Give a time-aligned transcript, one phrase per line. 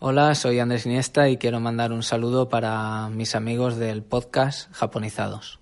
[0.00, 5.60] Hola, soy Andrés Iniesta y quiero mandar un saludo para mis amigos del podcast Japonizados.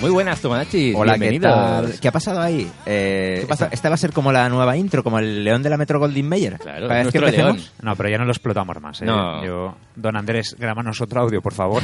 [0.00, 0.92] Muy buenas, Tomodachi.
[0.94, 1.52] Hola, ¿qué Bienvenidos.
[1.90, 2.00] tal?
[2.00, 2.70] ¿Qué ha pasado ahí?
[2.86, 5.76] Eh, esta, esta va a ser como la nueva intro, como el león de la
[5.76, 6.56] Metro Goldwyn Mayer.
[6.58, 7.70] Claro, Cada vez que nuestro empecemos- león.
[7.82, 9.02] No, pero ya no lo explotamos más.
[9.02, 9.06] ¿eh?
[9.06, 9.44] No.
[9.44, 11.82] Yo, don Andrés, grábanos otro audio, por favor.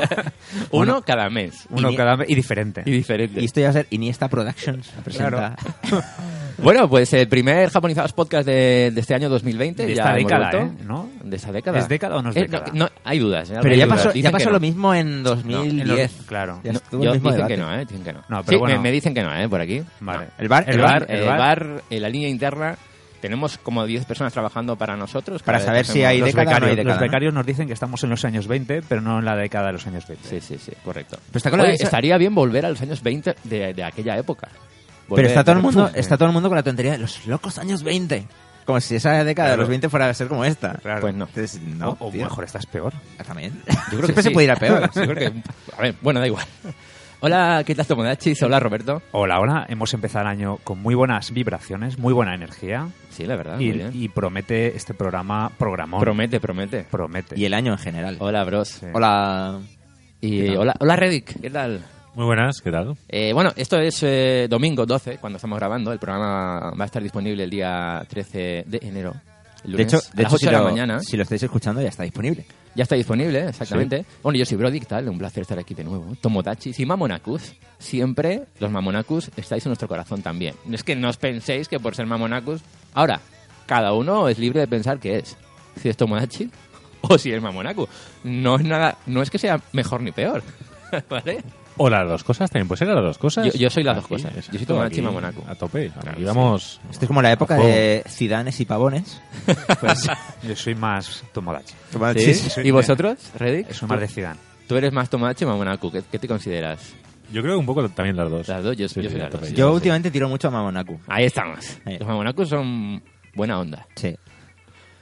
[0.72, 1.66] Uno cada mes.
[1.70, 2.82] Uno Y- cada vez y diferente.
[2.84, 3.40] Y diferente.
[3.40, 4.88] Y esto ya va a ser Iniesta Productions.
[5.04, 5.54] Presenta.
[6.58, 9.86] Bueno, pues el primer Japonizados podcast de, de este año 2020.
[9.86, 10.82] De ya esta década, vuelto.
[10.82, 10.84] ¿eh?
[10.86, 11.08] ¿no?
[11.22, 11.78] ¿De esta década?
[11.78, 12.66] ¿Es década o no es Eh, década?
[12.72, 13.50] no, hay dudas.
[13.50, 13.54] ¿eh?
[13.60, 14.04] Pero Hay ya dudas.
[14.06, 14.60] pasó, ya pasó que lo no.
[14.60, 16.16] mismo en En 2010.
[16.16, 16.60] los- claro.
[16.64, 17.54] Ya No, estuvo el yo- dicen debate.
[17.54, 17.78] que no, ¿eh?
[17.84, 18.24] Dicen que no.
[18.28, 18.76] No, Sí, pero bueno.
[18.76, 19.48] me, me dicen que no, ¿eh?
[19.48, 19.82] Por aquí.
[20.00, 20.26] Vale.
[20.38, 21.38] El bar, El el bar, bar, Eh, el bar.
[21.38, 22.76] bar, en la línea interna,
[23.20, 25.42] tenemos como 10 personas trabajando para nosotros.
[25.42, 27.06] Para saber si hay Los década o no hay becarios, década, los ¿no?
[27.06, 29.72] becarios nos dicen que estamos en los años 20, pero no en la década de
[29.74, 30.26] los años 20.
[30.26, 31.18] Sí, sí, sí, correcto.
[31.32, 34.48] Pero está Oye, esa- estaría bien volver a los años 20 de, de aquella época.
[35.14, 37.58] Pero está todo, el mundo, está todo el mundo con la tontería de los locos
[37.58, 38.26] años 20.
[38.64, 40.74] Como si esa década de los 20 fuera a ser como esta.
[40.82, 41.00] Claro.
[41.00, 41.26] Pues no.
[41.26, 42.24] Entonces, no, o, o tío.
[42.24, 42.92] mejor, esta es peor.
[43.24, 43.52] También.
[43.66, 44.34] Yo creo Siempre que se sí.
[44.34, 44.90] puede ir a peor.
[44.92, 45.42] Yo creo que,
[45.78, 46.44] a ver, bueno, da igual.
[47.20, 48.42] Hola, ¿qué tal Tomodachis?
[48.42, 49.02] Hola, Roberto.
[49.12, 49.66] Hola, hola.
[49.68, 52.88] Hemos empezado el año con muy buenas vibraciones, muy buena energía.
[53.10, 53.90] Sí, la verdad, y, muy bien.
[53.94, 56.00] y promete este programa programón.
[56.00, 56.84] Promete, promete.
[56.90, 57.38] promete.
[57.38, 58.16] Y el año en general.
[58.18, 58.68] Hola, bros.
[58.68, 58.86] Sí.
[58.92, 59.60] Hola.
[60.20, 61.84] Y hola, hola, Reddick, ¿qué tal?
[62.16, 62.96] Muy buenas, ¿qué tal?
[63.10, 65.92] Eh, bueno, esto es eh, domingo 12, cuando estamos grabando.
[65.92, 69.12] El programa va a estar disponible el día 13 de enero.
[69.62, 71.00] el De lunes, hecho, a de las hecho 8 si, de la lo, mañana.
[71.00, 72.46] si lo estáis escuchando ya está disponible.
[72.74, 74.06] Ya está disponible, exactamente.
[74.22, 75.10] Bueno, yo soy Brody, ¿qué tal?
[75.10, 76.16] Un placer estar aquí de nuevo.
[76.18, 77.52] Tomodachis y Mamonacus.
[77.78, 80.54] Siempre los Mamonacus estáis en nuestro corazón también.
[80.64, 82.62] No es que no os penséis que por ser Mamonacus...
[82.94, 83.20] Ahora,
[83.66, 85.36] cada uno es libre de pensar qué es.
[85.82, 86.50] Si es Tomodachi
[87.02, 87.86] o si es Mamonaku.
[88.24, 88.96] No es nada...
[89.04, 90.42] No es que sea mejor ni peor.
[91.10, 91.44] ¿Vale?
[91.78, 93.46] O las dos cosas, también puede ser las dos cosas.
[93.46, 94.30] Yo- yo soy las dos cosas.
[94.30, 95.42] exacto, Yo soy Tomodachi y aquí, Mamonaku.
[95.46, 95.90] A tope.
[95.90, 96.24] Claro, Aquí sí.
[96.24, 96.80] vamos.
[96.90, 99.20] Esto es como la época de Cidanes y Pavones.
[99.80, 100.08] Pues,
[100.42, 101.74] Yo soy más Tomodachi.
[102.18, 102.34] ¿Sí?
[102.34, 102.60] sí.
[102.64, 103.72] ¿Y vosotros, Reddick?
[103.72, 104.40] Soy más de Zidane.
[104.66, 105.92] Tú eres más Tomodachi o Mamonaku.
[105.92, 106.94] ¿Qué, qué te consideras?
[107.32, 108.48] Yo creo que un poco también las dos.
[108.48, 109.46] Las dos, yo, Sí, yo sí, soy a las tope.
[109.48, 109.54] dos.
[109.54, 110.98] Yo últimamente tiro mucho a Mamonaku.
[111.08, 111.76] Ahí estamos.
[111.84, 111.98] Ahí.
[111.98, 113.02] Los Mamonaku son
[113.34, 113.86] buena onda.
[113.96, 114.16] Sí.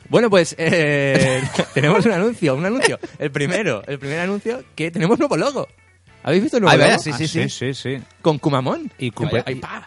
[0.09, 1.43] Bueno, pues eh,
[1.75, 2.99] tenemos un anuncio, un anuncio.
[3.19, 5.69] El primero, el primer anuncio que tenemos nuevo logo.
[6.25, 6.99] ¿Habéis visto el nuevo logo?
[6.99, 7.49] sí, Ah, sí, sí.
[7.49, 7.97] sí, sí.
[8.23, 8.91] Con Kumamon.
[8.99, 9.13] Y,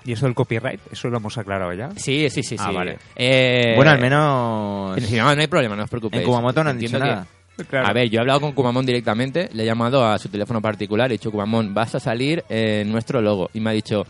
[0.05, 1.89] y eso del copyright, eso lo hemos aclarado ya.
[1.97, 2.55] Sí, sí, sí, sí.
[2.59, 2.97] Ah, vale.
[3.15, 6.21] Eh, Bueno, al menos no, no hay problema, no os preocupéis.
[6.21, 7.87] en Kumamoto no han dicho Entiendo que- nada.
[7.89, 11.09] A ver, yo he hablado con Kumamon directamente, le he llamado a su teléfono particular,
[11.09, 13.49] he dicho, Kumamon, vas a salir en nuestro logo.
[13.55, 14.05] Y me ha dicho,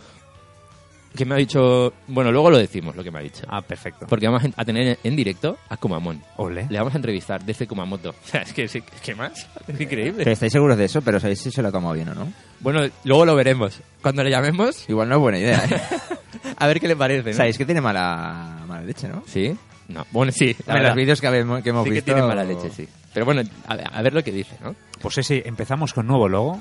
[1.15, 3.43] que me ha dicho, bueno, luego lo decimos, lo que me ha dicho.
[3.47, 4.05] Ah, perfecto.
[4.07, 6.21] Porque vamos a tener en directo a Kumamon.
[6.37, 6.67] Ole.
[6.69, 8.09] Le vamos a entrevistar desde Kumamoto.
[8.23, 9.47] O sea, es que, sí, ¿qué más?
[9.67, 10.13] Es increíble.
[10.17, 12.31] Pero estáis seguros de eso, pero sabéis si se lo ha tomado bien o no.
[12.59, 13.79] Bueno, luego lo veremos.
[14.01, 15.63] Cuando le llamemos, Igual no es buena idea.
[15.65, 15.81] ¿eh?
[16.57, 17.35] a ver qué le parece, ¿no?
[17.37, 19.23] Sabéis que tiene mala, mala leche, ¿no?
[19.27, 19.55] ¿Sí?
[19.87, 20.05] No.
[20.11, 20.55] Bueno, sí.
[20.65, 22.13] la En los vídeos que, habemos- que hemos sí que visto.
[22.13, 22.87] tiene mala leche, sí.
[23.17, 24.75] Pero bueno, a, a ver lo que dice, ¿no?
[25.01, 26.59] Pues sí, sí, empezamos con nuevo logo.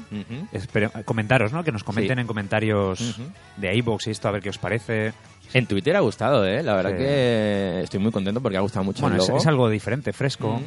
[0.52, 1.62] Espero- comentaros, ¿no?
[1.62, 2.20] Que nos comenten Sí.
[2.22, 3.20] en comentarios
[3.58, 5.12] de iVoox y esto, a ver qué os parece.
[5.52, 6.62] En Twitter ha gustado, ¿eh?
[6.62, 6.96] La verdad Sí.
[6.96, 9.38] que estoy muy contento porque ha gustado mucho Bueno, el es, logo.
[9.38, 10.62] es algo diferente, fresco.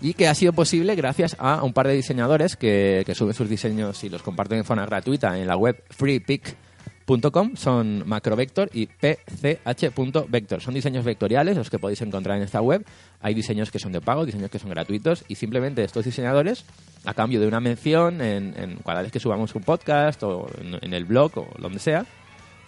[0.00, 3.50] Y que ha sido posible gracias a un par de diseñadores que, que suben sus
[3.50, 6.54] diseños y los comparten de forma gratuita en la web freepic.com.
[7.56, 10.60] Son Macrovector y pch.vector.
[10.60, 12.84] Son diseños vectoriales los que podéis encontrar en esta web.
[13.20, 16.64] Hay diseños que son de pago, diseños que son gratuitos y simplemente estos diseñadores,
[17.04, 20.78] a cambio de una mención en, en cada vez que subamos un podcast o en,
[20.80, 22.06] en el blog o donde sea,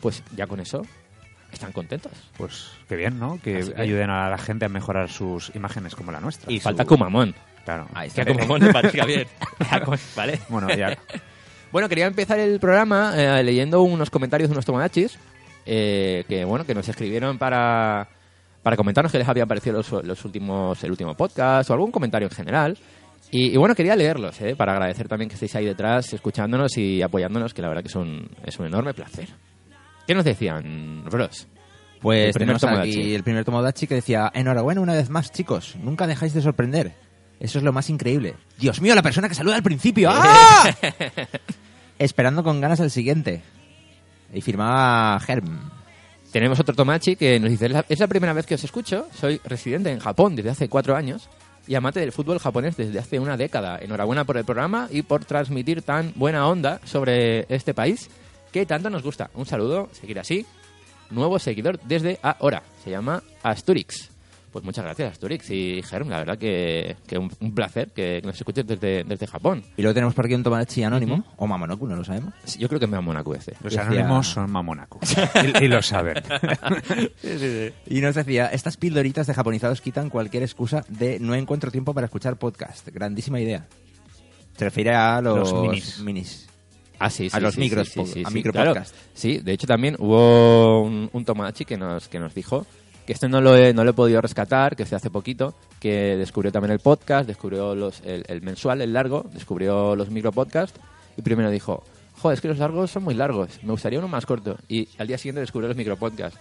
[0.00, 0.82] pues ya con eso
[1.52, 2.12] están contentos.
[2.36, 3.40] Pues qué bien, ¿no?
[3.40, 6.50] Que, ayuden a la gente a mejorar sus imágenes como la nuestra.
[6.50, 7.34] Y falta Kumamon.
[7.64, 7.86] Claro.
[7.94, 8.24] Ahí está.
[8.24, 9.26] Kumamon le parezca bien.
[10.16, 10.40] vale.
[10.48, 10.98] Bueno, ya.
[11.72, 15.18] Bueno, quería empezar el programa eh, leyendo unos comentarios de unos tomodachis
[15.64, 18.08] eh, que, bueno, que nos escribieron para,
[18.62, 22.28] para comentarnos qué les había parecido los, los últimos, el último podcast o algún comentario
[22.28, 22.78] en general.
[23.30, 27.00] Y, y bueno, quería leerlos, eh, para agradecer también que estéis ahí detrás escuchándonos y
[27.00, 29.28] apoyándonos, que la verdad que es un, es un enorme placer.
[30.06, 31.48] ¿Qué nos decían, bros?
[32.02, 35.76] Pues El primer tenemos aquí el primer Tomodachi que decía, enhorabuena una vez más, chicos,
[35.76, 36.92] nunca dejáis de sorprender.
[37.42, 38.34] Eso es lo más increíble.
[38.56, 40.10] Dios mío, la persona que saluda al principio.
[40.12, 40.70] ¡Ah!
[41.98, 43.42] Esperando con ganas el siguiente.
[44.32, 45.58] Y firmaba Germ.
[46.30, 49.90] Tenemos otro Tomachi que nos dice, "Es la- primera vez que os escucho, soy residente
[49.90, 51.28] en Japón desde hace cuatro años
[51.66, 53.78] y amante del fútbol japonés desde hace una década.
[53.80, 58.08] Enhorabuena por el programa y por transmitir tan buena onda sobre este país
[58.52, 59.30] que tanto nos gusta.
[59.34, 60.46] Un saludo, seguir así.
[61.10, 64.11] Nuevo seguidor desde ahora, se llama Asturix.
[64.52, 66.10] Pues muchas gracias, Turix y Germ.
[66.10, 69.64] La verdad que, que un, un placer que nos escuches desde, desde Japón.
[69.78, 72.34] Y luego tenemos por aquí un Tomodachi anónimo, o Mamonoku, no lo sabemos.
[72.44, 73.52] Sí, Yo creo que me amo Monaco ese.
[73.62, 75.00] Los Decía- anónimos son mamonaco.
[75.60, 76.16] y, y lo saben.
[77.86, 82.06] Y nos decía, estas pildoritas de japonizados quitan cualquier excusa de no encuentro tiempo para
[82.06, 82.88] escuchar podcast.
[82.88, 83.66] Grandísima idea.
[84.56, 86.48] Se refiere a los, Los minis.
[86.98, 88.92] Ah, sí, sí, A los sí, micros sí, a sí, micropodcast.
[88.94, 89.06] claro.
[89.14, 92.64] Sí, de hecho también hubo un, un Tomodachi que nos, que nos dijo
[93.12, 96.16] que este no lo, he, no lo he podido rescatar, que se hace poquito, que
[96.16, 100.80] descubrió también el podcast, descubrió los, el, el mensual, el largo, descubrió los micropodcasts
[101.16, 101.84] y primero dijo,
[102.18, 104.56] joder, es que los largos son muy largos, me gustaría uno más corto.
[104.68, 106.38] Y al día siguiente descubrió los micropodcasts.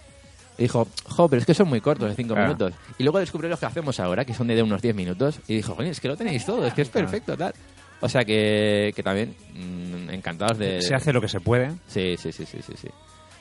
[0.58, 2.48] Y dijo, jo, pero es que son muy cortos, de 5 Claro.
[2.48, 2.74] minutos.
[2.98, 5.40] Y luego descubrió los que hacemos ahora, que son de unos 10 minutos.
[5.48, 7.54] Y dijo, coño, es que lo tenéis todo, es que es perfecto, tal.
[8.00, 10.82] O sea que, que también mm, encantados de...
[10.82, 11.70] Se hace lo que se puede.
[11.86, 12.88] Sí, sí, sí, sí, sí, sí.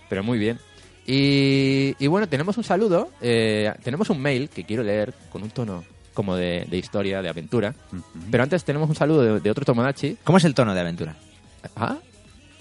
[0.10, 0.60] Pero muy bien.
[1.06, 5.50] Y, y bueno, tenemos un saludo, eh, tenemos un mail que quiero leer con un
[5.50, 5.84] tono
[6.14, 7.74] como de, de historia, de aventura.
[8.30, 10.18] Pero antes tenemos un saludo de, de otro Tomodachi.
[10.24, 11.16] ¿Cómo es el tono de aventura?
[11.76, 11.98] Ah,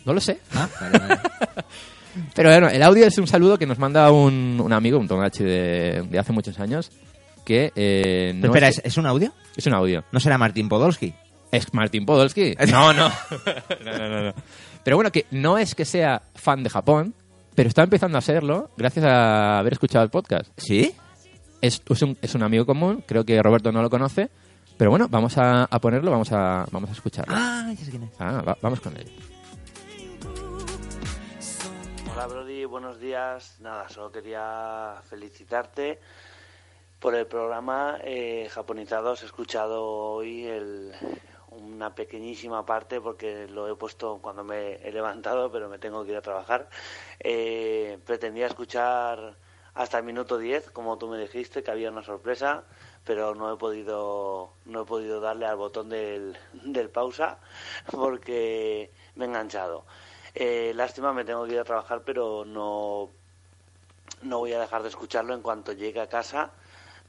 [0.04, 0.40] no lo sé.
[0.54, 1.20] Ah, vale, vale.
[2.34, 5.44] Pero bueno, el audio es un saludo que nos manda un, un amigo, un Tomodachi
[5.44, 6.90] de, de hace muchos años,
[7.44, 9.32] que eh, no Espera, es, ¿es, es un audio?
[9.56, 10.04] es un audio.
[10.12, 11.14] ¿No será Martín Podolski?
[11.52, 12.54] ¿Es Martín Podolski?
[12.70, 13.08] No, no.
[13.84, 14.34] no, no, no, no.
[14.82, 17.14] Pero bueno, que no es que sea fan de Japón,
[17.54, 20.50] pero está empezando a serlo gracias a haber escuchado el podcast.
[20.56, 20.94] ¿Sí?
[21.60, 24.30] Es, es, un, es un amigo común, creo que Roberto no lo conoce,
[24.78, 27.34] pero bueno, vamos a, a ponerlo, vamos a, vamos a escucharlo.
[27.36, 28.10] Ah, ya sé quién es.
[28.18, 29.10] Ah, va- vamos con él.
[32.12, 33.56] Hola Brody, buenos días.
[33.60, 36.00] Nada, solo quería felicitarte
[36.98, 39.22] por el programa eh, Japonizados.
[39.22, 40.92] He escuchado hoy el-
[41.50, 46.12] una pequeñísima parte porque lo he puesto cuando me he levantado, pero me tengo que
[46.12, 46.68] ir a trabajar.
[47.20, 49.36] Eh, pretendía escuchar
[49.74, 52.64] hasta el minuto 10, como tú me dijiste, que había una sorpresa,
[53.04, 57.38] pero no he podido, no he podido darle al botón del, del pausa
[57.90, 59.84] porque me he enganchado.
[60.34, 63.10] Eh, lástima, me tengo que ir a trabajar, pero no,
[64.22, 66.52] no voy a dejar de escucharlo en cuanto llegue a casa.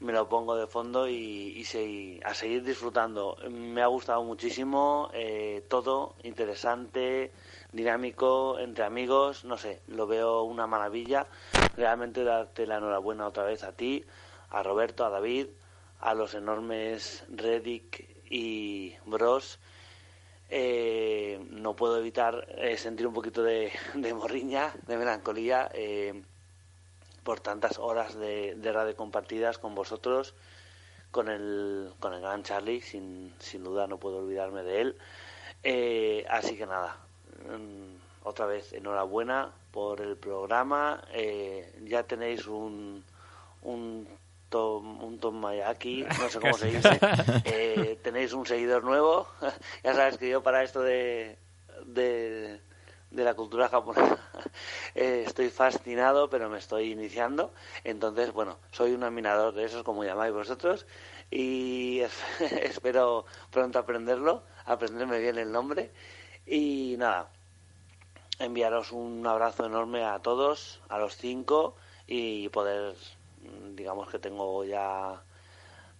[0.02, 3.36] Me lo pongo de fondo y, y a seguir disfrutando.
[3.48, 7.30] Me ha gustado muchísimo eh, todo, interesante,
[7.70, 11.28] dinámico, entre amigos, no sé, lo veo una maravilla.
[11.76, 14.04] Realmente darte la enhorabuena otra vez a ti,
[14.50, 15.46] a Roberto, a David,
[16.00, 19.60] a los enormes Reddick y Bros.
[20.50, 26.24] Eh, no puedo evitar eh, sentir un poquito de, de morriña, de melancolía, eh,
[27.24, 30.34] por tantas horas de, de radio compartidas con vosotros,
[31.10, 34.96] con el, con el gran Charlie, sin, sin duda no puedo olvidarme de él.
[35.62, 36.96] Eh, así que nada,
[37.48, 41.02] mm, otra vez enhorabuena por el programa.
[41.12, 43.04] Eh, ya tenéis un,
[43.62, 44.08] un
[44.48, 46.98] Tom, un Tom Mayaki, no sé cómo se dice.
[47.44, 49.28] Eh, tenéis un seguidor nuevo.
[49.84, 51.38] ya sabes que yo para esto de,
[51.86, 52.60] de,
[53.12, 54.18] de la cultura japonesa
[54.94, 57.52] eh, estoy fascinado, pero me estoy iniciando.
[57.84, 60.86] Entonces, bueno, soy un admirador de esos, como llamáis vosotros,
[61.30, 62.22] y es-
[62.62, 65.92] espero pronto aprenderlo, aprenderme bien el nombre.
[66.46, 67.30] Y nada,
[68.38, 71.76] enviaros un abrazo enorme a todos, a los cinco,
[72.06, 72.94] y poder,
[73.80, 75.24] digamos que tengo ya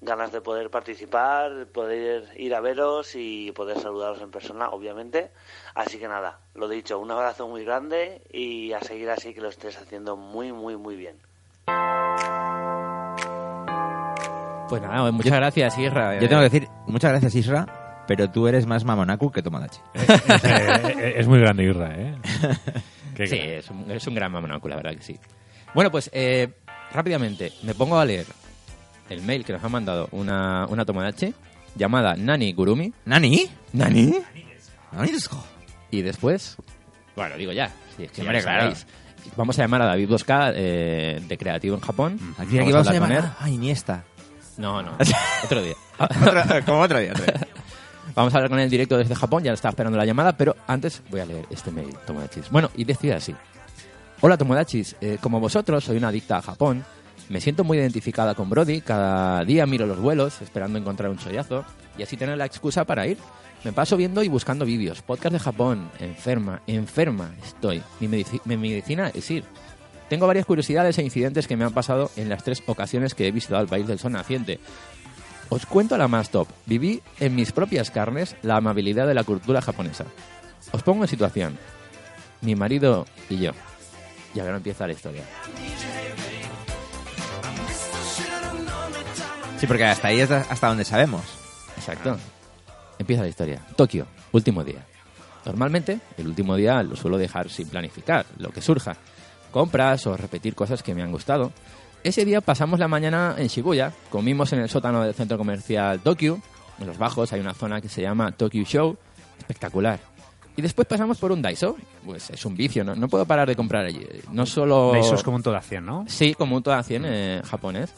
[0.03, 5.31] ganas de poder participar, poder ir a veros y poder saludaros en persona, obviamente.
[5.75, 9.49] Así que nada, lo dicho, un abrazo muy grande y a seguir así que lo
[9.49, 11.17] estés haciendo muy, muy, muy bien.
[14.69, 16.19] Pues nada, muchas gracias, Isra.
[16.19, 19.81] Yo tengo que decir, muchas gracias Isra, pero tú eres más Mamonaku que Tomodachi.
[21.03, 22.17] Eh, es muy grande Irra, ¿eh?
[23.15, 25.19] Qué Sí, es un, es un gran mamonaco, la verdad que sí.
[25.75, 26.49] Bueno, pues eh,
[26.93, 28.27] rápidamente me pongo a leer
[29.11, 31.35] el mail que nos ha mandado una, una Tomodachi
[31.75, 32.93] llamada Nani Gurumi.
[33.05, 33.49] ¿Nani?
[33.73, 34.15] ¿Nani?
[34.93, 35.37] ¿Nani desu?
[35.91, 36.57] Y después,
[37.17, 38.75] bueno, digo ya, si es que Sí, ya lo.
[39.37, 42.19] Vamos a llamar a David Bosca eh, de Creativo en Japón.
[42.39, 44.05] Aquí, aquí vamos a hablar con llamar a Iniesta.
[44.57, 44.93] No, no,
[45.45, 45.75] otro día.
[46.67, 47.13] Como otro día.
[47.13, 47.47] otro día.
[48.15, 51.03] Vamos a hablar con él directo desde Japón, ya está esperando la llamada, pero antes
[51.09, 52.51] voy a leer este mail, Tomodachis.
[52.51, 53.35] Bueno, y decía así.
[54.21, 56.85] Hola Tomodachis, Eh, como vosotros soy una adicta a Japón,
[57.29, 61.65] me siento muy identificada con Brody, cada día miro los vuelos esperando encontrar un chollazo
[61.99, 63.19] y así tener la excusa para ir.
[63.65, 67.81] Me paso viendo y buscando vídeos, podcast de Japón, enferma, enferma estoy.
[68.01, 69.45] Mi, medici- mi medicina es ir.
[70.09, 73.31] Tengo varias curiosidades e incidentes que me han pasado en las tres ocasiones que he
[73.33, 74.59] visitado el país del sol naciente.
[75.49, 76.49] Os cuento la más top.
[76.67, 80.07] Viví en mis propias carnes la amabilidad de la cultura japonesa.
[80.73, 81.57] Os pongo en situación.
[82.41, 83.53] Mi marido y yo.
[84.35, 85.23] Y ahora empieza la historia.
[89.63, 91.23] Sí, porque hasta ahí es hasta donde sabemos.
[91.77, 92.19] Exacto.
[92.99, 93.61] Empieza la historia.
[93.77, 94.85] Tokio, último día.
[95.45, 98.97] Normalmente, el último día lo suelo dejar sin planificar, lo que surja.
[99.53, 101.53] Compras o repetir cosas que me han gustado.
[102.03, 106.41] Ese día pasamos la mañana en Shibuya, comimos en el sótano del centro comercial Tokyo.
[106.81, 108.97] En los bajos hay una zona que se llama Tokyo Show,
[109.39, 110.01] espectacular.
[110.57, 113.55] Y después pasamos por un Daiso, pues es un vicio, no, no puedo parar de
[113.55, 114.05] comprar allí.
[114.33, 114.97] No solo...
[114.97, 116.05] Eso es como un todo a 100, ¿no?
[116.09, 117.93] Sí, como un todo a 100 eh, japonés.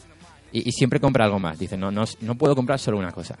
[0.51, 1.59] Y, y siempre compra algo más.
[1.59, 3.37] Dice, no, no, no puedo comprar solo una cosa.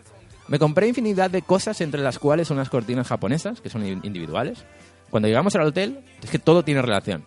[0.47, 4.63] Me compré infinidad de cosas, entre las cuales unas cortinas japonesas, que son in- individuales.
[5.09, 7.23] Cuando llegamos al hotel, es que todo tiene relación.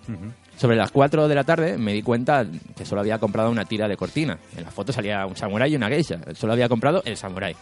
[0.56, 2.44] Sobre las 4 de la tarde me di cuenta
[2.76, 4.38] que solo había comprado una tira de cortina.
[4.56, 6.20] En la foto salía un samurái y una geisha.
[6.34, 7.54] Solo había comprado el samurái.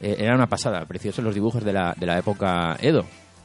[0.00, 3.04] Eh, era una pasada, preciosos los dibujos de la, de la época Edo.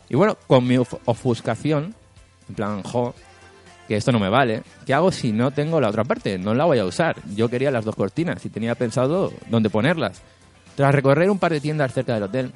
[0.10, 1.94] Y bueno, con mi of- ofuscación,
[2.50, 3.14] en plan, jo,
[3.92, 6.38] que esto no me vale, ¿qué hago si no tengo la otra parte?
[6.38, 7.18] No la voy a usar.
[7.36, 10.22] Yo quería las dos cortinas y tenía pensado dónde ponerlas.
[10.78, 12.54] Tras recorrer un par de tiendas cerca del hotel,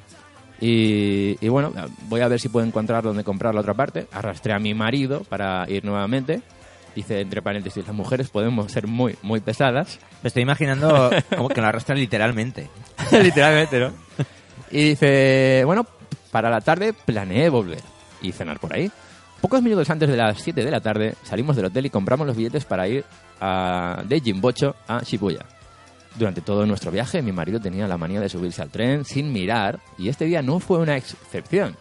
[0.62, 1.74] y, y bueno,
[2.08, 4.06] voy a ver si puedo encontrar dónde comprar la otra parte.
[4.12, 6.40] Arrastré a mi marido para ir nuevamente.
[6.94, 9.98] Dice, entre paréntesis, las mujeres podemos ser muy, muy pesadas.
[10.22, 12.70] Me estoy imaginando como que lo arrastra literalmente.
[13.12, 13.92] Literalmente, ¿no?
[14.70, 15.86] Y dice, bueno,
[16.30, 17.82] para la tarde planeé volver
[18.22, 18.90] y cenar por ahí.
[19.40, 22.36] Pocos minutos antes de las 7 de la tarde salimos del hotel y compramos los
[22.36, 23.04] billetes para ir
[23.40, 25.44] a, de Jimbocho a Shibuya.
[26.18, 29.78] Durante todo nuestro viaje mi marido tenía la manía de subirse al tren sin mirar
[29.98, 31.76] y este día no fue una excepción.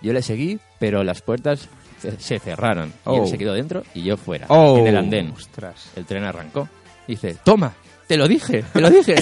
[0.00, 3.24] Yo le seguí, pero las puertas se, cerraron y Oh.
[3.24, 4.78] él se quedó dentro y yo fuera, Oh.
[4.78, 5.32] en el andén.
[5.32, 5.90] Ostras.
[5.96, 6.68] El tren arrancó.
[7.06, 7.74] Dice, toma,
[8.06, 9.16] te lo dije, te lo dije.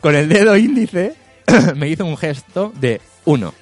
[0.00, 1.16] Con el dedo índice
[1.76, 3.52] me hizo un gesto de uno.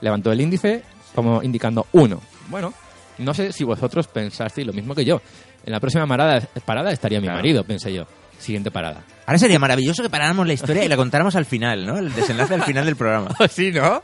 [0.00, 0.84] Levantó el índice
[1.14, 2.20] como indicando uno.
[2.48, 2.72] Bueno,
[3.18, 5.20] no sé si vosotros pensasteis lo mismo que yo.
[5.66, 7.38] En la próxima parada, parada estaría mi Claro.
[7.38, 8.06] marido, pensé yo.
[8.38, 9.02] Siguiente parada.
[9.26, 11.98] Ahora sería maravilloso que paráramos la historia y la contáramos al final, ¿no?
[11.98, 13.34] El desenlace al final del programa.
[13.50, 14.00] ¿Sí, no?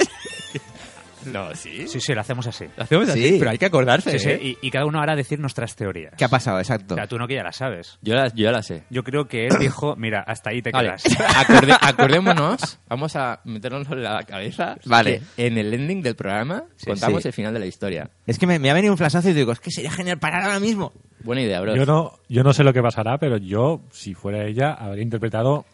[1.26, 1.86] No, sí.
[1.88, 2.66] Sí, sí, lo hacemos así.
[2.76, 3.36] Lo hacemos así, Sí.
[3.38, 4.10] pero hay que acordarse.
[4.12, 4.40] Sí, sí, ¿eh?
[4.62, 6.14] y, y cada uno hará decir nuestras teorías.
[6.16, 6.58] ¿Qué ha pasado?
[6.58, 6.94] Exacto.
[6.94, 7.98] O sea, tú no que ya la sabes.
[8.02, 8.84] Yo, la, yo la sé.
[8.90, 11.04] Yo creo que él dijo, mira, hasta ahí te Vale, quedas.
[11.36, 15.22] acorde- acordémonos, vamos a meternos en la cabeza Vale.
[15.36, 17.28] que en el ending del programa Sí, contamos sí.
[17.28, 18.10] el final de la historia.
[18.26, 20.42] Es que me, me ha venido un flashazo y digo, es que sería genial parar
[20.44, 20.92] ahora mismo.
[21.22, 21.74] Buena idea, bro.
[21.74, 25.64] Yo no, yo no sé lo que pasará, pero yo, si fuera ella, habría interpretado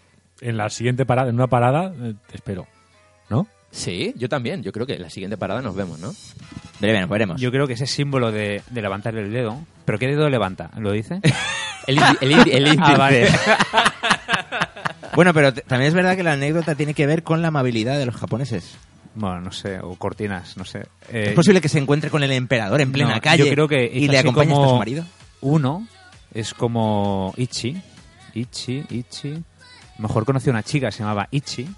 [0.41, 2.67] en la siguiente parada, en una parada, eh, espero.
[3.71, 4.63] Sí, yo también.
[4.63, 6.13] Yo creo que en la siguiente parada nos vemos, ¿no?
[6.81, 7.41] Veremos, veremos.
[7.41, 9.61] Yo creo que ese símbolo de, de levantar el dedo.
[9.85, 10.71] ¿Pero qué dedo levanta?
[10.79, 11.21] ¿Lo dice?
[11.87, 12.93] El, indi- el, indi- el índice.
[12.93, 13.29] Ah, vale.
[15.15, 17.99] Bueno, pero t- también es verdad que la anécdota tiene que ver con la amabilidad
[17.99, 18.77] de los japoneses.
[19.15, 20.87] Bueno, no sé, o cortinas, no sé.
[21.13, 23.67] Eh, ¿Es posible que se encuentre con el emperador en plena no, calle Yo creo
[23.69, 25.05] que y le como hasta su marido?
[25.41, 25.87] Uno
[26.33, 27.77] es como Ichi.
[28.35, 29.43] Ichi, Ichi.
[29.99, 31.69] Mejor conocí a una chica, se llamaba Ichi.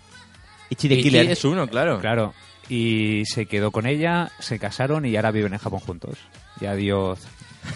[0.72, 1.30] Ichi de Ichi Killer.
[1.30, 2.00] es uno, claro.
[2.00, 2.34] Claro.
[2.68, 6.18] Y se quedó con ella, se casaron y ahora viven en Japón juntos.
[6.60, 7.18] Y adiós.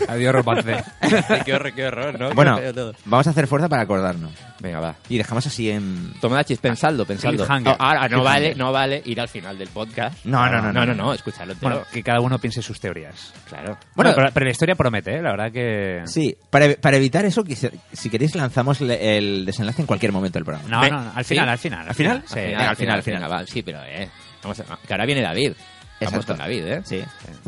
[0.08, 0.82] Adiós romance.
[1.44, 2.30] qué, horror, qué horror, ¿no?
[2.34, 2.58] Bueno,
[3.04, 4.32] vamos a hacer fuerza para acordarnos.
[4.60, 4.96] Venga, va.
[5.08, 6.14] Y dejamos así en...
[6.20, 7.46] Tomodachis, pensadlo, pensadlo.
[7.60, 10.24] No, ahora no vale, no vale ir al final del podcast.
[10.24, 11.54] No, no, no, no, no, no, entero.
[11.60, 13.32] bueno, que cada uno piense sus teorías.
[13.48, 13.78] claro.
[13.94, 15.22] Bueno, Bueno, pero, pero la historia promete, ¿eh?
[15.22, 16.02] La verdad que...
[16.06, 17.44] Sí, para, para evitar eso,
[17.92, 20.68] si queréis lanzamos le- el desenlace en cualquier momento del programa.
[20.68, 21.34] No, no, no, al ¿sí?
[21.34, 21.88] final, al final.
[21.88, 22.22] ¿Al final?
[22.26, 23.46] Sí, al, final, al final, al final, va.
[23.46, 24.08] Sí, pero eh.
[24.42, 25.52] Vamos a, que ahora viene David.
[26.00, 26.26] Vamos Exacto.
[26.28, 26.82] con David, ¿eh?
[26.84, 26.96] Sí.
[26.96, 27.38] Hello,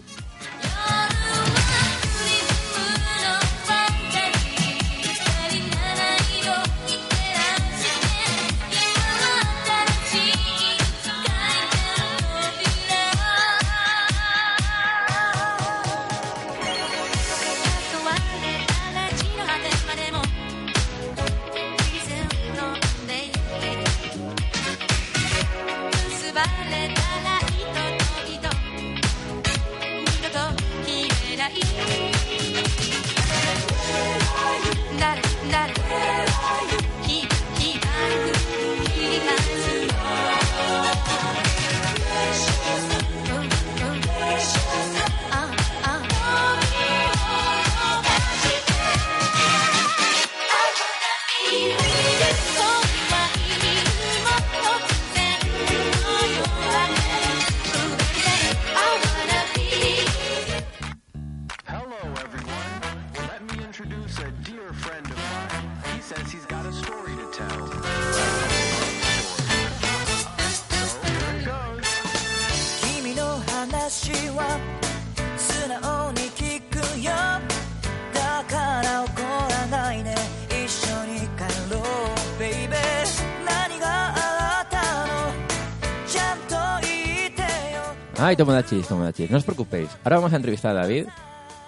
[88.19, 89.89] Ay, Tomodachis, Tomodachis, no os preocupéis.
[90.05, 91.07] Ahora vamos a entrevistar a David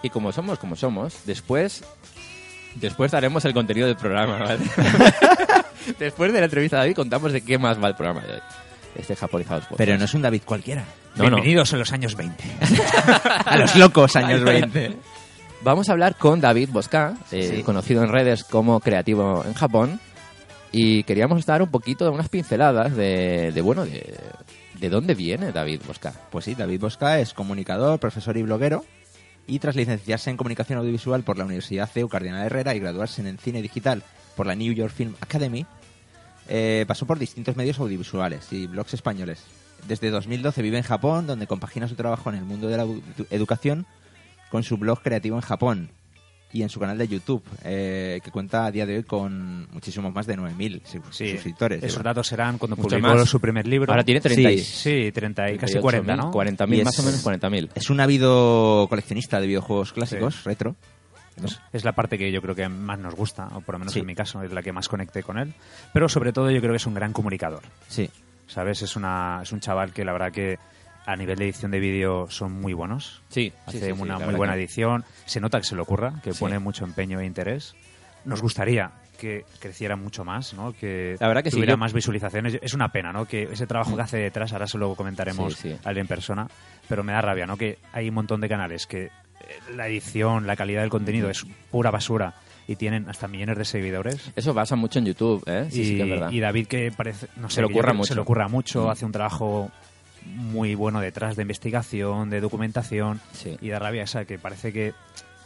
[0.02, 1.84] y como somos como somos, después
[2.74, 4.58] después daremos el contenido del programa, ¿vale?
[5.98, 8.40] después de la entrevista a David contamos de qué más va el programa de hoy.
[8.96, 9.78] Este Japonizados Podcast.
[9.78, 10.84] Pero no es un David cualquiera.
[11.14, 11.36] No, no.
[11.36, 12.44] Bienvenidos a los años 20.
[13.46, 14.96] A los locos años 20.
[15.62, 17.62] Vamos a hablar con David Bosca, eh, Sí.
[17.62, 20.00] conocido en redes como creativo en Japón,
[20.72, 24.16] y queríamos dar un poquito de unas pinceladas de, de, bueno, de,
[24.80, 26.12] de dónde viene David Bosca.
[26.30, 28.84] Pues sí, David Bosca es comunicador, profesor y bloguero.
[29.46, 33.38] Y tras licenciarse en comunicación audiovisual por la Universidad CEU Cardenal Herrera y graduarse en
[33.38, 34.02] cine digital
[34.36, 35.66] por la New York Film Academy,
[36.48, 39.42] eh, pasó por distintos medios audiovisuales y blogs españoles.
[39.88, 43.02] Desde 2012 vive en Japón, donde compagina su trabajo en el mundo de la edu-
[43.30, 43.86] educación
[44.50, 45.90] con su blog creativo en Japón
[46.52, 50.12] y en su canal de YouTube, eh, que cuenta a día de hoy con muchísimos
[50.12, 51.82] más de 9.000 su- Sí, suscriptores.
[51.82, 53.28] esos datos serán cuando Mucho publicó más.
[53.28, 53.92] su primer libro.
[53.92, 56.30] Ahora tiene 30 y- Sí, 30 y casi 38.000, 40, ¿no?
[56.32, 57.70] 40.000, Y más o es- menos 40.000.
[57.74, 60.40] Es un ávido coleccionista de videojuegos clásicos, Sí.
[60.44, 60.74] retro.
[61.40, 61.46] ¿no?
[61.46, 63.94] Es- Es la parte que yo creo que más nos gusta, o por lo menos
[63.94, 64.00] Sí.
[64.00, 65.54] en mi caso, es la que más conecté con él.
[65.92, 67.62] Pero sobre todo yo creo que es un gran comunicador.
[67.88, 68.10] Sí.
[68.46, 68.82] ¿Sabes?
[68.82, 70.58] Es, una, es un chaval que la verdad que
[71.12, 73.22] a nivel de edición de vídeo son muy buenos.
[73.28, 75.04] Sí, Hace sí, sí, sí, una muy buena que- edición.
[75.26, 76.40] Se nota que se le ocurra, que Sí.
[76.40, 77.74] pone mucho empeño e interés.
[78.24, 80.72] Nos gustaría que creciera mucho más, ¿no?
[80.72, 81.80] Que La verdad que sí, tuviera yo- Mm.
[81.80, 82.58] más visualizaciones.
[82.62, 83.26] Es una pena, ¿no?
[83.26, 85.78] Que ese trabajo que hace detrás, ahora se lo comentaremos Sí, sí.
[85.98, 86.46] en persona,
[86.88, 87.56] pero me da rabia, ¿no?
[87.58, 89.10] Que hay un montón de canales que eh,
[89.74, 92.34] la edición, la calidad del contenido es pura basura
[92.68, 94.30] y tienen hasta millones de seguidores.
[94.36, 95.66] Eso pasa mucho en YouTube, ¿eh?
[95.70, 96.30] Sí, y, sí que es verdad.
[96.30, 98.08] y David que parece no sé Se le yo ocurra mucho.
[98.08, 99.70] se le ocurra mucho hace un trabajo
[100.26, 103.56] muy bueno detrás de investigación de documentación Sí.
[103.60, 104.92] y de rabia esa que parece que,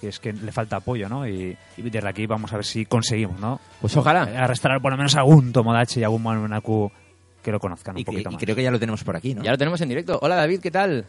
[0.00, 2.84] que es que le falta apoyo no y, y desde aquí vamos a ver si
[2.86, 4.22] conseguimos no Pues ojalá.
[4.22, 6.90] arrastrar por lo menos a algún Tomodachi y algún Manaku
[7.42, 9.16] que lo conozcan un Y, que- poquito y más creo que ya lo tenemos por
[9.16, 9.42] aquí, ¿no?
[9.42, 10.18] Ya lo tenemos en directo.
[10.22, 11.04] Hola David, ¿qué tal?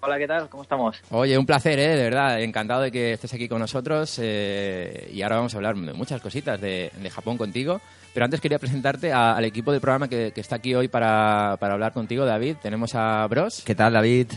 [0.00, 0.48] Hola, ¿qué tal?
[0.48, 1.02] ¿Cómo estamos?
[1.10, 1.96] Oye, un placer, ¿eh?
[1.96, 4.18] De verdad, encantado de que estés aquí con nosotros.
[4.22, 7.80] eh, y ahora vamos a hablar de muchas cositas de, de Japón contigo.
[8.14, 11.56] Pero antes quería presentarte a- al equipo del programa que, que está aquí hoy para,
[11.58, 12.56] para hablar contigo, David.
[12.62, 14.28] Tenemos a Bros, ¿Qué tal, David?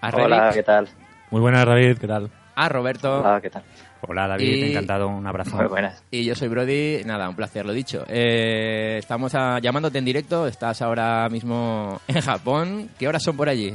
[0.00, 0.88] a Hola, ¿qué tal?
[1.30, 2.30] Muy buenas, David, ¿qué tal?
[2.56, 3.62] a Roberto Hola, ¿qué tal?
[4.06, 6.02] hola David Y- encantado un abrazo Muy buenas.
[6.10, 7.02] y yo soy Brody.
[7.04, 8.04] Nada, un placer, lo dicho.
[8.08, 10.46] Eh, estamos a- llamándote en directo.
[10.46, 12.90] Estás ahora mismo en Japón.
[12.98, 13.74] ¿Qué horas son por allí?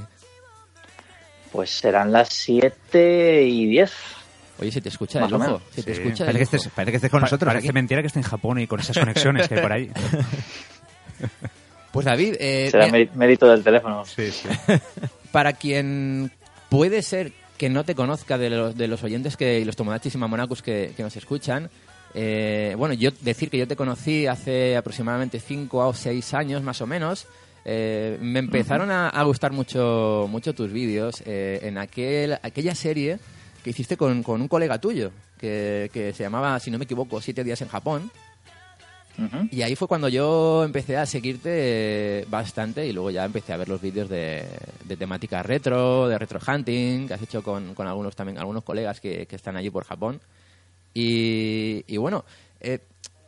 [1.55, 3.91] Pues serán las 7 y 10.
[4.59, 5.29] Oye, se te escucha Más
[5.83, 6.55] te escucha de Parece que, lujo.
[6.55, 7.73] estés, parece que estés con Pa- nosotros parece aquí.
[7.73, 9.91] mentira que esté en Japón y con esas conexiones que hay por ahí
[11.91, 14.03] Pues David, eh, Será mé- mérito del teléfono.
[14.05, 14.47] sí, sí.
[15.31, 16.31] para quien
[16.69, 20.13] puede ser que no te conozca de los, de los oyentes que, y los tomodachis
[20.15, 21.69] y mamonacus que, que nos escuchan,
[22.13, 26.81] eh, bueno, yo decir que yo te conocí hace aproximadamente 5 o 6 años más
[26.81, 27.27] o menos.
[27.65, 33.19] Eh, me empezaron a, a gustar mucho, mucho tus vídeos eh, en aquel, aquella serie
[33.63, 37.19] que hiciste con, con un colega tuyo, que, que se llamaba, si no me equivoco,
[37.19, 38.12] Siete días en Japón.
[39.17, 39.47] Ujú.
[39.49, 43.69] Y ahí fue cuando yo empecé a seguirte bastante y luego ya empecé a ver
[43.69, 44.45] los vídeos de,
[44.84, 48.99] de temática retro, de retro hunting, que has hecho con, con algunos también, algunos colegas
[48.99, 50.19] que, que están allí por Japón.
[50.93, 52.25] Y, y bueno,
[52.60, 52.80] eh,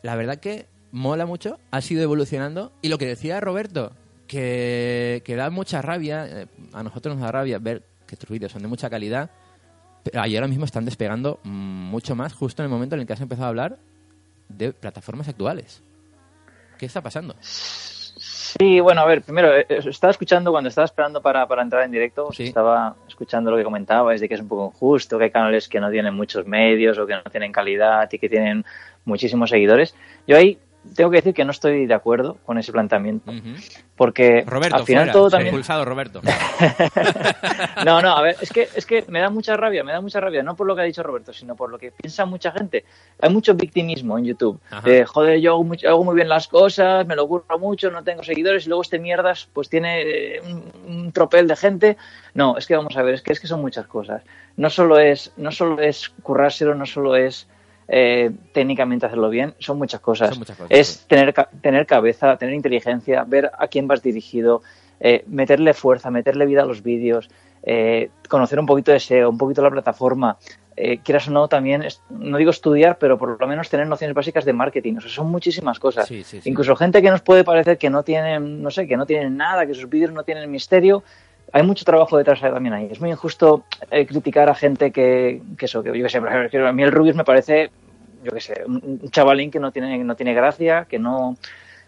[0.04, 2.73] la verdad que mola mucho, ha ido evolucionando.
[2.82, 3.93] Y lo que decía Roberto,
[4.27, 8.51] que, que da mucha rabia, eh, a nosotros nos da rabia ver que tus vídeos
[8.51, 9.29] son de mucha calidad,
[10.03, 13.13] pero ahí ahora mismo están despegando mucho más justo en el momento en el que
[13.13, 13.77] has empezado a hablar
[14.49, 15.81] de plataformas actuales.
[16.77, 17.35] ¿Qué está pasando?
[17.41, 21.83] Sí, bueno, a ver, primero, eh, eh, estaba escuchando cuando estaba esperando para, para entrar
[21.83, 22.43] en directo, Sí.
[22.45, 25.79] estaba escuchando lo que comentabais de que es un poco injusto, que hay canales que
[25.79, 28.63] no tienen muchos medios o que no tienen calidad y que tienen
[29.05, 29.95] muchísimos seguidores.
[30.27, 30.57] Yo ahí
[30.95, 33.50] tengo que decir que no estoy de acuerdo con ese planteamiento, Ujú.
[33.95, 35.13] porque Roberto, al final fuera.
[35.13, 35.47] todo también...
[35.54, 36.21] Expulsado Roberto.
[37.86, 40.19] No, no, a ver, es que, es que me da mucha rabia, me da mucha
[40.19, 42.86] rabia, no por lo que ha dicho Roberto, sino por lo que piensa mucha gente.
[43.21, 44.60] Hay mucho victimismo en YouTube.
[44.69, 44.82] Ajá.
[44.88, 48.04] De, joder, yo hago, mucho- hago muy bien las cosas, me lo curro mucho, no
[48.04, 51.97] tengo seguidores, y luego este mierdas pues tiene eh, un, un tropel de gente.
[52.34, 54.23] No, es que vamos a ver, es que, es que son muchas cosas.
[54.56, 57.47] No solo es, no solo es currárselo, no solo es
[57.88, 60.30] eh, técnicamente hacerlo bien, son muchas cosas.
[60.30, 61.06] Son muchas cosas, es sí.
[61.08, 64.62] tener, tener cabeza, tener inteligencia, ver a quién vas dirigido,
[65.00, 67.30] eh, meterle fuerza, meterle vida a los vídeos,
[67.63, 70.38] eh, conocer un poquito de SEO, un poquito la plataforma.
[70.80, 74.45] Eh, quieras o no, también, no digo estudiar, pero por lo menos tener nociones básicas
[74.45, 74.97] de marketing.
[74.97, 76.08] O sea, son muchísimas cosas.
[76.08, 76.50] Sí, sí, sí.
[76.50, 79.65] Incluso gente que nos puede parecer que no tienen, no sé, que no tienen nada,
[79.65, 81.04] que sus vídeos no tienen misterio.
[81.53, 82.89] Hay mucho trabajo detrás también ahí.
[82.91, 86.29] Es muy injusto eh, criticar a gente que, que eso, que yo que sé, por
[86.29, 87.71] ejemplo, que a mí el Rubius me parece,
[88.23, 91.38] yo que sé, un, un chavalín que no tiene, no tiene gracia, que no,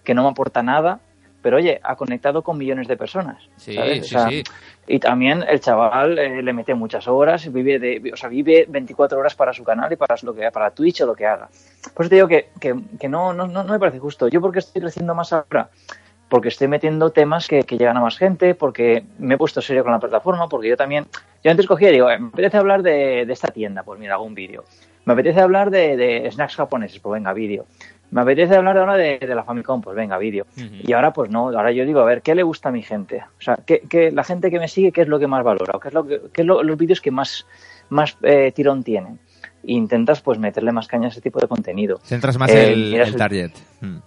[0.04, 1.00] que no me aporta nada.
[1.42, 3.44] pero oye, ha conectado con millones de personas.
[3.58, 4.00] Sí, ¿sabes?
[4.02, 4.44] O sí, sea, sí.
[4.88, 9.20] Y también el chaval eh, le mete muchas horas, vive de, o sea, vive 24
[9.20, 11.48] horas para su canal y para lo que para Twitch o lo que haga.
[11.94, 14.28] Por eso te digo que, que, que no, no no me parece justo.
[14.28, 15.70] Yo porque estoy creciendo más ahora,
[16.30, 19.84] porque estoy metiendo temas que, que llegan a más gente, porque me he puesto serio
[19.84, 21.06] con la plataforma, porque yo también,
[21.44, 24.14] yo antes cogía y digo, eh, me apetece hablar de, de esta tienda, pues mira,
[24.14, 24.64] hago un vídeo.
[25.06, 27.66] Me apetece hablar de, de snacks japoneses, pues venga, vídeo.
[28.12, 30.46] Me apetece hablar ahora de, de la Famicom, pues venga, vídeo.
[30.56, 33.24] Y ahora pues no, ahora yo digo, a ver, ¿qué le gusta a mi gente?
[33.38, 35.74] O sea, ¿qué, qué- la gente que me sigue, ¿qué es lo que más valora?
[35.76, 37.46] ¿O ¿Qué es, lo que, qué es lo- los vídeos que más,
[37.90, 39.20] más eh, tirón tienen?
[39.64, 42.00] E intentas pues meterle más caña a ese tipo de contenido.
[42.04, 43.52] Centras más Eh, el el- target.
[43.82, 43.98] Mm.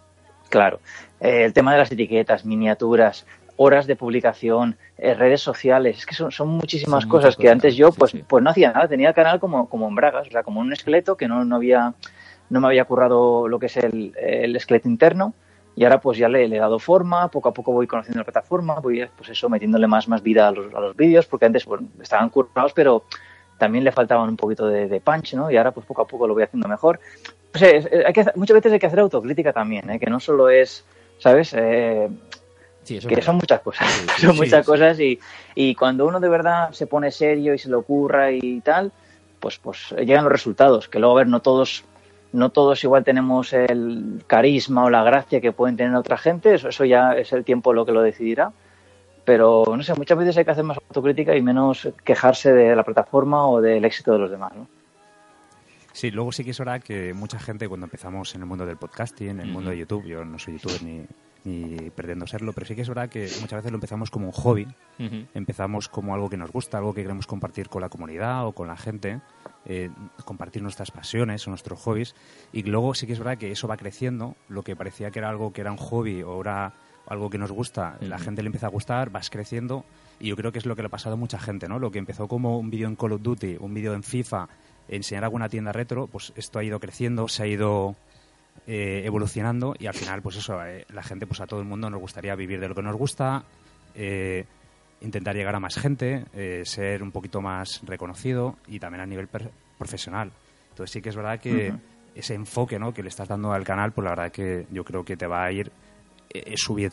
[0.53, 0.81] Claro.
[1.19, 3.25] Eh, el tema de las etiquetas, miniaturas,
[3.57, 7.53] horas de publicación, eh, redes sociales, es que son, son muchísimas Son cosas que cosas,
[7.53, 8.25] antes yo sí, pues, sí.
[8.29, 10.71] pues no hacía nada, tenía el canal como, como en bragas, o sea, como un
[10.71, 11.95] esqueleto que no, no había,
[12.51, 15.33] no me había currado lo que es el, el esqueleto interno
[15.75, 18.25] y ahora pues ya le, le he dado forma, poco a poco voy conociendo la
[18.25, 21.65] plataforma, voy pues eso, metiéndole más, más vida a los, a los vídeos, porque antes
[21.65, 23.05] bueno, estaban currados, pero
[23.57, 25.51] también le faltaban un poquito de, de punch, ¿no?
[25.51, 27.01] Y ahora pues poco a poco lo voy haciendo mejor.
[27.55, 29.99] O sea, es- hay que, muchas veces hay que hacer autocrítica también, ¿eh?
[29.99, 30.85] que no solo es,
[31.19, 31.55] ¿sabes?
[31.57, 32.09] Eh,
[32.85, 35.21] Sí, eso es que son muchas cosas, Sí, sí, son muchas cosas y,
[35.55, 38.91] y cuando uno de verdad se pone serio y se lo ocurra y tal,
[39.39, 41.85] pues, pues llegan los resultados, que luego, a ver, no todos,
[42.33, 46.71] no todos igual tenemos el carisma o la gracia que pueden tener otra gente, eso,
[46.71, 48.51] eso ya es el tiempo lo que lo decidirá,
[49.25, 52.83] pero no sé, muchas veces hay que hacer más autocrítica y menos quejarse de la
[52.83, 54.67] plataforma o del éxito de los demás, ¿no?
[55.93, 58.77] Sí, luego sí que es verdad que mucha gente cuando empezamos en el mundo del
[58.77, 59.79] podcasting, en el mundo de.
[59.79, 61.05] YouTube, yo no soy youtuber ni,
[61.45, 64.33] ni pretendo serlo, pero sí que es verdad que muchas veces lo empezamos como un
[64.33, 64.67] hobby,
[65.35, 68.69] empezamos como algo que nos gusta, algo que queremos compartir con la comunidad o con
[68.69, 69.21] la gente,
[69.65, 69.91] eh,
[70.25, 72.15] compartir nuestras pasiones o nuestros hobbies,
[72.53, 75.29] y luego sí que es verdad que eso va creciendo, lo que parecía que era
[75.29, 76.75] algo que era un hobby o era
[77.07, 79.85] algo que nos gusta, la gente le empieza a gustar, vas creciendo,
[80.21, 81.81] y yo creo que es lo que le ha pasado a mucha gente, ¿no?
[81.81, 84.49] Lo que empezó como un vídeo en Call of Duty, un vídeo en FIFA,
[84.89, 87.97] enseñar alguna tienda retro, pues esto ha ido creciendo, se ha ido
[88.67, 91.89] eh, evolucionando y al final, pues eso, eh, la gente, pues a todo el mundo
[91.91, 93.45] nos gustaría vivir de lo que nos gusta,
[93.95, 94.45] eh,
[95.01, 99.27] intentar llegar a más gente, eh, ser un poquito más reconocido y también a nivel
[99.29, 100.31] per- profesional.
[100.71, 101.73] Entonces sí que es verdad que
[102.15, 102.93] ese enfoque ¿no?
[102.93, 105.45] que le estás dando al canal, pues la verdad que yo creo que te va
[105.45, 105.73] a ir
[106.31, 106.93] eh, subi-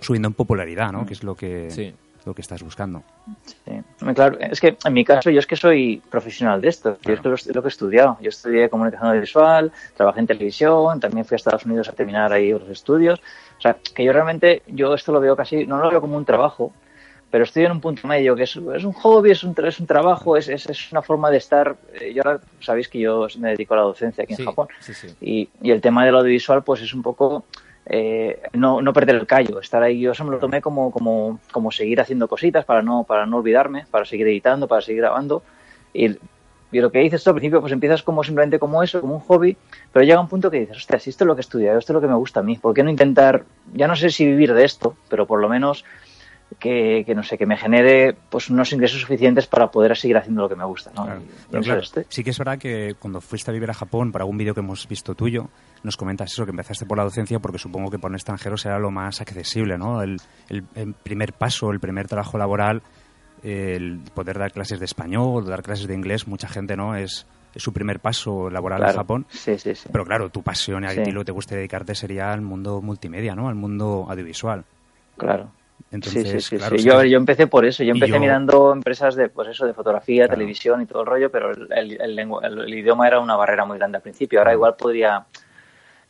[0.00, 1.02] subiendo en popularidad, ¿no?
[1.02, 1.06] Mm.
[1.06, 1.94] Que es lo que, Sí.
[2.24, 3.02] Lo que estás buscando.
[3.64, 3.72] Sí,
[4.14, 7.20] claro, es que en mi caso yo es que soy profesional de esto, yo es
[7.20, 11.34] que lo, lo que he estudiado, yo estudié comunicación audiovisual, trabajé en televisión, también fui
[11.34, 13.20] a Estados Unidos a terminar ahí los estudios,
[13.58, 16.24] o sea, que yo realmente, yo esto lo veo casi, no lo veo como un
[16.24, 16.72] trabajo,
[17.30, 19.86] pero estoy en un punto medio que es, es un hobby, es un, es un
[19.86, 23.50] trabajo, es, es, es una forma de estar, eh, yo ahora sabéis que yo me
[23.50, 25.08] dedico a la docencia aquí Sí, en Japón, sí, sí.
[25.20, 27.44] y, y el tema del audiovisual pues es un poco
[27.86, 31.40] eh, no, no perder el callo, estar ahí, yo eso me lo tomé como, como,
[31.52, 35.42] como seguir haciendo cositas para no, para no olvidarme, para seguir editando, para seguir grabando.
[35.92, 36.16] Y,
[36.72, 39.56] lo que dices al principio, pues empiezas como simplemente como eso, como un hobby,
[39.92, 41.92] pero llega un punto que dices, hostia, si esto es lo que he estudiado, esto
[41.92, 43.44] es lo que me gusta a mí, ¿por qué no intentar,
[43.74, 45.84] ya no sé si vivir de esto, pero por lo menos
[46.58, 50.42] que, que no sé, que me genere pues unos ingresos suficientes para poder seguir haciendo
[50.42, 51.04] lo que me gusta, ¿no?
[51.04, 51.22] Claro.
[51.50, 52.06] Pero claro, este.
[52.08, 54.60] sí que es verdad que cuando fuiste a vivir a Japón, por algún vídeo que
[54.60, 55.48] hemos visto tuyo,
[55.82, 58.78] nos comentas eso, que empezaste por la docencia porque supongo que por un extranjero será
[58.78, 60.02] lo más accesible, ¿no?
[60.02, 62.82] El, el- el primer paso, el primer trabajo laboral,
[63.42, 66.96] el poder dar clases de español, dar clases de inglés, mucha gente, ¿no?
[66.96, 68.92] Es, es su primer paso laboral en.
[68.94, 69.26] Japón.
[69.28, 69.88] Sí, sí, sí.
[69.92, 72.80] Pero claro, tu pasión y a ti lo que te guste dedicarte sería al mundo
[72.80, 73.48] multimedia, ¿no?
[73.48, 74.64] Al mundo audiovisual.
[75.16, 75.50] Claro.
[75.90, 76.56] Entonces, sí, sí, sí.
[76.56, 76.84] claro, sí.
[76.84, 77.84] Yo, yo empecé por eso.
[77.84, 80.38] Yo empecé yo- mirando empresas de, pues eso, de fotografía, Claro.
[80.38, 83.64] televisión y todo el rollo, pero el, el- el lengua- el- idioma era una barrera
[83.64, 84.40] muy grande al principio.
[84.40, 85.24] Ahora igual podría,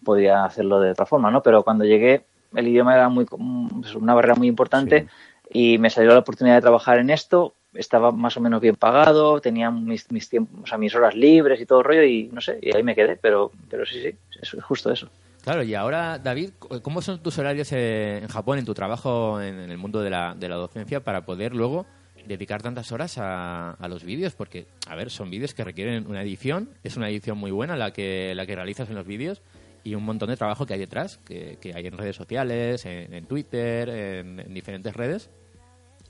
[0.03, 1.43] podría hacerlo de otra forma, ¿no?
[1.43, 2.25] Pero cuando llegué,
[2.55, 5.07] el idioma era muy, pues, una barrera muy importante
[5.51, 7.55] y me salió la oportunidad de trabajar en esto.
[7.75, 11.61] Estaba más o menos bien pagado, tenía mis, mis tiempos, o sea, mis horas libres
[11.61, 14.17] y todo el rollo y no sé, y ahí me quedé, pero, pero sí, sí,
[14.41, 15.09] es justo eso.
[15.45, 16.53] Claro, y ahora, David,
[16.83, 20.35] ¿cómo son tus horarios eh, en Japón, en tu trabajo en, el mundo de la,
[20.35, 21.85] de la docencia, para poder luego
[22.27, 24.35] dedicar tantas horas a, a los vídeos?
[24.35, 27.93] Porque, a ver, son vídeos que requieren una edición, es una edición muy buena la
[27.93, 29.43] que, la que realizas en los vídeos
[29.83, 33.13] y un montón de trabajo que hay detrás, que, que hay en redes sociales, en,
[33.13, 35.29] en Twitter, en, en diferentes redes.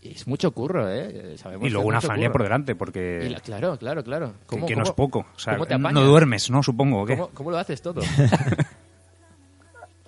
[0.01, 1.37] Y es mucho curro, ¿eh?
[1.39, 2.33] Sabemos Y que luego una familia curro.
[2.35, 4.35] por delante, porque la- claro, claro, claro.
[4.41, 5.27] que, ¿Cómo- que no es cómo- poco.
[5.35, 6.63] O sea, cómo te no duermes, ¿no?
[6.63, 7.17] Supongo, ¿o qué?
[7.17, 8.03] ¿Cómo, cómo lo haces todo?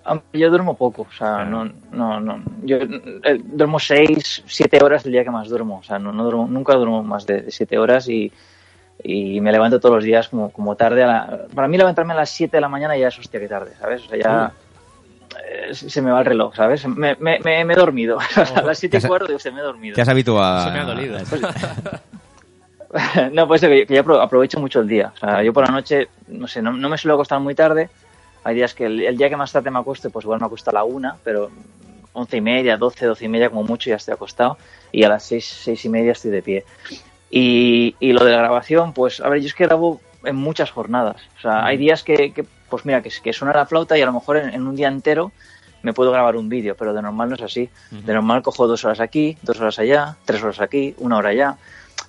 [0.06, 1.50] Aunque Yo duermo poco, o sea, Claro.
[1.50, 2.42] no, no, no.
[2.62, 6.22] Yo eh, duermo seis, siete horas el día que más duermo, o sea, no, no
[6.24, 8.32] duermo, nunca duermo más de, siete horas y,
[9.02, 11.02] y me levanto todos los días como, como tarde.
[11.04, 13.48] A la, para mí levantarme a las siete de la mañana ya es hostia que
[13.48, 14.04] tarde, ¿sabes?
[14.04, 14.52] O sea, ya
[15.68, 16.86] eh, se me va el reloj, ¿sabes?
[16.86, 18.18] Me, me, me- me he dormido.
[18.54, 19.94] a las siete y cuarto digo, se me he dormido.
[19.96, 20.64] Te has habituado.
[20.64, 21.18] Se me ha dolido.
[23.32, 25.12] no, pues que, que yo apro- aprovecho mucho el día.
[25.14, 27.90] O sea, yo por la noche, no sé, no, no me suelo acostar muy tarde.
[28.46, 30.70] Hay días que el, el día que más tarde me acuesto, pues igual me acuesto
[30.70, 31.50] a la una, pero
[32.12, 34.56] once y media, doce, doce y media como mucho ya estoy acostado.
[34.92, 36.64] Y a las seis, seis y media estoy de pie.
[37.28, 40.70] Y, y lo de la grabación, pues, a ver, yo es que grabo en muchas
[40.70, 41.16] jornadas.
[41.38, 44.06] O sea, hay días que, que, pues mira, que, que suena la flauta y a
[44.06, 45.32] lo mejor en, en un día entero
[45.82, 47.68] me puedo grabar un vídeo, pero de normal no es así.
[47.90, 51.56] De normal cojo dos horas aquí, dos horas allá, tres horas aquí, una hora allá.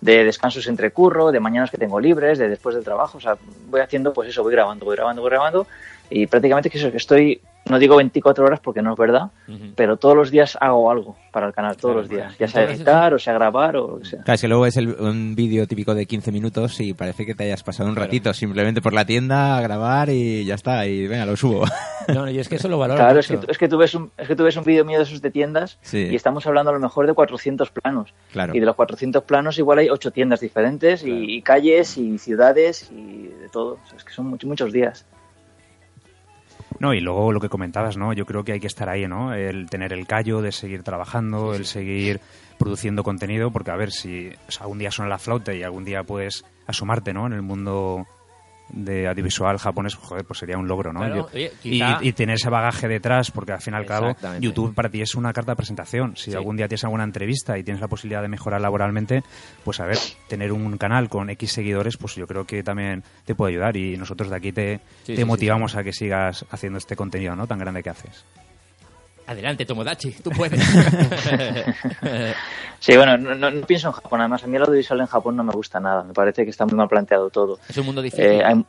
[0.01, 3.17] De descansos entre curro, de mañanas que tengo libres, de después del trabajo.
[3.17, 3.37] O sea,
[3.69, 5.65] voy haciendo, pues eso, voy grabando, voy grabando, voy grabando.
[6.09, 9.31] Y prácticamente que eso, que estoy, no digo 24 horas porque no es verdad,
[9.75, 12.23] pero todos los días hago algo para el canal, todos Claro, los días.
[12.27, 12.37] bueno.
[12.39, 14.19] Ya sea editar, o sea grabar, o lo que sea.
[14.23, 17.35] Claro, es que luego es el- un vídeo típico de 15 minutos y parece que
[17.35, 21.07] te hayas pasado un ratito simplemente por la tienda a grabar y ya está, y
[21.07, 21.65] venga, lo subo.
[22.07, 23.77] No, no, yo es que eso lo valoro Claro, es que, tú- es que tú
[23.77, 26.07] ves un, es que tú ves un vídeo mío de esos de tiendas Sí.
[26.09, 28.13] y estamos hablando a lo mejor de 400 planos.
[28.31, 28.55] Claro.
[28.55, 32.89] Y de los 400 planos igual hay 8 tiendas diferentes y, y calles y ciudades
[32.93, 33.73] y de todo.
[33.83, 35.05] O sea, es que son muchos, muchos días.
[36.79, 38.13] No, y luego lo que comentabas, ¿no?
[38.13, 39.33] Yo creo que hay que estar ahí, ¿no?
[39.33, 42.19] El tener el callo de seguir trabajando, el seguir
[42.57, 45.85] produciendo contenido, porque a ver si o sea, algún día suena la flauta y algún
[45.85, 47.25] día puedes asomarte, ¿no?
[47.25, 48.05] En el mundo
[48.69, 50.99] de audiovisual japonés, joder, pues sería un logro, ¿no?
[50.99, 53.85] Claro, Yo- oye, y, quizá- y tener ese bagaje detrás, porque al fin y al
[53.85, 54.15] cabo.
[54.39, 56.15] YouTube para ti es una carta de presentación.
[56.17, 56.37] Si Sí.
[56.37, 59.23] algún día tienes alguna entrevista y tienes la posibilidad de mejorar laboralmente,
[59.63, 63.35] pues a ver, tener un canal con X seguidores, pues yo creo que también te
[63.35, 66.77] puede ayudar y nosotros de aquí te, Sí, te sí, motivamos a que sigas haciendo
[66.77, 67.47] este contenido, ¿no?
[67.47, 68.25] Tan grande que haces.
[69.27, 70.59] Adelante, Tomodachi, tú puedes.
[72.79, 74.19] Sí, bueno, no, no- no pienso en Japón.
[74.21, 76.03] Además, a mí el audiovisual en Japón no me gusta nada.
[76.03, 77.59] Me parece que está muy mal planteado todo.
[77.67, 78.25] es un mundo difícil.
[78.25, 78.63] Eh, hay-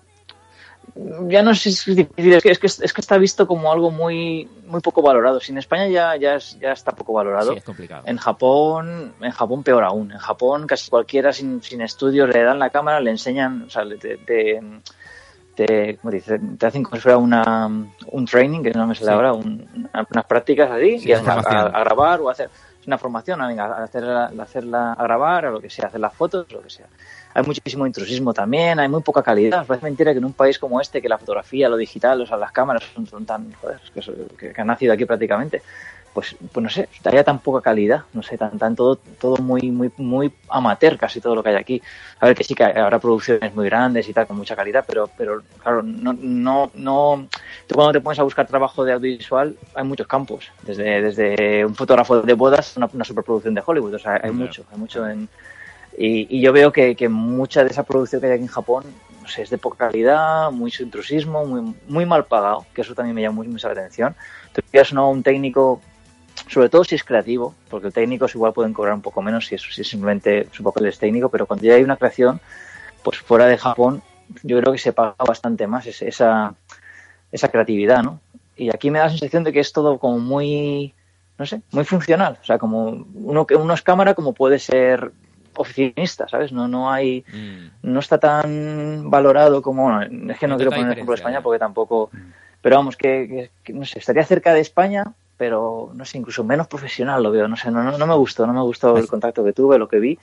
[1.29, 3.71] ya no sé si es difícil, es que, es, que, es que está visto como
[3.71, 5.38] algo muy, muy poco valorado.
[5.40, 8.05] Si en España ya, ya, es- ya está poco valorado, Sí, es complicado.
[8.07, 10.11] en Japón, en Japón peor aún.
[10.11, 13.85] En Japón casi cualquiera sin, sin estudios le dan la cámara, le enseñan, o sea,
[14.01, 14.61] te, te,
[15.66, 16.38] te- ¿cómo dice?
[16.59, 19.14] te hacen como si fuera una, un training, que no me sale Sí.
[19.14, 22.49] ahora, un- una- unas prácticas así, Sí, y a, a- grabar o a hacer
[22.87, 26.01] una formación, a, venga, a hacerla, a hacerla a grabar, a lo que sea, hacer
[26.01, 26.87] las fotos, lo que sea.
[27.35, 29.66] Hay muchísimo intrusismo también, hay muy poca calidad.
[29.66, 32.37] Parece mentira que en un país como este, que la fotografía, lo digital, o sea,
[32.37, 33.79] las cámaras son, son tan, joder,
[34.38, 35.62] que- que han nacido aquí prácticamente,
[36.18, 39.70] pues, pues no sé, haya tan poca calidad, no sé, tan, tan todo, todo muy,
[39.70, 41.81] muy, muy amateur casi todo lo que hay aquí.
[42.18, 45.09] A ver que sí que habrá producciones muy grandes y tal, con mucha calidad, pero,
[45.16, 47.28] pero claro, no, no, no,
[47.68, 51.76] tú cuando te pones a buscar trabajo de audiovisual, hay muchos campos, desde, desde un
[51.76, 54.35] fotógrafo de bodas a una, una superproducción de Hollywood, o sea, hay Claro.
[54.35, 55.28] mucho, hay mucho en,
[55.96, 58.85] y, y yo veo que, que mucha de esa producción que hay aquí en Japón,
[59.22, 63.14] no sé, es de poca calidad, mucho intrusismo, muy, muy mal pagado, que eso también
[63.14, 64.16] me llama muy- mucho la atención.
[64.52, 64.61] Tú
[64.94, 65.11] ¿no?
[65.11, 65.81] un técnico,
[66.48, 69.62] sobre todo si es creativo, porque técnicos igual pueden cobrar un poco menos si es,
[69.62, 72.40] si es simplemente su papel es técnico, pero cuando ya hay una creación,
[73.02, 74.02] pues fuera de Japón,
[74.42, 76.54] yo creo que se paga bastante más ese- esa,
[77.32, 78.20] esa creatividad, ¿no?
[78.56, 80.94] Y aquí me da la sensación de que es todo como muy,
[81.38, 82.38] no sé, muy funcional.
[82.42, 85.12] O sea, como uno que uno es cámara como puede ser
[85.54, 86.52] oficinista, ¿sabes?
[86.52, 87.66] No, no hay, Mm.
[87.82, 91.40] no está tan valorado como, bueno, es que no No quiero poner ejemplo de España
[91.42, 92.11] porque tampoco,
[92.61, 95.04] pero vamos, que, que- que, no sé, estaría cerca de España,
[95.38, 98.46] pero no sé, incluso menos profesional lo veo, no sé, no, no, no me gustó,
[98.46, 100.18] no me gustó el contacto que tuve, lo que vi,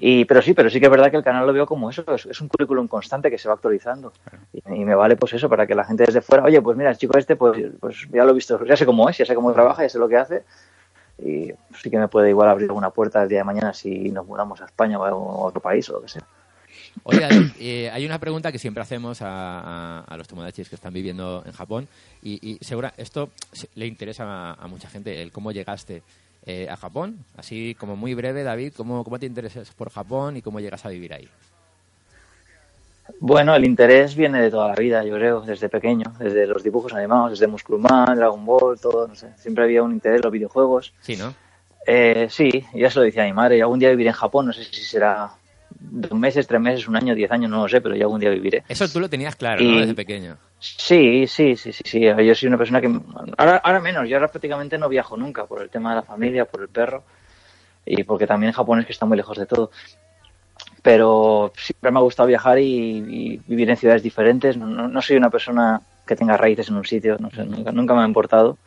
[0.00, 2.04] y, pero sí, pero sí que es verdad que el canal lo veo como eso,
[2.14, 4.12] es, es un currículum constante que se va actualizando.
[4.52, 6.90] Y, y me vale pues eso, para que la gente desde fuera, oye, pues mira,
[6.90, 9.34] el chico este, pues, pues ya lo he visto, ya sé cómo es, ya sé
[9.34, 10.44] cómo trabaja, ya sé lo que hace.
[11.18, 14.24] Y sí que me puede igual abrir alguna puerta el día de mañana si nos
[14.24, 16.22] mudamos a España o a a otro país o lo que sea.
[17.04, 20.92] David, eh, hay una pregunta que siempre hacemos a, a- a los tomodachis que están
[20.92, 21.88] viviendo en Japón
[22.22, 23.30] y, y segura, esto
[23.74, 26.02] le interesa a, a mucha gente, el cómo llegaste
[26.46, 27.18] eh, a Japón.
[27.36, 30.88] Así como muy breve, David, ¿cómo, ¿cómo te interesas por Japón y cómo llegas a
[30.88, 31.28] vivir ahí?
[33.20, 36.92] Bueno, el interés viene de toda la vida, yo creo, desde pequeño, desde los dibujos
[36.92, 39.28] animados, desde Musculman, Dragon Ball, todo, no sé.
[39.38, 40.92] Siempre había un interés en los videojuegos.
[41.00, 41.34] Sí, ¿no?
[41.86, 44.62] Eh, sí, ya se lo decía mi madre, algún día viviré en Japón, no sé
[44.64, 45.30] si será
[45.80, 48.30] dos meses, tres meses, un año, diez años, no lo sé, pero ya algún día
[48.30, 48.64] viviré.
[48.68, 49.80] Eso tú lo tenías claro, Y- ¿no?
[49.80, 50.36] Desde pequeño.
[50.60, 52.00] Sí, sí, sí, sí, sí.
[52.00, 52.90] Yo soy una persona que...
[53.36, 56.44] Ahora, ahora menos, yo ahora prácticamente no viajo nunca por el tema de la familia,
[56.46, 57.04] por el perro
[57.86, 59.70] y porque también Japón es que está muy lejos de todo.
[60.82, 64.56] Pero siempre me ha gustado viajar y, y vivir en ciudades diferentes.
[64.56, 67.70] No, no- no soy una persona que tenga raíces en un sitio, no sé, nunca,
[67.72, 68.58] nunca me ha importado.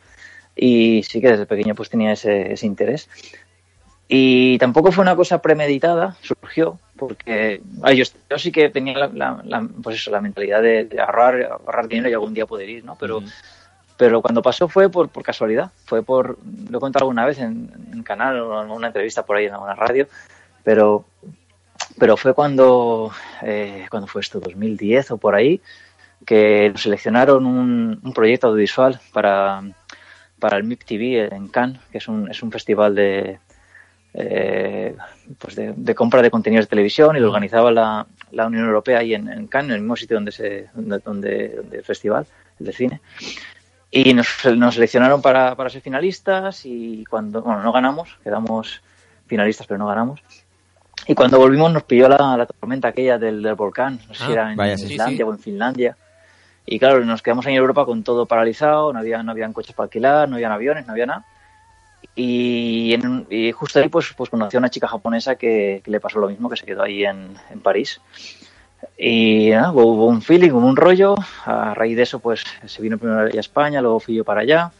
[0.56, 3.08] Y sí que desde pequeño pues tenía ese, ese interés.
[4.14, 9.08] Y tampoco fue una cosa premeditada, surgió, porque ay, yo, yo sí que tenía la,
[9.08, 12.68] la- la- pues eso, la mentalidad de, de ahorrar, ahorrar dinero y algún día poder
[12.68, 12.96] ir, ¿no?
[13.00, 13.22] Pero.
[13.96, 16.36] Pero cuando pasó fue por, por casualidad, fue por,
[16.70, 19.74] lo he contado alguna vez en, canal o en una entrevista por ahí en alguna
[19.76, 20.08] radio,
[20.64, 21.04] pero,
[21.98, 25.60] pero fue cuando, eh, cuando fue esto, 2010 o por ahí,
[26.26, 29.62] que nos seleccionaron un, un proyecto audiovisual para,
[30.40, 33.38] para el MIP TV en Cannes, que es un, es un festival de,
[34.14, 34.94] eh,
[35.38, 38.98] pues de, de compra de contenidos de televisión y lo organizaba la, la Unión Europea
[38.98, 42.26] ahí en, en Cannes, en el mismo sitio donde, se, donde, donde, donde el festival,
[42.60, 43.00] el de cine.
[43.90, 48.82] Y nos, nos seleccionaron para, para ser finalistas y cuando, bueno, no ganamos, quedamos
[49.26, 50.22] finalistas pero no ganamos.
[51.06, 54.30] Y cuando volvimos nos pilló la, la tormenta aquella del, del volcán, no sé si
[54.30, 55.22] Ah, era en vaya, sí, Islandia sí.
[55.22, 55.96] o en Finlandia.
[56.64, 59.74] Y claro, nos quedamos ahí en Europa con todo paralizado, no había, no habían coches
[59.74, 61.24] para alquilar, no habían aviones, no había nada.
[62.14, 66.18] Y, en y justo ahí pues, pues conocí a una chica japonesa que, le pasó
[66.18, 68.00] lo mismo, que se quedó ahí en, París.
[68.98, 71.14] Y hubo, un feeling, hubo un rollo.
[71.44, 74.72] A raíz de eso, pues se vino primero a España, luego fui yo para allá.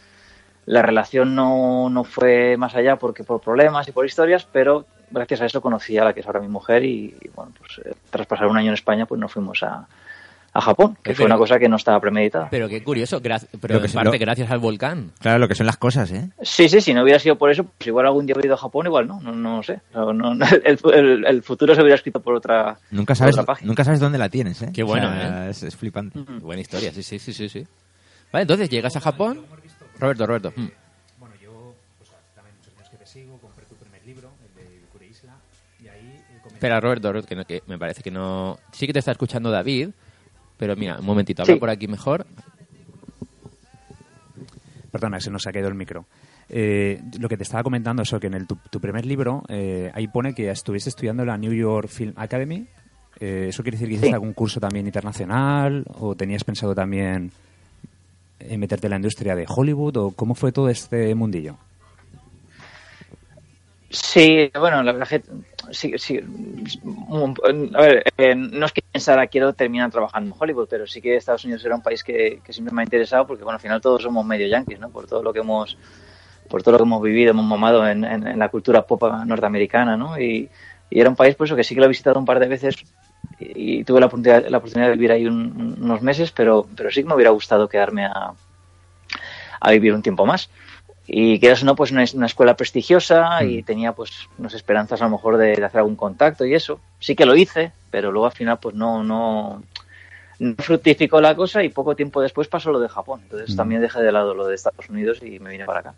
[0.67, 5.41] La relación no, no fue más allá porque por problemas y por historias, pero gracias
[5.41, 7.95] a eso conocí a la que es ahora mi mujer y, y, bueno, pues eh,
[8.11, 9.89] tras pasar un año en España, pues nos fuimos a,
[10.55, 12.49] a Japón, que Eh, fue pero- una cosa que no estaba premeditada.
[12.51, 15.13] Pero qué curioso, gra- pero que en parte lo- gracias al volcán.
[15.19, 16.29] Claro, lo que son las cosas, ¿eh?
[16.43, 18.59] Sí, sí, si no hubiera sido por eso, pues igual algún día hubiera ido a
[18.59, 19.81] Japón, igual no, no, no sé.
[19.95, 20.11] No,
[20.65, 23.67] el, el- el futuro se hubiera escrito por otra, Nunca por sabes, otra página.
[23.69, 24.71] nunca sabes dónde la tienes, ¿eh?
[24.75, 26.19] Qué bueno, O sea, Es, es flipante.
[26.41, 27.67] Buena historia, sí, sí, sí, sí, sí.
[28.31, 29.41] Vale, entonces llegas a Japón.
[29.99, 30.53] Roberto, Roberto.
[30.57, 30.69] mm.
[31.19, 35.07] Bueno, yo pues, también muchos años que te sigo, compré tu primer libro, el de
[35.07, 35.35] Isla,
[35.83, 38.59] y ahí eh, Espera, Roberto, Roberto, que, no- que me parece que no...
[38.73, 39.91] Sí que te está escuchando David,
[40.63, 41.59] pero mira, un momentito, habla Sí.
[41.59, 42.25] por aquí mejor.
[44.93, 46.05] Perdona, se nos ha caído el micro.
[46.49, 49.91] Eh, lo que te estaba comentando, eso que en el, tu, tu primer libro, eh,
[49.93, 52.69] ahí pone que estuviste estudiando en la New York Film Academy.
[53.19, 54.13] Eh, ¿Eso quiere decir que hiciste Sí.
[54.15, 55.85] algún curso también internacional?
[55.99, 57.33] ¿O tenías pensado también
[58.39, 59.97] en meterte en la industria de Hollywood?
[59.97, 61.57] ¿O cómo fue todo este mundillo?
[63.91, 65.23] Sí, bueno, la verdad que
[65.71, 66.21] sí, sí,
[67.75, 71.17] a ver, eh, no es que pensara quiero terminar trabajando en Hollywood, pero sí que
[71.17, 73.81] Estados Unidos era un país que, que siempre me ha interesado porque bueno, al final
[73.81, 74.91] todos somos medio yanquis, ¿no?
[74.91, 75.77] Por todo lo que hemos
[76.49, 80.19] por todo lo que hemos vivido, hemos mamado en, en- la cultura pop norteamericana, ¿no?
[80.21, 80.51] Y,
[80.91, 82.49] y era un país pues eso, que sí que lo he visitado un par de
[82.49, 82.77] veces
[83.39, 86.91] y, y tuve la oportunidad, la oportunidad de vivir ahí un- unos meses, pero, pero
[86.91, 88.35] sí que me hubiera gustado quedarme a,
[89.61, 90.51] a vivir un tiempo más.
[91.15, 95.05] Y quieras o no, pues una, una escuela prestigiosa y tenía pues unas esperanzas a
[95.05, 96.81] lo mejor de, de hacer algún contacto y eso.
[97.01, 99.63] Sí que lo hice, pero luego al final pues no, no,
[100.39, 103.21] no fructificó la cosa y poco tiempo después pasó lo de Japón.
[103.25, 103.57] Entonces Mm.
[103.59, 105.95] también dejé de lado lo de Estados Unidos y me vine para acá.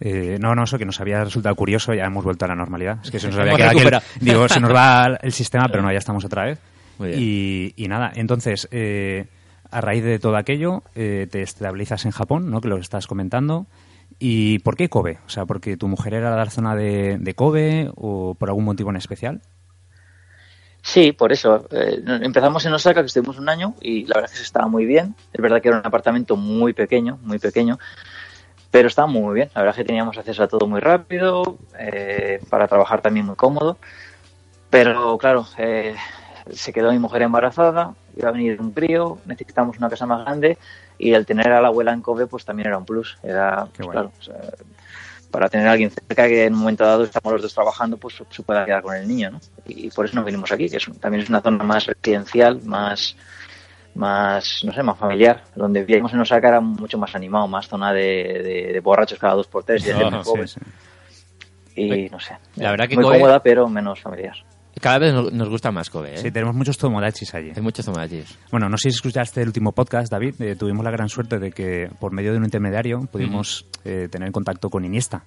[0.00, 2.98] Eh, no, no, eso que nos había resultado curioso, ya hemos vuelto a la normalidad.
[3.04, 4.04] Es que se nos había quedado aquí el- recuperado.
[4.20, 6.58] digo, se nos va el sistema, pero no, ya estamos otra vez.
[7.00, 9.26] Y, y nada, entonces, eh,
[9.72, 12.60] a raíz de todo aquello, eh, te estabilizas en Japón, ¿no?
[12.60, 13.66] Que lo estás comentando.
[14.18, 15.18] ¿Y por qué Kobe?
[15.26, 18.90] O sea, porque tu mujer era de la zona de, Kobe o por algún motivo
[18.90, 19.40] en especial.
[20.82, 21.66] Sí, por eso.
[21.70, 24.68] Eh, empezamos en Osaka, que estuvimos un año, y la verdad es que se estaba
[24.68, 25.14] muy bien.
[25.32, 27.78] Es verdad que era un apartamento muy pequeño, muy pequeño,
[28.70, 29.50] pero estaba muy bien.
[29.54, 33.36] La verdad es que teníamos acceso a todo muy rápido, eh, para trabajar también muy
[33.36, 33.78] cómodo.
[34.70, 35.94] Pero claro, eh,
[36.50, 40.58] se quedó mi mujer embarazada, iba a venir un crío, necesitamos una casa más grande,
[40.98, 43.18] y el tener a la abuela en Kobe, pues también era un plus.
[43.22, 44.36] Era, pues, claro, o sea,
[45.30, 48.22] para tener a alguien cerca que en un momento dado estamos los dos trabajando, pues
[48.30, 49.40] se pueda quedar con el niño, ¿no?
[49.66, 52.60] Y por eso nos vinimos aquí, que es un- también es una zona más residencial,
[52.64, 53.16] más,
[53.94, 55.42] más, no sé, más familiar.
[55.54, 59.34] Donde vivíamos en Osaka era mucho más animado, más zona de, de- de borrachos cada
[59.34, 60.48] dos por tres y de gente Ah, joven.
[60.48, 60.60] Sí,
[61.74, 61.80] sí.
[61.80, 64.36] Y no sé, La verdad que muy Kobe- cómoda, pero menos familiar.
[64.80, 66.18] Cada vez nos, nos gusta más Kobe, ¿eh?
[66.18, 67.52] Sí, tenemos muchos tomodachis allí.
[67.54, 68.38] Hay muchos tomachis.
[68.50, 70.40] Bueno, no sé si escuchaste el último podcast, David.
[70.40, 74.32] eh, tuvimos la gran suerte de que por medio de un intermediario pudimos eh, tener
[74.32, 75.24] contacto con Iniesta.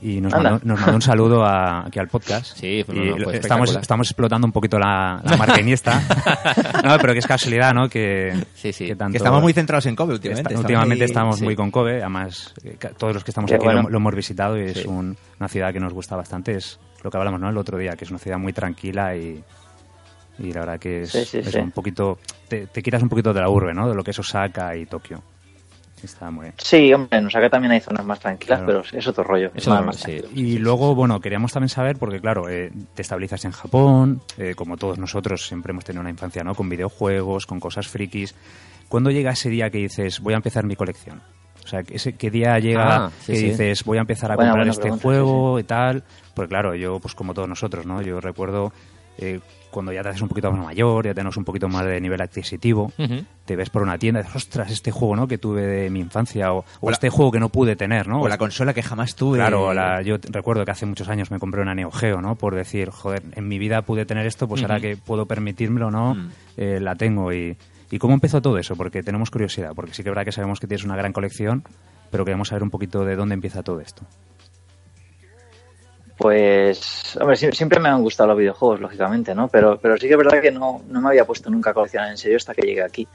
[0.00, 2.56] Y nos mandó, nos mandó un saludo a- aquí al podcast.
[2.56, 6.00] Sí, pues, y no, fue estamos, estamos explotando un poquito la, la marca Iniesta.
[6.84, 7.88] no, pero que es casualidad, ¿no?
[7.88, 8.86] Que, Sí, sí.
[8.86, 10.42] que tanto- Que estamos muy centrados en Kobe últimamente.
[10.42, 11.44] está- estamos últimamente ahí- estamos sí.
[11.44, 11.96] muy con Kobe.
[12.00, 13.82] Además, eh, todos los que estamos Qué aquí bueno.
[13.82, 16.54] lo, lo hemos visitado y es un- una ciudad que nos gusta bastante.
[16.54, 17.48] Es lo que hablamos ¿no?
[17.50, 19.42] el otro día, que es una ciudad muy tranquila y,
[20.38, 21.58] y la verdad que es, Sí, sí, es sí.
[21.58, 22.18] un poquito...
[22.48, 23.88] Te, te quitas un poquito de la urbe, ¿no?
[23.88, 25.22] De lo que es Osaka y Tokio.
[26.02, 26.54] Está muy bien.
[26.58, 28.82] Sí, hombre, en Osaka también hay zonas más tranquilas, Claro.
[28.84, 29.50] pero es otro rollo.
[29.54, 30.08] es más- más.
[30.32, 34.76] Y luego, bueno, queríamos también saber, porque claro, eh, te estabilizas en Japón, eh, como
[34.76, 36.54] todos nosotros siempre hemos tenido una infancia, ¿no?
[36.54, 38.34] Con videojuegos, con cosas frikis.
[38.88, 41.20] ¿Cuándo llega ese día que dices, voy a empezar mi colección?
[41.68, 43.44] O sea, ese, ¿qué día llega Ah, sí, que sí.
[43.50, 46.02] dices, voy a empezar a comprar este pregunta, juego y tal?
[46.32, 48.00] Pues claro, yo, pues como todos nosotros, ¿no?
[48.00, 48.72] Yo recuerdo
[49.18, 49.40] eh,
[49.70, 52.22] cuando ya te haces un poquito más mayor, ya tenemos un poquito más de nivel
[52.22, 52.90] adquisitivo,
[53.44, 55.28] te ves por una tienda y dices, ostras, este juego ¿no?
[55.28, 58.08] que tuve de mi infancia o, o O la- este juego que no pude tener,
[58.08, 58.22] ¿no?
[58.22, 59.36] O la consola que jamás tuve.
[59.38, 62.36] Claro, la- yo recuerdo que hace muchos años me compré una Neo Geo, ¿no?
[62.36, 66.14] Por decir, joder, en mi vida pude tener esto, pues ahora que puedo permitírmelo, ¿no?
[66.14, 66.28] Mm.
[66.56, 67.30] Eh, la tengo.
[67.32, 67.56] Y,
[67.90, 68.76] ¿Y cómo empezó todo eso?
[68.76, 71.64] Porque tenemos curiosidad, porque sí que es verdad que sabemos que tienes una gran colección,
[72.10, 74.02] pero queremos saber un poquito de dónde empieza todo esto.
[76.16, 79.48] Pues, hombre, sie- siempre me han gustado los videojuegos, lógicamente, ¿no?
[79.48, 82.10] Pero, pero sí que es verdad que no, no me había puesto nunca a coleccionar
[82.10, 83.06] en serio hasta que llegué aquí.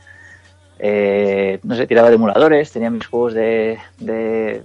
[0.80, 4.63] Eh, no sé, tiraba de emuladores, tenía mis juegos de, de,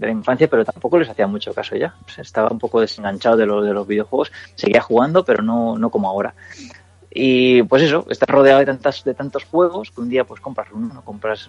[0.00, 1.94] la infancia, pero tampoco les hacía mucho caso ya.
[2.06, 6.08] Sea, estaba un poco desenganchado de, de los videojuegos, seguía jugando, pero no, no como
[6.08, 6.34] ahora.
[7.16, 10.66] Y pues eso, estás rodeado de, tantas, de tantos juegos que un día pues compras
[10.72, 11.48] uno, no compras...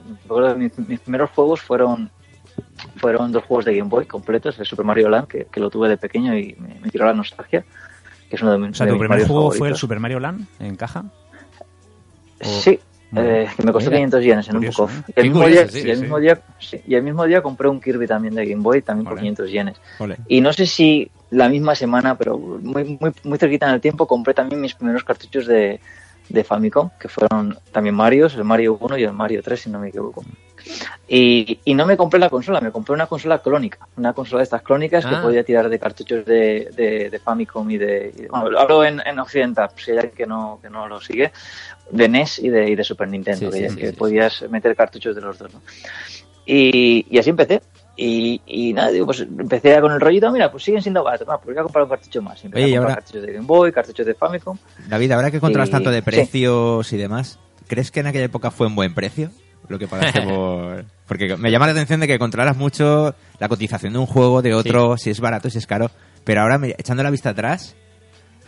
[0.57, 2.11] mis, mis primeros juegos fueron
[2.97, 5.89] fueron dos juegos de Game Boy completos, el Super Mario Land, que, que lo tuve
[5.89, 7.65] de pequeño y me, me tiró la nostalgia,
[8.29, 9.75] que es uno de mis, O sea, de ¿tu mis primer Marios juego fue el.
[9.75, 11.03] Super Mario Land en caja?
[12.41, 12.79] o- Sí,
[13.17, 14.93] eh, que me costó Mira, 500 yenes en curioso, un ¿eh?
[14.93, 15.09] Bukov.
[15.09, 16.01] Y Qué el, mismo curioso, día, sí, y, el sí.
[16.01, 19.05] mismo día, sí, y el mismo día compré un Kirby también de Game Boy, también
[19.05, 19.21] por Vale.
[19.21, 19.81] 500 yenes.
[20.27, 24.07] Y no sé si la misma semana, pero muy, muy, muy cerquita en el tiempo,
[24.07, 25.79] compré también mis primeros cartuchos de,
[26.29, 29.79] de Famicom, que fueron también Marios, el Mario 1 y el Mario 3, si no
[29.79, 30.23] me equivoco.
[31.07, 34.45] Y, y no me compré la consola, me compré una consola clónica, una consola de
[34.45, 35.21] estas clónicas que Ah.
[35.21, 38.13] podía tirar de cartuchos de, de, de Famicom y de...
[38.17, 40.99] y- bueno, lo hablo en, en occidental, si hay alguien que no, que no lo
[41.01, 41.31] sigue,
[41.91, 43.95] de NES y de, y de Super Nintendo, Sí, que, sí, sí, que sí.
[43.95, 45.53] podías meter cartuchos de los dos.
[45.53, 45.61] ¿no?
[46.45, 47.61] Y, y así empecé.
[47.97, 51.27] Y, y nada, digo, pues empecé ya con el rollito, mira, pues siguen siendo baratos,
[51.29, 52.43] va, pues voy a comprar un cartucho más.
[52.43, 54.57] Empecé Oye, a comprar ahora- cartuchos de Game Boy, cartuchos de Famicom.
[54.87, 56.03] David, ahora que controlas Y- tanto de sí.
[56.05, 59.29] precios y demás, ¿crees que en aquella época fue un buen precio?
[59.69, 60.85] Lo que pagaste por...
[61.07, 64.53] Porque me llama la atención de que controlas mucho la cotización de un juego, de
[64.53, 65.89] otro, si es barato, si es caro.
[66.23, 67.75] Pero ahora, echando la vista atrás,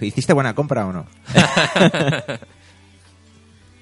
[0.01, 1.05] ¿hiciste buena compra o no?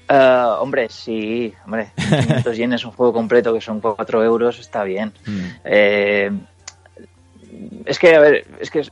[0.07, 5.11] Ah, hombre, sí, hombre, 500 yenes un juego completo que son 4 euros, está bien.
[5.25, 5.39] Mm.
[5.63, 6.31] Eh,
[7.85, 8.91] es que, a ver, es que, es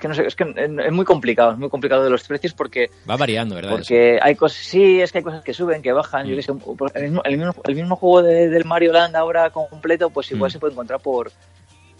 [0.00, 0.44] que no sé, es que
[0.86, 3.70] es muy complicado, es muy complicado de los precios porque Va variando, ¿verdad?
[3.70, 6.26] Porque hay cosas, sí, es que hay cosas que suben, que bajan.
[6.26, 6.36] Yo Mm.
[6.36, 9.50] qué sé, por- el, mismo, el, mismo, el mismo juego de- del Mario Land ahora
[9.50, 10.52] completo, pues igual Mm.
[10.52, 11.30] se puede encontrar por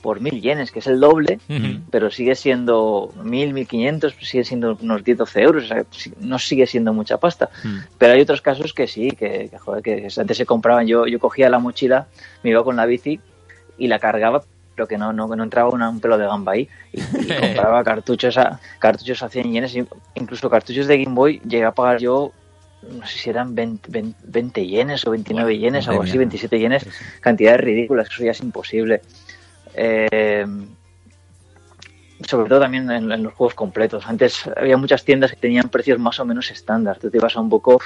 [0.05, 1.39] por mil yenes, que es el doble,
[1.91, 5.83] pero sigue siendo mil, mil quinientos, sigue siendo unos 10, 12 euros, o sea,
[6.21, 7.49] no sigue siendo mucha pasta.
[7.65, 7.77] Mm.
[7.97, 11.19] Pero hay otros casos que sí, que, que, joder, que antes se compraban, yo, yo
[11.19, 12.07] cogía la mochila,
[12.43, 13.19] me iba con la bici
[13.79, 14.45] y la cargaba,
[14.75, 16.69] pero que no, no, no entraba una- un pelo de gamba ahí.
[16.93, 19.75] Y, y compraba cartuchos a, cartuchos a 100 yenes,
[20.17, 22.31] incluso cartuchos de Game Boy, llegué a pagar yo,
[22.99, 26.27] no sé si eran 20, 20 20 yenes o 29 yenes, algo así, mía.
[26.27, 26.87] 27 yenes,
[27.23, 29.01] cantidades ridículas, eso ya es imposible.
[29.75, 30.47] Eh,
[32.27, 34.07] sobre todo también en, en los juegos completos.
[34.07, 36.99] Antes había muchas tiendas que tenían precios más o menos estándar.
[36.99, 37.83] Tú te ibas a un Bukov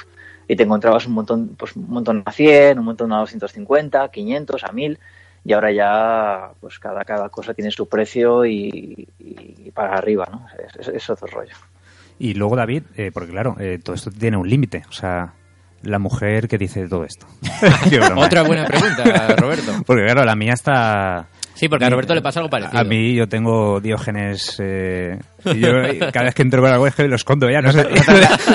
[0.47, 4.63] y te encontrabas un montón, pues un montón a 100, un montón a 250, 500,
[4.63, 4.99] a 1000
[5.45, 10.45] y ahora ya pues cada, cada cosa tiene su precio y, y para arriba, ¿no?
[10.79, 11.53] Es, es- es otro rollo.
[12.17, 14.83] Y luego, David, eh, porque claro, eh, todo esto tiene un límite.
[14.89, 15.33] O sea,
[15.83, 17.25] la mujer que dice todo esto.
[18.17, 19.71] Otra buena pregunta, Roberto.
[19.85, 21.27] Porque claro, la mía está...
[21.59, 22.79] Sí, porque a Roberto le pasa algo parecido.
[22.79, 24.55] A mí yo tengo diógenes...
[24.63, 25.69] eh, y yo
[26.13, 27.61] cada vez que entro con algo es que lo escondo ya.
[27.61, 27.83] No sé.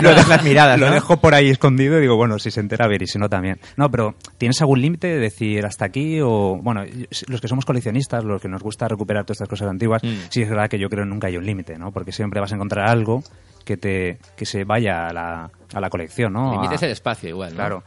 [0.01, 2.87] Lo dejas las miradas, Lo dejo por ahí escondido y digo, bueno, si se entera,
[2.87, 3.61] a ver, y si no también.
[3.77, 6.19] No, pero ¿tienes algún límite de decir hasta aquí?
[6.23, 6.83] O, bueno,
[7.29, 10.15] los que somos coleccionistas, los que nos gusta recuperar todas estas cosas antiguas, Mm.
[10.31, 11.93] sí es verdad que yo creo que nunca hay un límite, ¿no?
[11.93, 13.23] Porque siempre vas a encontrar algo
[13.67, 16.53] que te que se vaya a la, a la colección, ¿no?
[16.53, 17.57] Límite es el espacio igual, ¿no?
[17.57, 17.83] Claro.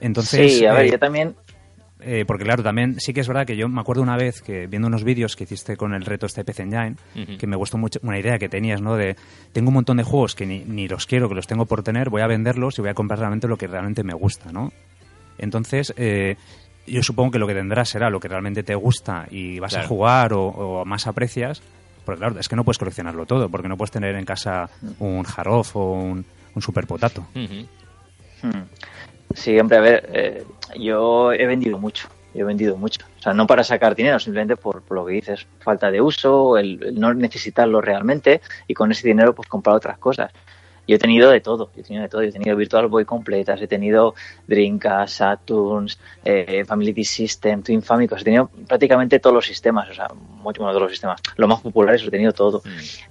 [0.00, 1.34] Entonces, sí, a ver, eh, yo también...
[2.00, 4.66] eh, porque claro, también sí que es verdad que yo me acuerdo una vez que
[4.66, 7.36] viendo unos vídeos que hiciste con el reto este PC Engine, Ujú.
[7.38, 8.96] que me gustó mucho una idea que tenías, ¿no?
[8.96, 9.16] De
[9.52, 12.10] tengo un montón de juegos que ni, ni los quiero, que los tengo por tener,
[12.10, 14.72] voy a venderlos y voy a comprar realmente lo que realmente me gusta, ¿no?
[15.38, 16.36] Entonces, eh,
[16.86, 19.84] yo supongo que lo que tendrás será lo que realmente te gusta y vas Claro.
[19.84, 21.62] a jugar o, o más aprecias,
[22.04, 25.22] porque claro, es que no puedes coleccionarlo todo, porque no puedes tener en casa un
[25.24, 26.24] Jarof o un,
[26.54, 27.26] un Super Potato.
[27.34, 27.66] Ujú.
[28.42, 28.62] Hmm.
[29.34, 30.44] Sí, hombre, a ver, eh,
[30.76, 33.04] yo he vendido mucho, yo he vendido mucho.
[33.18, 36.58] O sea, no para sacar dinero, simplemente por, por lo que dices, falta de uso,
[36.58, 40.32] el, el no necesitarlo realmente y con ese dinero pues comprar otras cosas.
[40.88, 43.04] Yo he tenido de todo, yo he tenido de todo, yo he tenido Virtual Boy
[43.04, 44.14] completas, he tenido
[44.46, 50.08] Dreamcast, Saturns, eh, Family System, Twin Famicom, he tenido prácticamente todos los sistemas, o sea,
[50.14, 51.20] mucho más de los sistemas.
[51.36, 52.62] Los más populares los he tenido todo.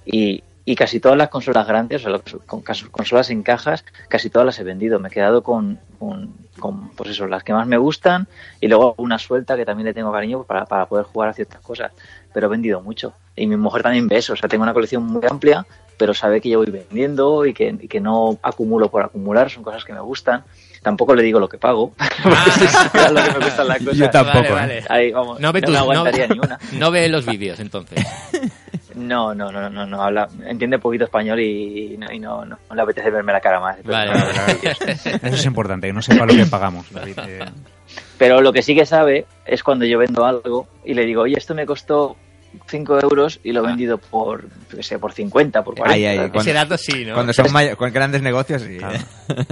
[0.07, 2.61] Y, y casi todas las consolas grandes, o sea, con
[2.91, 4.99] consolas en cajas, casi todas las he vendido.
[4.99, 8.27] Me he quedado con, con, con, pues eso, las que más me gustan
[8.59, 11.61] y luego una suelta que también le tengo cariño para, para poder jugar a ciertas
[11.61, 11.93] cosas.
[12.33, 13.13] Pero he vendido mucho.
[13.33, 14.33] Y mi mujer también ve eso.
[14.33, 15.65] O sea, tengo una colección muy amplia
[15.97, 19.63] pero sabe que yo voy vendiendo y que, y que no acumulo por acumular, son
[19.63, 20.43] cosas que me gustan.
[20.83, 23.45] Tampoco le digo lo que pago, supiera lo que me
[23.79, 23.97] cosas.
[23.97, 24.83] Yo tampoco, Vale, ¿eh?
[24.83, 24.83] vale.
[24.89, 26.59] Ahí, vamos, No ve, tus- no- ni una.
[26.73, 28.05] no ve los vídeos, entonces.
[28.97, 32.75] No, no, no, no, no, habla, entiende poquito español y, no, y no, no, no
[32.75, 33.77] le apetece verme la cara más.
[33.83, 35.17] Vale, Pero- vale.
[35.23, 36.91] Eso es importante, que no sepa lo que pagamos.
[36.91, 37.17] David.
[37.27, 37.45] Eh,
[38.17, 41.35] Pero lo que sí que sabe es cuando yo vendo algo y le digo, oye,
[41.37, 42.15] esto me costó
[42.67, 45.93] 5 euros y lo he vendido por, yo qué sé, por 50, por 40.
[45.95, 46.31] Ahí, ahí, ¿sabes?
[46.31, 47.13] cuando- Ese dato sí, ¿no?
[47.13, 48.77] Cuando son may- con grandes negocios, sí.
[48.77, 48.97] Claro.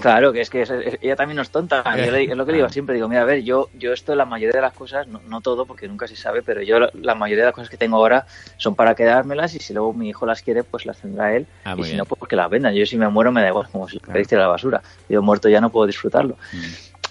[0.00, 0.62] Claro, que es que
[1.00, 1.82] ella también no es tonta.
[2.06, 2.94] Yo le- es lo que le digo siempre.
[2.94, 5.66] Digo, mira, a ver, yo, yo esto, la mayoría de las cosas, no, no todo,
[5.66, 8.26] porque nunca se sabe, pero yo la, la mayoría de las cosas que tengo ahora
[8.56, 11.46] son para quedármelas y si luego mi hijo las quiere, pues las tendrá él.
[11.64, 11.98] Ah, y si bien.
[11.98, 12.74] no, pues que las vendan.
[12.74, 14.82] Yo si me muero me da igual, como si a la basura.
[15.08, 16.36] Yo muerto ya no puedo disfrutarlo.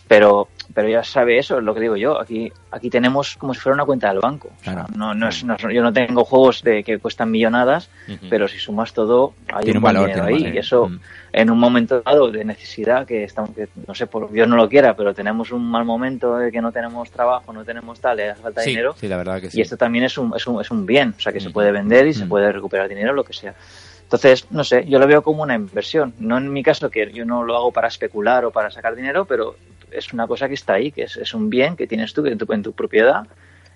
[0.08, 2.20] Pero, pero ya sabe eso, es lo que digo yo.
[2.22, 4.50] Aquí, aquí tenemos como si fuera una cuenta del banco.
[4.50, 4.88] O sea, Claro.
[4.96, 7.90] no, no es, no yo no tengo juegos de que cuestan millonadas,
[8.30, 10.34] pero si sumas todo, hay Tiene un buen valor, dinero ahí.
[10.44, 10.56] valor.
[10.56, 10.92] Y eso,
[11.34, 14.70] en un momento dado de necesidad, que estamos, que, no sé, por Dios no lo
[14.70, 18.30] quiera, pero tenemos un mal momento de que no tenemos trabajo, no tenemos tal, le
[18.30, 18.94] hace falta Sí, dinero.
[19.00, 19.58] sí, la verdad que sí.
[19.58, 21.72] Y esto también es un, es un, es un bien, o sea, que se puede
[21.72, 23.56] vender y se puede recuperar dinero, lo que sea.
[24.04, 26.14] Entonces, no sé, yo lo veo como una inversión.
[26.20, 29.26] No en mi caso, que yo no lo hago para especular o para sacar dinero,
[29.26, 29.56] pero
[29.98, 32.38] es una cosa que está ahí, que es, es un bien que tienes tú en
[32.38, 33.28] tu, en tu propiedad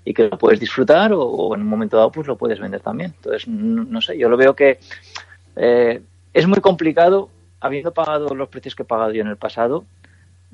[0.05, 2.81] y que lo puedes disfrutar o, o en un momento dado pues lo puedes vender
[2.81, 3.13] también.
[3.17, 4.79] Entonces, no, no sé, yo lo veo que
[5.55, 6.01] eh,
[6.33, 9.85] es muy complicado, habiendo pagado los precios que he pagado yo en el pasado,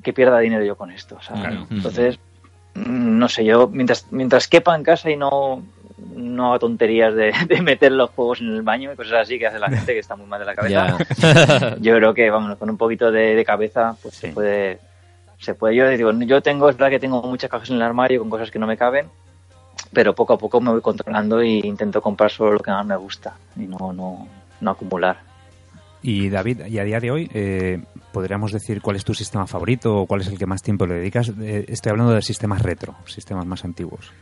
[0.02, 1.18] que pierda dinero yo con esto.
[1.26, 1.66] Claro.
[1.70, 2.18] Entonces,
[2.74, 5.62] mm, no sé, yo mientras, mientras quepa en casa y no,
[6.14, 9.46] no haga tonterías de, de meter los juegos en el baño y cosas así que
[9.46, 11.76] hace la gente que está muy mal de la cabeza, Ya.
[11.80, 14.78] yo creo que vamos con un poquito de, de cabeza pues se puede
[15.38, 18.20] se puede yo digo yo tengo es verdad que tengo muchas cajas en el armario
[18.20, 19.06] con cosas que no me caben
[19.92, 22.96] pero poco a poco me voy controlando e intento comprar solo lo que más me
[22.96, 24.26] gusta y no no,
[24.60, 25.18] no acumular
[26.02, 27.82] Y David, y a día de hoy, eh,
[28.12, 30.94] ¿podríamos decir cuál es tu sistema favorito o cuál es el que más tiempo le
[30.94, 31.32] dedicas?
[31.40, 34.12] Eh, estoy hablando de sistemas retro, sistemas más antiguos.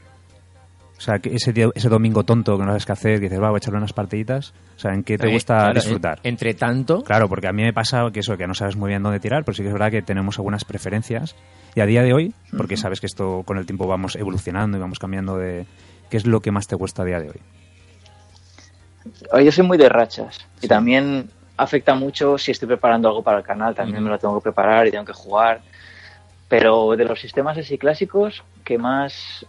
[0.97, 3.41] O sea, que ese, día- ese domingo tonto que no sabes qué hacer, que dices,
[3.43, 4.55] va, voy a echarle unas partiditas.
[4.77, 6.21] O sea, ¿en qué te Eh, gusta claro, disfrutar?
[6.23, 8.89] en- entre tanto, Claro, porque a mí me pasa que eso, que no sabes muy
[8.91, 11.35] bien dónde tirar, pero sí que es verdad que tenemos algunas preferencias.
[11.75, 14.81] Y a día de hoy, porque sabes que esto con el tiempo vamos evolucionando y
[14.81, 15.67] vamos cambiando de...
[16.11, 17.41] ¿Qué es lo que más te gusta a día de hoy?
[19.45, 23.45] Yo soy muy de rachas y también afecta mucho si estoy preparando algo para el
[23.45, 25.61] canal, también me lo tengo que preparar y tengo que jugar.
[26.49, 29.45] Pero de los sistemas así clásicos, que más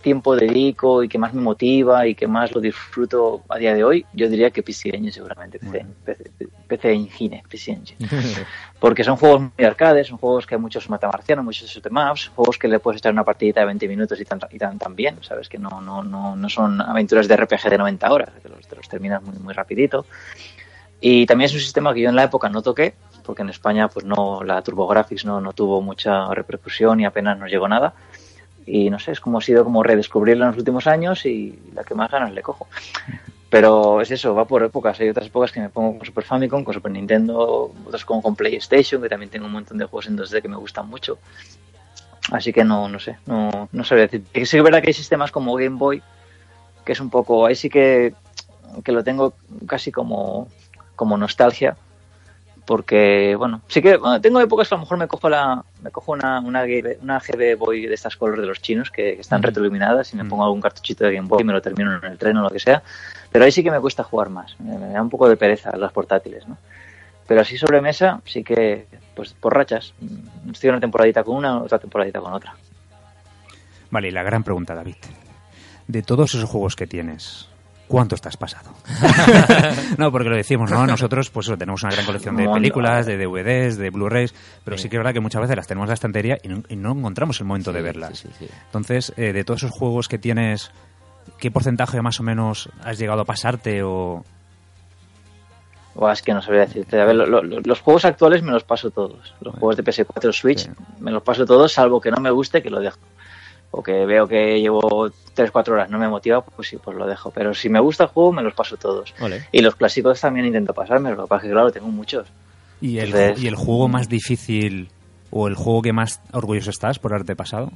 [0.00, 3.84] tiempo dedico y que más me motiva y que más lo disfruto a día de
[3.84, 6.30] hoy, yo diría que PC Engine seguramente, PC, PC,
[6.66, 8.08] PC Engine, PC Engine.
[8.80, 12.30] Porque son juegos muy arcades, son juegos que hay muchos matamarcianos, muchos shoot 'em ups,
[12.34, 14.94] juegos que le puedes echar una partidita de 20 minutos y tan, y tan, tan
[14.94, 15.48] bien, ¿sabes?
[15.48, 18.76] Que no, no, no, no son aventuras de RPG de 90 horas, que los, te
[18.76, 20.06] los terminas muy, muy rapidito.
[21.00, 23.88] Y también es un sistema que yo en la época no toqué, porque en España
[23.88, 27.94] pues no la TurboGrafx no, no tuvo mucha repercusión y apenas nos llegó nada.
[28.66, 31.84] Y no sé, es como ha sido como redescubrirlo en los últimos años y la
[31.84, 32.68] que más ganas le cojo.
[33.48, 35.00] Pero es eso, va por épocas.
[35.00, 38.36] Hay otras épocas que me pongo con Super Famicom, con Super Nintendo, otras como con
[38.36, 41.18] PlayStation, que también tengo un montón de juegos en 2D que me gustan mucho.
[42.30, 44.24] Así que no, no sé, no, no sabría decir.
[44.46, 46.00] Sí es verdad que hay sistemas como Game Boy,
[46.84, 48.14] que es un poco, ahí sí que,
[48.84, 49.34] que lo tengo
[49.66, 50.46] casi como,
[50.94, 51.76] como nostalgia,
[52.64, 55.90] porque, bueno, sí que bueno, tengo épocas que a lo mejor me cojo la me
[55.90, 56.64] cojo una, una,
[57.00, 60.24] una GB Boy de estas colores de los chinos que, que están retroiluminadas y me
[60.24, 62.50] pongo algún cartuchito de Game Boy y me lo termino en el tren o lo
[62.50, 62.82] que sea,
[63.30, 65.76] pero ahí sí que me cuesta jugar más, me, me da un poco de pereza
[65.76, 66.56] las portátiles, ¿no?
[67.30, 69.94] Pero así sobre mesa sí que, pues por rachas,
[70.50, 72.56] estoy una temporadita con una, otra temporadita con otra.
[73.88, 74.96] Vale, y la gran pregunta, David.
[75.86, 77.48] De todos esos juegos que tienes,
[77.90, 78.70] ¿cuánto estás pasado?
[79.98, 80.86] no, porque lo decimos, ¿no?
[80.86, 84.32] Nosotros, pues tenemos una gran colección de películas, de DVDs, de Blu-rays,
[84.64, 86.62] pero sí que es verdad que muchas veces las tenemos en la estantería y no,
[86.68, 88.18] y no encontramos el momento de verlas.
[88.38, 88.48] sí.
[88.66, 90.70] Entonces, eh, de todos esos juegos que tienes,
[91.38, 94.24] ¿qué porcentaje más o menos has llegado a pasarte o...?
[95.94, 97.00] Buah, es que no sabría decirte.
[97.00, 99.34] A ver, lo- lo- lo- los juegos actuales me los paso todos.
[99.40, 100.70] Los juegos de PS4 Switch
[101.00, 102.98] me los paso todos, salvo que no me guste, que lo dejo.
[103.72, 107.30] O que veo que llevo 3-4 horas, no me motiva, pues sí, pues lo dejo.
[107.30, 109.14] Pero si me gusta el juego, me los paso todos.
[109.20, 109.46] Ole.
[109.52, 112.26] Y los clásicos también intento pasarme, lo que pasa es que, claro, tengo muchos.
[112.80, 114.88] ¿Y el, Entonces- ¿Y el juego más difícil
[115.30, 117.70] o el juego que más orgulloso estás por haberte pasado?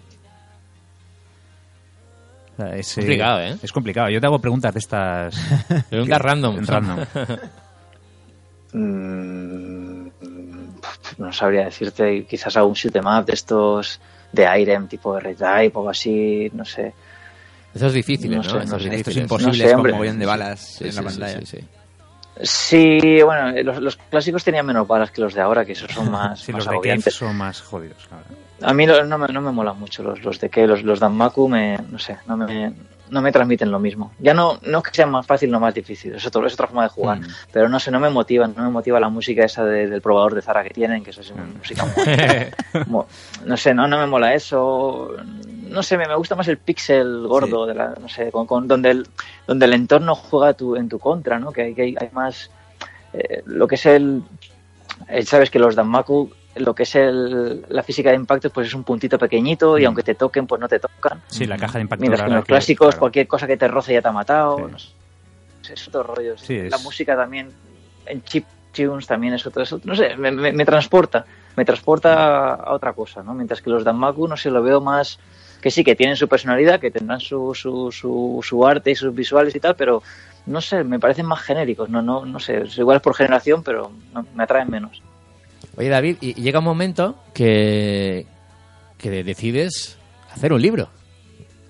[2.73, 3.57] Es, Complicado, ¿eh?
[3.63, 4.11] Es complicado.
[4.11, 5.35] Yo te hago preguntas de estas...
[5.91, 6.65] Preguntas random.
[6.67, 6.99] Random.
[8.77, 10.09] Mm,
[11.19, 14.01] no sabría decirte, quizás algún shoot 'em up de estos
[14.35, 16.93] de Irem, tipo R-Type o así, no sé.
[17.75, 18.49] Esos difíciles, No ¿no?
[18.51, 18.87] sé, no sé.
[18.87, 19.17] Estos difíciles.
[19.23, 21.41] imposibles No sé, mogollón de balas Sí, en sí, la pantalla.
[22.43, 26.11] sí, bueno, los, los clásicos tenían menos balas que los de ahora, que esos son
[26.11, 27.15] más, más los de Kef agobiantes.
[27.15, 28.07] son más jodidos.
[28.09, 28.25] claro.
[28.63, 31.49] A mí no me, no me molan mucho los, los de que los, los Danmaku
[31.49, 32.73] me, no sé, no me,
[33.11, 34.13] no me transmiten lo mismo.
[34.19, 36.67] Ya no, no es que sea más fácil, no más difícil, es, otro, es otra
[36.67, 37.21] forma de jugar.
[37.21, 37.27] Mm.
[37.53, 40.35] Pero no sé, no me motivan, no me motiva la música esa de- del probador
[40.35, 41.85] de Zara que tienen, que eso es una música
[42.87, 43.05] muy,
[43.47, 45.11] no sé, no, no me mola eso.
[45.69, 48.67] No sé, me, me gusta más el pixel gordo, de la, no sé, con, con-
[48.69, 49.09] donde, el,
[49.47, 51.53] donde el entorno juega tu, en tu contra, ¿no?
[51.53, 52.51] Que hay, que hay, hay más
[53.13, 54.23] eh, lo que es el,
[55.09, 58.75] el- sabes que los Danmaku lo que es el, la física de impactos pues es
[58.75, 59.87] un puntito pequeñito y Mm.
[59.87, 62.01] aunque te toquen pues no te tocan Sí, la caja de impacto.
[62.03, 63.01] mientras que en los clásicos claro.
[63.01, 64.65] cualquier cosa que te roce ya te ha matado Sí.
[64.71, 64.93] no sé.
[65.73, 67.51] es otro rollo Sí, la es- música también
[68.07, 71.25] en chip tunes también es otro- no sé me, me- me transporta
[71.57, 75.19] me transporta a otra cosa no mientras que los Danmaku no sé lo veo más
[75.61, 79.15] que sí que tienen su personalidad que tendrán su, su, su, su arte y sus
[79.15, 80.03] visuales y tal pero
[80.47, 83.91] no sé me parecen más genéricos no no no sé igual es por generación pero
[84.13, 85.01] no- me atraen menos
[85.77, 88.27] Oye, David, y llega un momento que,
[88.99, 89.99] que de- decides
[90.33, 90.89] hacer un libro.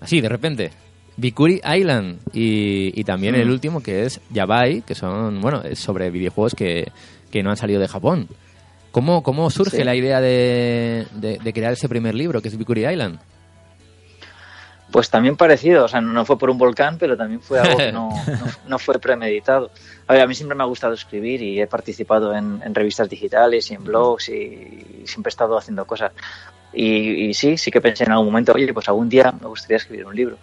[0.00, 0.70] Así, de repente.
[1.16, 3.40] Bikuri Island y, y también Mm.
[3.40, 6.90] el último que es Yabai, que son, bueno, es sobre videojuegos que,
[7.30, 8.28] que no han salido de Japón.
[8.90, 9.84] ¿Cómo, cómo surge Sí.
[9.84, 13.18] la idea de, de- de crear ese primer libro, que es Bikuri Island?
[14.94, 17.90] Pues también parecido, o sea, no fue por un volcán, pero también fue algo que
[17.92, 19.72] no, no, no fue premeditado.
[20.06, 23.08] A ver, a mí siempre me ha gustado escribir y he participado en, en revistas
[23.08, 26.12] digitales y en blogs y, siempre he estado haciendo cosas.
[26.72, 29.78] Y, y sí, sí que pensé en algún momento, oye, pues algún día me gustaría
[29.78, 30.38] escribir un libro.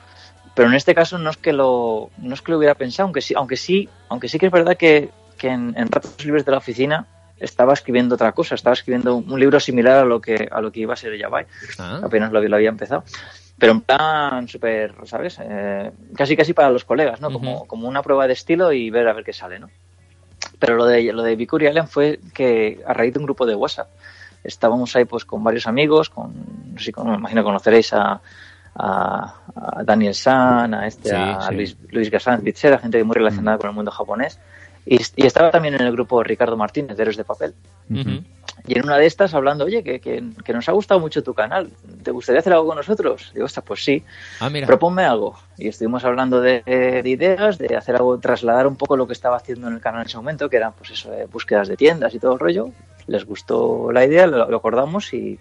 [0.53, 3.21] Pero en este caso no es que lo, no es que lo hubiera pensado, aunque
[3.21, 6.51] sí, aunque sí, aunque sí que es verdad que, que en, en ratos libres de
[6.51, 7.07] la oficina
[7.41, 10.81] estaba escribiendo otra cosa, estaba escribiendo un libro similar a lo que, a lo que
[10.81, 11.45] iba a ser Yabai
[11.79, 13.03] Ah, apenas lo, lo había empezado.
[13.61, 15.37] Pero en plan súper, ¿sabes?
[15.39, 17.31] Eh, casi casi para los colegas, ¿no?
[17.31, 17.67] Como, Ujú.
[17.67, 19.69] como una prueba de estilo y ver a ver qué sale, ¿no?
[20.57, 23.53] Pero lo de, lo de Bikuri Island fue que a raíz de un grupo de
[23.55, 23.87] WhatsApp
[24.43, 26.33] estábamos ahí pues con varios amigos, con,
[26.73, 28.19] no sé con- me imagino conoceréis a,
[28.75, 31.55] a, a Daniel San, a este, Sí, a sí.
[31.55, 34.39] Luis, Luis Gassan Pizzera, gente muy relacionada con el mundo japonés.
[34.87, 37.53] Y, y estaba también en el grupo Ricardo Martínez, de Héroes de Papel.
[37.91, 38.23] ujú.
[38.67, 41.33] Y en una de estas hablando, oye, que, que, que nos ha gustado mucho tu
[41.33, 41.71] canal,
[42.03, 43.31] ¿te gustaría hacer algo con nosotros?
[43.33, 44.03] Digo, ostras, pues sí,
[44.39, 44.67] Ah, mira.
[44.67, 45.37] proponme algo.
[45.57, 49.37] Y estuvimos hablando de, de ideas, de hacer algo, trasladar un poco lo que estaba
[49.37, 52.13] haciendo en el canal en ese momento, que eran pues eso, eh, búsquedas de tiendas
[52.13, 52.69] y todo el rollo.
[53.07, 55.39] Les gustó la idea, lo, lo acordamos y,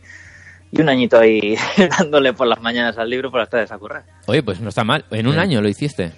[0.72, 1.56] y un añito ahí
[1.98, 4.02] dándole por las mañanas al libro, por las tardes a correr.
[4.26, 5.04] Oye, pues no está mal.
[5.10, 5.40] En un Bien.
[5.42, 6.12] año lo hiciste.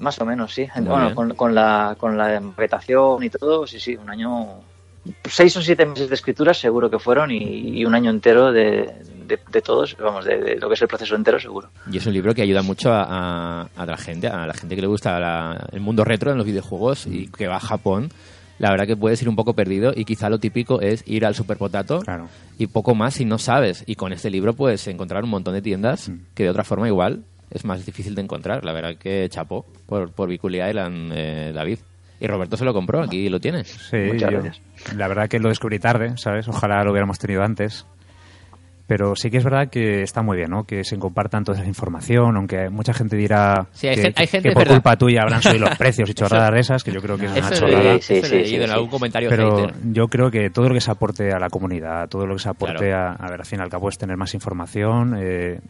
[0.00, 0.68] Más o menos, sí.
[0.74, 2.42] Muy bueno, con, con la, con la
[3.20, 4.60] y todo, sí, sí, un año.
[5.28, 8.90] Seis o siete meses de escritura seguro que fueron y, y un año entero de,
[9.26, 11.68] de, de todos, vamos, de, de lo que es el proceso entero seguro.
[11.90, 13.02] Y es un libro que ayuda mucho a,
[13.62, 16.38] a- a la gente, a la gente que le gusta la- el mundo retro en
[16.38, 18.10] los videojuegos y que va a Japón.
[18.58, 21.34] La verdad que puedes ir un poco perdido y quizá lo típico es ir al
[21.34, 22.28] Super Potato Claro.
[22.56, 23.82] y poco más si no sabes.
[23.86, 26.18] Y con este libro puedes encontrar un montón de tiendas Mm.
[26.34, 28.64] que de otra forma igual es más difícil de encontrar.
[28.64, 31.78] La verdad que chapó por, por Biculi Island, eh, David.
[32.24, 33.68] Y Roberto se lo compró, aquí lo tienes.
[33.68, 34.62] Sí, Muchas yo- gracias.
[34.96, 36.48] la verdad que lo descubrí tarde, ¿sabes?
[36.48, 37.86] Ojalá lo hubiéramos tenido antes.
[38.86, 40.64] Pero sí que es verdad que está muy bien, ¿no?
[40.64, 44.42] Que se compartan toda esa información, aunque mucha gente dirá Sí, hay que, hay por
[44.56, 44.72] ¿verdad?
[44.74, 47.32] culpa tuya habrán subido los precios y chorradas de esas, que yo creo que es
[47.32, 47.98] una chorrada.
[48.02, 49.74] Sí, sí, sí, en algún comentario Pero hater.
[49.90, 52.50] yo creo que todo lo que se aporte a la comunidad, todo lo que se
[52.50, 53.16] aporte Claro.
[53.18, 55.60] a, a ver, al fin y al cabo es tener más información, eh,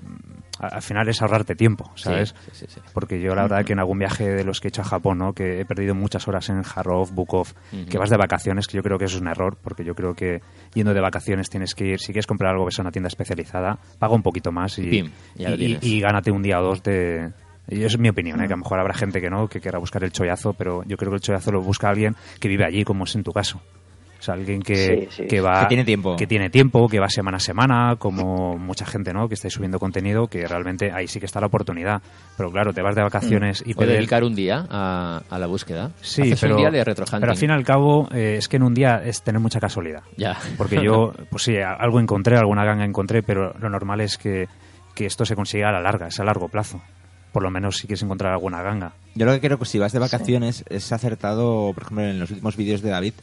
[0.66, 2.34] al final es ahorrarte tiempo, ¿sabes?
[2.44, 2.80] Sí, sí, sí, sí.
[2.92, 5.18] Porque yo la verdad que en algún viaje de los que he hecho a Japón,
[5.18, 5.32] ¿no?
[5.32, 7.48] que he perdido muchas horas en Harrov, Bukov,
[7.88, 10.14] que vas de vacaciones, que yo creo que eso es un error, porque yo creo
[10.14, 10.40] que
[10.74, 13.78] yendo de vacaciones tienes que ir, si quieres comprar algo que sea una tienda especializada,
[13.98, 15.10] paga un poquito más y, Pim,
[15.82, 17.32] y- gánate un día o dos de...
[17.66, 18.46] Y es mi opinión, ¿eh?
[18.46, 20.96] que a lo mejor habrá gente que no, que quiera buscar el chollazo, pero yo
[20.98, 23.62] creo que el chollazo lo busca alguien que vive allí, como es en tu caso.
[24.24, 25.26] O sea, alguien que, Sí, sí.
[25.26, 25.60] que va...
[25.60, 26.16] Que tiene tiempo.
[26.16, 29.28] Que tiene tiempo, que va semana a semana, como mucha gente, ¿no?
[29.28, 32.00] Que estáis subiendo contenido, que realmente ahí sí que está la oportunidad.
[32.34, 35.46] Pero claro, te vas de vacaciones y O te dedicar un día a, a la
[35.46, 35.90] búsqueda.
[36.00, 38.48] Sí, Haces pero, un día de retro pero al fin y al cabo eh, es
[38.48, 40.04] que en un día es tener mucha casualidad.
[40.16, 40.38] Ya.
[40.56, 44.48] Porque yo, pues sí, algo encontré, alguna ganga encontré, pero lo normal es que,
[44.94, 46.80] que esto se consiga a la larga, es a largo plazo.
[47.30, 48.92] Por lo menos si quieres encontrar alguna ganga.
[49.16, 52.30] Yo lo que creo que si vas de vacaciones es acertado, por ejemplo, en los
[52.30, 53.14] últimos vídeos de David,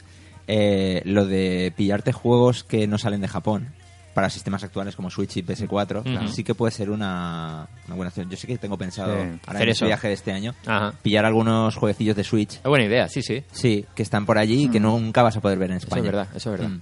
[0.48, 3.68] eh, lo de pillarte juegos que no salen de Japón
[4.14, 6.28] para sistemas actuales como Switch y PS4, Ujú.
[6.28, 8.28] sí que puede ser una, una buena opción.
[8.28, 9.20] Yo sí que tengo pensado, Sí.
[9.20, 9.72] ahora Hacer en eso.
[9.72, 10.92] este viaje de este año, Ajá.
[11.02, 13.42] pillar algunos jueguecillos de Switch, Es buena idea, sí, sí.
[13.52, 16.00] sí, que están por allí y que nunca vas a poder ver en Eso España.
[16.00, 16.74] es verdad, eso es verdad.
[16.76, 16.80] Mm.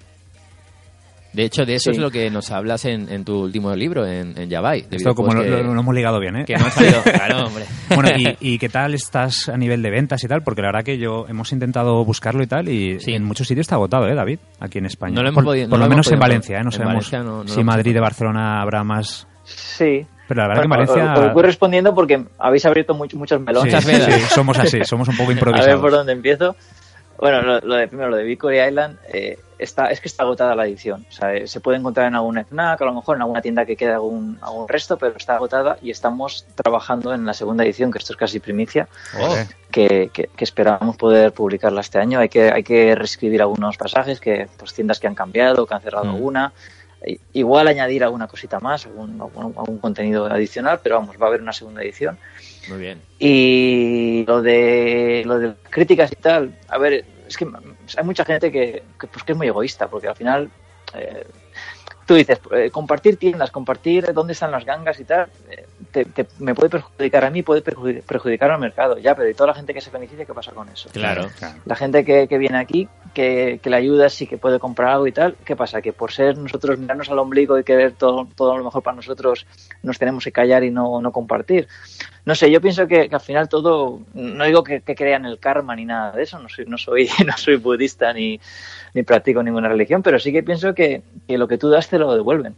[1.33, 1.97] De hecho, de eso Sí.
[1.97, 4.83] es lo que nos hablas en, en tu último libro, en, en Yabai.
[4.83, 6.45] de Esto como lo, lo- que- lo hemos ligado bien, ¿eh?
[6.45, 7.01] que no han salido.
[7.05, 7.65] Claro, hombre.
[7.95, 10.43] Bueno, y, y qué tal estás a nivel de ventas y tal?
[10.43, 13.13] Porque la verdad que yo hemos intentado buscarlo y tal y Sí.
[13.15, 14.39] en muchos sitios está agotado, ¿eh, David?
[14.59, 15.15] Aquí en España.
[15.15, 16.63] No lo hemos por podido- no por lo lo hemos menos en Valencia, ¿eh?
[16.63, 18.05] No en sabemos Valencia no- no lo si Madrid y encontrado.
[18.05, 19.27] Barcelona habrá más...
[19.45, 20.07] Sí.
[20.29, 21.27] Pero la verdad que en Bueno, Valencia...
[21.29, 23.85] os- voy respondiendo porque habéis abierto much- muchos melones.
[23.85, 25.93] Sí, sí, somos así, somos un poco A ver por improvisados.
[25.93, 26.57] dónde empiezo.
[27.19, 30.55] Bueno, lo, lo de primero, lo de Victory Island, eh, está, es que está agotada
[30.55, 31.07] la edición.
[31.09, 33.65] O sea, eh, se puede encontrar en algún FNAC, a lo mejor en alguna tienda
[33.65, 37.91] que quede algún, algún resto, pero está agotada y estamos trabajando en la segunda edición,
[37.93, 39.47] que esto es casi primicia, Joder.
[39.71, 42.19] que, que, que esperamos poder publicarla este año.
[42.21, 45.81] Hay que, hay que reescribir algunos pasajes, que pues tiendas que han cambiado, que han
[45.83, 46.15] cerrado Mm.
[46.15, 46.53] alguna.
[47.07, 51.29] I- Igual añadir alguna cosita más, algún, algún, algún contenido adicional, pero vamos, va a
[51.29, 52.19] haber una segunda edición.
[52.69, 53.01] Muy bien.
[53.19, 57.47] Y lo de, lo de críticas y tal, a ver, es que
[57.97, 60.51] hay mucha gente que, que, pues, que es muy egoísta, porque al final
[60.95, 61.27] eh,
[62.11, 66.27] tú dices, eh, compartir tiendas, compartir dónde están las gangas y tal, eh, te- te-
[66.41, 69.73] me puede perjudicar a mí, puede perjudicar, al mercado, ya, pero ¿y toda la gente
[69.73, 70.89] que se beneficia, qué pasa con eso?
[70.93, 71.29] Claro.
[71.67, 75.07] La gente que, que viene aquí, que, que le ayudas y que puede comprar algo
[75.07, 75.81] y tal, ¿qué pasa?
[75.81, 79.47] Que por ser nosotros mirarnos al ombligo y querer todo, todo lo mejor para nosotros,
[79.85, 81.69] nos tenemos que callar y no, no compartir.
[82.25, 85.39] No sé, yo pienso que, que al final todo, no digo que, que crean el
[85.39, 88.41] karma ni nada de eso, no soy, no soy, no soy budista ni,
[88.95, 92.15] ni practico ninguna religión, pero sí que pienso que, lo que tú das te lo
[92.15, 92.55] devuelven.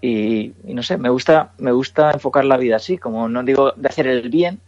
[0.00, 3.72] Y, y no sé, me gusta, me gusta enfocar la vida así, como no digo
[3.76, 4.60] de hacer el bien,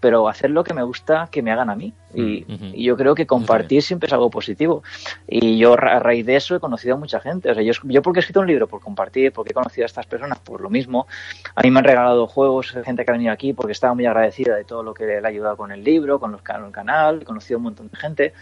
[0.00, 1.92] pero hacer lo que me gusta que me hagan a mí.
[2.14, 2.64] Y, Mm, ujú.
[2.74, 4.82] y yo creo que compartir siempre es algo positivo.
[5.28, 7.50] Y yo a raíz de eso he conocido a mucha gente.
[7.50, 9.86] O sea, yo, yo porque he escrito un libro por compartir, porque he conocido a
[9.86, 11.06] estas personas por lo mismo.
[11.54, 14.56] A mí me han regalado juegos, gente que ha venido aquí porque estaba muy agradecida
[14.56, 17.20] de todo lo que le ha ayudado con el libro, con, los, con el canal,
[17.22, 18.32] he conocido un montón de gente.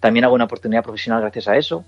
[0.00, 1.84] También hago una oportunidad profesional gracias a eso.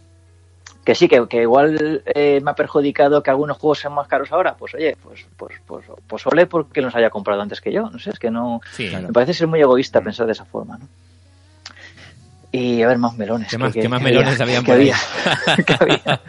[0.85, 4.31] Que sí, que, que igual eh, me ha perjudicado que algunos juegos sean más caros
[4.33, 4.55] ahora.
[4.55, 7.89] Pues oye, pues, pues, pues, pues ole porque los haya comprado antes que yo.
[7.89, 8.61] No sé, es que no.
[8.73, 8.91] Sí.
[8.95, 10.87] Me parece ser muy egoísta pensar de esa forma, ¿no?
[12.53, 13.49] Y a ver, más melones.
[13.49, 14.91] ¿Qué más- qué más melones habían ¿Qué por ahí?
[15.57, 15.65] había?
[15.65, 16.21] ¿Qué había?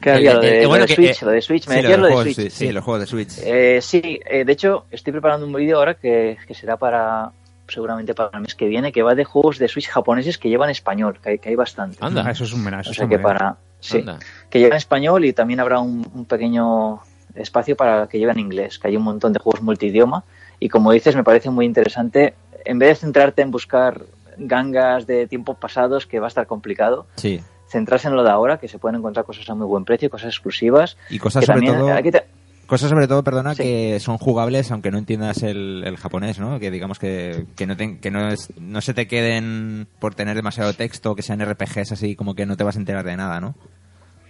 [0.00, 0.34] ¿Qué había?
[0.34, 1.68] Lo de, bueno, lo de que, Switch, eh, lo de Switch.
[1.68, 2.50] Me Sí, lo decías de lo de Switch.
[2.50, 3.38] sí, los juegos de Switch.
[3.44, 7.30] Eh, sí, eh, de hecho, estoy preparando un vídeo ahora que, que será para
[7.72, 10.70] seguramente para el mes que viene, que va de juegos de Switch japoneses que llevan
[10.70, 11.98] español, que hay, que hay bastante.
[12.00, 12.22] Anda.
[12.26, 12.90] Ah, eso es un menaje.
[12.90, 13.56] O sea que para...
[13.80, 14.18] Sí, Anda.
[14.48, 17.00] que llevan español y también habrá un, un pequeño
[17.34, 20.22] espacio para que lleven inglés, que hay un montón de juegos multidioma
[20.60, 24.02] y como dices me parece muy interesante, en vez de centrarte en buscar
[24.36, 27.40] gangas de tiempos pasados que va a estar complicado, Sí.
[27.68, 30.28] centrarse en lo de ahora, que se pueden encontrar cosas a muy buen precio, cosas
[30.28, 30.96] exclusivas.
[31.10, 31.92] Y cosas que sobre también todo...
[31.94, 32.26] hay que te-
[32.72, 33.62] Cosas sobre todo, perdona, Sí.
[33.64, 36.58] que son jugables aunque no entiendas el, el japonés, ¿no?
[36.58, 40.34] Que digamos que, que, no, te- que no, es- no se te queden por tener
[40.36, 43.40] demasiado texto, que sean RPGs así, como que no te vas a enterar de nada,
[43.42, 43.54] ¿no?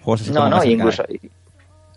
[0.00, 1.04] Juegos así No, como no, incluso,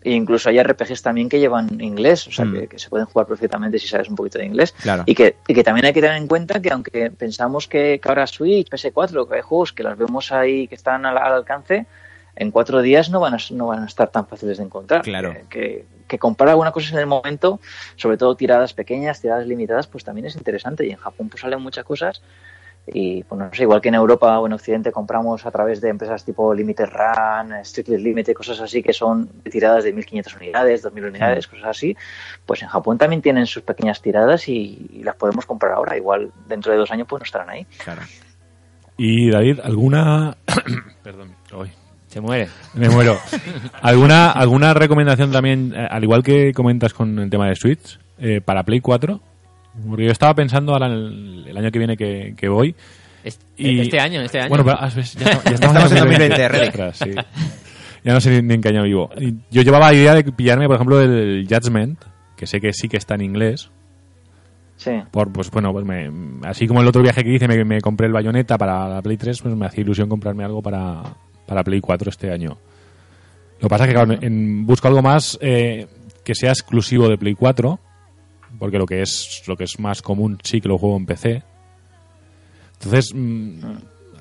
[0.03, 2.53] incluso hay RPGs también que llevan inglés, o sea, Mm.
[2.53, 4.71] que, que se pueden jugar perfectamente si sabes un poquito de inglés.
[4.83, 5.01] Claro.
[5.07, 8.07] Y que, y que también hay que tener en cuenta que aunque pensamos que, que
[8.09, 11.87] ahora Switch, PS4, que hay juegos que las vemos ahí que están al, al alcance,
[12.35, 15.01] en cuatro días no van, a, no van a estar tan fáciles de encontrar.
[15.01, 15.33] Claro.
[15.33, 17.59] Que, que, que comprar alguna cosa en el momento,
[17.95, 20.85] sobre todo tiradas pequeñas, tiradas limitadas, pues también es interesante.
[20.85, 22.21] Y en Japón pues salen muchas cosas.
[22.87, 25.89] Y pues no sé, igual que en Europa o en Occidente compramos a través de
[25.89, 31.05] empresas tipo Limited Run, Strictly Limited, cosas así que son tiradas de 1500 unidades, 2000
[31.05, 31.97] unidades, cosas así,
[32.45, 35.97] pues en Japón también tienen sus pequeñas tiradas y, y las podemos comprar ahora.
[35.97, 37.65] Igual dentro de dos años pues no estarán ahí.
[37.83, 38.03] Claro.
[38.97, 40.37] Y David, ¿alguna...
[41.03, 41.71] Perdón, hoy
[42.15, 42.47] Se muere.
[42.75, 43.17] me muero.
[43.81, 48.39] ¿Alguna, ¿Alguna recomendación también, eh, al igual que comentas con el tema de Switch, eh,
[48.39, 49.19] para Play 4?
[49.89, 52.73] Porque yo estaba pensando ahora el, el año que viene que, que voy.
[53.21, 54.47] Est- Y- Este año, este año.
[54.47, 56.67] Bueno, pero, ah, ves, ya, estamos- ya Estamos en 2020, Relic.
[56.69, 57.11] Ostras, sí.
[58.05, 59.09] Ya no sé ni, ni en qué año vivo.
[59.19, 61.99] Y Yo llevaba la idea de pillarme, por ejemplo, el Judgment,
[62.37, 63.69] que sé que sí que está en inglés.
[64.77, 64.91] Sí.
[65.11, 66.09] Por, pues bueno, pues me,
[66.47, 69.17] así como el otro viaje que hice me, me compré el Bayonetta para la Play
[69.17, 71.01] 3, pues me hacía ilusión comprarme algo para,
[71.45, 72.57] para Play 4 este año.
[73.59, 75.87] Lo que pasa es que claro, en- busco algo más eh,
[76.23, 77.79] que sea exclusivo de Play 4,
[78.59, 81.43] porque lo que es lo que es más común sí que lo juego en PC.
[82.73, 83.59] Entonces, mm,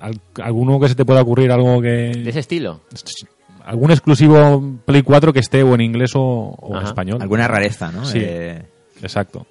[0.00, 2.80] al- alguno que se te pueda ocurrir algo De que ese estilo.
[3.64, 7.20] algún exclusivo Play 4 que esté o en inglés o, o en español.
[7.20, 8.04] Alguna rareza, ¿no?
[8.04, 8.18] Sí.
[8.20, 8.62] Eh,
[9.02, 9.46] Exacto.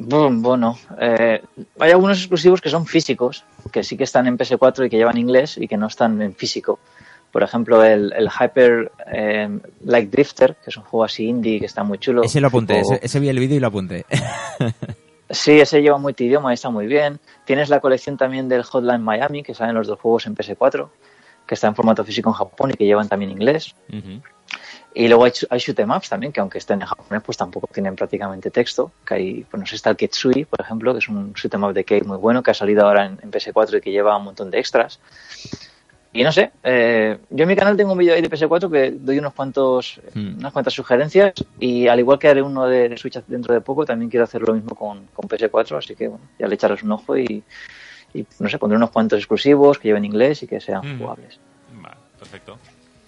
[0.00, 1.42] Bu- Bueno, eh,
[1.78, 5.18] hay algunos exclusivos que son físicos, que sí que están en PS4 y que llevan
[5.18, 6.78] inglés y que no están en físico.
[7.30, 9.48] Por ejemplo, el, el Hyper eh,
[9.84, 12.22] Like Drifter, que es un juego así indie que está muy chulo.
[12.24, 14.04] ese lo apunté, ese, ese vi el vídeo y lo apunté.
[15.32, 17.20] Sí, ese lleva multidioma y está muy bien.
[17.44, 20.88] Tienes la colección también del Hotline Miami, que salen los dos juegos en PS4,
[21.46, 23.76] que está en formato físico en Japón y que llevan también inglés.
[24.92, 27.68] Y luego hay, hay shoot 'em ups también, que aunque estén en japonés, pues tampoco
[27.72, 28.90] tienen prácticamente texto.
[29.06, 31.62] Que hay, pues no sé, está el Ketsui, por ejemplo, que es un shoot 'em
[31.64, 34.16] up de Cave muy bueno, que ha salido ahora en, en PS4 y que lleva
[34.16, 34.98] un montón de extras.
[36.12, 38.90] Y no sé, eh, yo en mi canal tengo un vídeo ahí de PS4 que
[38.90, 40.38] doy unos cuantos, Hmm.
[40.40, 43.84] unas cuantas sugerencias y al igual que haré uno de, de Switch dentro de poco,
[43.86, 46.90] también quiero hacer lo mismo con, con PS4, así que bueno, ya le echarles un
[46.90, 47.44] ojo y,
[48.12, 50.98] y, no sé, pondré unos cuantos exclusivos que lleven inglés y que sean Mm.
[50.98, 51.38] jugables.
[51.80, 52.58] Vale, perfecto.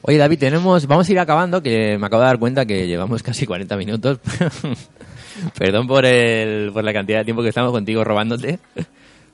[0.03, 3.23] Oye, David, tenemos, vamos a ir acabando, que me acabo de dar cuenta que llevamos
[3.25, 4.19] casi 40 minutos.
[5.59, 8.59] Perdón por, el, por la cantidad de tiempo que estamos contigo robándote.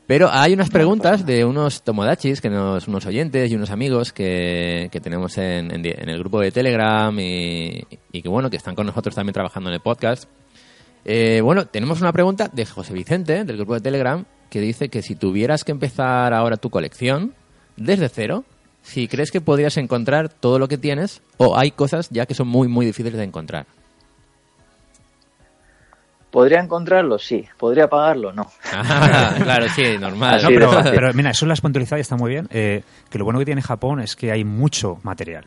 [0.06, 4.88] Pero hay unas preguntas de unos tomodachis, que nos, unos oyentes y unos amigos que,
[4.90, 8.74] que tenemos en, en en el grupo de Telegram y, y que bueno, que están
[8.74, 10.28] con nosotros también trabajando en el podcast.
[11.04, 15.02] Eh, bueno, tenemos una pregunta de José Vicente, del grupo de Telegram, que dice que
[15.02, 17.34] si tuvieras que empezar ahora tu colección
[17.76, 18.44] desde cero,
[18.88, 22.48] si crees que podrías encontrar todo lo que tienes o hay cosas ya que son
[22.48, 23.66] muy, muy difíciles de encontrar.
[26.30, 27.18] ¿Podría encontrarlo?
[27.18, 27.46] Sí.
[27.58, 28.32] ¿Podría pagarlo?
[28.32, 28.46] No.
[28.72, 30.42] Ah, claro, sí, normal.
[30.42, 32.48] No, pero, mira, eso lo has puntualizado y está muy bien.
[32.50, 35.46] eh, que lo bueno que tiene Japón es que hay mucho material.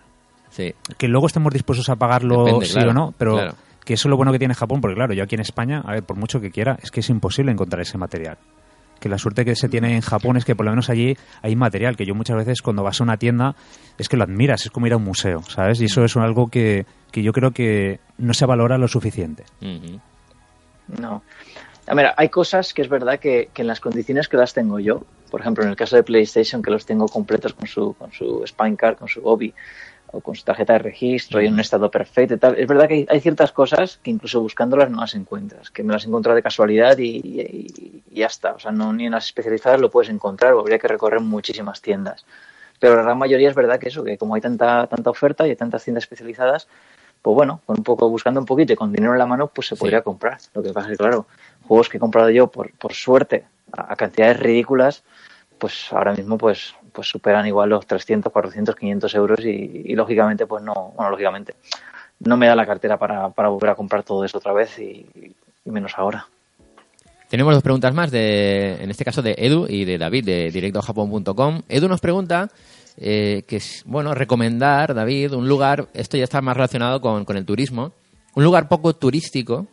[0.50, 0.74] Sí.
[0.98, 3.56] Que luego estemos dispuestos a pagarlo Depende, sí claro, o no, pero claro.
[3.86, 5.92] que eso es lo bueno que tiene Japón, porque claro, yo aquí en España, a
[5.94, 8.38] ver, por mucho que quiera, es que es imposible encontrar ese material.
[9.02, 11.56] Que la suerte que se tiene en Japón es que por lo menos allí hay
[11.56, 13.56] material, que yo muchas veces cuando vas a una tienda
[13.98, 15.82] es que lo admiras, es como ir a un museo, ¿sabes?
[15.82, 19.44] Y eso es algo que, que yo creo que no se valora lo suficiente.
[20.88, 21.24] No.
[21.88, 24.80] A ver, hay cosas que es verdad que, que en las condiciones que las tengo
[24.80, 28.12] yo, por ejemplo, en el caso de PlayStation, que los tengo completos con su, con
[28.12, 29.54] su Spine Card, con su Gobi,
[30.14, 32.58] o con su tarjeta de registro y en un estado perfecto y tal.
[32.60, 35.94] Es verdad que hay, hay ciertas cosas que incluso buscándolas no las encuentras, que me
[35.94, 38.54] las he encontrado de casualidad y, y- y ya está.
[38.54, 41.82] O sea, no, ni en las especializadas lo puedes encontrar, o habría que recorrer muchísimas
[41.82, 42.26] tiendas.
[42.80, 45.52] Pero la gran mayoría es verdad que eso, que como hay tanta, tanta oferta y
[45.52, 46.68] hay tantas tiendas especializadas,
[47.22, 49.68] pues bueno, con un poco, buscando un poquito y con dinero en la mano, pues
[49.68, 49.80] se Sí.
[49.80, 50.40] podría comprar.
[50.56, 51.28] Lo que pasa es que, claro,
[51.68, 55.04] juegos que he comprado yo por, por suerte a, a cantidades ridículas,
[55.60, 60.46] pues ahora mismo pues, pues superan igual los 300, 400, 500 euros y, y lógicamente
[60.46, 61.56] pues no, bueno, lógicamente
[62.24, 65.06] no me da la cartera para, para volver a comprar todo eso otra vez y,
[65.66, 66.28] menos ahora.
[67.30, 71.62] Tenemos dos preguntas más, de, en este caso de Edu y de David, de directojapón.com.
[71.70, 72.50] Edu nos pregunta
[72.98, 77.38] eh, que, es, bueno, recomendar, David, un lugar, esto ya está más relacionado con, con
[77.38, 77.94] el turismo,
[78.36, 79.68] un lugar poco turístico,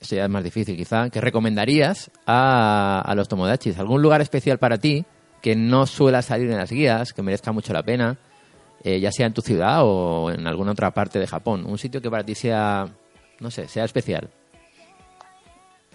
[0.00, 3.78] esto ya es más difícil quizá, que recomendarías a, a los tomodachis.
[3.78, 5.04] ¿Algún lugar especial para ti
[5.40, 8.16] que no suela salir en las guías, que merezca mucho la pena,
[8.82, 11.64] eh, ya sea en tu ciudad o en alguna otra parte de Japón?
[11.66, 12.88] Un sitio que para ti sea,
[13.40, 14.28] no sé, sea especial.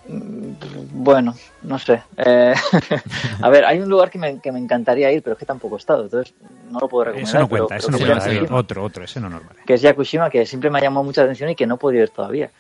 [0.07, 1.33] Bueno,
[1.63, 2.03] no sé.
[2.17, 2.53] Eh,
[3.41, 5.75] a ver, hay un lugar que me, que me encantaría ir, pero es que tampoco
[5.75, 6.33] he estado, entonces
[6.69, 7.29] no lo puedo recomendar.
[7.29, 8.27] Eso no cuenta, pero eso no cuenta.
[8.27, 9.55] Yakushima, Otro, otro, ese no normal.
[9.65, 12.03] que es Yakushima, que siempre me ha llamado mucha atención y que no he podido
[12.03, 12.51] ir todavía.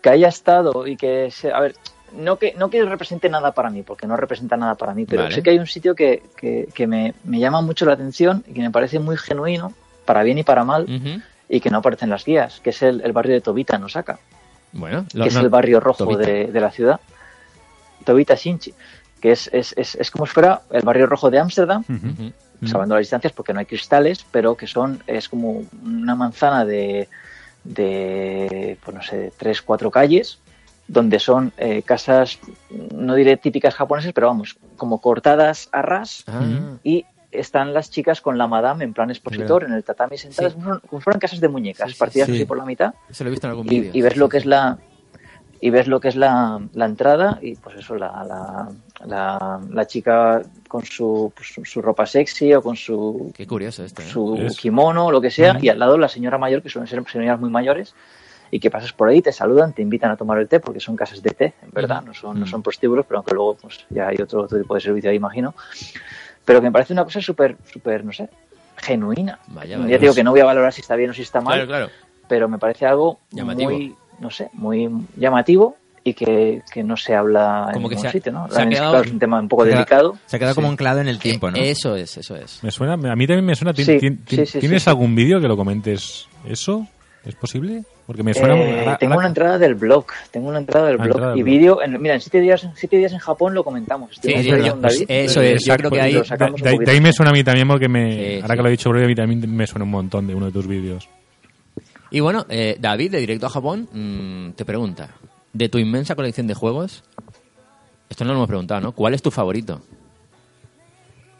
[0.00, 1.30] Que haya estado y que...
[1.30, 1.74] Se, a ver,
[2.14, 5.22] no que, no que represente nada para mí, porque no representa nada para mí, pero
[5.24, 5.34] Vale.
[5.34, 8.52] sí que hay un sitio que, que, que me, me llama mucho la atención y
[8.54, 9.72] que me parece muy genuino,
[10.04, 10.86] para bien y para mal,
[11.48, 13.84] y que no aparece en las guías, que es el, el barrio de Tobita, en
[13.84, 14.18] Osaka
[14.72, 17.00] Bueno, lo- que es no- el barrio rojo de, de la ciudad,
[18.04, 18.74] Tobita Shinchi,
[19.20, 21.84] que es, es, es, es como si fuera el barrio rojo de Ámsterdam.
[21.88, 22.32] Ujú.
[22.66, 27.08] salvando las distancias porque no hay cristales, pero que son, es como una manzana de,
[27.64, 30.38] de pues no sé, tres, cuatro calles,
[30.90, 32.38] donde son eh, casas,
[32.92, 36.42] no diré típicas japonesas, pero vamos, como cortadas a ras, Ah,
[36.82, 40.58] y están las chicas con la madame en plan expositor, en el tatami sentadas, Sí.
[40.88, 42.34] como fueran casas de muñecas, Sí, sí, partidas sí.
[42.34, 43.90] así por la mitad, eso lo he visto en algún y, vídeo.
[43.94, 44.78] y ves lo que es la
[45.62, 48.68] y ves lo que es la, la entrada y pues eso la, la,
[49.06, 53.84] la, la chica con su, pues, su- su ropa sexy o con su, Qué curioso
[53.84, 54.06] esto, ¿eh?
[54.06, 56.88] su Es- kimono o lo que sea y al lado la señora mayor que suelen
[56.88, 57.94] ser señoras muy mayores
[58.50, 60.96] y que pasas por ahí te saludan te invitan a tomar el té porque son
[60.96, 64.08] casas de té en verdad no son no son prostíbulos pero aunque luego pues ya
[64.08, 65.54] hay otro, otro tipo de servicio ahí imagino
[66.44, 68.28] pero que me parece una cosa súper súper no sé
[68.76, 69.96] genuina Vaya, ya vaya.
[69.96, 71.68] te digo que no voy a valorar si está bien o si está mal Claro,
[71.68, 71.88] claro.
[72.28, 73.70] pero me parece algo Llamativo.
[73.70, 77.98] muy, no sé, muy llamativo y que, que no se habla Como en que ningún
[78.02, 78.48] se ha- sitio, ¿no?
[78.50, 80.16] se ha quedado- claro, es un tema un poco se ha- delicado.
[80.24, 80.72] Se ha quedado como Sí.
[80.72, 81.58] anclado en el tiempo, ¿no?
[81.58, 82.64] Eso es, eso es.
[82.64, 83.74] Me suena, a mí también me suena.
[83.74, 86.86] ¿tien- Sí, tien- sí, sí, ¿Tienes algún vídeo que lo comentes eso?
[87.22, 87.84] ¿Es posible?
[88.10, 88.56] Porque me suena.
[88.56, 91.44] Eh, ahora- tengo ahora- una entrada del blog, tengo una entrada del blog entrada y
[91.44, 94.10] vídeo, en- mira, en siete días, en siete días en Japón lo comentamos.
[94.10, 94.70] Sí, Estuvimos es yo verdad.
[94.72, 97.44] con David, Eso es, yo creo que ahí- De, de- ahí me suena a mí
[97.44, 98.56] también porque me, Sí, ahora sí.
[98.56, 100.52] que lo he dicho, porque a mí también me suena un montón de uno de
[100.52, 101.08] tus vídeos.
[102.10, 105.10] Y bueno, eh, David, de Directo a Japón, mm, te pregunta,
[105.52, 107.04] de tu inmensa colección de juegos,
[108.08, 108.90] esto no lo hemos preguntado, ¿no?
[108.90, 109.82] ¿Cuál es tu favorito?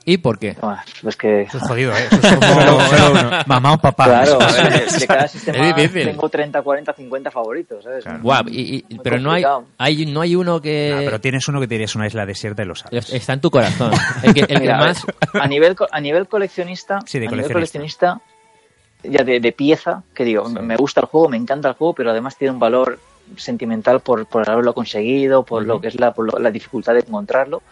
[0.04, 0.56] ¿Y por qué?
[0.62, 1.42] Ah, Pues que...
[1.42, 2.06] Eso es jodido, ¿eh?
[2.10, 4.04] Eso es como mamá o papá.
[4.06, 6.04] Claro, a ver, de cada sistema Es difícil.
[6.06, 8.04] tengo 30, 40, 50 favoritos, ¿sabes?
[8.22, 9.44] Guau, y- y- pero no hay,
[9.78, 12.66] hay, no hay uno que pero tienes uno que te dirías una isla desierta y
[12.66, 13.12] lo sabes.
[13.12, 13.92] está en tu corazón.
[14.22, 15.06] El que, el que Mira, a ver, más...
[15.34, 18.14] a nivel co- a nivel coleccionista, Sí, de a nivel coleccionista.
[18.14, 21.74] coleccionista, ya de, de pieza, que digo, me- me gusta el juego, me encanta el
[21.74, 22.98] juego, pero además tiene un valor
[23.36, 27.00] sentimental por, por haberlo conseguido, por lo que es la, por lo- la dificultad de
[27.00, 27.62] encontrarlo.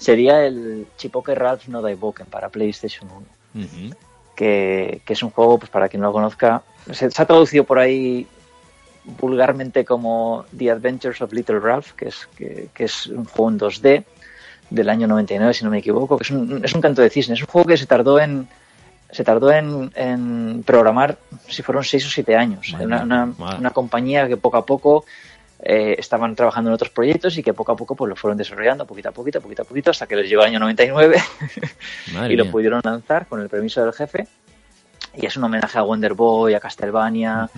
[0.00, 3.08] Sería el Chipoke Ralph No Daiboken para PlayStation
[3.54, 3.94] 1 Ujú.
[4.34, 7.62] que, que es un juego, pues para quien no lo conozca, se, se ha traducido
[7.64, 8.26] por ahí
[9.04, 13.58] vulgarmente como The Adventures of Little Ralph, que es, que, que es un juego en
[13.58, 14.04] 2D
[14.70, 17.34] del año 99, si no me equivoco, que es un, es un canto de cisne.
[17.34, 18.48] Es un juego que se tardó en
[19.12, 22.68] se tardó en, en programar, si fueron 6 o 7 años.
[22.72, 23.58] Madre Una, una- madre.
[23.58, 25.04] una compañía que poco a poco
[25.62, 28.86] eh, estaban trabajando en otros proyectos y que poco a poco pues lo fueron desarrollando,
[28.86, 31.16] poquito a poquito, poquito a poquito, hasta que les llegó el año 99
[32.14, 32.52] Madre y lo mía.
[32.52, 34.26] pudieron lanzar con el permiso del jefe.
[35.16, 37.50] Y es un homenaje a Wonder Boy, a Castlevania,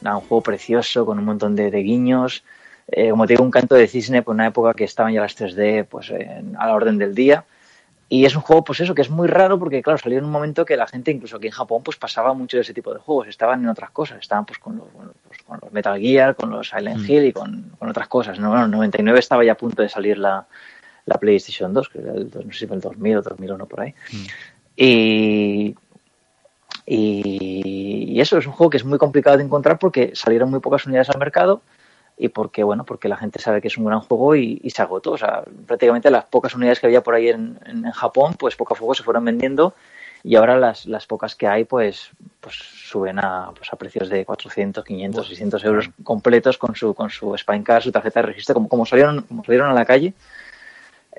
[0.00, 2.44] nada, un juego precioso con un montón de, de guiños.
[2.86, 5.36] Eh, como te digo, un canto de cisne por una época que estaban ya las
[5.36, 7.44] 3D pues, en- a la orden del día.
[8.08, 10.32] Y es un juego, pues eso, que es muy raro porque, claro, salió en un
[10.32, 12.98] momento que la gente, incluso aquí en Japón, pues pasaba mucho de ese tipo de
[12.98, 13.28] juegos.
[13.28, 14.18] Estaban en otras cosas.
[14.20, 14.86] Estaban pues con los,
[15.28, 18.38] pues, con los Metal Gear, con los Silent Hill y con, con otras cosas.
[18.38, 18.48] ¿no?
[18.50, 20.46] Bueno, en 99 estaba ya a punto de salir la,
[21.06, 23.80] la PlayStation 2, que era el, no sé si fue el 2000 o 2001 por
[23.82, 23.94] ahí.
[24.76, 25.74] Y,
[26.86, 30.60] y, y eso es un juego que es muy complicado de encontrar porque salieron muy
[30.60, 31.62] pocas unidades al mercado
[32.16, 34.82] y porque bueno porque la gente sabe que es un gran juego y, y se
[34.82, 38.34] agotó o sea prácticamente las pocas unidades que había por ahí en, en- en Japón
[38.38, 39.74] pues poco a poco se fueron vendiendo
[40.22, 42.10] y ahora las, las pocas que hay pues
[42.40, 47.10] pues suben a pues a precios de 400 500 600 euros completos con su con
[47.10, 50.14] su spine card su tarjeta de registro como como salieron como salieron a la calle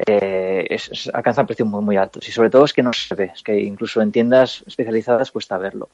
[0.08, 3.14] eh, es, es- alcanzan precios muy muy altos y sobre todo es que no se
[3.16, 5.90] ve es que incluso en tiendas especializadas cuesta verlo.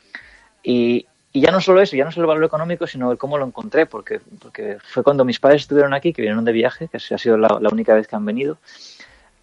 [0.63, 3.37] Y, y ya no solo eso, ya no solo el valor económico, sino el cómo
[3.37, 6.97] lo encontré, porque, porque fue cuando mis padres estuvieron aquí, que vinieron de viaje, que
[6.97, 8.57] ha sido la, la única vez que han venido,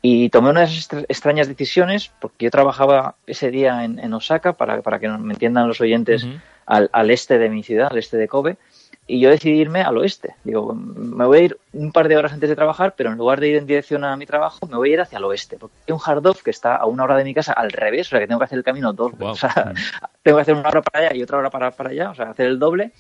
[0.07, 4.99] y tomé unas extrañas decisiones, porque yo trabajaba ese día en, en Osaka, para, para
[4.99, 6.35] que me entiendan los oyentes, Ujú.
[6.67, 8.59] al, al este de mi ciudad, al este de Kobe,
[9.07, 10.35] y yo decidí irme al oeste.
[10.45, 13.41] Digo, me voy a ir un par de horas antes de trabajar, pero en lugar
[13.41, 15.57] de ir en dirección a mi trabajo, me voy a ir hacia el oeste.
[15.57, 18.09] Porque hay un hard off que está a una hora de mi casa al revés,
[18.09, 19.33] o sea que tengo que hacer el camino dos Guau.
[19.33, 19.73] o sea,
[20.23, 22.29] tengo que hacer una hora para allá y otra hora para, para allá, o sea,
[22.29, 22.91] hacer el doble.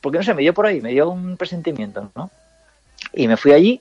[0.00, 2.32] Porque no sé, me dio por ahí, me dio un presentimiento, ¿no?
[3.12, 3.80] Y me fui allí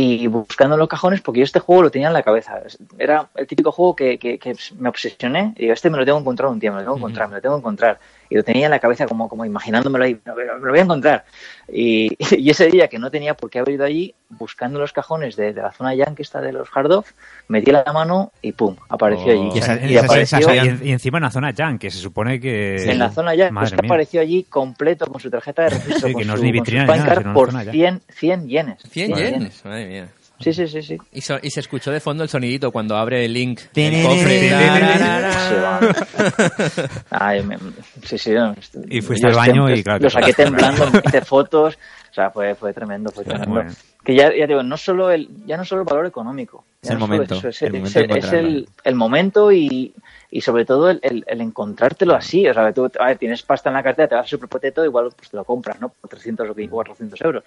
[0.00, 2.62] y buscando en los cajones, porque yo este juego lo tenía en la cabeza.
[3.00, 6.18] Era el típico juego que, que, que me obsesioné y digo, este me lo tengo
[6.18, 7.98] que encontrar un día, me lo tengo que encontrar, me lo tengo que encontrar.
[8.30, 11.24] Y lo tenía en la cabeza como, como imaginándomelo ahí, me lo, voy a encontrar.
[11.72, 15.34] Y, y ese día que no tenía por qué haber ido allí, buscando los cajones
[15.36, 17.12] de, de la zona yankee esta de los hard off,
[17.48, 19.30] metí la mano y pum, apareció Oh.
[19.30, 19.50] allí.
[19.54, 20.38] Y esa- y esa apareció
[20.84, 22.76] Y, y encima en la zona Yang, que se supone que...
[22.90, 26.08] en la zona ya, Madre pues que apareció allí completo con su tarjeta de registro,
[26.08, 26.46] Sí, con que no es su,
[26.86, 27.72] con nada, card por zona ya.
[27.72, 28.82] 100, 100 yenes.
[28.90, 30.08] 100 yenes, madre mía.
[30.40, 30.98] Sí, sí, sí, sí.
[31.12, 34.06] Y, so- y se escuchó de fondo el sonidito cuando abre el link Tininin.
[34.06, 34.48] cofre.
[34.48, 35.80] Se va.
[37.10, 37.58] Ay, me-
[38.04, 38.30] sí, sí.
[38.32, 38.54] no,
[38.88, 41.78] Y fuiste al baño y claro, Lo saqué temblando, me hice fotos.
[42.10, 43.50] O sea, fue, fue tremendo, fue tremendo.
[43.54, 43.70] bueno.
[44.04, 46.64] Que ya, ya digo, no solo el, ya no solo el valor económico.
[46.82, 49.92] Es el no momento, eso, es, el es momento el- es el, el momento y,
[50.30, 52.48] y sobre todo el, el- el encontrártelo así.
[52.48, 55.10] O sea, tú a ver, tienes pasta en la cartera, te vas a Superpotato, igual
[55.16, 55.90] pues te lo compras, ¿no?
[55.90, 57.44] Por 300 o 400 euros.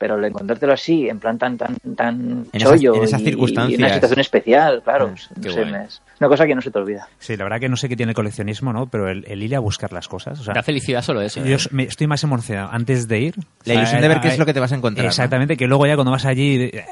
[0.00, 3.22] Pero el encontrártelo así, en plan tan tan tan En esas- chollo en esas y-
[3.24, 3.78] y circunstancias.
[3.80, 5.08] una situación especial, claro.
[5.08, 7.08] Mm, no qué sé, es una cosa que no se te olvida.
[7.18, 8.86] Sí, la verdad que no sé qué tiene el coleccionismo, ¿no?
[8.86, 10.38] Pero el, el ir a buscar las cosas.
[10.38, 11.44] O sea, Da felicidad solo eso.
[11.44, 11.60] yo ¿eh?
[11.72, 13.34] me- estoy más emocionado antes de ir.
[13.36, 15.04] La O sea, ilusión de ver qué eh, es lo que te vas a encontrar.
[15.04, 15.08] ¿no?
[15.08, 16.70] Exactamente, que luego ya cuando vas allí...
[16.72, 16.84] eh,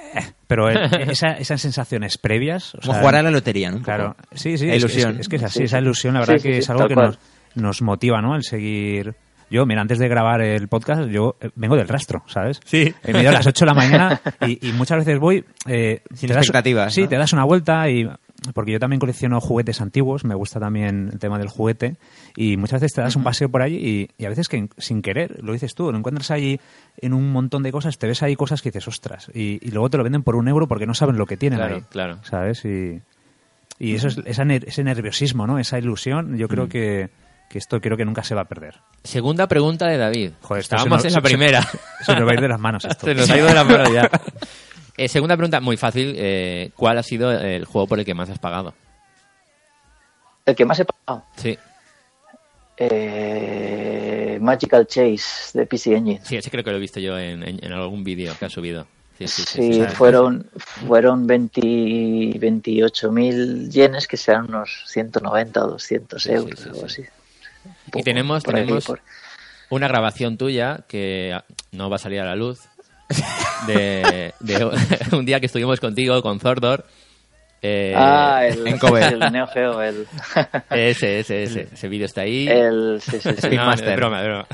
[0.48, 0.76] Pero el-
[1.10, 2.74] esa- esas sensaciones previas...
[2.74, 3.76] o Como sea, jugar a la lotería, ¿no?
[3.76, 3.94] Un poco.
[3.96, 4.66] Claro, sí, sí.
[4.66, 5.10] La es que- ilusión.
[5.10, 6.58] Es, que- es que es así, Sí, esa ilusión, la verdad Sí, sí, que sí,
[6.58, 7.06] es algo que cual.
[7.54, 8.34] nos, nos motiva, ¿no?
[8.34, 9.14] El seguir...
[9.50, 12.60] Yo, mira, antes de grabar el podcast, yo eh, vengo del rastro, ¿sabes?
[12.64, 12.92] Sí.
[13.04, 15.44] A las 8 de la mañana y, y muchas veces voy...
[15.66, 17.08] eh, Sin te das- expectativas, Sí, ¿no?
[17.08, 18.08] te das una vuelta y...
[18.54, 21.96] Porque yo también colecciono juguetes antiguos, me gusta también el tema del juguete
[22.36, 25.00] y muchas veces te das un paseo por allí y, y a veces que sin
[25.00, 26.60] querer, lo dices tú, lo encuentras allí
[27.00, 29.88] en un montón de cosas, te ves ahí cosas que dices, ostras, y, y luego
[29.90, 31.82] te lo venden por un euro porque no saben lo que tienen Claro, ahí.
[31.88, 32.18] claro.
[32.24, 32.64] ¿Sabes?
[32.66, 33.00] Y,
[33.78, 35.58] y eso es esa ese nerviosismo, ¿no?
[35.58, 37.08] Esa ilusión, yo creo que,
[37.48, 38.74] que esto creo que nunca se va a perder.
[39.04, 40.32] Segunda pregunta de David.
[40.42, 41.62] Joder, Estábamos en la primera.
[42.04, 43.06] Se nos va a ir de las manos esto.
[43.06, 44.10] Se nos ha ido de las manos ya.
[44.98, 46.14] Eh, segunda pregunta, muy fácil.
[46.16, 48.72] eh, ¿Cuál ha sido el juego por el que más has pagado?
[50.46, 51.58] El que más he pagado, Sí,
[52.78, 56.20] eh, Magical Chase de PC Engine.
[56.22, 58.52] sí, ese creo que lo he visto yo en, en- en algún vídeo que has
[58.52, 58.86] subido.
[59.18, 66.22] Sí, sí, sí, Sí, fueron, fueron 20 28.000 yenes, que sean unos 190 o 200
[66.22, 67.02] Sí, sí, euros, algo sí.
[67.02, 67.04] así.
[67.94, 69.00] Y tenemos, por ahí, tenemos por-
[69.70, 71.38] una grabación tuya que
[71.72, 72.60] no va a salir a la luz
[73.66, 74.64] de, de
[75.12, 76.84] un día que estuvimos contigo con Zordor.
[77.62, 79.04] eh, ah, el, en Kobe.
[79.06, 80.06] el Neo Geo, el,
[80.70, 81.68] Ese, ese, ese.
[81.72, 82.46] Ese vídeo está ahí.
[82.48, 83.48] el, sí, sí, sí.
[83.56, 84.46] No, no, de broma, broma.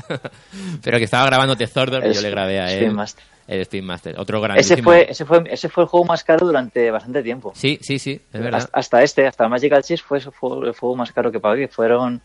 [0.83, 2.91] Pero que estaba grabándote Zordor y yo le grabé a él.
[2.91, 3.23] Master.
[3.45, 4.15] El Spin Master.
[4.17, 4.83] Otro Ese grandísimo.
[4.83, 7.51] fue, ese, fue, ese fue el juego más caro durante bastante tiempo.
[7.53, 8.59] Sí, sí, sí, es verdad.
[8.61, 11.67] Hasta, hasta este, hasta Magical Chess fue, fue el juego más caro que pagué.
[11.67, 12.21] Fueron.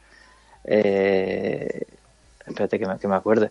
[0.64, 1.82] Eh,
[2.46, 3.50] espérate que me, que me acuerde.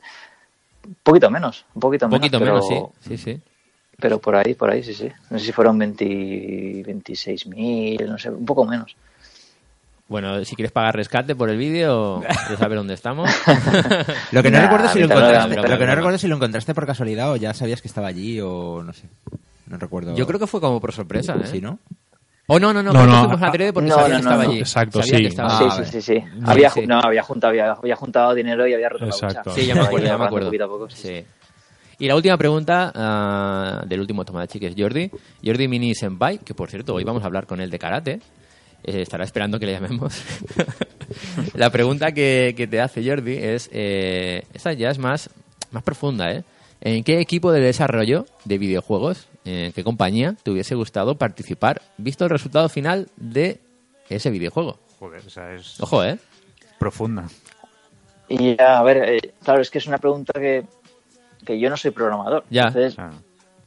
[0.85, 2.19] Un poquito menos, un poquito Un menos.
[2.21, 3.09] poquito pero, menos, sí.
[3.09, 3.41] Sí, sí.
[3.99, 5.09] Pero por ahí, por ahí, sí, sí.
[5.29, 6.05] No sé si fueron 20
[6.85, 8.95] 26.000, no sé, un poco menos.
[10.07, 13.29] Bueno, si quieres pagar rescate por el vídeo, de saber dónde estamos.
[14.31, 16.85] Lo que no Nah, recuerdo si lo encontraste, que no recuerdo si lo encontraste por
[16.85, 19.03] casualidad o ya sabías que estaba allí o no sé.
[19.65, 20.15] No recuerdo.
[20.15, 21.47] Yo creo que fue como por sorpresa, ¿eh?
[21.47, 21.79] sí, ¿no?
[22.49, 24.13] Oh, no, no, no, No, no, fuimos a la ah, Trede porque no, sabía no,
[24.15, 24.59] que estaba no, allí.
[24.59, 25.21] exacto, Sabía sí.
[25.23, 26.23] que estaba Ah, sí, sí, sí, sí.
[26.45, 26.87] Había, sí.
[26.87, 29.41] No, había juntado, había, había juntado dinero y había roto la Exacto.
[29.49, 29.59] bolsa.
[29.61, 30.47] Sí, ya me acuerdo, ya me acuerdo.
[30.47, 31.07] poquito a poco, sí.
[31.07, 31.25] Sí.
[31.99, 35.11] Y la última pregunta ah, del último Tomodachi, que es Jordi.
[35.43, 38.19] Jordi Mini Senpai, que por cierto, hoy vamos a hablar con él de karate.
[38.83, 40.23] Eh, estará esperando que le llamemos.
[41.55, 45.29] la pregunta que, que te hace Jordi es, eh, esta ya es más,
[45.71, 46.43] más profunda, ¿eh?
[46.81, 52.23] ¿En qué equipo de desarrollo de videojuegos, en qué compañía te hubiese gustado participar, visto
[52.23, 53.59] el resultado final de
[54.09, 54.79] ese videojuego?
[54.99, 56.19] Joder, o sea, es Ojo, ¿eh?
[56.79, 57.27] profunda.
[58.29, 60.65] Y ya, a ver, eh, claro, es que es una pregunta que,
[61.45, 62.43] que yo no soy programador.
[62.49, 62.63] Ya.
[62.67, 63.11] Entonces, sea,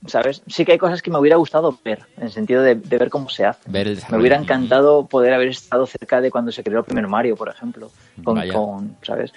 [0.06, 0.42] ¿sabes?
[0.46, 3.11] Sí que hay cosas que me hubiera gustado ver, en el sentido de, de ver
[3.11, 3.70] cómo se hace.
[3.70, 7.08] Ver el Me hubiera encantado poder haber estado cerca de cuando se creó el primer
[7.08, 7.90] Mario, por ejemplo.
[8.22, 9.32] Con, con, ¿sabes?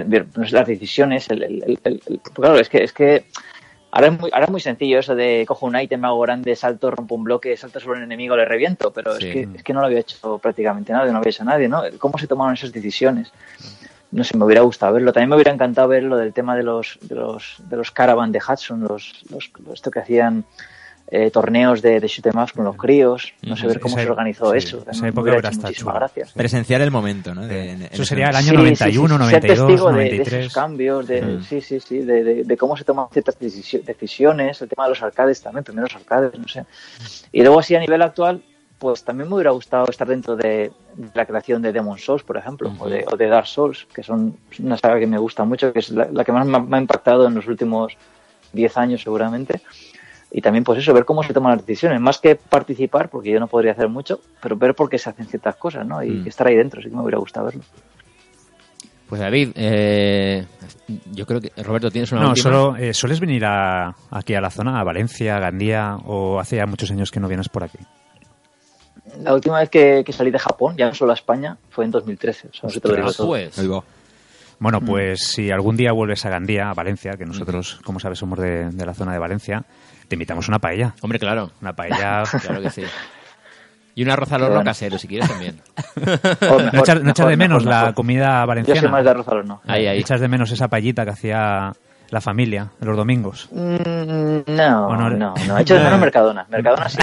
[0.00, 1.78] Sé, las decisiones, el,
[2.32, 3.26] claro, es que, es que
[3.90, 6.90] ahora es, muy, ahora es muy sencillo eso de cojo un ítem, hago grande, salto,
[6.90, 9.26] rompo un bloque, salto sobre un enemigo, le reviento, pero Sí.
[9.28, 11.82] es, que, es que no lo había hecho prácticamente nadie, no había hecho nadie, ¿no?
[11.98, 13.32] ¿Cómo se tomaron esas decisiones?
[14.10, 15.12] No sé, me hubiera gustado verlo.
[15.12, 18.30] También me hubiera encantado ver lo del tema de los, de los, de los caravan
[18.30, 20.44] de Hudson, los, los, esto que hacían
[21.14, 23.34] eh, torneos de, de shoot 'em ups con los críos.
[23.42, 24.84] No sé ver cómo Esa- se organizó sí, eso.
[24.90, 26.32] esa época gracias.
[26.32, 27.46] Presenciar el momento, ¿no?
[27.46, 30.40] De- Eso sería el año Sí, 91, sí, sí, ser 92, testigo de- De, 93.
[30.40, 31.42] esos cambios, de, Mm.
[31.44, 34.88] sí, sí, sí, de, de- de cómo se toman ciertas decisi- decisiones, el tema de
[34.90, 36.64] los arcades también, primeros arcades, no sé.
[37.30, 38.42] Y luego así a nivel actual,
[38.78, 42.36] pues también me hubiera gustado estar dentro de, de la creación de Demon Souls, por
[42.38, 45.72] ejemplo, o, de, o de Dark Souls, que son una saga que me gusta mucho,
[45.74, 47.92] que es la, la que más me ha, me ha impactado en los últimos
[48.54, 49.60] 10 años seguramente.
[50.34, 53.38] Y también, pues eso, ver cómo se toman las decisiones, más que participar, porque yo
[53.38, 56.02] no podría hacer mucho, pero ver por qué se hacen ciertas cosas, ¿no?
[56.02, 56.28] Y Mm.
[56.28, 57.62] estar ahí dentro, sí que me hubiera gustado verlo.
[59.08, 60.46] Pues David, eh,
[61.12, 62.42] yo creo que Roberto tienes una No, última.
[62.42, 66.56] solo eh, sueles venir a, aquí a la zona, a Valencia, a Gandía, o hace
[66.56, 67.78] ya muchos años que no vienes por aquí.
[69.20, 71.90] La última vez que, que salí de Japón, ya no solo a España, fue en
[71.90, 72.48] 2013.
[72.48, 73.68] O sea, no sé, te lo digo Ostras, pues.
[74.58, 78.38] Bueno, pues si algún día vuelves a Gandía, a Valencia, que nosotros, como sabes, somos
[78.38, 79.64] de, de la zona de Valencia,
[80.08, 80.94] te invitamos una paella.
[81.00, 81.50] Hombre, claro.
[81.60, 82.22] Una paella.
[82.42, 82.82] Claro que sí.
[83.94, 84.70] Y un arroz al horno Bueno.
[84.70, 85.60] casero, si quieres también.
[86.40, 87.94] Mejor, ¿No echas, no echas mejor, de menos mejor, la mejor.
[87.94, 88.80] comida Yo valenciana?
[88.80, 89.60] soy más de arroz al horno.
[89.66, 89.98] Ahí, ahí.
[89.98, 91.72] ¿Echas de menos esa paellita que hacía
[92.08, 93.48] la familia los domingos?
[93.52, 95.10] Mm, No, ¿O no?
[95.10, 96.46] no, no, Echo de menos Mercadona.
[96.48, 96.98] Mercadona sí.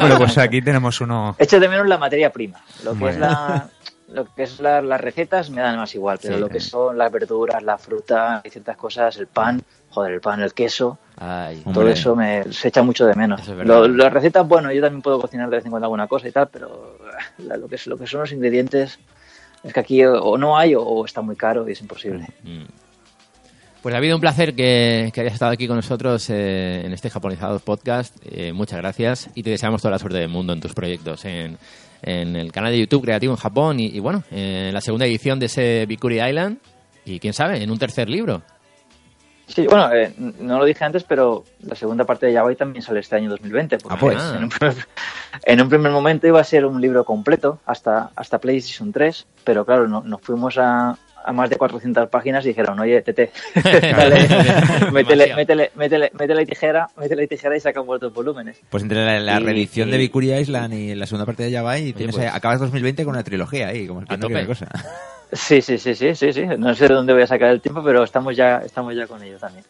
[0.00, 1.36] bueno, pues aquí tenemos uno...
[1.38, 2.58] Echo de menos la materia prima.
[2.84, 3.68] Lo que Muy es la...
[4.12, 6.98] Lo que es la- las recetas me dan más igual, pero Sí, lo que son
[6.98, 11.62] las verduras, la fruta y ciertas cosas, el pan, joder, el pan, el queso, Ay,
[11.74, 13.40] todo eso me se echa mucho de menos.
[13.46, 13.48] Es.
[13.66, 16.32] Lo- las recetas, bueno, yo también puedo cocinar de vez en cuando alguna cosa y
[16.32, 16.96] tal, pero
[17.38, 18.98] la- lo que, lo que son los ingredientes
[19.62, 22.26] es que aquí o, no hay o, o está muy caro y es imposible.
[22.42, 22.62] Mm.
[23.82, 27.62] Pues David, un placer que, que hayas estado aquí con nosotros eh, en este Japonizados
[27.62, 28.14] Podcast.
[28.30, 31.56] Eh, muchas gracias y te deseamos toda la suerte del mundo en tus proyectos, en,
[32.02, 35.38] en el canal de YouTube Creativo en Japón y, y bueno, en la segunda edición
[35.38, 36.58] de ese Bikuri Island
[37.06, 38.42] y quién sabe, en un tercer libro.
[39.54, 43.00] Sí, bueno, eh, no lo dije antes, pero la segunda parte de Yaoi también sale
[43.00, 43.78] este año 2020.
[43.78, 44.22] porque Ah, pues.
[44.36, 44.76] En un, primer,
[45.44, 49.64] en un primer momento iba a ser un libro completo hasta, hasta PlayStation 3, pero
[49.66, 54.28] claro, no- nos fuimos a, a más de 400 páginas y dijeron, oye, Tete, dale,
[54.92, 58.60] métele, métele, métele, métele tijera, métele tijera y saca vueltos volúmenes.
[58.70, 61.92] Pues entre la, la Y- reedición de Victoria Island y la segunda parte de Yabai,
[61.92, 62.26] tienes pues.
[62.28, 64.46] ahí- acabas 2020 con una trilogía ahí, como el A tope.
[64.46, 64.66] cosa.
[65.32, 66.44] Sí, sí, sí, sí, sí, sí.
[66.58, 69.22] No sé de dónde voy a sacar el tiempo, pero estamos ya, estamos ya con
[69.22, 69.64] ello también.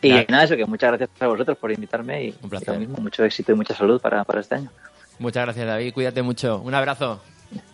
[0.00, 0.26] Y Claro.
[0.30, 2.68] nada, eso que muchas gracias a vosotros por invitarme y, Un placer.
[2.68, 4.70] y lo mismo, mucho éxito y mucha salud para, para este año.
[5.18, 6.58] Muchas gracias David, cuídate mucho.
[6.60, 7.20] Un abrazo.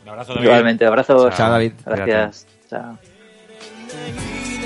[0.03, 0.47] Un abrazo, David.
[0.47, 1.35] Igualmente, abrazos.
[1.37, 1.73] Chao, David.
[1.87, 2.47] Gracias.
[2.69, 4.58] Chao.「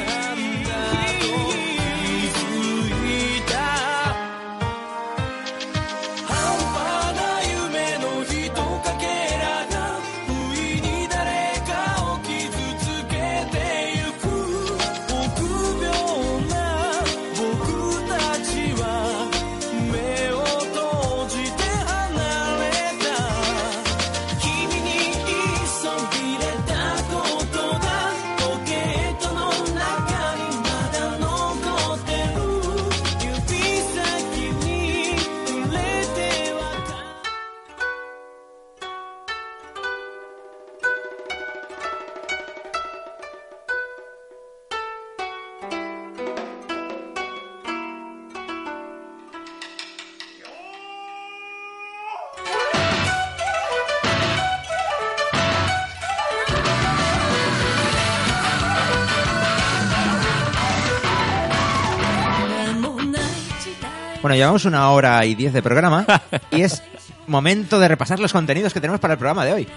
[64.23, 66.07] Bueno, llevamos una hora y diez de programa
[66.53, 66.81] y es
[67.27, 69.69] momento de repasar los contenidos que tenemos para el programa de hoy.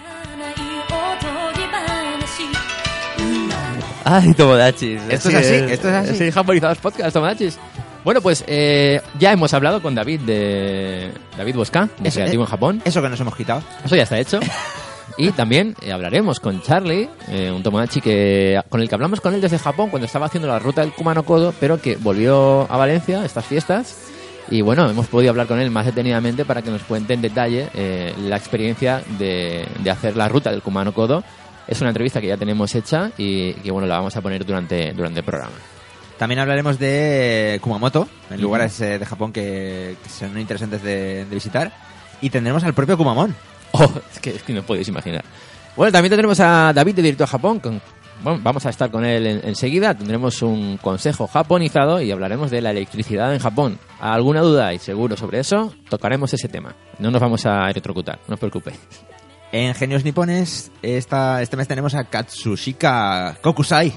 [4.04, 5.02] Ay, Tomodachis.
[5.10, 6.16] Esto es así, esto es así.
[6.16, 7.58] Sí, japonizados podcast, Tomodachis.
[8.04, 12.46] Bueno, pues eh, ya hemos hablado con David de David Bosca, de Eso, Creativo eh,
[12.46, 12.82] en Japón.
[12.86, 13.64] Eso que nos hemos quitado.
[13.84, 14.40] Eso ya está hecho.
[15.18, 19.34] Y también eh, hablaremos con Charlie, eh, un Tomodachi que, con el que hablamos con
[19.34, 22.78] él desde Japón cuando estaba haciendo la ruta del Kumano Kodo, pero que volvió a
[22.78, 24.05] Valencia a estas fiestas.
[24.50, 27.70] Y bueno, hemos podido hablar con él más detenidamente para que nos cuente en detalle
[27.74, 31.24] eh, la experiencia de, de hacer la ruta del Kumano Kodo.
[31.68, 34.94] Es una entrevista que ya tenemos hecha y que bueno, la vamos a poner durante,
[34.94, 35.56] durante el programa.
[36.18, 41.36] También hablaremos de Kumamoto, en lugares eh, de Japón que, que son interesantes de, de
[41.36, 41.72] visitar.
[42.22, 43.36] Y tendremos al propio Kumamon.
[43.78, 45.26] Oh, es que, es que no podéis imaginar.
[45.76, 47.60] Bueno, también tendremos a David de Directo a Japón.
[47.60, 47.82] Con,
[48.24, 49.94] bueno, vamos a estar con él en- enseguida.
[49.94, 53.78] Tendremos un consejo japonizado y hablaremos de la electricidad en Japón.
[54.00, 55.74] ¿Alguna duda y seguro sobre eso?
[55.90, 56.76] Tocaremos ese tema.
[57.00, 58.80] No nos vamos a electrocutar, no os preocupéis.
[59.52, 62.04] En Genios Nipones, esta, este mes tenemos a
[62.56, 63.94] Katsushika Kokusai,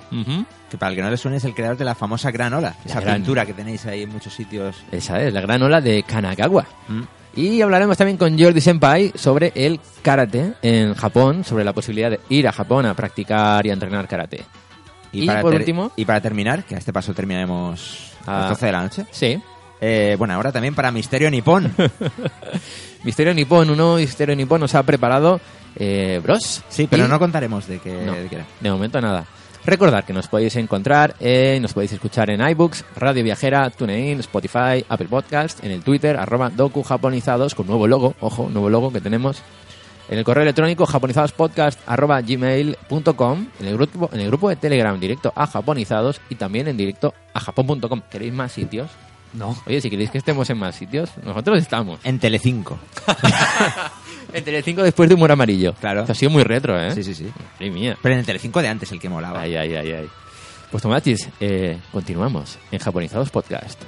[0.71, 2.75] que para el que no le suene es el creador de la famosa Gran Ola,
[2.85, 4.77] esa gran- pintura que tenéis ahí en muchos sitios.
[4.93, 6.67] Esa es, la gran ola de Kanagawa.
[6.89, 7.03] Mm.
[7.37, 12.21] Y hablaremos también con Jordi Senpai sobre el karate en Japón, sobre la posibilidad de
[12.31, 14.45] ir a Japón a practicar y a entrenar karate.
[15.13, 18.41] Y, para por último, y para terminar, que a este paso terminaremos a Ah.
[18.41, 19.07] las 12 de la noche.
[19.11, 19.41] sí,
[19.81, 21.73] Eh, bueno, ahora también para Misterio Nipón.
[23.05, 25.41] Misterio Nippon, uno Misterio Nippon nos ha preparado
[25.77, 26.65] eh, Bros.
[26.69, 28.45] Sí, pero Y- no contaremos de qué, no, de qué era.
[28.61, 29.25] de momento nada.
[29.65, 34.85] Recordad que nos podéis encontrar, eh, nos podéis escuchar en iBooks, Radio Viajera, TuneIn, Spotify,
[34.89, 39.01] Apple Podcast, en el Twitter, arroba docu japonizados, con nuevo logo, ojo, nuevo logo que
[39.01, 39.43] tenemos.
[40.09, 44.99] En el correo electrónico japonizadospodcast arroba gmail.com, en el grupo, en el grupo de Telegram
[44.99, 48.01] directo a japonizados y también en directo a japón.com.
[48.11, 48.89] ¿Queréis más sitios?
[49.35, 49.55] No.
[49.67, 52.01] Oye, si queréis que estemos en más sitios, nosotros estamos.
[52.05, 52.79] En Telecinco.
[54.33, 55.75] En Telecinco después de Humor Amarillo.
[55.75, 56.01] Claro.
[56.01, 56.95] Esto ha sido muy retro, ¿eh?
[56.95, 57.27] Sí, sí, sí.
[57.55, 57.99] Madre mía.
[58.03, 59.41] Pero en el Telecinco de antes, el que molaba.
[59.41, 60.09] Ay, ay, ay, ay.
[60.71, 63.83] Pues Tomachis, eh, continuamos en Japonizados Podcast.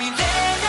[0.00, 0.67] 一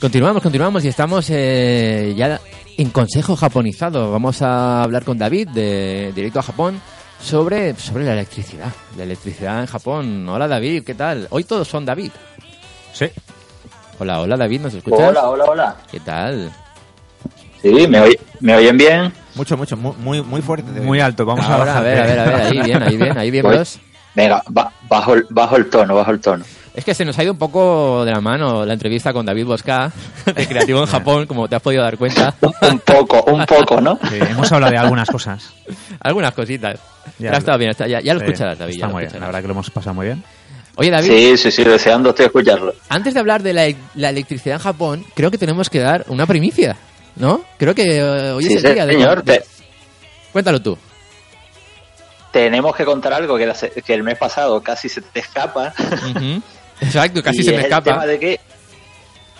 [0.00, 2.40] Continuamos, continuamos y estamos eh, ya
[2.78, 4.12] en Consejo Japonizado.
[4.12, 6.80] Vamos a hablar con David de Directo a Japón
[7.20, 8.72] sobre, sobre la electricidad.
[8.96, 10.28] La electricidad en Japón.
[10.28, 11.26] Hola David, ¿qué tal?
[11.30, 12.12] Hoy todos son David.
[12.92, 13.06] Sí.
[13.98, 15.08] Hola, hola David, ¿nos escuchas?
[15.08, 15.76] Hola, hola, hola.
[15.90, 16.52] ¿Qué tal?
[17.62, 19.12] Sí, ¿me, oy- me oyen bien?
[19.34, 20.70] Mucho, mucho, muy, muy, muy fuerte.
[20.82, 23.18] Muy alto, vamos a Ahora, a ver, a ver, a ver, ahí bien, ahí bien,
[23.18, 23.58] ahí bien, Voy.
[24.16, 26.44] Venga, ba- bajo, el- bajo el tono, bajo el tono.
[26.74, 29.44] Es que se nos ha ido un poco de la mano la entrevista con David
[29.46, 29.92] Bosca,
[30.26, 32.34] de Creativo en Japón, como te has podido dar cuenta.
[32.62, 33.98] Un poco, un poco, ¿no?
[34.10, 35.52] Sí, hemos hablado de algunas cosas.
[36.00, 36.78] Algunas cositas.
[37.18, 38.74] Ya, Ya, ha estado bien, está- ya, ya lo Sí, escucharás, David.
[38.74, 39.20] Está muy bien, escucharás.
[39.20, 40.22] La verdad que lo hemos pasado muy bien.
[40.76, 42.74] Oye, David, Sí, sí, sí, deseando estoy escucharlo.
[42.90, 46.26] antes de hablar de la, la electricidad en Japón, creo que tenemos que dar una
[46.26, 46.76] primicia,
[47.16, 47.42] ¿no?
[47.58, 48.92] Creo que eh, hoy Sí, es el día de...
[48.92, 49.44] señor, de- te-
[50.32, 50.76] Cuéntalo tú.
[52.36, 55.72] Tenemos que contar algo que, la se- que el mes pasado casi se te escapa.
[56.82, 57.84] Exacto, casi y se me es El escapa.
[57.92, 58.40] tema de que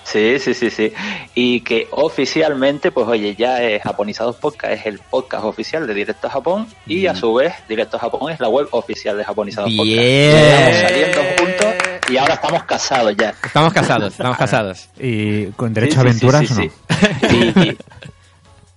[0.05, 0.93] Sí, sí, sí, sí.
[1.35, 6.29] Y que oficialmente, pues oye, ya es Japonizados Podcast, es el podcast oficial de Directo
[6.29, 9.69] a Japón y a su vez Directo a Japón es la web oficial de Japonizados
[9.77, 9.99] Podcast.
[9.99, 10.37] Bien.
[10.37, 11.75] Estamos saliendo juntos
[12.09, 13.35] y ahora estamos casados ya.
[13.45, 14.89] Estamos casados, estamos casados.
[14.99, 17.73] ¿Y con Sí, derecho a sí, aventuras sí, o no?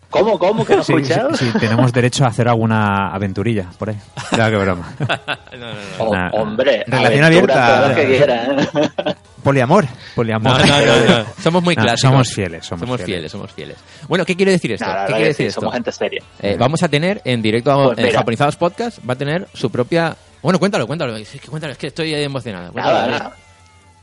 [0.09, 0.65] ¿Cómo, cómo?
[0.65, 1.33] ¿Que no has Sí, escuchado?
[1.35, 3.97] sí, sí, tenemos derecho a hacer alguna aventurilla por ahí.
[4.31, 4.93] Claro que broma.
[5.99, 6.29] Oh, Nah.
[6.31, 7.93] hombre, Relación abierta.
[7.95, 8.69] que quieran.
[9.43, 9.85] Poliamor.
[10.15, 10.51] Poliamor.
[10.59, 11.25] No, no, no, no.
[11.41, 12.09] Somos muy No, clásicos.
[12.11, 13.05] somos fieles, somos fieles.
[13.05, 13.31] fieles.
[13.31, 13.77] somos fieles.
[14.07, 14.85] Bueno, ¿qué quiere decir esto?
[15.07, 15.61] ¿Qué quiere decir sí, esto?
[15.61, 16.23] somos gente seria.
[16.41, 18.13] Eh, vamos a tener en directo a Pues en.
[18.13, 20.15] Japonizados Podcast, va a tener su propia...
[20.41, 21.15] Bueno, cuéntalo, cuéntalo.
[21.17, 22.71] Es que cuéntalo, es que estoy emocionado.
[22.71, 23.19] Cuéntalo, Nada, David.
[23.23, 23.35] nada.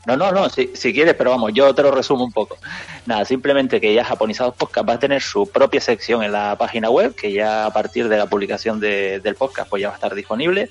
[0.07, 2.57] No, no, no, si, si quieres, pero vamos, yo te lo resumo un poco.
[3.05, 6.89] Nada, simplemente que ya Japonizados Podcast va a tener su propia sección en la página
[6.89, 9.97] web, que ya a partir de la publicación de- del podcast pues ya va a
[9.97, 10.69] estar disponible.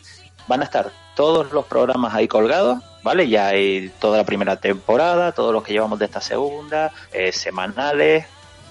[0.49, 3.29] Van a estar todos los programas ahí colgados, ¿vale?
[3.29, 8.25] Ya hay toda la primera temporada, todos los que llevamos de esta segunda, eh, semanales,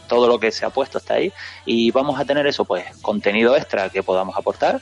[0.08, 1.32] todo lo que se ha puesto está ahí
[1.66, 4.82] y vamos a tener eso, pues contenido extra que podamos aportar.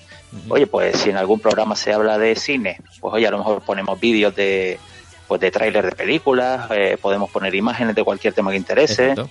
[0.50, 3.62] Oye, pues si en algún programa se habla de cine, pues oye, a lo mejor
[3.62, 4.80] ponemos vídeos de
[5.28, 9.10] pues de tráiler de películas, eh, podemos poner imágenes de cualquier tema que interese.
[9.10, 9.30] Exacto.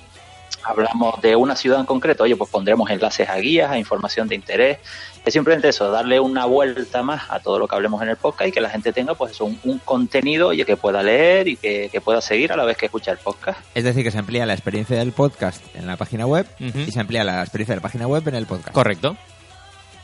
[0.65, 4.37] Hablamos de una ciudad en concreto, oye, pues pondremos enlaces a guías, a información de
[4.37, 4.79] interés.
[5.25, 8.49] Es simplemente eso, darle una vuelta más a todo lo que hablemos en el podcast
[8.49, 11.57] y que la gente tenga pues eso, un, un contenido oye, que pueda leer y
[11.57, 13.59] que, que pueda seguir a la vez que escucha el podcast.
[13.75, 17.01] Es decir, que se amplía la experiencia del podcast en la página web y se
[17.01, 18.73] amplía la experiencia de la página web en el podcast.
[18.73, 19.17] Correcto.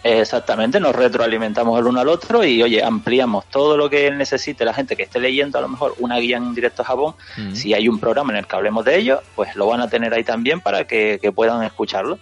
[0.04, 4.72] Exactamente, nos retroalimentamos el uno al otro y oye, ampliamos todo lo que necesite la
[4.72, 7.14] gente que esté leyendo a lo mejor una guía en directo a Japón.
[7.36, 7.54] Mm.
[7.54, 10.14] Si hay un programa en el que hablemos de ello, pues lo van a tener
[10.14, 12.18] ahí también para que, que puedan escucharlo.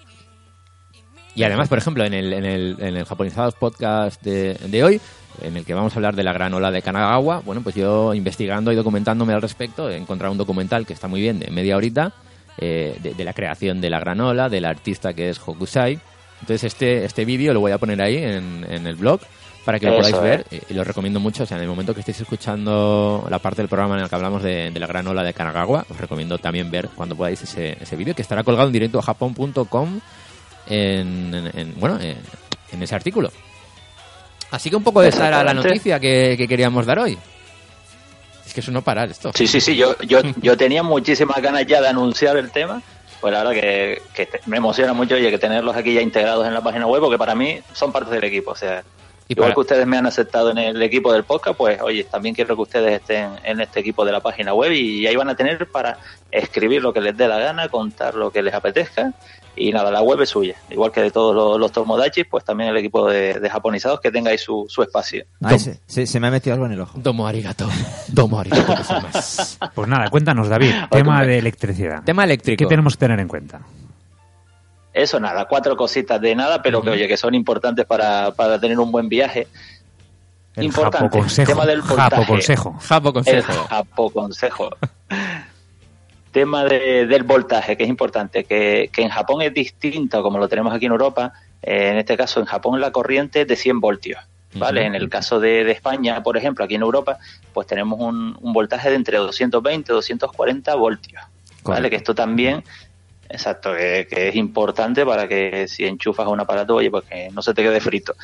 [1.35, 5.01] Y además, por ejemplo, en el, en el, en el Japonizados podcast de, de hoy,
[5.43, 8.15] en el que vamos a hablar de la gran ola de Kanagawa, bueno, pues yo
[8.15, 11.77] investigando y documentándome al respecto, he encontrado un documental que está muy bien, de media
[11.77, 12.15] horita,
[12.57, 16.01] eh, de, de la creación de la gran ola, del artista que es Hokusai.
[16.47, 19.21] Entonces este, este vídeo lo voy a poner ahí en, en el blog
[19.65, 20.71] para que lo Eso podáis ver es.
[20.71, 21.43] y lo recomiendo mucho.
[21.43, 24.15] O sea, en el momento que estéis escuchando la parte del programa en el que
[24.15, 27.77] hablamos de, de la gran ola de Kanagawa, os recomiendo también ver cuando podáis ese,
[27.81, 30.01] ese vídeo que estará colgado en directo a japón.com
[30.69, 32.17] en, en- en- bueno, en,
[32.71, 33.33] en ese artículo.
[34.53, 37.19] Así que un poco de esta era la noticia que, que queríamos dar hoy.
[38.47, 39.33] Es que eso no parar esto.
[39.35, 42.81] Sí, sí, sí, yo, yo, yo tenía muchísimas ganas ya de anunciar el tema.
[43.21, 46.47] Pues la verdad que, que te- me emociona mucho oye, que tenerlos aquí ya integrados
[46.47, 48.51] en la página web, porque para mí son parte del equipo.
[48.53, 48.83] O sea,
[49.29, 52.05] Y igual para- que ustedes me han aceptado en el equipo del podcast, pues oye,
[52.05, 55.29] también quiero que ustedes estén en este equipo de la página web y ahí van
[55.31, 55.99] a tener para
[56.31, 59.13] escribir lo que les dé la gana, contar lo que les apetezca.
[59.59, 60.55] Y nada, la web es suya.
[60.71, 64.11] Igual que de todos los, los Tomodachis, pues también el equipo de, de japonizados que
[64.13, 65.25] tenga ahí su, su espacio.
[65.43, 66.99] Ay, se, se- se me ha metido algo en el ojo.
[67.01, 67.67] Domo arigato.
[68.09, 68.75] Domo arigato.
[69.75, 72.03] Pues nada, cuéntanos, David, tema de electricidad.
[72.05, 72.59] Tema eléctrico.
[72.59, 73.61] ¿Qué tenemos que tener en cuenta?
[74.93, 78.79] Eso nada, cuatro cositas de nada, pero que oye, que son importantes para, para tener
[78.79, 79.47] un buen viaje.
[80.55, 81.53] El Importante, Japo Consejo.
[81.53, 82.11] tema del voltaje.
[82.11, 82.77] Japo Consejo.
[82.81, 83.67] Japo El consejo.
[83.69, 84.71] Japo Consejo.
[86.41, 90.49] Tema de- del voltaje, que es importante, que, que en Japón es distinto como lo
[90.49, 91.33] tenemos aquí en Europa.
[91.63, 94.21] Eh, en este caso, en Japón la corriente es de 100 voltios.
[94.55, 94.85] ¿Vale?
[94.87, 97.19] En el caso de, de España, por ejemplo, aquí en Europa,
[97.55, 101.23] pues tenemos un, un voltaje de entre 220 y 240 voltios.
[101.65, 101.91] ¿Vale?
[101.91, 102.63] Que esto también,
[103.29, 107.43] exacto, que, que es importante para que si enchufas un aparato, oye, pues que no
[107.43, 108.15] se te quede frito.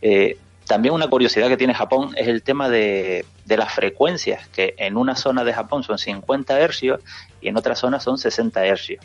[0.00, 0.36] Eh,
[0.66, 5.14] también una curiosidad que tiene Japón es el tema de, las frecuencias, que en una
[5.16, 7.00] zona de Japón son 50 hercios
[7.40, 9.04] y en otra zona son 60 hercios.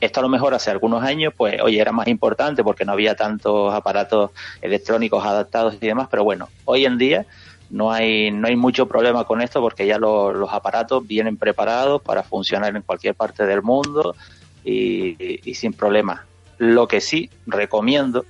[0.00, 3.14] Esto a lo mejor hace algunos años, pues, oye, era más importante porque no había
[3.14, 4.30] tantos aparatos
[4.60, 7.26] electrónicos adaptados y demás, pero bueno, hoy en día
[7.70, 12.02] no hay, no hay mucho problema con esto porque ya lo- los aparatos vienen preparados
[12.02, 14.14] para funcionar en cualquier parte del mundo
[14.62, 15.16] y,
[15.48, 16.24] y- sin problema.
[16.58, 18.24] Lo que sí recomiendo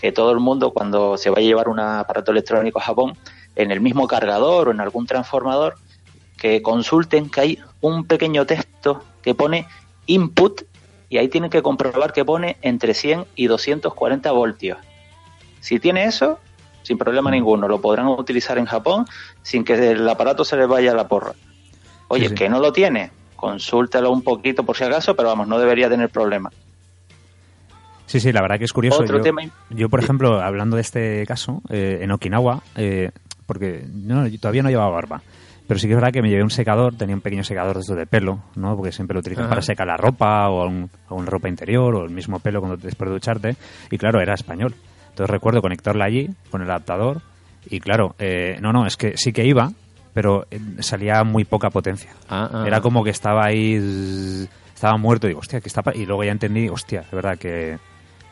[0.00, 3.16] que todo el mundo cuando se va a llevar un aparato electrónico a Japón,
[3.56, 5.74] en el mismo cargador o en algún transformador,
[6.38, 9.66] que consulten que hay un pequeño texto que pone
[10.06, 10.62] input
[11.08, 14.78] y ahí tienen que comprobar que pone entre 100 y 240 voltios.
[15.60, 16.38] Si tiene eso,
[16.82, 19.04] sin problema ninguno, lo podrán utilizar en Japón
[19.42, 21.34] sin que el aparato se les vaya a la porra.
[22.08, 22.34] Oye, Sí, sí.
[22.36, 26.08] que no lo tiene, consúltalo un poquito por si acaso, pero vamos, no debería tener
[26.08, 26.50] problema.
[28.10, 29.02] Sí, sí, la verdad que es curioso.
[29.02, 33.10] Otro yo, tema- yo, por ejemplo, hablando de este caso, eh, en Okinawa, eh,
[33.46, 35.22] porque no, yo todavía no llevaba barba,
[35.68, 37.82] pero sí que es verdad que me llevé un secador, tenía un pequeño secador de
[37.82, 38.74] estos de pelo, ¿no?
[38.74, 39.50] Porque siempre lo utilizan Ajá.
[39.50, 43.08] para secar la ropa o un- alguna ropa interior o el mismo pelo cuando después
[43.08, 43.56] de ducharte.
[43.92, 44.74] Y claro, era español.
[45.10, 47.20] Entonces recuerdo conectarla allí con el adaptador
[47.68, 49.70] y claro, eh, no, no, es que sí que iba,
[50.14, 52.10] pero eh, salía muy poca potencia.
[52.28, 52.64] Ah, ah.
[52.66, 55.28] Era como que estaba ahí, estaba muerto.
[55.28, 55.82] Digo, hostia, que está.
[55.82, 57.78] pa-?" Y luego ya entendí, hostia, de verdad que.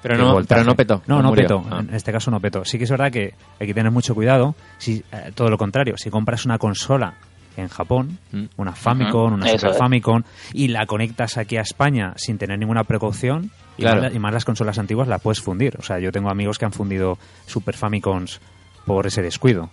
[0.02, 1.02] Pero no, pero no petó.
[1.06, 1.42] No, no murió.
[1.44, 1.64] petó.
[1.70, 1.80] Ah.
[1.80, 2.64] En este caso no petó.
[2.64, 4.54] Sí que es verdad que hay que tener mucho cuidado.
[4.78, 7.14] Si, eh, todo lo contrario, si compras una consola
[7.56, 8.44] en Japón, Mm.
[8.58, 9.78] una Famicom, una Eso Super es.
[9.78, 10.22] Famicom,
[10.52, 14.02] y la conectas aquí a España sin tener ninguna precaución, y, Claro.
[14.02, 15.74] más, la- y más las consolas antiguas la puedes fundir.
[15.78, 18.40] O sea, yo tengo amigos que han fundido Super Famicoms
[18.86, 19.70] por ese descuido.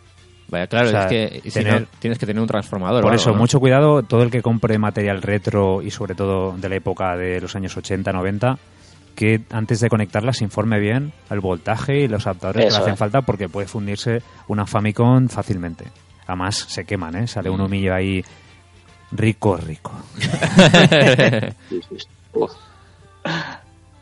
[0.47, 1.07] Vaya, claro, O sea, es
[1.41, 3.02] que si tener- no, tienes que tener un transformador.
[3.03, 3.41] Por eso, algo, ¿no?
[3.43, 7.39] mucho cuidado, todo el que compre material retro y sobre todo de la época de
[7.41, 8.57] los años 80, 90,
[9.16, 12.98] que antes de conectarla se informe bien el voltaje y los adaptadores que le hacen
[12.98, 15.86] falta porque puede fundirse una Famicom fácilmente.
[16.28, 17.28] Además se queman, ¿eh?
[17.28, 18.24] Sale un humillo ahí
[19.12, 19.92] rico, rico.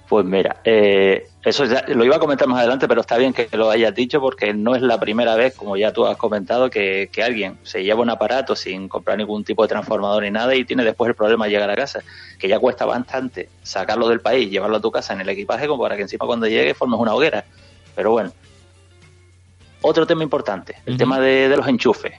[0.10, 3.50] Pues mira, eh, eso ya lo iba a comentar más adelante, pero está bien que
[3.52, 7.10] lo hayas dicho porque no es la primera vez, como ya tú has comentado, que,
[7.12, 10.64] que alguien se lleva un aparato sin comprar ningún tipo de transformador ni nada y
[10.64, 12.02] tiene después el problema de llegar a casa,
[12.40, 15.84] que ya cuesta bastante sacarlo del país, llevarlo a tu casa en el equipaje como
[15.84, 17.44] para que encima cuando llegue formes una hoguera.
[17.94, 18.32] Pero bueno,
[19.82, 22.14] otro tema importante, el tema de, de los enchufes.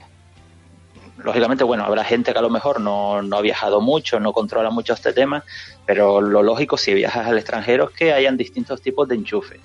[1.25, 4.69] Lógicamente, bueno, habrá gente que a lo mejor no, no ha viajado mucho, no controla
[4.69, 5.43] mucho este tema,
[5.85, 9.59] pero lo lógico si viajas al extranjero es que hayan distintos tipos de enchufe.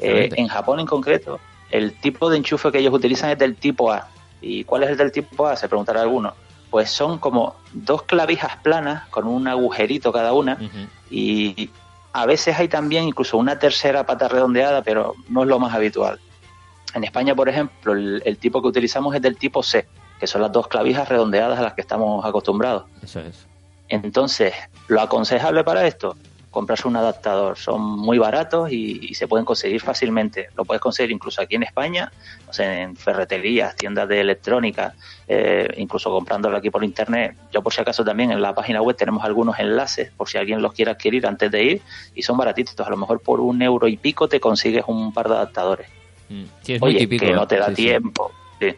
[0.00, 1.38] Eh, en Japón en concreto,
[1.70, 4.08] el tipo de enchufe que ellos utilizan es del tipo A.
[4.40, 5.54] ¿Y cuál es el del tipo A?
[5.54, 6.32] Se preguntará alguno.
[6.70, 10.58] Pues son como dos clavijas planas con un agujerito cada una
[11.10, 11.70] y
[12.14, 16.18] a veces hay también incluso una tercera pata redondeada, pero no es lo más habitual.
[16.94, 19.86] En España, por ejemplo, el, el tipo que utilizamos es del tipo C,
[20.18, 22.84] que son las dos clavijas redondeadas a las que estamos acostumbrados.
[23.02, 23.46] Eso es.
[23.88, 24.54] Entonces,
[24.88, 26.16] lo aconsejable para esto,
[26.50, 27.58] comprarse un adaptador.
[27.58, 30.48] Son muy baratos y, y se pueden conseguir fácilmente.
[30.56, 32.10] Lo puedes conseguir incluso aquí en España,
[32.46, 34.94] no sé, en ferreterías, tiendas de electrónica,
[35.28, 37.36] eh, incluso comprándolo aquí por internet.
[37.52, 40.62] Yo por si acaso también en la página web tenemos algunos enlaces por si alguien
[40.62, 41.82] los quiere adquirir antes de ir
[42.14, 42.86] y son baratitos.
[42.86, 45.88] A lo mejor por un euro y pico te consigues un par de adaptadores.
[46.30, 46.44] Mm.
[46.62, 47.26] Sí, es muy Oye, típico.
[47.26, 47.74] que no te da sí.
[47.74, 48.32] tiempo.
[48.58, 48.74] sí.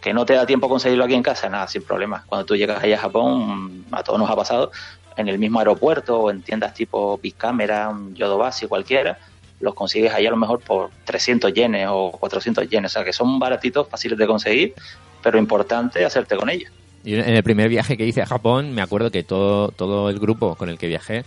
[0.00, 2.24] Que no te da tiempo conseguirlo aquí en casa, nada, sin problema.
[2.26, 4.70] Cuando tú llegas allá a Japón, a todos nos ha pasado,
[5.16, 9.18] en el mismo aeropuerto o en tiendas tipo Bicámara, Yodobasi, cualquiera,
[9.60, 12.90] los consigues ahí a lo mejor por 300 yenes o 400 yenes.
[12.90, 14.74] O sea, que son baratitos, fáciles de conseguir,
[15.22, 16.72] pero importante hacerte con ellos.
[17.04, 20.18] Y en el primer viaje que hice a Japón, me acuerdo que todo, todo el
[20.18, 21.24] grupo con el que viajé,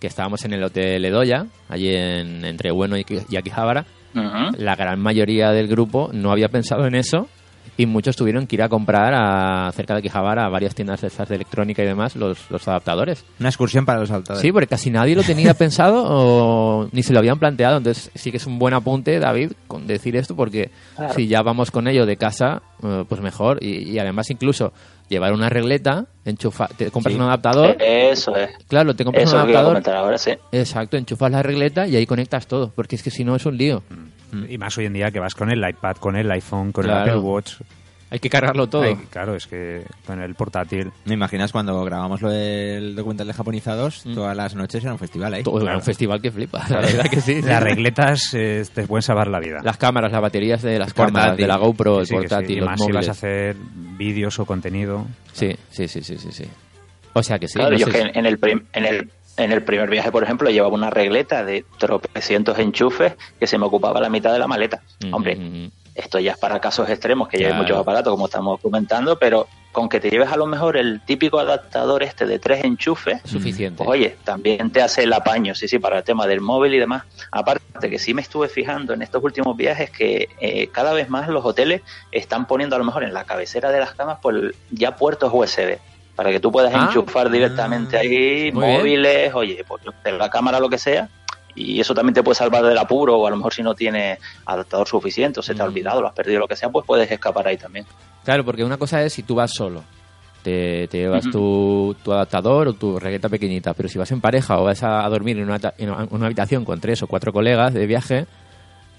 [0.00, 3.86] que estábamos en el Hotel Edoya, allí en, entre Ueno y, y Akihabara,
[4.58, 7.28] la gran mayoría del grupo no había pensado en eso
[7.76, 11.08] y muchos tuvieron que ir a comprar a, cerca de Akihabara a varias tiendas de
[11.08, 13.24] estas de electrónica y demás los, los adaptadores.
[13.40, 14.42] Una excursión para los adaptadores.
[14.42, 17.78] Sí, porque casi nadie lo tenía pensado o ni se lo habían planteado.
[17.78, 21.14] Entonces sí que es un buen apunte, David, con decir esto, porque Claro.
[21.14, 23.58] si ya vamos con ello de casa, eh, pues mejor.
[23.62, 24.72] Y, y además incluso
[25.08, 27.20] llevar una regleta, enchufa, te compras Sí.
[27.20, 28.50] un adaptador, Eso es.
[28.68, 30.30] claro, te compras Eso un es lo que iba a adaptador, comentar ahora, sí.
[30.52, 33.56] exacto, enchufas la regleta y ahí conectas todo, porque es que si no es un
[33.58, 33.82] lío.
[34.48, 37.04] Y más hoy en día que vas con el iPad, con el iPhone, con Claro.
[37.04, 37.54] el Apple Watch.
[38.10, 38.84] Hay que cargarlo todo.
[39.10, 40.92] Claro, es que con el portátil.
[41.04, 44.04] ¿Me imaginas cuando grabamos lo del documental de japonizados?
[44.14, 45.42] Todas las noches era un festival ahí.
[45.42, 47.42] Todo, era un festival que flipa, la verdad que sí.
[47.42, 47.48] sí.
[47.48, 49.60] Las regletas eh, te pueden salvar la vida.
[49.64, 52.20] Las cámaras, las baterías de las cámaras, de la GoPro, el Sí, sí.
[52.20, 53.00] portátil, Y los más si móviles.
[53.00, 53.56] vas a hacer
[53.98, 55.06] vídeos o contenido.
[55.32, 56.44] Sí, sí, sí, sí, sí, sí.
[57.14, 57.54] O sea que sí.
[57.54, 59.90] Claro, no yo sé que si- en, en el prim- en el en el primer
[59.90, 64.32] viaje, por ejemplo, llevaba una regleta de tropecientos enchufes que se me ocupaba la mitad
[64.32, 64.82] de la maleta.
[65.12, 67.62] Hombre, esto ya es para casos extremos, que lleves Claro.
[67.64, 71.40] muchos aparatos, como estamos comentando, pero con que te lleves a lo mejor el típico
[71.40, 73.78] adaptador este de tres enchufes, Suficiente.
[73.78, 76.78] pues oye, también te hace el apaño, sí, sí, para el tema del móvil y
[76.78, 77.02] demás.
[77.32, 81.28] Aparte que sí me estuve fijando en estos últimos viajes que eh, cada vez más
[81.28, 81.82] los hoteles
[82.12, 85.78] están poniendo a lo mejor en la cabecera de las camas pues ya puertos USB
[86.14, 86.84] para que tú puedas Ah.
[86.84, 88.54] enchufar directamente ahí bien.
[88.54, 91.08] móviles, oye, pues la cámara lo que sea.
[91.56, 94.18] Y eso también te puede salvar del apuro, o a lo mejor si no tienes
[94.44, 95.68] adaptador suficiente, o se te ha Mm.
[95.68, 97.86] olvidado, lo has perdido, lo que sea, pues puedes escapar ahí también.
[98.24, 99.84] Claro, porque una cosa es si tú vas solo,
[100.42, 104.58] te, te llevas tu, tu adaptador o tu regueta pequeñita, pero si vas en pareja
[104.58, 107.86] o vas a, dormir en una, en una habitación con tres o cuatro colegas de
[107.86, 108.26] viaje,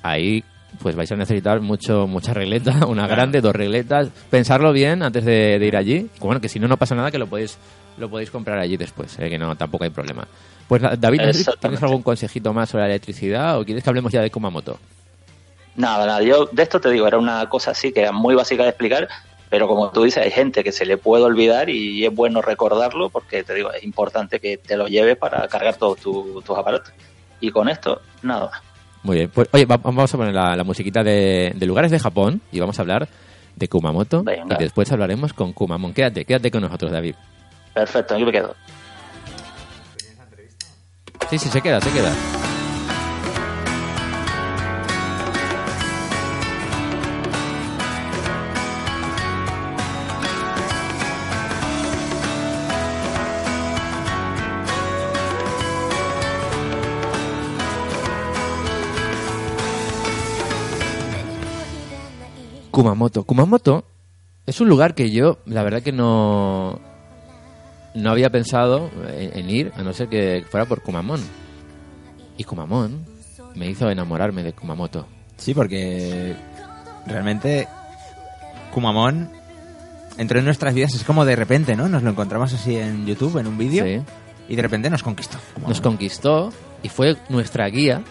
[0.01, 0.43] ahí
[0.81, 5.60] pues vais a necesitar mucho mucha regleta, una grande, dos regletas, pensarlo bien antes de,
[5.60, 6.10] de ir allí.
[6.19, 7.57] Bueno, que si no, no pasa nada, que lo podéis
[7.97, 10.27] lo podéis comprar allí después, eh, que no, tampoco hay problema.
[10.68, 11.22] Pues David,
[11.61, 14.77] ¿tienes algún consejito más sobre la electricidad o quieres que hablemos ya de Kumamoto?
[15.76, 18.64] Nada, nada, yo de esto te digo, era una cosa así que era muy básica
[18.64, 19.07] de explicar,
[19.49, 23.10] pero como tú dices, hay gente que se le puede olvidar y es bueno recordarlo
[23.10, 26.91] porque te digo, es importante que te lo lleves para cargar todos tu- tus aparatos.
[27.41, 28.61] Y con esto, nada más.
[29.06, 29.32] Muy bien.
[29.34, 32.60] Pues, oye, va- vamos a poner la, la musiquita de, de lugares de Japón y
[32.60, 33.07] vamos a hablar
[33.56, 34.23] de Kumamoto.
[34.23, 34.57] Venga.
[34.60, 35.94] Y después hablaremos con Kumamon.
[35.94, 37.15] Quédate, quédate con nosotros, David.
[37.73, 38.56] Perfecto, aquí me quedo.
[41.30, 42.11] Sí, sí, se queda, se queda.
[62.76, 63.23] Kumamoto.
[63.23, 63.85] Kumamoto
[64.45, 66.80] es un lugar que yo, la verdad que no,
[67.93, 71.22] no había pensado en, en ir, a no ser que fuera por Kumamon.
[72.38, 73.06] Y Kumamon
[73.56, 75.07] me hizo enamorarme de Kumamoto.
[75.38, 76.35] Sí, porque
[77.07, 77.68] realmente
[78.73, 79.30] Kumamon
[80.18, 81.88] entró en nuestras vidas, es como de repente, ¿no?
[81.88, 84.02] Nos lo encontramos así en YouTube, en un vídeo, Sí.
[84.49, 85.38] y de repente nos conquistó.
[85.65, 86.52] Nos conquistó
[86.84, 88.03] y fue nuestra guía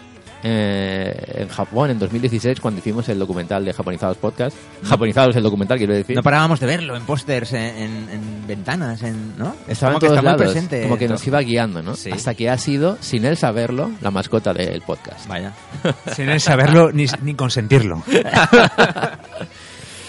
[0.47, 4.55] eh, en Japón en 2016 cuando hicimos el documental de Japonizados Podcast.
[4.83, 6.15] Japonizados el documental, quiero decir.
[6.15, 9.55] No parábamos de verlo en pósters, en, en- en ventanas, en, ¿no?
[9.67, 10.83] Estaba como en todos lados, presente.
[10.83, 11.13] como que esto.
[11.15, 11.95] nos iba guiando, ¿no?
[11.95, 12.11] Sí.
[12.11, 15.27] Hasta que ha sido, sin él saberlo, la mascota del podcast.
[15.27, 15.53] Vaya.
[16.15, 18.03] Sin él saberlo ni, ni consentirlo.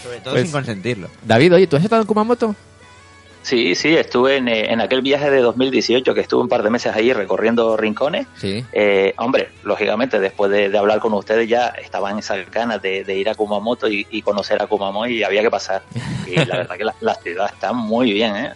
[0.03, 1.09] Sobre todo Pues- sin consentirlo.
[1.25, 2.55] David, oye, ¿tú has estado en Kumamoto?
[3.47, 6.71] Sí, sí, estuve en, eh, en aquel viaje de 2018 que estuve un par de
[6.71, 8.27] meses allí recorriendo rincones.
[8.35, 8.65] Sí.
[8.73, 13.15] Eh, hombre, lógicamente, después de, de hablar con ustedes ya estaban esas ganas de, de
[13.15, 15.83] ir a Kumamoto y, y conocer a Kumamoto y había que pasar.
[16.27, 18.53] Y la verdad que la, la ciudad está muy bien, ¿eh?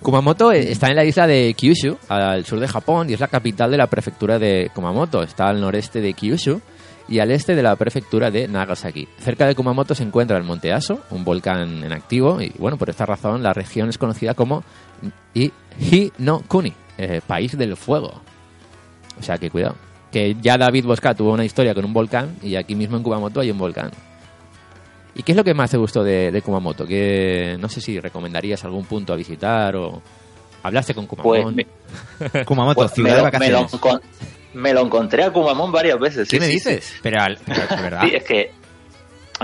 [0.00, 3.28] Kumamoto eh, está en la isla de Kyushu, al sur de Japón, y es la
[3.28, 5.22] capital de la prefectura de Kumamoto.
[5.22, 6.62] Está al noreste de Kyushu
[7.08, 9.06] y al este de la prefectura de Nagasaki.
[9.18, 12.90] Cerca de Kumamoto se encuentra el Monte Aso, un volcán en activo, y bueno, por
[12.90, 14.64] esta razón la región es conocida como
[15.34, 18.20] I- Hi-no-Kuni, eh, país del fuego.
[19.18, 19.76] O sea que cuidado.
[20.10, 23.40] Que ya David Bosca tuvo una historia con un volcán y aquí mismo en Kumamoto
[23.40, 23.90] hay un volcán.
[25.14, 26.86] ¿Y qué es lo que más te gustó de, de Kumamoto?
[26.86, 30.02] Que no sé si recomendarías algún punto a visitar o
[30.62, 31.54] hablaste con Pues, Kumamon.
[31.54, 34.02] me, Kumamoto, pues, ciudad me de lo, me, lo, vacaciones.
[34.56, 36.28] Me lo encontré a Kumamon varias veces.
[36.28, 36.70] ¿Qué sí, me sí, sí.
[36.70, 36.94] dices?
[37.02, 38.00] Pero, al- pero es verdad.
[38.02, 38.50] Sí, es que.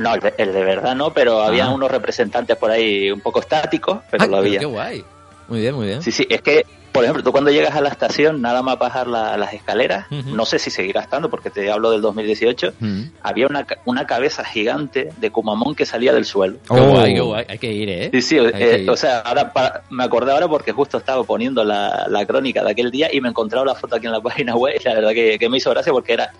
[0.00, 1.70] No, el de, el de verdad no, pero había Ah.
[1.74, 4.58] unos representantes por ahí un poco estáticos, pero lo había.
[4.58, 5.04] qué guay.
[5.52, 6.00] Muy bien, muy bien.
[6.00, 9.06] Sí, sí, es que, por ejemplo, tú cuando llegas a la estación, nada más bajar
[9.06, 13.02] la- las escaleras, no sé si seguirá estando, porque te hablo del 2018, Mm.
[13.22, 16.56] había una, ca- una cabeza gigante de Kumamon que salía del suelo.
[16.66, 16.88] Qué Oh.
[16.88, 17.44] guay, qué guay.
[17.50, 18.08] Hay que ir, ¿eh?
[18.14, 18.88] Sí, sí, eh, ir.
[18.90, 22.70] o sea, ahora para- me acordé ahora porque justo estaba poniendo la, la crónica de
[22.70, 25.10] aquel día y me encontraba la foto aquí en la página web y la verdad
[25.12, 26.32] que, que me hizo gracia porque era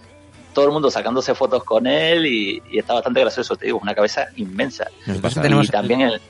[0.54, 3.94] todo el mundo sacándose fotos con él y, y está bastante gracioso, te digo, una
[3.94, 4.86] cabeza inmensa.
[5.06, 6.20] Nosotros y tenemos, también el,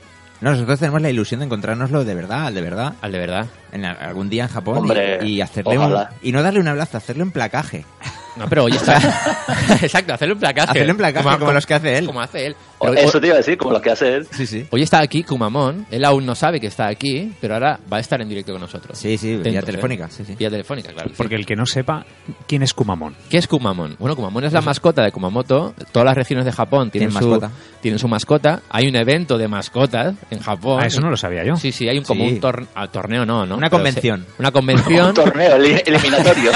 [0.43, 3.47] no, nosotros tenemos la ilusión de encontrárnoslo de verdad, al de verdad, Al de verdad.
[3.71, 6.11] en algún día en Japón y- Hombre, y, hacerle un, ojalá.
[6.21, 7.85] y no darle un abrazo, hacerle un placaje.
[8.35, 8.97] No, pero oye, está...
[9.81, 10.71] Exacto, hacerle un placaje.
[10.71, 12.05] Hacerle un placaje como los que hace él.
[12.05, 12.55] Como hace él.
[12.81, 14.27] Pero, eso te iba a decir, como los que hace él.
[14.31, 14.67] Sí, sí.
[14.71, 17.99] Hoy está aquí Kumamon, él aún no sabe que está aquí, pero ahora va a
[18.01, 18.97] estar en directo con nosotros.
[18.97, 20.09] Sí, sí, vía telefónica, ¿eh?
[20.11, 20.35] sí, sí.
[20.35, 21.09] Vía telefónica, claro.
[21.09, 21.15] sí.
[21.15, 22.05] Porque el que no sepa
[22.47, 23.15] quién es Kumamon.
[23.29, 23.95] ¿Qué es Kumamon?
[23.99, 25.73] Bueno, Kumamon es la mascota de Kumamoto.
[25.93, 27.51] Todas las regiones de Japón tienen, Tienen su, mascota.
[27.81, 28.61] tienen su mascota.
[28.69, 30.79] Hay un evento de mascotas en Japón.
[30.83, 31.55] Ah, eso no lo sabía yo.
[31.55, 32.31] Sí, sí, hay un, como Sí.
[32.33, 33.55] un tor- ah, torneo, no, ¿no?
[33.55, 34.25] Una Pero convención.
[34.25, 35.07] se- una convención.
[35.09, 36.51] Un torneo eli- eliminatorio.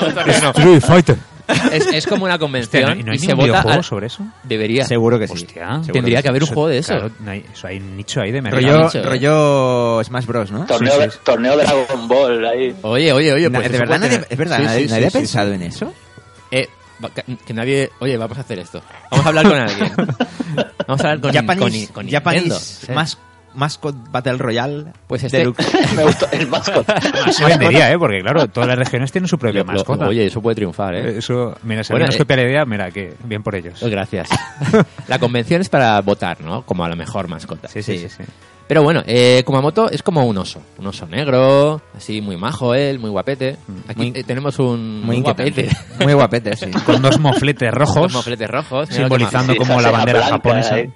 [0.00, 0.50] No, un torneo no.
[0.50, 1.15] Street Fighter.
[1.72, 3.82] Es, es como una Hostia, convención ¿no, y no hay y se ningún vota.
[3.82, 4.24] sobre eso?
[4.42, 4.84] Debería.
[4.84, 5.34] Seguro que sí.
[5.34, 5.68] Hostia.
[5.76, 6.92] Seguro Tendría que que haber un juego de eso.
[6.94, 8.72] Claro, no hay, eso hay un nicho ahí de Rollo- mercado.
[8.72, 9.02] Rollo, dicho, ¿eh?
[9.04, 10.66] rollo Smash Bros, ¿no?
[10.66, 11.18] torneo, sí, sí.
[11.24, 12.74] torneo Dragon Ball ahí.
[12.82, 13.50] Oye, oye, oye.
[13.50, 15.48] Pues de verdad, nadie, tener- es verdad, Sí, nadie, sí, nadie sí, ha sí, pensado
[15.50, 15.54] sí.
[15.54, 15.94] en eso.
[16.50, 16.68] Eh,
[17.46, 17.90] que, nadie.
[18.00, 18.82] Oye, vamos a hacer esto.
[19.10, 19.92] Vamos a hablar con alguien.
[20.86, 22.60] Vamos a hablar con, Japanese, con, con Japanese Nintendo.
[22.60, 22.92] Sí.
[23.56, 25.66] Mas- Mascot Battle Royale Pues este- Deluxe.
[25.96, 26.86] Me gustó el mascot.
[27.32, 27.98] Se vendería, ¿eh?
[27.98, 30.06] Porque claro, todas las regiones tienen su propia mascota.
[30.06, 31.18] Oye, eso puede triunfar, ¿eh?
[31.18, 33.78] Eso, mira, si Bueno, nos eh, copia la idea, mira, que bien por ellos.
[33.80, 34.28] Pues Gracias.
[35.08, 36.62] La convención es para votar, ¿no?
[36.62, 37.68] Como a la mejor mascota.
[37.68, 38.08] Sí, sí, sí.
[38.08, 38.22] sí.
[38.68, 40.60] Pero bueno, eh, Kumamoto es como un oso.
[40.78, 43.56] Un oso negro, así muy majo él, muy guapete.
[43.86, 45.68] Aquí Muy- eh, tenemos un Muy guapete.
[46.02, 46.70] Muy guapete, sí.
[46.84, 48.88] Con dos mofletes Con rojos, mofletes rojos.
[48.88, 50.78] que simbolizando Sí, como la bandera blanca, japonesa.
[50.80, 50.90] ¿eh?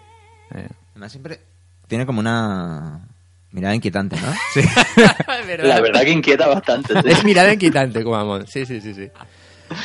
[0.52, 1.40] Eh, Además siempre
[1.90, 3.08] tiene como una
[3.50, 4.32] mirada inquietante, ¿no?
[5.46, 5.66] verdad.
[5.66, 6.94] La verdad que inquieta bastante.
[6.94, 7.08] sí.
[7.10, 8.46] Es mirada inquietante, Kumamon.
[8.46, 9.10] Sí, sí, sí, sí.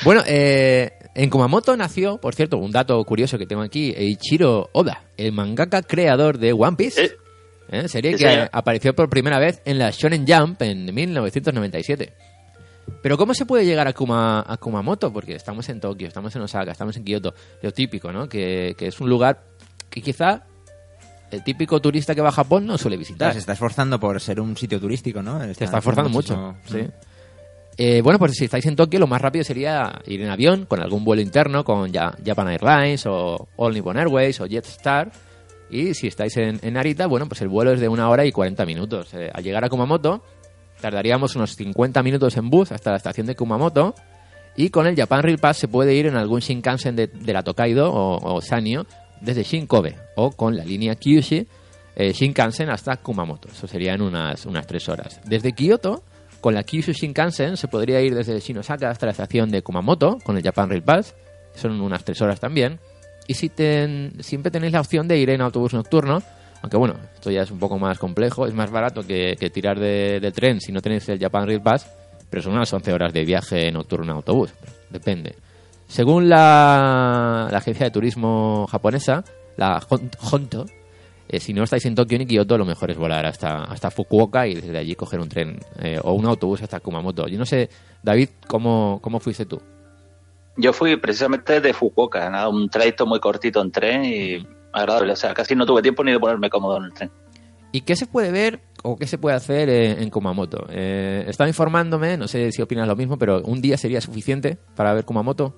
[0.03, 5.03] Bueno, eh, en Kumamoto nació, por cierto, un dato curioso que tengo aquí, Eiichiro Oda,
[5.17, 7.05] el mangaka creador de One Piece.
[7.05, 7.17] Eh,
[7.69, 7.87] ¿eh?
[7.87, 12.13] serie Sí, que apareció por primera vez en la Shonen Jump en 1997.
[13.01, 15.11] Pero ¿cómo se puede llegar a, Kuma, a Kumamoto?
[15.11, 17.33] Porque estamos en Tokio, estamos en Osaka, estamos en Kioto.
[17.63, 18.29] Lo típico, ¿no?
[18.29, 19.41] Que, que es un lugar
[19.89, 20.43] que quizá
[21.35, 23.33] el típico turista que va a Japón no suele visitar.
[23.33, 25.39] Se está esforzando por ser un sitio turístico, ¿no?
[25.41, 26.55] Se está esforzando mucho.
[26.65, 26.87] sí.
[27.77, 30.79] Eh, bueno, pues si estáis en Tokio, lo más rápido sería ir en avión con
[30.81, 35.11] algún vuelo interno, con Ja- Japan Airlines o All Nippon Airways o Jetstar.
[35.69, 38.31] Y si estáis en, en Narita, bueno, pues el vuelo es de una hora y
[38.31, 39.13] 40 minutos.
[39.13, 40.23] Eh, al llegar a Kumamoto,
[40.79, 43.93] tardaríamos unos 50 minutos en bus hasta la estación de Kumamoto.
[44.55, 47.43] Y con el Japan Rail Pass se puede ir en algún Shinkansen de, de la
[47.43, 48.85] Tokaido o, o Sanyo
[49.25, 51.47] desde Shinkobe o con la línea Kyushi
[51.95, 53.47] eh, Shinkansen hasta Kumamoto.
[53.49, 55.21] Eso serían unas, unas tres horas.
[55.25, 56.03] Desde Kioto,
[56.41, 60.37] con la Kyushu Shinkansen, se podría ir desde Shinosaka hasta la estación de Kumamoto con
[60.37, 61.15] el Japan Rail Pass.
[61.55, 62.79] Son unas tres horas también.
[63.27, 63.49] Y si
[64.19, 66.21] siempre tenéis la opción de ir en autobús nocturno,
[66.61, 69.79] aunque bueno, esto ya es un poco más complejo, es más barato que, que tirar
[69.79, 71.89] de, de tren si no tenéis el Japan Rail Pass,
[72.29, 74.53] pero son unas 11 horas de viaje nocturno en autobús.
[74.89, 75.35] Depende.
[75.87, 79.23] Según la, agencia de turismo japonesa,
[79.57, 80.65] la Hon- Honto,
[81.27, 84.45] Eh, si no estáis en Tokio ni Kioto, lo mejor es volar hasta, hasta Fukuoka
[84.45, 87.27] y desde allí coger un tren eh, o un autobús hasta Kumamoto.
[87.27, 87.67] Yo no sé,
[88.03, 89.59] David, ¿cómo, cómo fuiste tú?
[90.55, 95.13] Yo fui precisamente de Fukuoka, nada, un trayecto muy cortito en tren y agradable.
[95.13, 97.11] O sea, casi no tuve tiempo ni de ponerme cómodo en el tren.
[97.75, 100.65] ¿Y qué se puede ver o qué se puede hacer eh, en Kumamoto?
[100.69, 104.93] Eh, estaba informándome, no sé si opinas lo mismo, pero un día sería suficiente para
[104.93, 105.53] ver Kumamoto.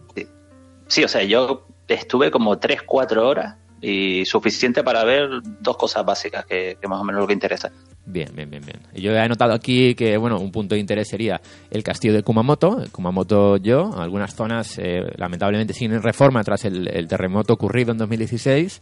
[0.87, 5.29] Sí, o sea, yo estuve como 3-4 horas y suficiente para ver
[5.61, 7.71] dos cosas básicas que, que más o menos lo que interesa.
[8.07, 8.79] Bien, bien, bien, bien.
[8.95, 11.39] Yo he anotado aquí que, bueno, un punto de interés sería
[11.69, 16.65] el castillo de Kumamoto, el Kumamoto yo, algunas zonas eh, lamentablemente siguen en reforma tras
[16.65, 18.81] el, el terremoto ocurrido en 2016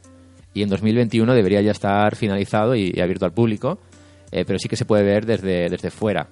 [0.55, 3.77] y en 2021 debería ya estar finalizado y, abierto al público,
[4.31, 6.27] eh, pero sí que se puede ver desde, desde fuera.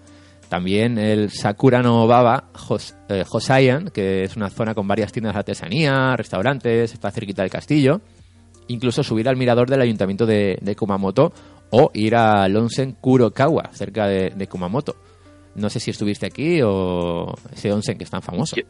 [0.50, 5.34] También el Sakura no Baba Hos- eh, Hosayan, que es una zona con varias tiendas
[5.34, 8.02] de artesanía, restaurantes, está cerquita del castillo.
[8.68, 11.34] Incluso subir al mirador del ayuntamiento de, Kumamoto
[11.70, 14.96] o ir al onsen Kurokawa, cerca de, de Kumamoto.
[15.56, 18.56] No sé si estuviste aquí o ese onsen que es tan famoso.
[18.56, 18.64] Yo,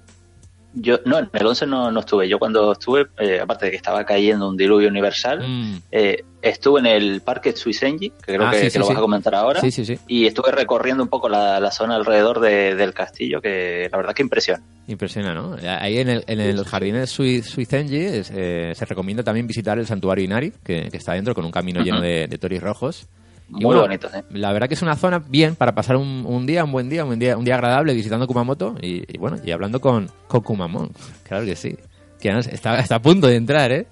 [1.06, 2.28] no, en el 11 no, no estuve.
[2.28, 5.78] Yo cuando estuve, eh, aparte de que estaba cayendo un diluvio universal, Mm.
[5.92, 8.98] eh, estuve en el parque Suisenji, que creo Ah, que, sí, que sí, lo vas
[8.98, 9.62] a comentar ahora.
[9.62, 9.98] Sí, sí, sí.
[10.08, 14.14] Y estuve recorriendo un poco la, la zona alrededor de- del castillo, que la verdad
[14.14, 14.62] que impresiona.
[14.88, 15.56] Impresiona, ¿no?
[15.80, 19.78] Ahí en, el, en el- los jardines Sui- Suizenji es, eh, se recomienda también visitar
[19.80, 23.08] el santuario Inari, que, que está dentro con un camino lleno de, de toris rojos.
[23.50, 24.24] Muy bueno, bonito, ¿eh?
[24.32, 27.06] La verdad que es una zona bien para pasar un, un día, un buen día,
[27.06, 30.92] un día, un día agradable visitando Kumamoto y, y bueno, y hablando con, con Kumamon.
[31.24, 31.76] Claro que sí.
[32.20, 33.88] Que está, está a punto de entrar, ¿eh?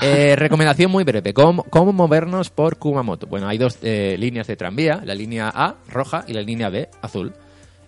[0.00, 1.32] Eh, recomendación muy breve.
[1.32, 3.26] ¿Cómo, cómo movernos por Kumamoto?
[3.26, 6.88] Bueno, hay dos eh, líneas de tranvía, la línea A, roja, y la línea B,
[7.02, 7.32] azul.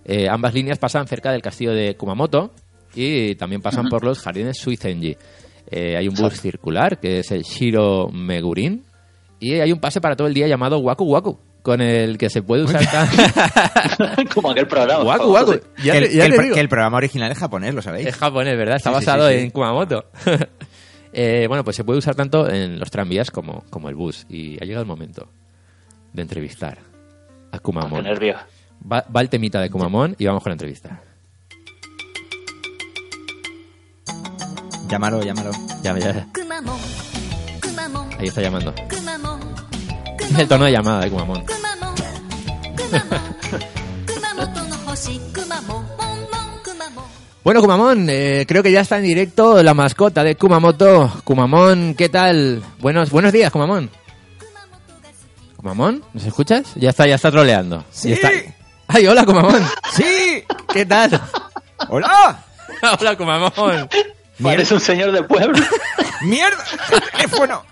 [0.04, 2.52] Eh, ambas líneas pasan cerca del castillo de Kumamoto
[2.94, 5.16] y también pasan por los jardines Suizenji.
[5.72, 8.82] Hay un bus circular que es el Shiro Megurin
[9.40, 12.42] y hay un pase para todo el día llamado Waku Waku, con el que se
[12.42, 14.26] puede usar tan...
[14.34, 15.02] Como aquel programa.
[15.02, 15.60] Waku Waku.
[15.82, 18.08] Ya el, programa original es japonés, lo sabéis.
[18.08, 18.76] Es japonés, ¿verdad?
[18.76, 20.04] Está basado en Kumamoto.
[21.12, 24.26] Eh, bueno, pues se puede usar tanto en los tranvías como, como el bus.
[24.28, 25.28] Y ha llegado el momento
[26.12, 26.78] de entrevistar
[27.50, 28.04] a Kumamon.
[28.06, 31.02] Va, va el temita de Kumamon y vamos con la entrevista.
[34.88, 35.50] Llámalo, llámalo.
[35.82, 36.26] Llámalo.
[38.18, 38.74] Ahí está llamando.
[40.38, 41.44] el tono de llamada de Kumamon.
[47.44, 51.10] bueno, Kumamon, eh, creo que ya está en directo la mascota de Kumamoto.
[51.24, 52.62] Kumamon, ¿qué tal?
[52.78, 53.90] Buenos, buenos días, Kumamon.
[55.56, 56.02] ¿Kumamon?
[56.14, 56.72] ¿Nos escuchas?
[56.76, 57.84] Ya está, ya está troleando.
[57.90, 58.12] ¡Sí!
[58.12, 58.30] Está...
[58.88, 59.62] ¡Ay, hola, Kumamon!
[59.92, 60.42] ¡Sí!
[60.72, 61.20] ¿Qué tal?
[61.88, 62.42] ¡Hola!
[63.00, 63.88] ¡Hola, Kumamon!
[64.44, 65.62] Eres un señor de pueblo.
[66.22, 66.64] ¡Mierda!
[67.12, 67.62] ¡Teléfono!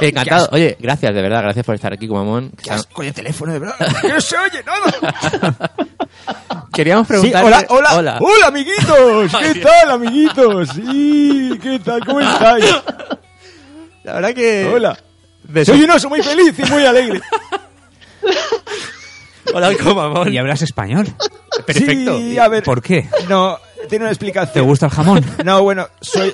[0.00, 0.48] Encantado.
[0.52, 2.50] Oye, gracias, de verdad, gracias por estar aquí, Kumamon.
[2.62, 3.76] ¡Qué asco de teléfono, de verdad!
[4.02, 5.70] ¡Que no se oye nada!
[6.72, 7.44] Queríamos Sí, preguntar.
[7.44, 8.18] hola, hola, hola.
[8.20, 9.32] hola, amiguitos.
[9.40, 10.68] ¿Qué tal, amiguitos?
[10.70, 12.04] Sí, ¿qué tal?
[12.04, 12.64] ¿Cómo estáis?
[14.02, 14.66] La verdad que.
[14.74, 14.98] Hola.
[15.44, 17.20] de Soy un oso muy feliz y muy alegre.
[19.52, 20.32] Hola, Kumamon.
[20.32, 21.06] ¿Y hablas español?
[21.66, 22.18] Perfecto.
[22.18, 22.62] Sí, a ver.
[22.64, 23.08] ¿Por qué?
[23.28, 24.52] No, tiene una explicación.
[24.54, 25.24] ¿Te gusta el jamón?
[25.44, 26.32] No, bueno, soy,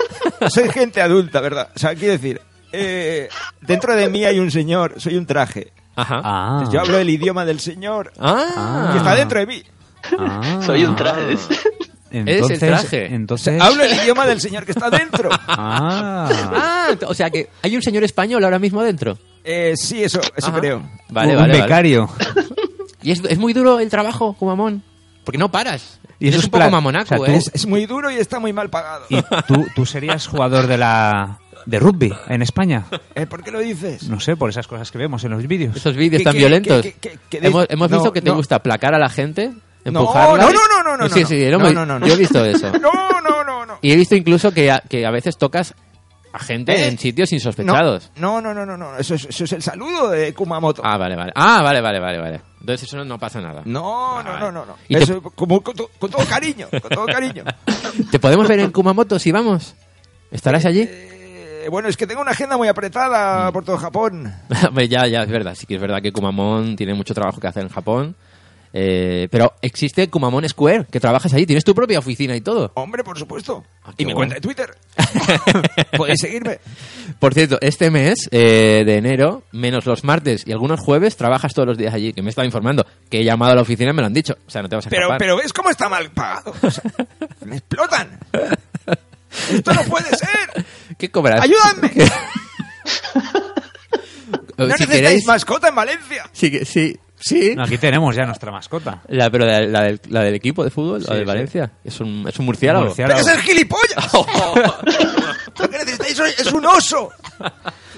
[0.49, 1.69] soy gente adulta, ¿verdad?
[1.75, 2.41] O sea, quiero decir,
[2.73, 3.29] eh,
[3.61, 5.73] dentro de mí hay un señor, soy un traje.
[5.97, 6.21] Ajá.
[6.25, 6.69] Ah.
[6.73, 8.91] Yo hablo el idioma del señor Ah.
[8.93, 9.63] que está dentro de mí.
[10.19, 10.61] Ah.
[10.65, 11.37] Soy un traje.
[12.13, 13.15] Entonces, el traje.
[13.15, 13.61] Entonces...
[13.63, 15.31] Hablo el idioma del señor que está dentro.
[15.49, 16.29] Ah.
[16.55, 19.17] Ah, o sea que hay un señor español ahora mismo dentro.
[19.45, 20.59] Eh, sí, eso, eso Ajá.
[20.59, 20.83] creo.
[21.09, 21.53] Vale, un vale.
[21.53, 21.63] vale.
[21.63, 22.09] becario.
[23.03, 24.83] Y es, es muy duro el trabajo, Kumamon.
[25.25, 25.99] Porque no paras.
[26.19, 27.37] Y eso es un poco mamonaco, o sea, tú- ¿eh?
[27.37, 29.07] Es, es muy duro y está muy mal pagado.
[29.09, 31.39] ¿Y tú, tú serías jugador de la
[31.71, 32.85] de rugby en España?
[33.15, 34.09] Eh, ¿Por qué lo dices?
[34.09, 35.77] No sé, por esas cosas que vemos en los vídeos.
[35.77, 36.83] Esos vídeos ¿Qué- tan qué- violentos.
[36.83, 38.37] qué- qué- qué- qué- hemos hemos no, visto que te no.
[38.37, 39.49] gusta placar a la gente,
[39.85, 40.43] No, empujarla.
[40.45, 41.27] no, no, no, no, no, Sí, no.
[41.29, 42.07] sí, No, no, no, no, no.
[42.07, 42.73] Yo he visto eso.
[42.81, 42.91] No,
[43.23, 43.79] no, no, no.
[43.83, 45.75] Y he visto incluso que a, que a veces tocas
[46.33, 48.11] a gente Eh, en sitios insospechados.
[48.17, 48.97] No, no, no, no, no.
[48.97, 50.83] Eso es, eso es el saludo de Kumamoto.
[50.85, 51.33] Ah, vale, vale.
[51.35, 52.41] Ah, vale, vale, vale, vale.
[52.61, 53.63] Entonces eso no, pasa nada.
[53.65, 54.77] No, no, no, no, no.
[54.89, 57.45] ¿Y te- Eso, como, con, to- con todo cariño, con todo cariño.
[58.11, 59.75] ¿Te podemos ver en Kumamoto si vamos?
[60.31, 60.83] ¿Estarás allí?
[60.83, 61.20] Eh,
[61.69, 64.33] bueno, es que tengo una agenda muy apretada por todo Japón.
[64.89, 65.55] Ya, ya, es verdad.
[65.55, 68.17] Sí que es verdad que Kumamon tiene mucho trabajo que hacer en Japón.
[68.73, 71.45] Eh, pero existe Kumamon Square, que trabajas allí.
[71.45, 72.71] Tienes tu propia oficina y todo.
[72.75, 73.65] Hombre, por supuesto.
[73.85, 74.17] Ah, y mi bueno.
[74.17, 74.71] cuenta de Twitter.
[75.97, 76.59] Podéis seguirme.
[77.19, 81.67] Por cierto, este mes eh, de enero, menos los martes y algunos jueves, trabajas todos
[81.67, 82.13] los días allí.
[82.13, 82.87] Que me estaba informando.
[83.11, 84.37] Que he llamado a la oficina y me lo han dicho.
[84.47, 85.19] O sea, no te vas a Pero, escapar.
[85.19, 86.55] pero ¿ves cómo está mal pagado?
[86.63, 86.85] O sea,
[87.45, 88.21] me explotan.
[89.53, 90.65] Esto no puede ser.
[90.99, 91.43] ¿Qué cobras?
[91.43, 91.93] ¡Ayúdame!
[91.95, 92.05] No
[94.57, 96.29] No si necesitáis queréis, mascota en Valencia.
[96.33, 97.55] sí, sí, sí.
[97.57, 99.01] No, aquí tenemos ya nuestra mascota.
[99.09, 101.25] La, pero la, la del, la del equipo de fútbol, la Sí, de sí.
[101.25, 102.85] Valencia, es un, es un murciélago.
[102.87, 103.21] Murciélago.
[103.21, 104.13] ¡Pero es el gilipollas!
[105.59, 107.09] Lo que necesitáis hoy es un oso.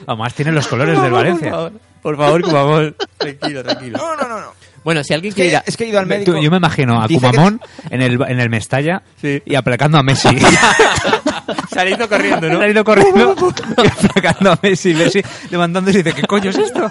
[0.07, 1.51] Además tiene los colores del Valencia.
[1.51, 2.97] Por favor, por favor, Kumamon.
[3.19, 3.99] tranquilo, tranquilo.
[3.99, 4.53] No, no, no, no.
[4.85, 5.65] Bueno, si alguien Es quiere ir que, a...
[5.67, 6.33] es que he ido al médico.
[6.33, 7.61] Tú- yo me imagino a que- Kumamon
[7.91, 9.43] en el, en el Mestalla Sí.
[9.45, 10.29] y aplacando a Messi.
[11.73, 12.59] Saliendo corriendo, ¿no?
[12.59, 13.35] Saliendo corriendo
[13.85, 14.95] y aplacando a Messi.
[14.95, 16.91] Messi levantándose y dice, ¿qué coño es esto?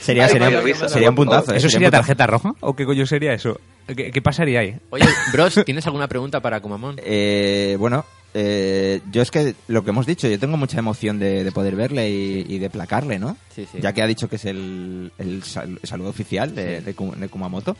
[0.00, 1.52] Sería, Ay, sería, sería un puntazo.
[1.52, 2.52] eh, ¿Eso sería sería tarjeta roja?
[2.60, 3.58] ¿O qué coño sería eso?
[3.86, 4.76] ¿Qué, qué pasaría ahí?
[4.90, 6.96] Oye, Bros, ¿tienes alguna pregunta para Kumamon?
[7.04, 11.44] Eh, bueno, eh, yo es que lo que hemos dicho, yo tengo mucha emoción de,
[11.44, 13.36] de poder verle y, y de placarle, ¿no?
[13.54, 13.78] Sí, sí.
[13.80, 17.28] Ya que ha dicho que es el, el sal- saludo oficial de, de Ku- de
[17.28, 17.76] Kumamoto.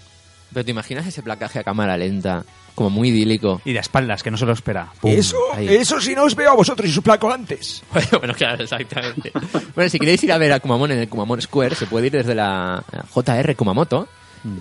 [0.52, 2.42] Pero te imaginas ese placaje a cámara lenta,
[2.74, 3.60] como muy idílico.
[3.66, 4.90] Y de espaldas, que no se lo espera.
[4.98, 5.10] Pum.
[5.54, 5.68] ahí.
[5.68, 7.82] eso si no os veo a vosotros y os placo antes.
[8.18, 9.30] bueno, claro, exactamente.
[9.74, 12.12] bueno, si queréis ir a ver a Kumamon en el Kumamon Square, se puede ir
[12.12, 14.08] desde la JR Kumamoto.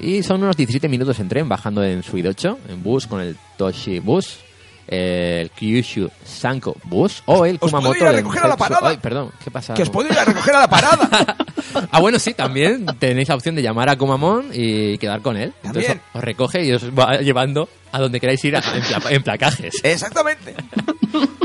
[0.02, 4.00] Y son unos 17 minutos en tren, bajando en 8, en bus con el Toshi
[4.00, 4.40] Bus,
[4.88, 7.98] el Kyushu Sanko Bus o el os puedo Kumamoto...
[8.00, 8.90] ir a recoger a la parada.
[8.90, 9.74] Ay, perdón, ¿qué pasa?
[9.74, 11.36] Que os puedo ir a recoger a la parada.
[11.92, 15.54] Ah, bueno, sí, también tenéis la opción de llamar a Kumamon y quedar con él.
[15.64, 16.02] Entonces También.
[16.14, 19.76] os recoge y os va llevando a donde queráis ir a- en, pla- en placajes.
[19.84, 20.56] Exactamente.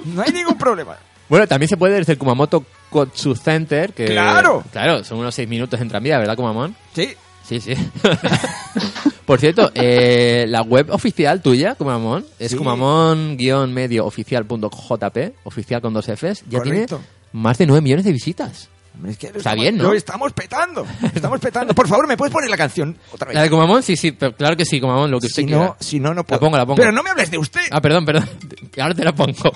[0.06, 0.96] No hay ningún problema.
[1.28, 3.92] Bueno, también se puede desde el Kumamoto Kotsu Center.
[3.92, 4.64] Que, ¡Claro!
[4.72, 6.74] Claro, son unos 6 minutos en tranvía, ¿verdad, Kumamon?
[6.94, 7.14] Sí.
[7.46, 7.74] Sí, sí.
[9.32, 12.56] Por cierto, eh, la web oficial tuya, Kumamon, es Sí.
[12.58, 16.96] kumamon-oficial.jp, oficial con dos Fs, ya Correcto.
[16.98, 18.68] tiene más de 9 millones de visitas.
[19.08, 19.84] Es que Está estamos- bien, ¿no?
[19.84, 20.84] Lo estamos petando.
[21.14, 21.72] Estamos petando.
[21.74, 23.34] Por favor, ¿me puedes poner la canción otra vez?
[23.36, 23.82] ¿La de Kumamon?
[23.82, 25.64] Sí, sí, pero claro que sí, Kumamon, lo que usted si quiera.
[25.64, 26.38] no, si no, no puedo.
[26.38, 26.76] pongo, la pongo.
[26.76, 27.62] Pero no me hables de usted.
[27.70, 28.28] Ah, perdón, perdón.
[28.78, 29.32] Ahora te la pongo.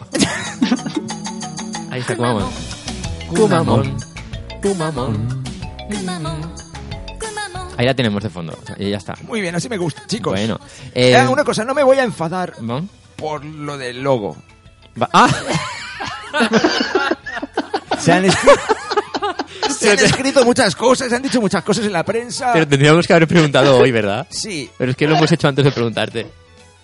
[1.91, 2.47] Ahí está Kumamon.
[3.29, 3.95] Kumamon.
[4.63, 5.45] Kumamon.
[7.77, 8.59] Ahí la tenemos de fondo.
[8.63, 9.15] o sea, y ya está.
[9.23, 10.33] Muy bien, así me gusta, chicos.
[10.33, 10.59] Bueno.
[10.95, 12.89] eh, Eh, una cosa, no me voy a enfadar ¿no?
[13.17, 14.37] por lo del logo.
[15.01, 15.29] Va- Ah,
[17.99, 18.61] Se han escrito,
[19.79, 22.53] se han escrito muchas cosas, se han dicho muchas cosas en la prensa.
[22.53, 24.27] pero tendríamos que haber preguntado hoy, ¿verdad?
[24.31, 26.27] Sí, Pero es que lo hemos hecho antes de preguntarte.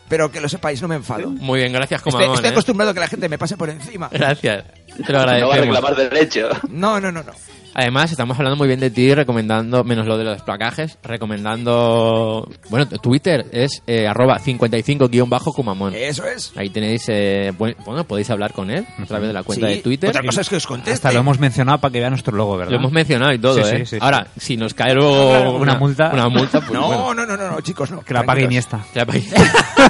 [0.08, 1.30] Pero que lo sepáis, no me enfado.
[1.30, 2.34] Muy bien, gracias, Estoy, Kumamon.
[2.36, 2.52] estoy ¿eh?
[2.52, 4.08] acostumbrado a que la gente me pase por encima.
[4.12, 4.64] Gracias.
[5.06, 6.48] Te lo No va a reclamar derecho.
[6.68, 7.32] No, no, no, no.
[7.74, 12.46] Además, estamos hablando muy bien de ti, recomendando, menos lo de los placajes, recomendando...
[12.68, 15.94] Bueno, Twitter es eh, arroba 55-kumamon.
[15.94, 16.52] Eso es.
[16.54, 19.74] Ahí tenéis, eh, buen- bueno, podéis hablar con él a través de la cuenta Sí.
[19.76, 20.10] de Twitter.
[20.10, 20.92] Otra cosa es que os conteste.
[20.92, 22.72] Hasta lo hemos mencionado para que vea nuestro logo, ¿verdad?
[22.72, 23.78] Lo hemos mencionado y todo, Sí, ¿eh?
[23.86, 23.98] sí, sí.
[24.00, 26.10] Ahora, si nos cae luego Una multa.
[26.12, 27.14] Una multa, pues No, bueno.
[27.14, 28.02] no, no, no, no, chicos, no.
[28.02, 28.42] Que la pague.
[28.42, 28.84] Iniesta.
[28.92, 29.32] Que la paguéis.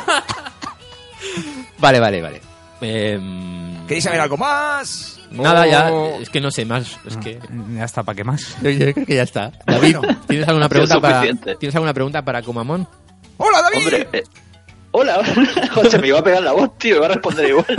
[1.82, 2.40] vale, vale, vale.
[2.80, 5.20] Em, ¿Queréis saber algo más?
[5.30, 5.90] Nada, ya,
[6.20, 7.38] es que no sé más, es que...
[7.74, 8.56] Ya está, ¿para qué más?
[8.62, 9.50] Yo, yo creo que ya está.
[9.66, 9.96] David,
[10.28, 11.56] ¿tienes alguna pregunta para suficiente.
[11.56, 12.86] ¿Tienes alguna pregunta para Kumamon?
[13.38, 13.78] ¡Hola, David!
[13.78, 14.24] Hombre, eh,
[14.90, 15.22] hola,
[15.74, 17.66] José, me iba a pegar la voz, tío, me va a responder igual.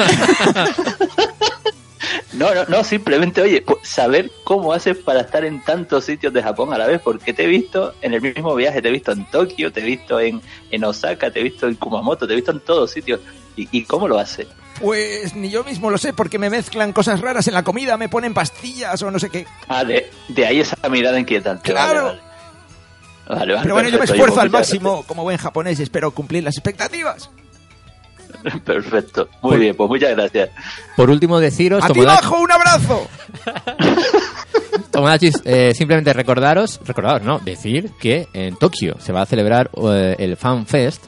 [2.34, 6.74] No, no, no, simplemente, oye, saber cómo haces para estar en tantos sitios de Japón
[6.74, 9.30] a la vez, porque te he visto en el mismo viaje, te he visto en
[9.30, 10.42] Tokio, te he visto en,
[10.72, 13.20] en Osaka, te he visto en Kumamoto, te he visto en todos sitios.
[13.56, 14.48] ¿Y, y cómo lo hace?
[14.82, 18.10] Pues ni yo mismo lo sé, porque me mezclan cosas raras en la comida, me
[18.10, 19.46] ponen pastillas o no sé qué.
[19.68, 21.72] Ah, de, de ahí esa mirada inquietante.
[21.72, 22.06] Claro.
[22.06, 22.34] Vale, vale.
[23.26, 26.44] Vale, Pero bueno, yo me esfuerzo pues al máximo como buen japonés y espero cumplir
[26.44, 27.30] las expectativas.
[28.66, 30.50] Perfecto, muy bien, pues muchas gracias.
[30.96, 31.84] Por último, deciros...
[31.84, 33.08] ¡A ti Tomodachi- bajo, un abrazo!
[34.92, 40.16] Tomodachis, eh, simplemente recordaros, recordaros, no, decir que en Tokio se va a celebrar eh,
[40.20, 41.04] el Fan Fest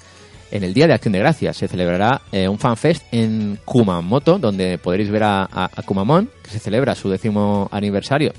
[0.52, 1.58] en el Día de Acción de Gracias.
[1.58, 6.30] Se celebrará eh, un Fan Fest en Kumamoto, donde podréis ver a, a- a Kumamon,
[6.44, 8.34] que se celebra su décimo aniversario.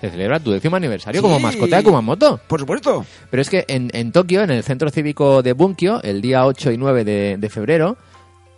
[0.00, 2.40] Se celebra tu décimo aniversario como mascota de Kumamoto.
[2.46, 3.04] Por supuesto.
[3.30, 6.70] Pero es que en, en Tokio, en el centro cívico de Bunkyo, el día 8
[6.72, 7.98] y 9 de, de febrero,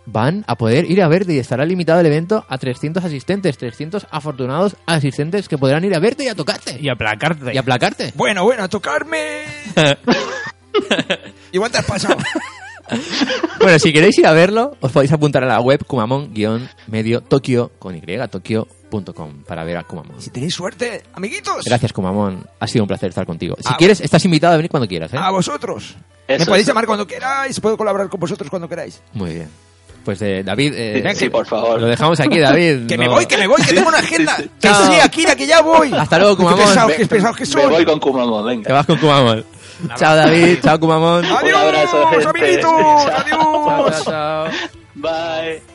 [0.05, 4.07] van a poder ir a verte y estará limitado el evento a 300 asistentes, 300
[4.11, 7.53] afortunados asistentes que podrán ir a verte y a tocarte Y aplacarte.
[7.53, 8.11] y aplacarte.
[8.15, 9.43] Bueno, bueno, a tocarme.
[11.51, 12.17] Igual te has pasado.
[13.59, 17.95] bueno, si queréis ir a verlo, os podéis apuntar a la web kumamon-medio tokio con
[17.95, 20.21] y tokio.com para ver a Kumamon.
[20.21, 21.63] Si tenéis suerte, amiguitos.
[21.65, 22.45] Gracias, Kumamon.
[22.59, 23.55] Ha sido un placer estar contigo.
[23.59, 25.17] Si quieres, estás invitado a venir cuando quieras, ¿eh?
[25.19, 25.95] A vosotros.
[26.27, 29.01] Eso me podéis llamar cuando queráis, puedo colaborar con vosotros cuando queráis.
[29.13, 29.49] Muy bien.
[30.03, 31.79] Pues eh, David, eh, Sí, por favor.
[31.79, 32.85] lo dejamos aquí, David.
[32.87, 34.35] Que No- me voy, que me voy, que tengo una agenda.
[34.37, 35.93] Que sí, Akira, que ya voy.
[35.93, 36.59] Hasta luego, Kumamon.
[36.97, 37.85] qué pesados que Me voy soy.
[37.85, 38.67] con Kumamon, venga.
[38.67, 39.45] Te vas con Kumamon.
[39.97, 40.59] chao, David.
[40.63, 41.23] Chao, Kumamon.
[41.25, 42.27] Adiós, Un abrazo, gente.
[42.27, 42.71] amiguitos.
[42.71, 44.03] Chao, Adiós.
[44.03, 44.47] chao, chao.
[44.95, 45.72] Bye.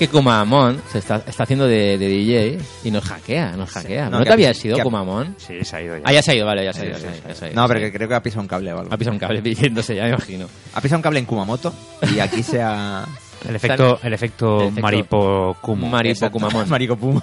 [0.00, 4.06] Que Kumamon se está, está haciendo de, de DJ y nos hackea, nos hackea.
[4.06, 5.34] No, ¿No, que te ha habías pis- sido Kumamon?
[5.38, 6.02] Sí, se ha ido ya.
[6.06, 6.96] Ah, ya se ha ido, vale, ya se ha ido.
[6.98, 7.44] sí, ya sí.
[7.48, 8.92] ya No, pero que creo que ha pisado un cable o algo.
[8.92, 10.46] Ha pisado un cable pidiéndose, ya me imagino.
[10.74, 11.72] Ha pisado un cable en Kumamoto
[12.14, 13.04] y aquí se ha...
[13.48, 15.88] El efecto, el efecto, El efecto Maripo Kumo.
[15.88, 16.30] Maripo.
[16.30, 16.66] Kumamon.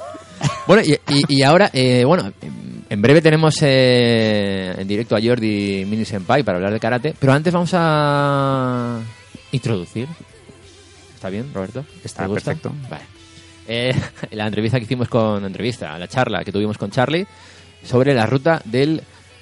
[0.67, 2.31] Bueno, y, y- y ahora, eh, bueno,
[2.89, 7.33] en breve tenemos eh, en directo a Jordi Mini Senpai para hablar de karate, pero
[7.33, 8.99] antes vamos a
[9.51, 10.07] introducir.
[11.17, 11.83] ¿Está bien, Roberto?
[12.03, 12.51] Está ¿Te gusta?
[12.51, 12.71] perfecto.
[12.89, 13.03] Vale.
[13.67, 13.93] Eh,
[14.31, 17.25] la entrevista que hicimos con la entrevista, la charla que tuvimos con Charlie
[17.83, 19.01] sobre la ruta del,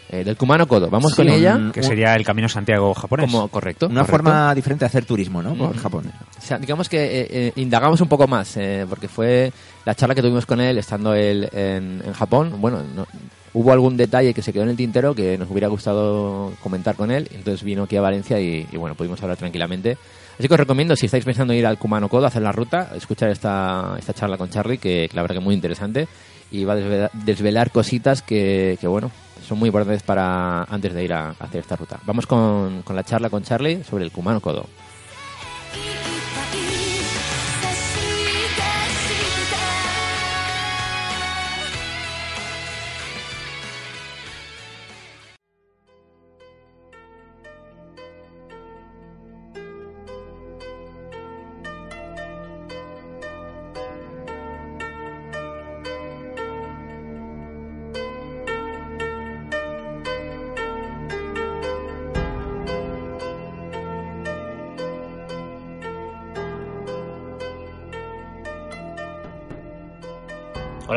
[0.10, 0.90] eh, del Kumano Kodo.
[0.90, 1.60] Vamos Sí, con ella.
[1.74, 3.26] Que sería el Camino Santiago japonés.
[3.30, 3.88] como correcto.
[3.88, 4.24] Una correcto.
[4.24, 5.54] forma diferente de hacer turismo, ¿no?
[5.54, 5.80] Por Ujú.
[5.80, 6.12] Japón.
[6.38, 9.52] O sea, digamos que eh, eh, indagamos un poco más, eh, porque fue
[9.84, 12.54] la charla que tuvimos con él estando él en, en Japón.
[12.62, 13.06] Bueno, no-
[13.54, 17.12] hubo algún detalle que se quedó en el tintero que nos hubiera gustado comentar con
[17.12, 17.28] él.
[17.34, 19.98] Entonces vino aquí a Valencia y, y bueno, pudimos hablar tranquilamente.
[20.38, 22.92] Así que os recomiendo, si estáis pensando en ir al Kumano Kodo, hacer la ruta,
[22.96, 26.08] escuchar esta, esta charla con Charlie, que, la verdad que es muy interesante.
[26.52, 29.12] Y va a desvelar, desvelar cositas que, que, bueno,
[29.48, 32.00] son muy importantes para antes de ir a, hacer esta ruta.
[32.06, 34.66] Vamos con, con la charla con Charlie sobre el Kumano Kodo.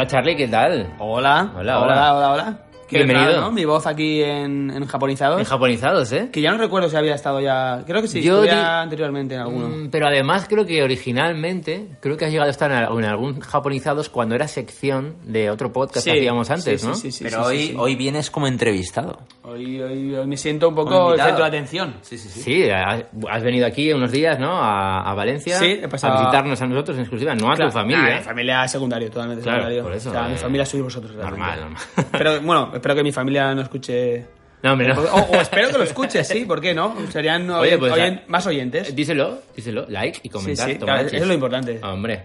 [0.08, 0.88] Charlie, ¿qué tal?
[0.98, 2.14] Hola, Hola, hola, hola.
[2.14, 2.58] hola, hola.
[2.88, 3.26] Qué Bienvenido.
[3.32, 3.50] raro, ¿no?
[3.52, 5.38] Mi voz aquí en, en japonizados.
[5.38, 6.30] En japonizados, ¿eh?
[6.32, 7.82] Que ya no recuerdo si había estado ya.
[7.86, 9.68] Creo que sí, Yo di- anteriormente en alguno.
[9.68, 13.04] Mm, Pero además creo que originalmente, creo que has llegado a estar en, al- en
[13.04, 16.94] algún japonizados cuando era sección de otro podcast Sí, que hacíamos antes, sí, ¿no?
[16.94, 17.74] sí, sí, sí, Pero sí, hoy, sí, sí.
[17.78, 19.18] hoy vienes como entrevistado.
[19.42, 21.94] Hoy, hoy, hoy me siento un poco el centro de atención.
[22.02, 22.40] Sí, sí, sí.
[22.40, 24.52] Sí, has has venido aquí unos días, ¿no?
[24.56, 25.58] A, a Valencia.
[25.58, 28.02] Sí, he pasado- A visitarnos a nosotros en exclusiva, no a Claro, tu familia.
[28.02, 29.82] nah, mi familia es secundario, totalmente Claro, secundario.
[29.84, 31.12] por eso, O sea, mi eh, familia sois vosotros.
[31.14, 31.38] realmente.
[31.38, 31.82] normal, normal.
[32.12, 34.26] Pero bueno, espero que mi familia no escuche.
[34.62, 35.00] No, hombre, no.
[35.00, 36.94] O, o espero que lo escuche, sí, ¿por qué no?
[37.12, 38.94] Serían Oye, pues, oyen- ah, más oyentes.
[38.94, 40.66] Díselo, díselo, like y comentar.
[40.66, 41.78] Sí, sí, claro, eso es lo importante.
[41.84, 42.24] Hombre.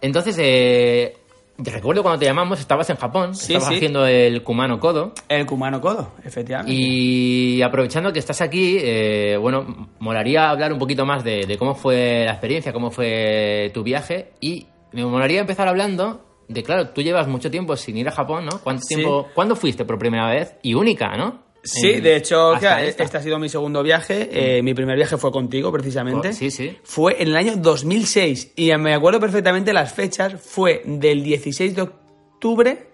[0.00, 1.16] Entonces, eh,
[1.62, 5.12] te recuerdo cuando te llamamos, estabas en Japón, Sí, estabas haciendo el Kumano Kodo.
[5.28, 6.72] El Kumano Kodo, efectivamente.
[6.72, 11.74] Y aprovechando que estás aquí, eh, bueno, molaría hablar un poquito más de, de cómo
[11.74, 14.32] fue la experiencia, cómo fue tu viaje.
[14.40, 18.46] Y me molaría empezar hablando de, claro, tú llevas mucho tiempo sin ir a Japón,
[18.46, 18.60] ¿no?
[18.62, 18.94] ¿Cuánto Sí.
[18.96, 20.54] tiempo, ¿Cuándo fuiste por primera vez?
[20.62, 21.44] Y única, ¿no?
[21.64, 24.28] Sí, En- de hecho, este ha sido mi segundo viaje.
[24.30, 26.28] Eh, mi primer viaje fue contigo, precisamente.
[26.28, 26.78] Oh, sí, sí.
[26.84, 30.40] Fue en el año 2006 y me acuerdo perfectamente las fechas.
[30.40, 32.86] Fue del 16 de octubre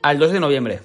[0.00, 0.80] al 2 de noviembre.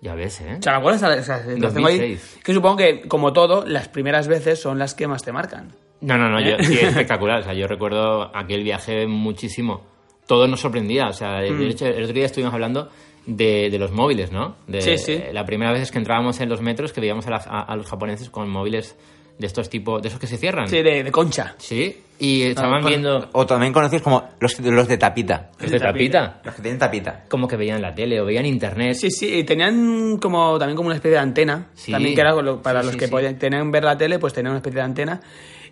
[0.00, 0.56] Ya ves, ¿eh?
[0.60, 1.02] O sea, ¿me acuerdas?
[1.18, 1.98] O sea, lo tengo ahí.
[1.98, 2.38] 2006.
[2.44, 5.74] Que supongo que, como todo, las primeras veces son las que más te marcan.
[6.00, 6.62] No, no, no, yo, ¿Eh?
[6.62, 7.40] sí, es espectacular.
[7.40, 9.84] O sea, yo recuerdo aquel viaje muchísimo.
[10.28, 11.08] Todo nos sorprendía.
[11.08, 11.62] O sea, de Mm.
[11.62, 12.88] hecho, el otro día estuvimos hablando
[13.26, 14.54] de, de los móviles, ¿no?
[14.68, 15.20] De, Sí, sí.
[15.32, 17.74] La primera vez es que entrábamos en los metros que veíamos a, las- a- a
[17.76, 18.94] los japoneses con móviles
[19.38, 20.68] de estos tipos, de esos que se cierran.
[20.68, 21.54] Sí, de, de concha.
[21.58, 25.50] Sí, y estaban Con- viendo O también conocidos como los, los de tapita.
[25.60, 26.40] los de tapita.
[26.44, 27.24] Los que tienen tapita.
[27.28, 28.94] Como que veían la tele o veían internet.
[28.94, 31.68] Sí, sí, y tenían como también como una especie de antena.
[31.74, 31.92] Sí.
[31.92, 33.10] También que era lo- para Sí, los sí, que sí.
[33.12, 35.20] podían tenían ver la tele, pues tenían una especie de antena.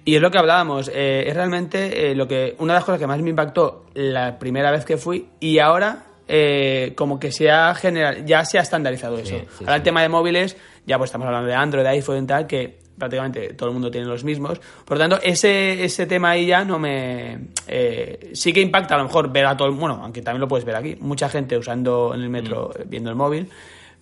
[0.06, 2.98] Y es lo que hablábamos, eh, es realmente eh, lo que una de las cosas
[3.00, 7.50] que más me impactó la primera vez que fui y ahora eh, como que se
[7.50, 9.36] ha general, ya se ha estandarizado eso.
[9.36, 10.56] sí, ahora el tema de móviles,
[10.86, 13.90] ya pues estamos hablando de Android, de iPhone y tal, que prácticamente todo el mundo
[13.90, 14.58] tiene los mismos.
[14.84, 17.38] Por lo tanto, ese, ese tema ahí ya no me...
[17.66, 19.74] eh, sí que impacta a lo mejor ver a todo el...
[19.74, 20.96] Bueno, aunque también lo puedes ver aquí.
[21.00, 22.88] Mucha gente usando en el metro, Mm.
[22.88, 23.50] viendo el móvil.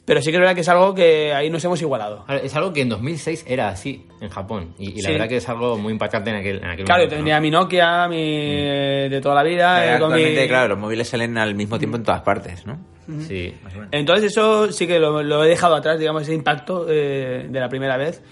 [0.07, 2.27] Pero sí que es verdad que es algo que ahí nos hemos igualado.
[2.43, 4.75] Es algo que en 2006 era así en Japón.
[4.79, 5.13] Y, y la Sí.
[5.13, 7.17] verdad que es algo muy impactante en aquel, en aquel Claro, yo momento.
[7.25, 9.79] tenía mi Nokia, mi eh, de toda la vida.
[9.97, 12.79] eh, con mi- Actualmente, claro, los móviles salen al mismo tiempo en todas partes, ¿no?
[13.07, 13.21] ¿no?
[13.23, 13.55] Sí.
[13.93, 17.69] Entonces eso sí que lo, lo he dejado atrás, digamos, ese impacto eh, de la
[17.71, 18.23] primera vez.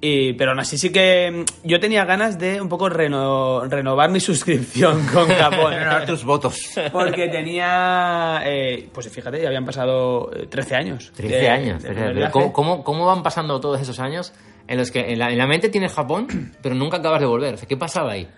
[0.00, 4.10] Y, pero aún así sí que mm, yo tenía ganas de un poco reno- renovar
[4.10, 5.72] mi suscripción con Japón.
[5.74, 6.70] Renovar tus votos.
[6.92, 11.10] Porque tenía, eh, pues fíjate, ya habían pasado eh, 13 años.
[11.16, 11.84] 13 de- años.
[12.30, 14.32] ¿cómo, cómo, cómo van pasando todos esos años
[14.68, 17.54] en los que en la, en la mente tienes Japón, pero nunca acabas de volver?
[17.54, 18.28] O sea, ¿Qué pasaba ahí?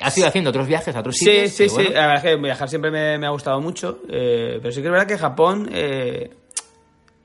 [0.00, 1.50] ¿Has ido haciendo otros viajes a otros Sí, sitios?
[1.52, 1.74] sí, sí.
[1.74, 4.02] bueno, La verdad es que viajar siempre me, me ha gustado mucho.
[4.10, 5.70] eh, pero sí que es verdad que Japón.
[5.72, 6.30] eh,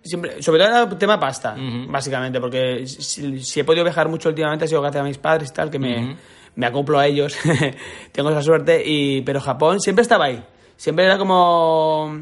[0.03, 1.55] siempre, sobre todo era el tema pasta,
[1.87, 2.39] básicamente.
[2.39, 5.53] Porque si, si he podido viajar mucho últimamente ha sido gracias a mis padres y
[5.53, 6.15] tal, que me, Ujú.
[6.55, 7.37] me acoplo a ellos,
[8.11, 10.43] tengo esa suerte, y pero Japón siempre estaba ahí.
[10.77, 12.19] Siempre era como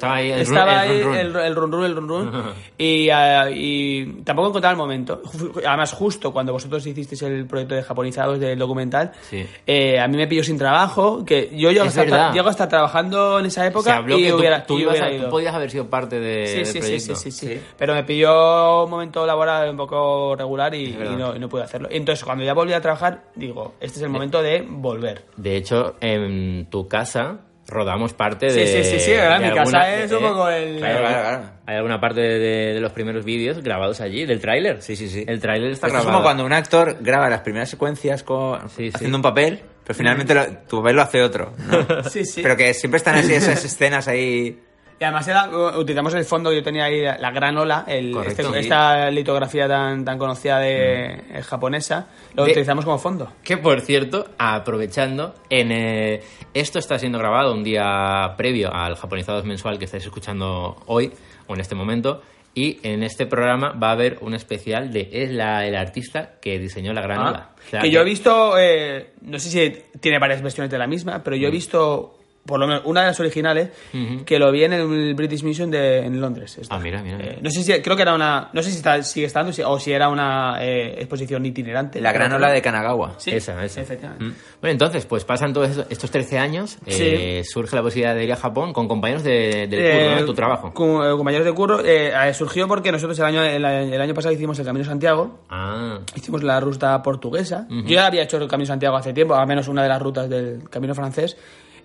[0.00, 1.16] Estaba ahí el estaba run- el run run.
[1.18, 2.42] el, el run run, el run run.
[2.78, 3.10] y,
[3.54, 5.20] y tampoco encontraba el momento.
[5.66, 9.44] Además, justo cuando vosotros hicisteis el proyecto de japonizados del documental, Sí.
[9.66, 12.32] eh, a mí me pilló sin trabajo, que yo llego a, Es estar, verdad.
[12.32, 15.24] llego a estar trabajando en esa época y que hubiera, tú y ibas hubiera a-
[15.24, 17.14] tú podías haber sido parte de, Sí, del sí, sí, proyecto.
[17.16, 17.60] sí, sí, sí.
[17.76, 21.88] Pero me pilló un momento laboral un poco regular y, no, y no pude hacerlo.
[21.90, 25.24] Entonces, cuando ya volví a trabajar, digo, este es el momento de volver.
[25.36, 27.40] De hecho, en tu casa
[27.70, 28.66] rodamos parte Sí, de.
[28.66, 31.50] sí, sí, sí, de Mi casa es un poco el- Claro, Claro, claro.
[31.66, 34.82] Hay alguna parte de, de los primeros vídeos grabados allí, del tráiler.
[34.82, 35.24] Sí, sí, sí.
[35.26, 36.18] El tráiler está Esto es grabado.
[36.18, 38.92] como cuando un actor graba las primeras secuencias con- Sí, sí.
[38.94, 41.54] haciendo un papel, pero finalmente lo- tu papel lo hace otro.
[41.58, 42.02] ¿no?
[42.10, 42.42] Sí, sí.
[42.42, 44.60] Pero que siempre están así esas escenas ahí.
[45.00, 45.48] Y además era,
[45.78, 48.42] utilizamos el fondo que yo tenía ahí, la gran ola, el, Correcto.
[48.42, 48.58] este- Sí.
[48.58, 53.32] esta litografía tan, tan conocida de eh, japonesa, lo De- utilizamos como fondo.
[53.42, 56.20] Que por cierto, aprovechando, en eh,
[56.52, 61.10] esto está siendo grabado un día previo al Japonizados mensual que estáis escuchando hoy
[61.46, 62.20] o en este momento.
[62.52, 66.58] Y en este programa va a haber un especial de es la, el artista que
[66.58, 67.50] diseñó la gran Ah, ola.
[67.66, 70.86] O sea que yo he visto, eh, no sé si tiene varias versiones de la
[70.88, 74.14] misma, pero yo he visto, por lo menos una de las originales, Mm.
[74.16, 74.24] Ujú.
[74.24, 76.58] que lo vi en el British Museum de, en Londres.
[76.58, 76.74] esta.
[76.74, 77.18] Ah, mira, mira.
[77.20, 79.62] Eh, no sé si, creo que era una, no sé si está- sigue estando si-
[79.62, 82.00] o si era una eh, exposición itinerante.
[82.00, 83.14] La gran ola de Kanagawa.
[83.18, 83.80] Sí, esa, esa.
[83.82, 84.24] efectivamente.
[84.24, 84.34] Mm.
[84.60, 88.32] Bueno, entonces, pues pasan todos estos- estos 13 años, eh, surge la posibilidad de ir
[88.32, 90.16] a Japón con compañeros de, del curro, ¿no?
[90.16, 90.72] Eh, de tu trabajo.
[90.74, 94.14] Con, eh, compañeros de curro, eh, eh, surgió porque nosotros el año, el, el año
[94.14, 97.66] pasado hicimos el Camino de Santiago, Ah, hicimos la ruta portuguesa.
[97.70, 97.82] Ujú.
[97.82, 100.00] Yo ya había hecho el Camino de Santiago hace tiempo, al menos una de las
[100.02, 101.36] rutas del Camino francés.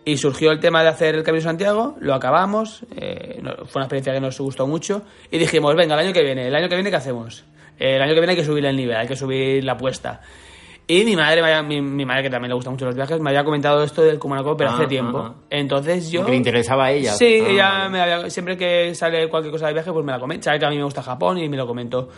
[0.07, 3.86] Y surgió el tema de hacer el Camino de Santiago, lo acabamos, eh, fue una
[3.86, 5.02] experiencia que nos gustó mucho.
[5.32, 7.44] Y dijimos, venga, el año que viene, el año que viene, ¿qué hacemos?
[7.80, 10.22] Eh, el año que viene hay que subir el nivel, hay que subir la apuesta.
[10.88, 13.32] Y mi madre, había- mi, mi madre que también le gustan mucho los viajes, me
[13.32, 15.18] había comentado esto del Kumanaco, pero Ah, hace tiempo.
[15.18, 15.44] ah, ah.
[15.49, 16.23] Entonces yo...
[16.23, 17.14] Que le interesaba a ella.
[17.14, 20.19] Sí, Ah, ella me había- siempre que sale cualquier cosa de viaje, pues me la
[20.19, 20.44] comenta.
[20.44, 22.10] Sabe que a mí me gusta Japón y me lo comentó.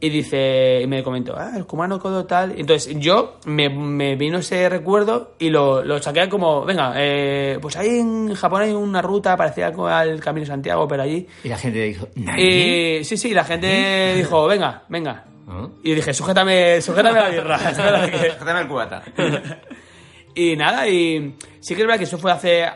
[0.00, 2.52] Y dice, y me comentó, ah, el Kumano Kodo tal.
[2.58, 7.76] Entonces yo me, me vino ese recuerdo y lo, lo saqué como, venga, eh, pues
[7.76, 11.26] ahí en Japón hay una ruta parecida al- Camino de Santiago, pero allí.
[11.42, 12.42] Y la gente dijo, ¿Nani?
[12.42, 15.24] Y sí, sí, la gente dijo, venga, venga.
[15.48, 15.68] Ah.
[15.82, 17.58] Y dije, sujétame, sujétame la birra.
[18.38, 19.02] Déjame el cubata.
[20.34, 22.66] y nada, y sí que es verdad que eso fue hace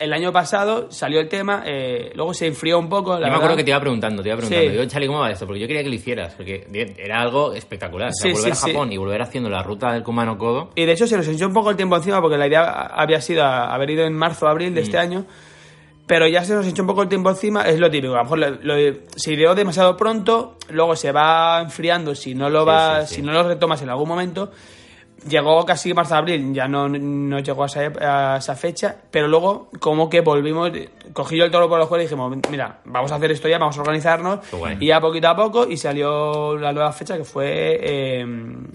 [0.00, 3.18] el año pasado, salió el tema, eh, luego se enfrió un poco.
[3.18, 4.70] La yo me acuerdo que te iba preguntando, te iba preguntando.
[4.70, 4.76] Sí.
[4.76, 5.46] Yo, Charlie, ¿cómo va esto?
[5.46, 6.66] Porque yo quería que lo hicieras, porque
[6.98, 8.08] era algo espectacular.
[8.08, 8.72] O sea, volver sí, a.
[8.72, 10.70] Japón y volver haciendo la ruta del Kumano Kodo.
[10.74, 13.20] Y de hecho se nos echó un poco el tiempo encima porque la idea había
[13.20, 15.00] sido haber ido en marzo o abril de este Mm.
[15.00, 15.26] año.
[16.06, 18.14] Pero ya se nos echó un poco el tiempo encima, es lo típico.
[18.14, 22.50] A lo mejor lo- lo- se ideó demasiado pronto, luego se va enfriando si no
[22.50, 22.66] lo
[23.06, 23.16] sí.
[23.16, 24.50] si no lo retomas en algún momento.
[25.28, 30.08] Llegó casi marzo-abril, ya no, no llegó a esa, a esa fecha, pero luego como
[30.08, 30.70] que volvimos,
[31.12, 33.58] cogí yo el toro por los cuernos y dijimos, mira, vamos a hacer esto ya,
[33.58, 34.40] vamos a organizarnos,
[34.78, 38.26] y ya poquito a poco, y salió la nueva fecha que fue eh,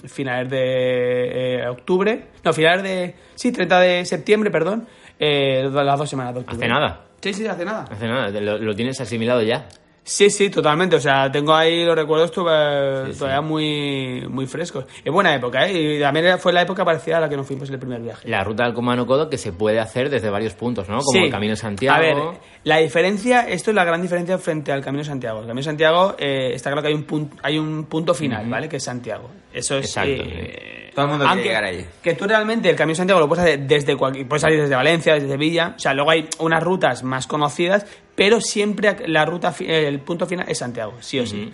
[0.06, 4.88] finales de eh, octubre, no, finales de, sí, 30 de septiembre, perdón,
[5.20, 6.64] eh, las dos semanas de octubre.
[6.64, 7.02] Hace nada.
[7.22, 7.86] Sí, sí, hace nada.
[7.90, 9.68] Hace nada, lo, lo tienes asimilado ya.
[10.07, 10.98] Sí, sí, totalmente.
[10.98, 13.18] O sea, tengo ahí los recuerdos tuve- Sí, sí.
[13.19, 14.86] todavía muy, muy frescos.
[15.03, 15.95] Es buena época, ¿eh?
[15.98, 18.30] Y también fue la época parecida a la que nos fuimos en el primer viaje.
[18.30, 20.99] La ruta del Kumano Kodo que se puede hacer desde varios puntos, ¿no?
[20.99, 21.26] Como Sí.
[21.26, 21.98] el Camino de Santiago.
[21.98, 22.18] A ver,
[22.65, 25.40] la diferencia, esto es la gran diferencia frente al Camino de Santiago.
[25.40, 28.48] El Camino de Santiago eh, está claro que hay un punto, hay un punto final,
[28.48, 28.69] ¿vale?
[28.69, 29.27] Que es Santiago.
[29.52, 29.86] Eso es.
[29.86, 31.86] Exacto, eh, Todo el mundo quiere aunque- llegar allí.
[32.03, 34.76] Que tú realmente el Camino de Santiago lo puedes hacer desde cualquier, puedes salir desde
[34.76, 37.86] Valencia, desde Sevilla, o sea, luego hay unas rutas más conocidas,
[38.16, 41.52] pero siempre la ruta, el punto final es Santiago, sí o sí.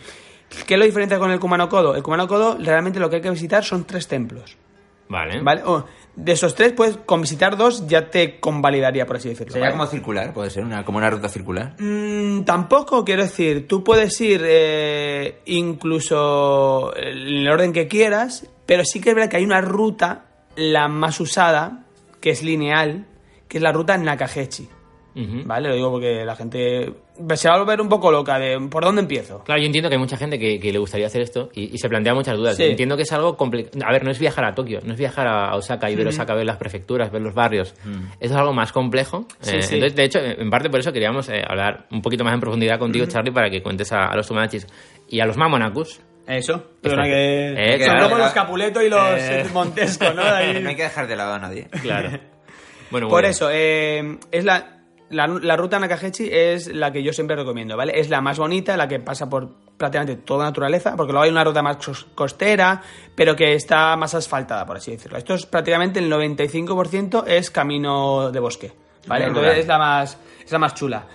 [0.67, 1.95] ¿Qué lo diferencia con el Kumano Kodo?
[1.95, 4.57] El Kumano Kodo realmente lo que hay que visitar son tres templos,
[5.07, 5.41] Vale.
[5.41, 5.63] ¿vale?
[6.13, 9.53] De esos tres, pues con visitar dos ya te convalidaría, por así decirlo.
[9.53, 9.77] Sería ¿vale?
[9.77, 11.75] como circular, puede ser, una, como una ruta circular.
[11.79, 18.83] Mm, tampoco, quiero decir, tú puedes ir eh, incluso en el orden que quieras, pero
[18.83, 20.25] sí que es verdad que hay una ruta,
[20.57, 21.85] la más usada,
[22.19, 23.07] que es lineal,
[23.47, 24.67] que es la ruta Nakahechi.
[25.13, 25.69] ¿Vale?
[25.69, 26.93] Lo digo porque la gente
[27.35, 29.43] se va a volver un poco loca de ¿por dónde empiezo?
[29.43, 31.77] Claro, yo entiendo que hay mucha gente que, que le gustaría hacer esto y, y
[31.77, 32.55] se plantea muchas dudas.
[32.55, 32.63] Sí.
[32.63, 33.85] Entiendo que es algo complicado.
[33.85, 36.33] A ver, no es viajar a Tokio, no es viajar a Osaka y ver Osaka,
[36.33, 37.73] ver las prefecturas, ver los barrios.
[37.83, 39.25] Eso es algo más complejo.
[39.41, 39.75] Sí, Eh, sí.
[39.75, 42.79] Entonces, de hecho, en parte por eso queríamos eh, hablar un poquito más en profundidad
[42.79, 44.65] contigo, Charlie, para que cuentes a, a los Tomanachis
[45.09, 45.99] y a los Mamonacus.
[46.27, 46.63] Eso.
[46.81, 47.53] Pero Está- no hay que...
[47.53, 48.09] Eh, Son claro.
[48.09, 49.41] como los Capuleto y los Eh.
[49.41, 50.21] eh, Montesco, ¿no?
[50.21, 51.67] Ahí- No hay que dejar de lado a nadie.
[51.81, 52.09] Claro.
[52.91, 53.29] Bueno, Por bueno.
[53.29, 54.80] eso, eh, es la,
[55.11, 57.99] la, la ruta Nakahechi es la que yo siempre recomiendo, ¿vale?
[57.99, 61.43] Es la más bonita, la que pasa por prácticamente toda naturaleza, porque luego hay una
[61.43, 62.81] ruta más cos- costera,
[63.15, 65.17] pero que está más asfaltada, por así decirlo.
[65.17, 68.71] Esto es prácticamente el 95% es camino de bosque,
[69.07, 69.25] ¿vale?
[69.25, 71.05] Entonces es la más, es la más chula.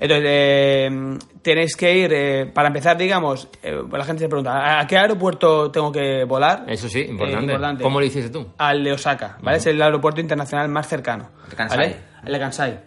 [0.00, 4.86] Entonces, eh, tenéis que ir, eh, para empezar, digamos, eh, la gente se pregunta, ¿a
[4.86, 6.64] qué aeropuerto tengo que volar?
[6.66, 7.10] Eso sí, Eh,
[7.40, 7.82] importante.
[7.84, 8.48] ¿Cómo lo hiciste tú?
[8.58, 9.58] Al de Osaka, ¿vale?
[9.58, 11.28] Es el aeropuerto internacional más cercano.
[11.86, 11.96] ¿vale?
[12.24, 12.80] El Kansai.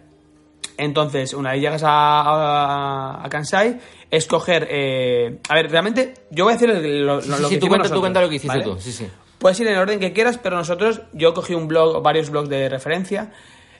[0.78, 3.78] Entonces, una vez llegas a, a, a Kansai,
[4.10, 4.66] es coger...
[4.70, 7.58] eh, a ver, realmente, yo voy a decir lo, lo- Sí, lo sí, que sí,
[7.58, 8.64] tú cuenta, tú cuenta lo que hiciste ¿vale?
[8.64, 8.78] tú.
[8.80, 9.06] Sí, sí.
[9.38, 12.48] Puedes ir en el orden que quieras, pero nosotros, yo cogí un blog, varios blogs
[12.48, 13.32] de referencia.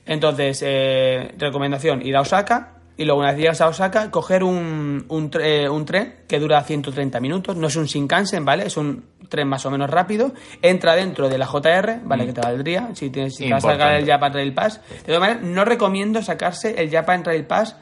[0.05, 2.76] Entonces, eh, recomendación, ir a Osaka.
[2.99, 6.63] Y luego, una vez llegas a Osaka, coger un, un, eh, un tren que dura
[6.63, 7.55] 130 minutos.
[7.57, 8.67] No es un Shinkansen, ¿vale?
[8.67, 10.33] Es un tren más o menos rápido.
[10.63, 12.25] Entra dentro de la JR, ¿vale?
[12.27, 12.89] Que te valdría.
[12.95, 14.07] Si, tienes, si vas a sacar el.
[14.07, 14.81] Japan Rail Pass.
[14.89, 17.77] De todas maneras, no recomiendo sacarse el Japan Rail Pass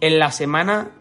[0.00, 0.92] en la semana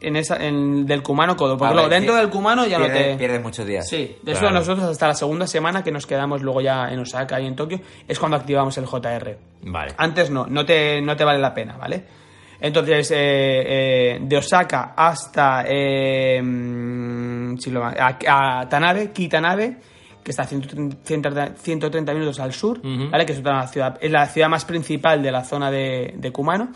[0.00, 1.56] en esa, en, del Kumano Kodo.
[1.56, 3.14] Porque luego dentro del Kumano ya no te...
[3.16, 3.88] Pierdes muchos días.
[3.88, 4.56] Sí, de eso Claro.
[4.56, 7.80] nosotros hasta la segunda semana que nos quedamos luego ya en Osaka y en Tokio
[8.06, 9.38] es cuando activamos el JR.
[9.62, 9.94] Vale.
[9.96, 12.04] Antes no, no te, no te vale la pena, ¿vale?
[12.64, 19.76] Entonces, eh, eh, de Osaka hasta eh, mm, a, a Tanabe, Kitanabe,
[20.22, 22.80] que está a 130, 130 minutos al sur.
[22.82, 23.26] ¿vale?
[23.26, 26.70] Que es, otra ciudad, es la ciudad más principal de la zona de, de Kumano.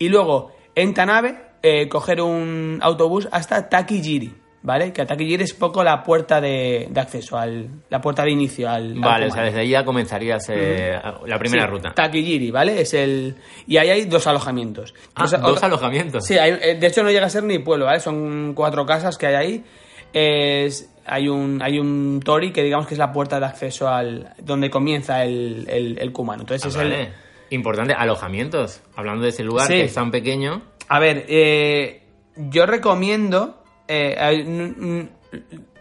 [0.00, 4.92] Y luego, en Tanabe, eh, coger un autobús hasta Takijiri, ¿vale?
[4.92, 8.68] Que a Takijiri es poco la puerta de, de acceso, al, la puerta de inicio
[8.68, 10.92] al, al Vale, o sea, desde ahí ya comenzarías eh,
[11.26, 11.92] la primera Sí, ruta.
[11.94, 12.80] Takijiri, ¿vale?
[12.82, 14.94] Es el y ahí hay dos alojamientos.
[15.14, 16.24] Ah, Dos- dos otra- alojamientos.
[16.26, 18.00] Sí, hay- eh, de hecho no llega a ser ni pueblo, ¿vale?
[18.00, 19.64] Son cuatro casas que hay ahí.
[20.12, 24.34] Es, hay un hay un tori que digamos que es la puerta de acceso al
[24.42, 26.42] donde comienza el, el, el Kumano.
[26.42, 27.00] Entonces Ah, es vale.
[27.02, 27.08] el
[27.50, 28.80] Importante, alojamientos.
[28.94, 29.74] Hablando de ese lugar Sí.
[29.74, 30.62] que es tan pequeño.
[30.88, 32.02] A ver, eh,
[32.36, 33.59] yo recomiendo.
[33.90, 35.08] Eh,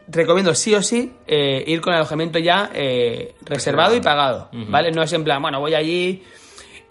[0.07, 4.49] recomiendo sí o sí eh, ir con el alojamiento ya eh, reservado y pagado.
[4.51, 4.91] ¿Vale?
[4.91, 6.23] No es en plan, bueno, voy allí.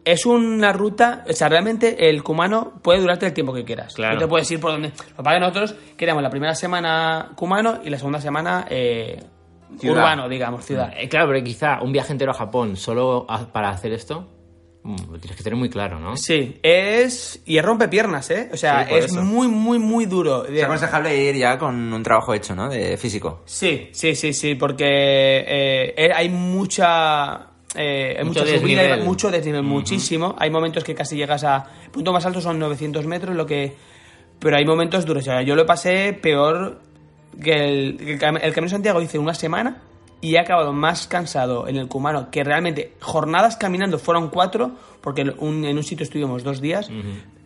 [0.05, 3.95] es una ruta, o sea, realmente el Kumano puede durarte el tiempo que quieras.
[3.95, 4.15] Claro.
[4.15, 4.93] Tú te puedes ir por donde...
[5.17, 9.23] Lo que nosotros queríamos la primera semana Kumano y la segunda semana eh,
[9.83, 10.93] urbano, digamos, ciudad.
[10.97, 14.29] Eh, claro, pero quizá un viaje entero a Japón solo para hacer esto,
[14.83, 16.17] lo tienes que tener muy claro, ¿no?
[16.17, 17.43] Sí, es...
[17.45, 18.49] Y es rompepiernas, ¿eh?
[18.53, 19.23] O sea, Sí, es eso.
[19.23, 20.47] muy, muy, muy duro.
[20.47, 22.69] Es aconsejable ir ya con un trabajo hecho, ¿no?
[22.69, 23.43] De físico.
[23.45, 27.49] Sí, sí, sí, sí, porque eh, eh, hay mucha...
[27.75, 29.05] eh, hay Mucho mucha subida, desnivel.
[29.05, 30.35] mucho desnivel, muchísimo.
[30.39, 31.67] Hay momentos que casi llegas a...
[31.85, 33.75] El punto más alto son 900 metros, lo que...
[34.39, 35.23] Pero hay momentos duros.
[35.23, 36.81] O sea, yo lo pasé peor
[37.43, 39.83] que el, el, el Camino de Santiago hice una semana
[40.21, 45.23] y he acabado más cansado en el Kumano que realmente jornadas caminando fueron cuatro, porque
[45.23, 46.91] en un, en un sitio estuvimos dos días.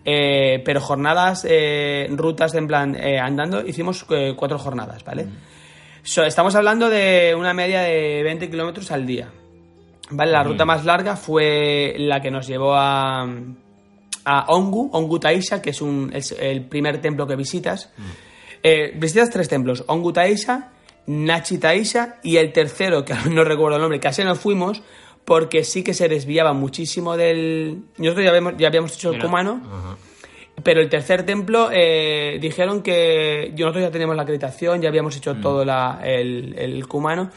[0.04, 4.04] Eh, pero jornadas, eh, rutas en plan eh, andando, hicimos
[4.36, 5.26] cuatro jornadas, ¿vale?
[6.02, 9.30] So, estamos hablando de una media de 20 kilómetros al día.
[10.10, 10.32] ¿Vale?
[10.32, 13.22] La ruta más larga fue la que nos llevó a,
[14.24, 17.90] a Ongu, Ongu Taisha, que es, un, es el primer templo que visitas.
[18.96, 20.73] Visitas tres templos, Ongu Taisha,
[21.06, 24.82] Nachi Taisha y el tercero, que no recuerdo el nombre, casi no fuimos
[25.24, 27.78] porque sí que se desviaba muchísimo del...
[27.96, 29.20] Nosotros ya habíamos, ya habíamos hecho el.
[29.22, 29.60] Kumano.
[30.62, 35.34] Pero el tercer templo eh, dijeron que nosotros ya teníamos la acreditación, ya habíamos hecho
[35.36, 37.30] todo la- el, el cumano.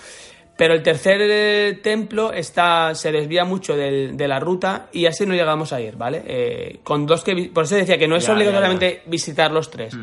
[0.55, 5.25] Pero el tercer eh, templo está, se desvía mucho del- de la ruta y así
[5.25, 6.23] no llegamos a ir, ¿vale?
[6.27, 9.95] Eh, con dos que, por eso decía que no es Ya, obligatoriamente visitar los tres.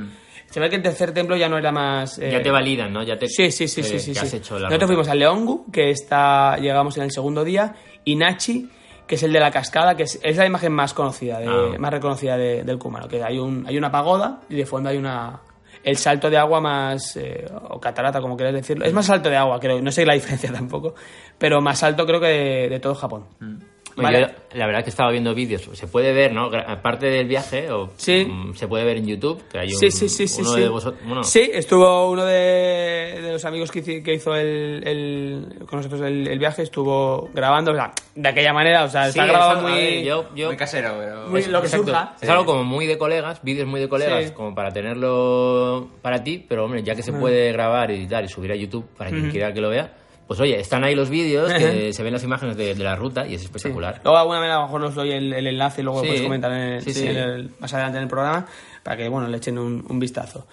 [0.55, 2.17] Se ve que el tercer templo ya no era más...
[2.21, 3.03] eh, Ya te validan, ¿no?
[3.03, 4.27] Ya te, Sí, sí, sí, que- sí, sí, que sí.
[4.27, 4.87] has hecho la Nosotros ruta.
[4.87, 7.75] fuimos a Leongu, que está, llegamos en el segundo día,
[8.05, 8.71] y Nachi,
[9.05, 11.77] que es el de la cascada, que es, es la imagen más conocida, de- Ah.
[11.79, 14.97] más reconocida de- del Kumano, que hay, un, hay una pagoda y de fondo hay
[14.97, 15.41] una
[15.83, 19.37] el salto de agua más eh, o catarata como quieras decirlo es más salto de
[19.37, 20.95] agua creo no sé la diferencia tampoco
[21.37, 23.59] pero más alto creo que de, de todo Japón Bueno,
[24.03, 24.21] Vale.
[24.21, 24.27] yo,
[24.59, 25.69] la verdad que estaba viendo vídeos.
[25.73, 26.47] Se puede ver, ¿no?
[26.67, 28.27] Aparte del viaje, o, Sí.
[28.29, 29.43] mm, se puede ver en YouTube.
[29.51, 30.41] Que hay un, Sí, sí, sí, sí.
[30.43, 30.61] uno sí.
[30.61, 31.03] de vosotros.
[31.07, 35.79] Bueno, Sí, estuvo uno de, de los amigos que, hici- que hizo el, el- con
[35.79, 39.27] nosotros el, el viaje, estuvo grabando, o sea, de aquella manera, o sea, Sí, está
[39.27, 39.73] grabado muy...
[39.73, 41.29] ver, yo- yo- Muy casero, pero...
[41.29, 41.87] Muy- lo que Exacto.
[41.87, 42.17] surja.
[42.21, 44.31] Es algo como muy de colegas, vídeos muy de colegas, Sí.
[44.33, 48.53] como para tenerlo para ti, pero hombre, ya que se puede grabar, editar y subir
[48.53, 49.93] a YouTube para quien quiera que lo vea,
[50.27, 53.27] pues oye, están ahí los vídeos, que se ven las imágenes de, de la ruta
[53.27, 54.01] y es espectacular.
[54.05, 56.07] Luego alguna vez a lo mejor os doy el, el enlace y luego Sí.
[56.07, 57.07] podéis comentar en el- Sí, sí, sí.
[57.09, 58.47] en el- más adelante en el programa
[58.83, 60.47] para que bueno le echen un, un vistazo.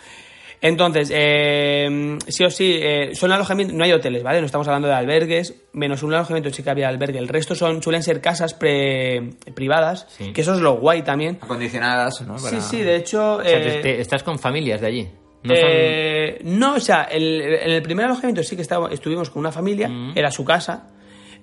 [0.64, 4.42] Entonces, eh, sí o sí, eh, son alojamientos, no hay hoteles, ¿vale?
[4.42, 7.18] No estamos hablando de albergues, menos un alojamiento sí que había albergue.
[7.18, 10.32] El resto son suelen ser casas pre- privadas, Sí.
[10.34, 11.40] que eso es lo guay también.
[11.42, 12.38] Acondicionadas, ¿no?
[12.38, 13.38] Sí, sí, de hecho...
[13.38, 15.08] O sea, eh, te- te- estás con familias de allí.
[15.44, 19.30] No son- eh, no, o sea, el- en el primer alojamiento sí que estaba- estuvimos
[19.30, 20.88] con una familia, era su casa,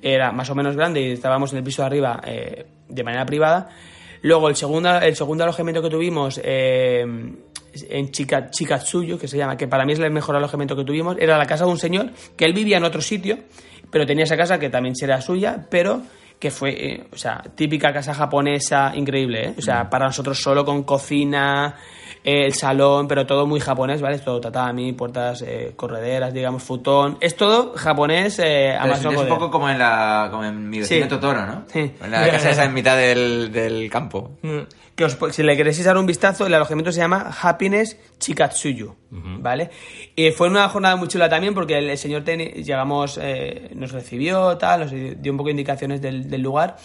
[0.00, 3.26] era más o menos grande y estábamos en el piso de arriba eh, de manera
[3.26, 3.68] privada.
[4.22, 7.04] Luego el segundo, el segundo alojamiento que tuvimos eh,
[7.90, 11.16] en Chika, Chikatsuyu, que se llama, que para mí es el mejor alojamiento que tuvimos,
[11.18, 13.38] era la casa de un señor que él vivía en otro sitio,
[13.90, 16.02] pero tenía esa casa que también era suya, pero
[16.38, 19.54] que fue, eh, o sea, típica casa japonesa, increíble, ¿eh?
[19.58, 21.74] O sea, para nosotros solo con cocina,
[22.36, 24.16] el salón, pero todo muy japonés, ¿vale?
[24.16, 27.16] Es todo tatami, puertas eh, correderas, digamos, futón.
[27.20, 30.68] Es todo japonés eh, a más no es un poco como en, la, como en
[30.68, 31.08] mi vecino Sí.
[31.08, 31.64] Totoro, ¿no?
[31.72, 31.92] Sí.
[32.02, 34.32] En la casa esa en mitad del, del campo.
[34.42, 34.58] Mm.
[34.94, 39.70] Que os- si le queréis dar un vistazo, el alojamiento se llama Happiness Chikatsuyu, ¿vale?
[40.16, 43.92] Y fue una jornada muy chula también porque el, el señor teni- llegamos, eh, nos
[43.92, 46.76] recibió, tal, nos dio un poco de indicaciones del, del lugar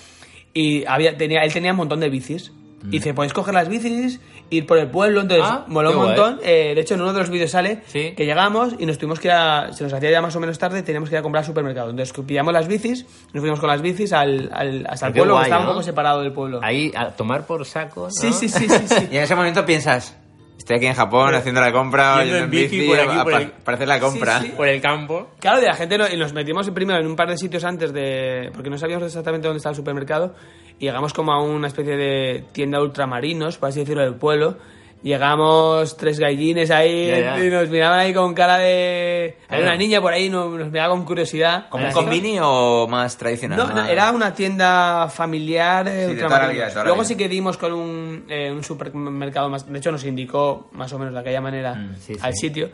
[0.53, 2.51] y había, tenía, él tenía un montón de bicis.
[2.85, 6.39] Y dice, podéis coger las bicis, ir por el pueblo, entonces Ah, moló un montón.
[6.43, 8.13] Eh, de hecho, en uno de los vídeos sale Sí.
[8.15, 10.59] que llegamos y nos tuvimos que ir a, se nos hacía ya más o menos
[10.59, 11.89] tarde, teníamos que ir a comprar al supermercado.
[11.89, 15.37] Entonces pillamos las bicis, nos fuimos con las bicis al, al- hasta el pueblo, que
[15.37, 15.73] guay, estaba un ¿no?
[15.73, 16.59] poco separado del pueblo.
[16.61, 18.03] Ahí a tomar por saco.
[18.05, 18.11] ¿no?
[18.11, 19.07] Sí, sí, sí, sí, sí.
[19.11, 20.15] Y en ese momento piensas,
[20.57, 23.23] estoy aquí en Japón haciendo la compra, Yendo yendo en bici por a- aquí, a-
[23.23, 24.39] por el- para hacer la compra.
[24.39, 24.53] Sí, sí.
[24.55, 25.29] Por el campo.
[25.39, 27.91] Claro, de la gente no- y nos metimos primero en un par de sitios antes
[27.91, 28.51] de.
[28.53, 30.35] porque no sabíamos exactamente dónde estaba el supermercado.
[30.79, 34.57] Y llegamos como a una especie de tienda ultramarinos, por así decirlo, del pueblo.
[35.03, 37.45] Llegamos tres gallines ahí Ya, ya.
[37.45, 39.35] y nos miraban ahí con cara de.
[39.49, 41.67] Una niña por ahí, nos, nos miraba con curiosidad.
[41.69, 43.57] ¿Como un ¿Ah, convini o más tradicional?
[43.57, 46.53] No, no, era una tienda familiar Sí, ultramarinos.
[46.73, 47.03] vida, Luego vida.
[47.05, 49.69] sí que dimos con un, eh, un supermercado más.
[49.69, 52.47] De hecho, nos indicó más o menos de aquella manera Mm, sí, al sí.
[52.47, 52.69] sitio.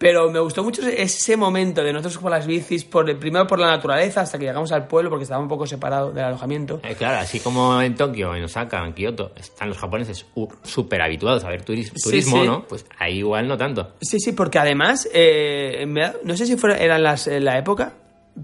[0.00, 3.66] Pero me gustó mucho ese- momento de nosotros con las bicis, por, primero por la
[3.66, 6.80] naturaleza, hasta que llegamos al pueblo, porque estaba un poco separado del alojamiento.
[6.82, 10.24] Eh, claro, así como en Tokio, en Osaka, en Kioto, están los japoneses
[10.62, 12.46] súper habituados a ver Sí, turismo, sí.
[12.46, 12.64] ¿no?
[12.66, 13.90] Pues ahí igual no tanto.
[14.00, 15.84] Sí, sí, porque además, eh,
[16.24, 17.92] no sé si fuera, eran las, en la época,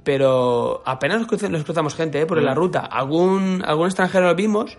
[0.05, 2.81] pero apenas nos, cruza- nos cruzamos gente eh, por la ruta.
[2.81, 4.77] Algún, algún extranjero lo vimos,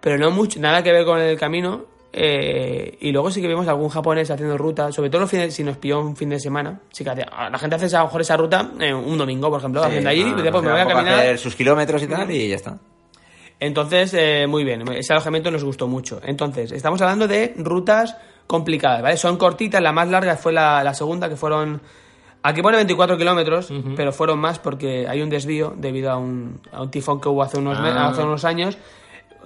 [0.00, 1.92] pero no mucho, nada que ver con el camino.
[2.16, 5.64] Eh, y luego sí que vimos algún japonés haciendo ruta, sobre todo los fines- si
[5.64, 6.80] nos pilló un fin de semana.
[6.92, 9.82] Sí que la gente hace a lo mejor esa ruta eh, un domingo, por ejemplo,
[9.82, 11.14] haciendo allí, y dice, pues me voy a caminar.
[11.18, 12.78] hacer sus kilómetros y tal y ya está.
[13.60, 16.20] Entonces, eh, muy bien, ese alojamiento nos gustó mucho.
[16.24, 18.16] Entonces, estamos hablando de rutas
[18.46, 19.16] complicadas, ¿vale?
[19.16, 21.80] Son cortitas, la más larga fue la, la segunda, que fueron...
[22.46, 26.82] Aquí pone 24 kilómetros, pero fueron más porque hay un desvío debido a un, a
[26.82, 28.08] un tifón que hubo hace unos, Ah.
[28.08, 28.76] hace unos años.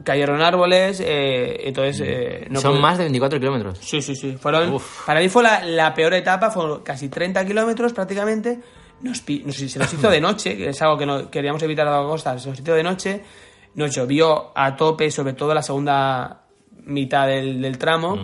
[0.04, 2.00] Cayeron árboles, eh, entonces...
[2.04, 3.78] eh, no Son pude- más de 24 kilómetros.
[3.80, 4.36] Sí, sí, sí.
[4.40, 5.06] Fueron, Uf.
[5.06, 8.58] para mí fue la, la peor etapa, fueron casi 30 kilómetros prácticamente.
[9.00, 12.00] Nos, nos- se nos hizo de noche, que es algo que no, queríamos evitar a
[12.00, 13.22] la costa, se nos hizo de noche.
[13.74, 16.42] Nos llovió a tope, sobre todo la segunda
[16.84, 18.18] mitad del, del tramo.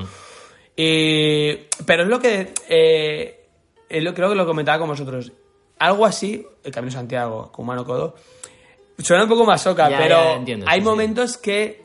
[0.76, 1.54] Y-
[1.86, 2.52] pero es lo que.
[2.68, 3.46] eh,
[3.88, 5.32] es lo, creo que lo comentaba con vosotros.
[5.78, 8.14] Algo así, el Camino Santiago, con mano codo,
[8.98, 10.88] suena un poco masoca, Ya, pero ya, entiendo, hay sí, sí.
[10.90, 11.82] momentos que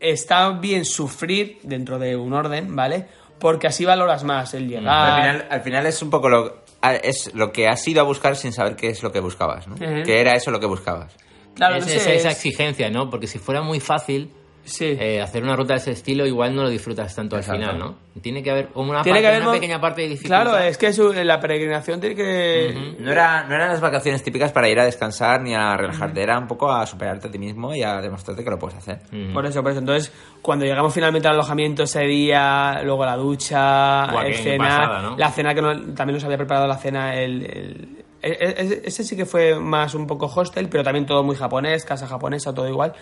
[0.00, 3.06] está bien sufrir dentro de un orden, ¿vale?
[3.38, 4.94] Porque así valoras más el Pero llegar.
[5.10, 6.62] al, final, al final es un poco lo,
[7.02, 9.74] es lo que has ido a buscar sin saber qué es lo que buscabas, ¿no?
[9.76, 11.14] Que era eso lo que buscas.
[11.54, 13.10] Claro, es, no es sé, esa es- exigencia, ¿no?
[13.10, 14.30] Porque si fuera muy fácil,
[14.64, 14.96] Sí.
[14.98, 17.62] eh, hacer una ruta de ese estilo igual no lo disfrutas tanto Exacto.
[17.62, 18.20] al final, ¿no?
[18.22, 20.42] Tiene que haber como una, Tiene parte- que haber una pequeña parte de dificultad.
[20.42, 22.94] Claro, es que su- la peregrinación tiene que...
[23.00, 26.38] No, era, no eran las vacaciones típicas para ir a descansar ni a relajarte, era
[26.38, 29.00] un poco a superarte a ti mismo y a demostrarte que lo puedes hacer.
[29.32, 29.80] Por eso, por eso.
[29.80, 35.02] Entonces, cuando llegamos finalmente al alojamiento ese día, luego la ducha, Buah, el cena, pasada,
[35.02, 35.16] ¿no?
[35.18, 39.04] la cena que no- también nos había preparado la cena, el, el- e- e- ese
[39.04, 42.68] sí que fue más un poco hostel, pero también todo muy japonés, casa japonesa, todo
[42.68, 42.94] igual.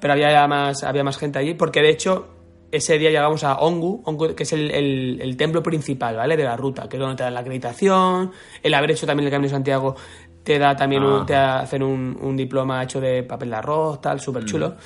[0.00, 2.28] Pero había ya más, había más gente allí, porque de hecho
[2.72, 6.36] ese día llegamos a Ongu, Ongu, que es el, el- el templo principal, ¿vale?
[6.36, 8.30] De la ruta, que es donde te dan la acreditación,
[8.62, 9.96] el haber hecho también el Camino de Santiago
[10.44, 11.26] te da también un- Ah.
[11.26, 14.76] te hacen un, un diploma hecho de papel de arroz, tal, súper chulo.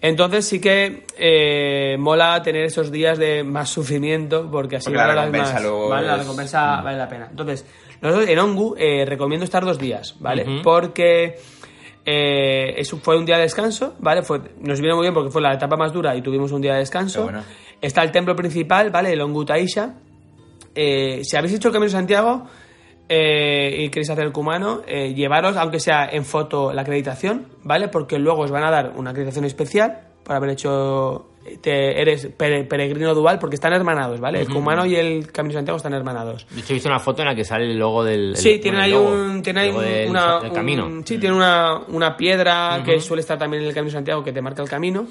[0.00, 5.06] Entonces sí que eh, mola tener esos días de más sufrimiento porque así Porque la
[5.14, 5.62] recompensa más.
[5.62, 6.06] luego ¿vale?
[6.06, 6.16] La
[6.82, 7.26] vale pena.
[7.30, 7.64] Entonces,
[8.02, 10.60] nosotros en Ongu eh, recomiendo estar dos días, ¿vale?
[10.62, 11.38] Porque
[12.08, 14.22] eh, eso fue un día de descanso, ¿vale?
[14.22, 16.74] Fue, nos vino muy bien porque fue la etapa más dura y tuvimos un día
[16.74, 17.24] de descanso.
[17.24, 17.42] Bueno.
[17.80, 19.12] Está el templo principal, ¿vale?
[19.12, 19.96] El Ongu Taisha.
[20.72, 22.44] Eh, si habéis hecho el Camino de Santiago
[23.08, 27.88] eh, y queréis hacer el cumano, eh, llevaros, aunque sea en foto, la acreditación, ¿vale?
[27.88, 31.30] Porque luego os van a dar una acreditación especial por haber hecho.
[31.60, 34.40] Te, eres pere- peregrino dual porque están hermanados, ¿vale?
[34.40, 36.46] El cumano y el Camino de Santiago están hermanados.
[36.50, 38.30] De hecho, he visto una foto en la que sale el logo del.
[38.30, 38.92] el- Sí, tiene bueno, ahí
[39.30, 40.86] un, tiene ahí logo un- del- una, del camino.
[40.86, 44.32] un- sí, tiene una, una piedra que suele estar también en el Camino Santiago que
[44.32, 45.06] te marca el camino.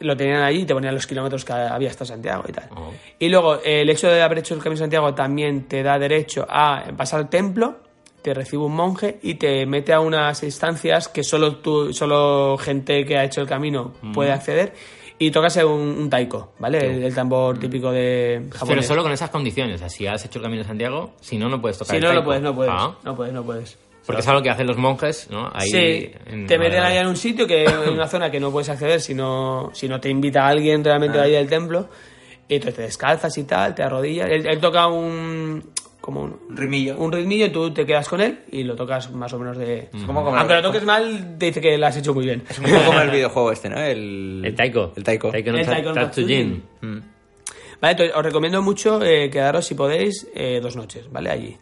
[0.00, 2.68] Lo tenían allí y te ponían los kilómetros que había hasta Santiago y tal.
[2.76, 2.92] Oh.
[3.18, 6.44] Y luego, el hecho de haber hecho el Camino de Santiago también te da derecho
[6.48, 7.76] a pasar al templo,
[8.20, 13.04] te recibe un monje y te mete a unas instancias que solo tú, solo gente
[13.04, 14.12] que ha hecho el camino Mm.
[14.12, 14.72] puede acceder.
[15.18, 16.78] Y tocas un, un taiko, ¿vale?
[16.78, 18.68] El, el tambor típico de Japón.
[18.70, 19.76] Pero solo con esas condiciones.
[19.76, 21.96] O sea, si has hecho el camino de Santiago, si no, no puedes tocar Si
[21.98, 22.24] el no, no taiko.
[22.26, 22.72] puedes, no puedes.
[22.74, 23.78] Ah, No puedes, no puedes.
[24.04, 25.48] porque es algo que hacen los monjes, ¿no?
[25.54, 28.50] Ahí sí, en- te meten allá en un sitio que en una zona que no
[28.50, 31.88] puedes acceder si no, si no te invita alguien realmente de ahí del templo.
[32.48, 34.28] Y entonces te descalzas y tal, te arrodillas.
[34.30, 35.62] Él, él toca un.
[36.04, 36.98] Como un, ritmillo.
[36.98, 39.88] Un ritmillo y tú te quedas con él y lo tocas más o menos de.
[40.06, 42.42] como comer- Aunque lo toques mal, te dice que lo has hecho muy bien.
[42.48, 43.78] Es un poco como el videojuego este, ¿no?
[43.80, 44.92] El, El taiko.
[44.96, 45.30] El taiko.
[45.30, 46.10] Taiko no El Ta- taiko no.
[46.82, 47.00] Mm.
[47.80, 51.30] Vale, entonces os recomiendo mucho eh, quedaros, si podéis, eh, dos noches, ¿vale?
[51.30, 51.56] Allí.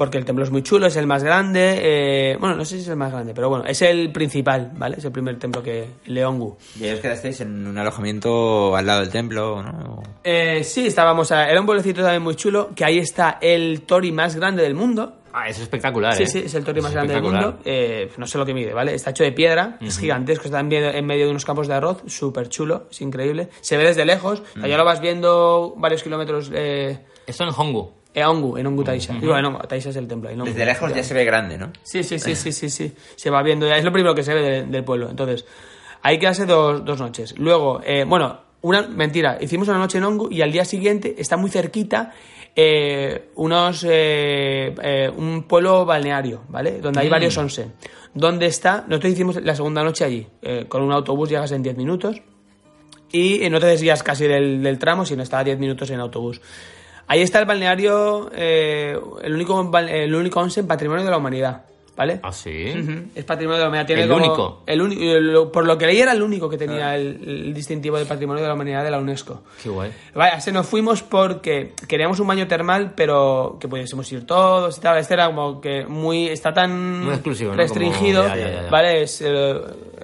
[0.00, 1.78] Porque el templo es muy chulo, es el más grande.
[1.82, 4.96] eh, bueno, no sé si es el más grande, pero bueno, es el principal, ¿vale?
[4.96, 5.88] Es el primer templo que.
[6.06, 6.56] Leongu.
[6.80, 10.02] Y ahí os quedasteis en un alojamiento al lado del templo, ¿no?
[10.24, 11.30] Eh, sí, estábamos.
[11.32, 14.74] A, era un pueblecito también muy chulo, que ahí está el tori más grande del
[14.74, 15.16] mundo.
[15.34, 16.26] Ah, es espectacular, Sí, ¿eh?
[16.26, 17.58] sí, es el tori más Es grande del mundo.
[17.66, 18.94] Eh, no sé lo que mide, ¿vale?
[18.94, 21.74] Está hecho de piedra, es gigantesco, está en medio, en medio de unos campos de
[21.74, 23.50] arroz, súper chulo, es increíble.
[23.60, 26.50] Se ve desde lejos, o sea, ya lo vas viendo varios kilómetros.
[26.54, 27.99] Eh, Esto en Hongu.
[28.12, 29.14] En Ongu, en Ongu Taisha.
[29.22, 30.30] Bueno, Taisha es el templo.
[30.44, 31.70] Desde lejos ya se ve grande, ¿no?
[31.82, 32.92] Sí, sí, sí, sí, sí, sí.
[33.16, 33.76] Se va viendo ya.
[33.76, 35.08] Es lo primero que se ve de- del pueblo.
[35.10, 35.44] Entonces,
[36.02, 37.38] ahí quedarse dos, dos noches.
[37.38, 39.38] Luego, eh, bueno, una mentira.
[39.40, 42.12] Hicimos una noche en Ongu y al día siguiente está muy cerquita
[42.56, 46.80] eh, unos eh, eh, un pueblo balneario, ¿vale?
[46.80, 47.10] Donde hay Mm.
[47.12, 47.72] varios onsen.
[48.12, 48.84] ¿Dónde está?
[48.88, 50.26] Nosotros hicimos la segunda noche allí.
[50.42, 52.20] Eh, con un autobús llegas en 10 minutos
[53.12, 56.40] y no te desvías casi del, del tramo, sino está a 10 minutos en autobús.
[57.12, 61.62] Ahí está el balneario, eh, el único el único onsen patrimonio de la humanidad,
[61.96, 62.20] ¿vale?
[62.22, 62.72] Ah, sí.
[63.16, 63.86] Es patrimonio de la humanidad.
[63.88, 64.62] Tiene El como- único.
[64.64, 67.18] El uni- el- por lo que leí era el único que tenía el,
[67.48, 69.42] el distintivo de patrimonio de la humanidad de la UNESCO.
[69.60, 69.90] Qué guay.
[70.14, 74.80] Vaya, se nos fuimos porque queríamos un baño termal, pero que pudiésemos ir todos y
[74.80, 74.96] tal.
[74.98, 76.28] Este era como que muy.
[76.28, 77.56] Está tan Muy exclusivo, ¿no?
[77.56, 78.70] restringido, Como- ya, ya, ya, ya.
[78.70, 79.02] ¿vale?
[79.02, 79.54] Es, eh,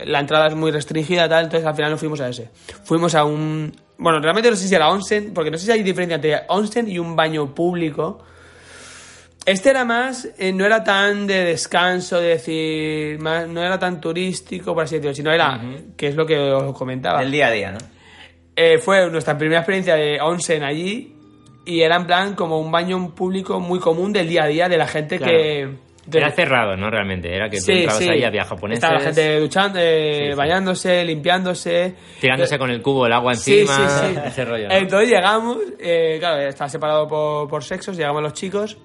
[0.07, 1.45] la entrada es muy restringida, tal.
[1.45, 2.51] Entonces al final nos fuimos a ese.
[2.83, 3.73] Fuimos a un.
[3.99, 6.89] Bueno, realmente no sé si era onsen, porque no sé si hay diferencia entre onsen
[6.89, 8.23] y un baño público.
[9.47, 14.01] Este era más, eh, no era tan de descanso, de decir, más- no era tan
[14.01, 15.61] turístico, por así decirlo, sino era,
[15.97, 17.23] que es lo que os comentaba.
[17.23, 17.79] El día a día, ¿no?
[18.57, 21.15] Eh, fue nuestra primera experiencia de onsen allí
[21.65, 24.77] y era en plan como un baño público muy común del día a día de
[24.79, 25.33] la gente Claro.
[25.33, 25.86] que...
[26.13, 26.91] Era cerrado, ¿no?
[26.91, 27.35] Realmente.
[27.35, 28.09] Era que tú Sí, entrabas sí.
[28.09, 28.83] ahí, había japoneses.
[28.85, 30.37] Estaba la gente duchando, eh, Sí, sí.
[30.37, 31.95] bañándose, limpiándose.
[32.21, 33.89] Tirándose con el cubo el agua Sí, encima.
[33.91, 34.21] sí, sí.
[34.27, 34.69] Ese rollo.
[34.69, 34.75] ¿no?
[34.75, 38.79] Entonces llegamos, eh, claro, estaba separado por, por sexos, llegamos los chicos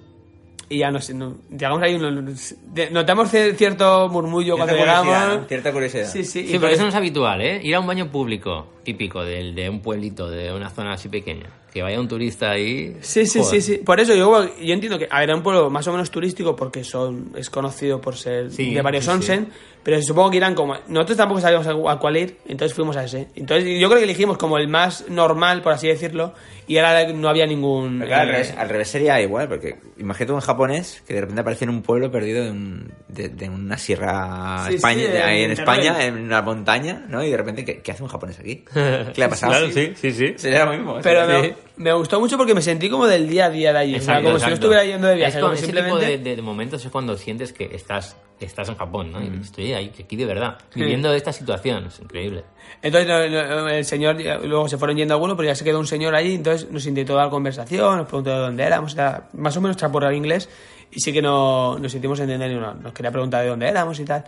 [0.68, 5.48] y ya nos, no- llegamos ahí, nos- de- notamos cier- cierto murmullo Cierta cuando llegamos.
[5.48, 6.08] Cierta curiosidad.
[6.10, 6.46] Sí, sí.
[6.46, 7.60] Sí, pero eso no es habitual, ¿eh?
[7.62, 11.46] Ir a un baño público típico del, de un pueblito, de una zona así pequeña.
[11.72, 12.96] Que vaya un turista ahí.
[13.00, 13.62] Sí, sí, joder.
[13.62, 13.78] sí, sí.
[13.82, 16.54] Por eso yo, yo entiendo que, a ver, era un pueblo más o menos turístico
[16.54, 19.16] porque son es conocido por ser Sí, de varios sí, sí.
[19.16, 19.48] onsen,
[19.82, 20.76] pero supongo que irán como...
[20.88, 23.28] Nosotros tampoco sabíamos a, a cuál ir, entonces fuimos a ese.
[23.34, 26.34] Entonces yo creo que elegimos como el más normal, por así decirlo,
[26.66, 27.98] y ahora no había ningún...
[27.98, 31.40] Pero claro, al, revés, al revés sería igual, porque imagínate un japonés que de repente
[31.40, 35.22] aparece en un pueblo perdido de, un- de, de una sierra Sí, España, sí, de
[35.22, 35.58] ahí en en.
[35.58, 37.22] España, en una montaña, ¿no?
[37.24, 38.64] Y de repente, ¿qué, qué hace un japonés aquí?
[38.74, 39.52] ¿Qué le ha pasado?
[39.52, 40.34] Claro, sí, sí, sí.
[40.36, 40.98] Sería lo mismo.
[41.02, 41.52] Pero sí.
[41.76, 43.94] Me, gustó mucho porque me sentí como del día a día de allí.
[43.96, 44.54] o sea, Exacto, como si no exacto.
[44.54, 46.06] estuviera yendo de viaje, Es como ese simplemente...
[46.06, 49.22] tipo de, de momentos es cuando sientes que estás, estás en Japón, ¿no?
[49.22, 50.80] Y estoy ahí, aquí de verdad, Sí.
[50.80, 51.86] viviendo esta situación.
[51.86, 52.44] Es increíble.
[52.82, 55.86] Entonces no, no, el señor, luego se fueron yendo algunos, pero ya se quedó un
[55.86, 59.60] señor allí, entonces nos intentó dar conversación, nos preguntó de dónde éramos, era más o
[59.60, 60.48] menos chaporrar inglés,
[60.94, 64.04] y sí que no, nos sentimos entender no- nos quería preguntar de dónde éramos y
[64.04, 64.24] tal,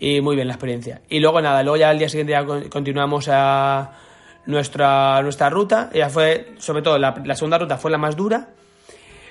[0.00, 1.00] y muy bien la experiencia.
[1.08, 3.92] Y luego nada, luego ya al día siguiente ya con- continuamos a
[4.48, 8.48] nuestra, nuestra ruta, ya fue, sobre todo la, la segunda ruta fue la más dura,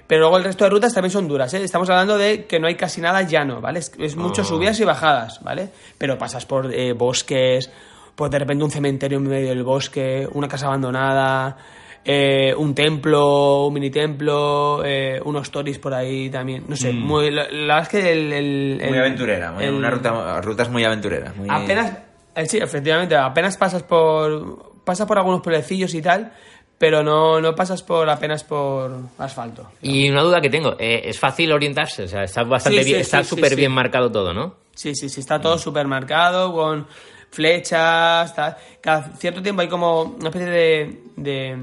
[0.07, 1.63] pero luego el resto de rutas también son duras, ¿eh?
[1.63, 3.79] Estamos hablando de que no hay casi nada llano, ¿vale?
[3.79, 4.45] Es, es mucho Oh.
[4.45, 5.69] subidas y bajadas, ¿vale?
[5.97, 7.69] Pero pasas por eh, bosques,
[8.15, 11.57] por de repente un cementerio en medio del bosque, una casa abandonada,
[12.05, 16.63] eh, un templo, un mini templo, eh, unos toris por ahí también.
[16.69, 18.31] No sé, muy, la, verdad es que el...
[18.31, 21.35] el- Muy el- aventurera, muy- el- una ruta, rutas muy aventureras.
[21.35, 21.47] Muy...
[21.51, 21.91] Apenas,
[22.33, 26.31] eh, sí, efectivamente, apenas pasas por pasas por algunos pueblecillos y tal,
[26.77, 29.69] pero no, no pasas por apenas por asfalto.
[29.81, 32.03] Y una duda que tengo, eh, ¿es fácil orientarse?
[32.03, 33.55] O sea, está bastante Sí, sí, bien, está súper sí.
[33.55, 34.55] bien marcado todo, ¿no?
[34.73, 36.87] Sí, sí, sí, está todo supermercado con
[37.29, 38.55] flechas, tal.
[38.79, 41.57] cada cierto tiempo hay como una especie de, de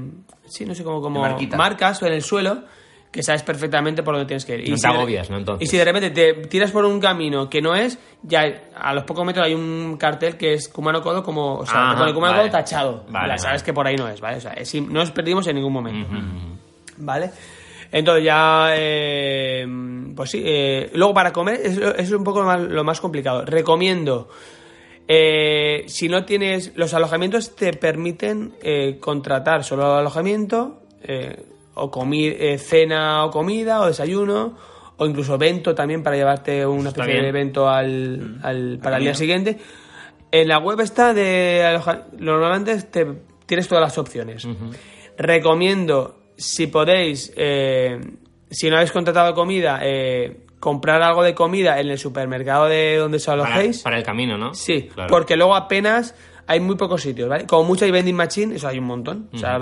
[0.47, 1.21] sí, no sé, como, como
[1.57, 2.63] marcas en el suelo
[3.15, 4.69] que sabes perfectamente por dónde tienes que ir.
[4.71, 5.37] No si te de- agobias, ¿no?
[5.37, 5.65] Entonces.
[5.65, 8.43] Y si de repente te tiras por un camino que no es, ya
[8.75, 11.91] a los pocos metros hay un cartel que es Kumano Kodo como, o sea, Ajá,
[11.93, 12.49] te pone Kumano vale.
[12.49, 13.05] Kodo tachado.
[13.07, 13.63] Vale, sabes vale.
[13.63, 14.35] que por ahí no es, ¿vale?
[14.35, 16.09] O sea, es no nos perdimos en ningún momento.
[16.97, 17.31] ¿Vale?
[17.89, 19.65] Entonces ya, eh,
[20.13, 23.45] pues sí, eh, luego para comer es, es un poco lo más, lo más complicado.
[23.45, 24.27] Recomiendo,
[25.07, 31.45] eh, si no tienes, los alojamientos te permiten eh, contratar solo alojamiento, eh,
[31.75, 34.57] o comi- eh, cena o comida, o desayuno,
[34.97, 39.13] o incluso evento también para llevarte una especie de evento al, al- para el día
[39.13, 39.57] siguiente.
[40.31, 41.79] En la web está de
[42.17, 43.05] normalmente te,
[43.45, 44.47] tienes todas las opciones.
[45.17, 47.99] Recomiendo, si podéis, eh,
[48.49, 53.17] si no habéis contratado comida, eh, comprar algo de comida en el supermercado de donde
[53.17, 53.81] os Para, alojéis.
[53.83, 54.53] para el camino, ¿no?
[54.53, 55.09] Sí, Claro.
[55.09, 56.15] porque luego apenas
[56.47, 57.45] hay muy pocos sitios, ¿vale?
[57.47, 59.29] Como mucho hay vending machine, eso hay un montón.
[59.33, 59.59] O sea,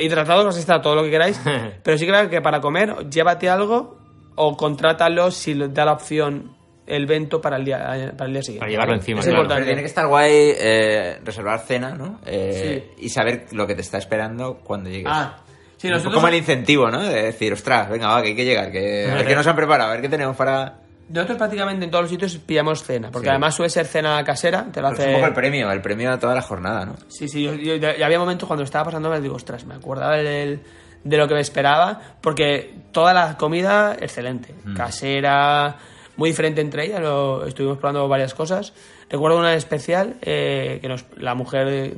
[0.00, 1.40] hidratados vas a estar todo lo que queráis,
[1.82, 3.98] pero sí que creo que para comer, llévate algo
[4.34, 6.56] o contrátalo si da la opción
[6.86, 8.60] el vento para el día, para el día siguiente.
[8.60, 9.00] Para llevarlo ¿vale?
[9.00, 9.36] encima, Es claro.
[9.36, 9.66] Pero importante.
[9.66, 12.18] tiene que estar guay eh, reservar cena, ¿no?
[12.26, 15.06] Eh, Y saber lo que te está esperando cuando llegues.
[15.08, 15.36] Ah,
[15.76, 17.02] sí, un nosotros- poco como el incentivo, ¿no?
[17.02, 19.54] De decir, ostras, venga, va, que hay que llegar, que a ver qué nos han
[19.56, 20.80] preparado, a ver qué tenemos para...
[21.08, 23.30] Nosotros prácticamente en todos los sitios pillamos cena, porque Sí.
[23.30, 25.08] además suele ser cena casera, te lo Es hace...
[25.08, 26.94] un poco el premio, el premio a toda la jornada, ¿no?
[27.08, 27.74] Sí, sí, yo,
[28.04, 30.60] había momentos cuando estaba pasando, me digo, ostras, me acordaba del-
[31.04, 35.76] de lo que me esperaba, porque toda la comida excelente, casera,
[36.16, 38.72] muy diferente entre ellas, lo, estuvimos probando varias cosas.
[39.10, 41.94] Recuerdo una especial, eh, que nos, la mujer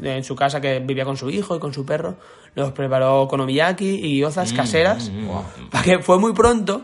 [0.00, 2.16] en su casa que vivía con su hijo y con su perro,
[2.54, 5.10] nos preparó konomiyaki y gyozas caseras,
[5.70, 6.82] para que fue muy pronto,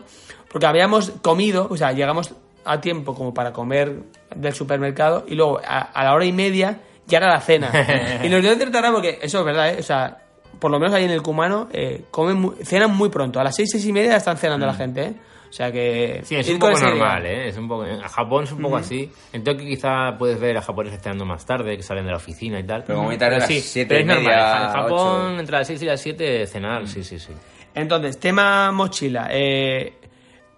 [0.51, 2.33] porque habíamos comido, o sea, llegamos
[2.65, 3.95] a tiempo como para comer
[4.35, 7.71] del supermercado y luego a, a la hora y media ya era la cena.
[8.23, 9.77] y nos dio cierta porque eso es verdad, ¿eh?
[9.79, 10.17] O sea,
[10.59, 13.39] por lo menos ahí en el Cumano eh, comen muy- cenan muy pronto.
[13.39, 15.13] A las seis, seis y media están cenando la gente, ¿eh?
[15.49, 16.21] O sea que...
[16.23, 16.89] Sí, es un poco idea.
[16.91, 17.49] normal, ¿eh?
[17.49, 19.11] Es un poco, en Japón es un poco así.
[19.33, 22.57] En Tokio quizá puedes ver a japoneses cenando más tarde, que salen de la oficina
[22.57, 22.83] y tal.
[22.85, 24.25] Pero como muy tarde, a las sí, siete pero es normal.
[24.25, 27.33] media, En Japón, entre las 6 y las 7, cenar, sí, sí, sí.
[27.75, 29.27] Entonces, tema mochila.
[29.29, 29.93] eh,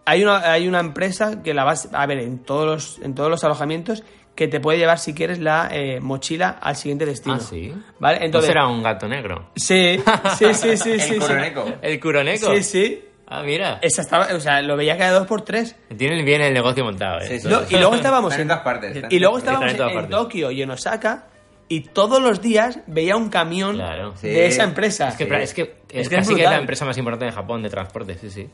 [0.05, 3.29] hay, una, hay una empresa que la vas a ver en todos los, en todos
[3.29, 4.03] los alojamientos
[4.35, 7.35] que te puede llevar, si quieres, la eh, mochila al siguiente destino.
[7.35, 7.73] Ah, sí.
[7.99, 8.25] ¿Vale?
[8.25, 9.49] Entonces, ¿No será un gato negro?
[9.55, 9.99] Sí,
[10.37, 10.91] sí, sí, sí.
[10.91, 11.19] El sí, sí.
[11.19, 11.65] Kuroneko.
[11.81, 12.55] ¿El Kuroneko?
[12.55, 13.05] Sí, sí.
[13.27, 13.79] Ah, mira.
[13.81, 15.75] Esa estaba, o sea, lo veía cada dos por tres.
[15.95, 17.27] Tienen bien el negocio montado, ¿eh?
[17.27, 17.47] Sí, sí.
[17.47, 20.09] No, y luego estábamos en en, todas partes, y luego estábamos en en.
[20.09, 21.27] Tokio y en Osaka
[21.75, 24.13] y todos los días veía un camión Claro.
[24.17, 24.27] Sí.
[24.27, 25.09] de esa empresa.
[25.09, 27.25] Es que, es que, Es es que es casi que es la empresa más importante
[27.25, 28.49] de Japón de transporte, sí, sí.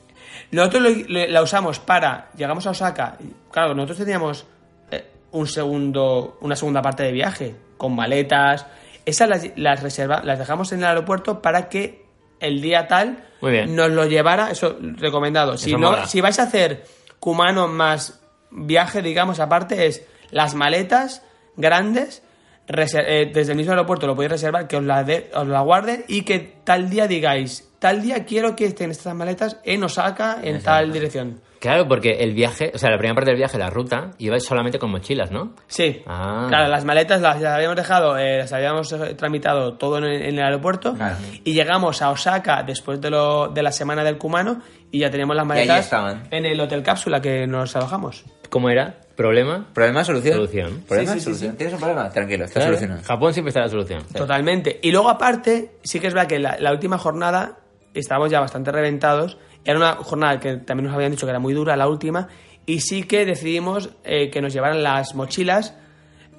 [0.51, 0.89] Nosotros lo-
[1.19, 2.29] lo- la usamos para.
[2.37, 3.17] Llegamos a Osaka.
[3.19, 4.45] y, Claro, nosotros teníamos
[4.91, 8.65] eh, un segundo, una segunda parte de viaje con maletas.
[9.05, 12.05] Esas las, las reserva, las dejamos en el aeropuerto para que
[12.39, 13.75] el día tal Muy bien.
[13.75, 14.51] nos lo llevara.
[14.51, 15.57] Eso recomendado.
[15.57, 16.05] Si, Eso no, mola.
[16.07, 16.85] si vais a hacer
[17.19, 18.21] Kumano más
[18.51, 21.23] viaje, digamos, aparte, es las maletas
[21.57, 22.23] grandes.
[22.69, 26.05] Eh, desde el mismo aeropuerto lo podéis reservar, que os la, de- os la guarden
[26.07, 30.61] y que tal día digáis, tal día quiero que estén estas maletas en Osaka, en
[30.61, 31.41] tal dirección.
[31.59, 34.79] Claro, porque el viaje, o sea, la primera parte del viaje, la ruta, ibais solamente
[34.79, 35.53] con mochilas, ¿no?
[35.67, 36.01] Sí.
[36.07, 36.45] Ah.
[36.47, 40.21] Claro, las maletas las, las habíamos dejado, eh, las habíamos eh, tramitado todo en el,
[40.21, 40.95] en el aeropuerto
[41.43, 44.61] y llegamos a Osaka después de, lo, de la semana del Kumano
[44.91, 46.27] y ya teníamos las maletas estaban.
[46.31, 48.23] en el hotel cápsula que nos alojamos.
[48.49, 48.95] ¿Cómo era?
[49.15, 49.67] ¿Problema?
[49.73, 50.35] ¿Problema, solución?
[50.35, 50.83] Solución.
[50.87, 51.51] ¿Problema, Sí, sí, sí, solución?
[51.51, 51.57] sí.
[51.57, 52.09] ¿Tienes un problema?
[52.09, 52.75] Tranquilo, está Claro.
[52.77, 53.03] solucionado.
[53.05, 54.03] Japón siempre está la solución.
[54.13, 54.79] Totalmente.
[54.81, 57.57] Y luego aparte, sí que es verdad que la, la última jornada
[57.93, 59.37] estábamos ya bastante reventados.
[59.65, 62.27] Era una jornada que también nos habían dicho que era muy dura, la última.
[62.65, 65.75] Y sí que decidimos eh, que nos llevaran las mochilas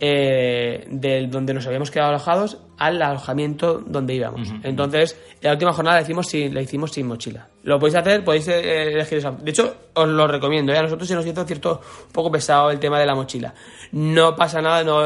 [0.03, 4.49] eh, del donde nos habíamos quedado alojados al alojamiento donde íbamos.
[4.63, 7.49] Entonces, la última jornada la hicimos sin, la hicimos sin mochila.
[7.65, 9.33] Lo podéis hacer, podéis eh, elegir esa.
[9.33, 10.73] De hecho, os lo recomiendo.
[10.73, 10.79] ¿eh?
[10.79, 13.53] A nosotros se nos hizo cierto un poco pesado el tema de la mochila.
[13.93, 15.03] No pasa nada, no,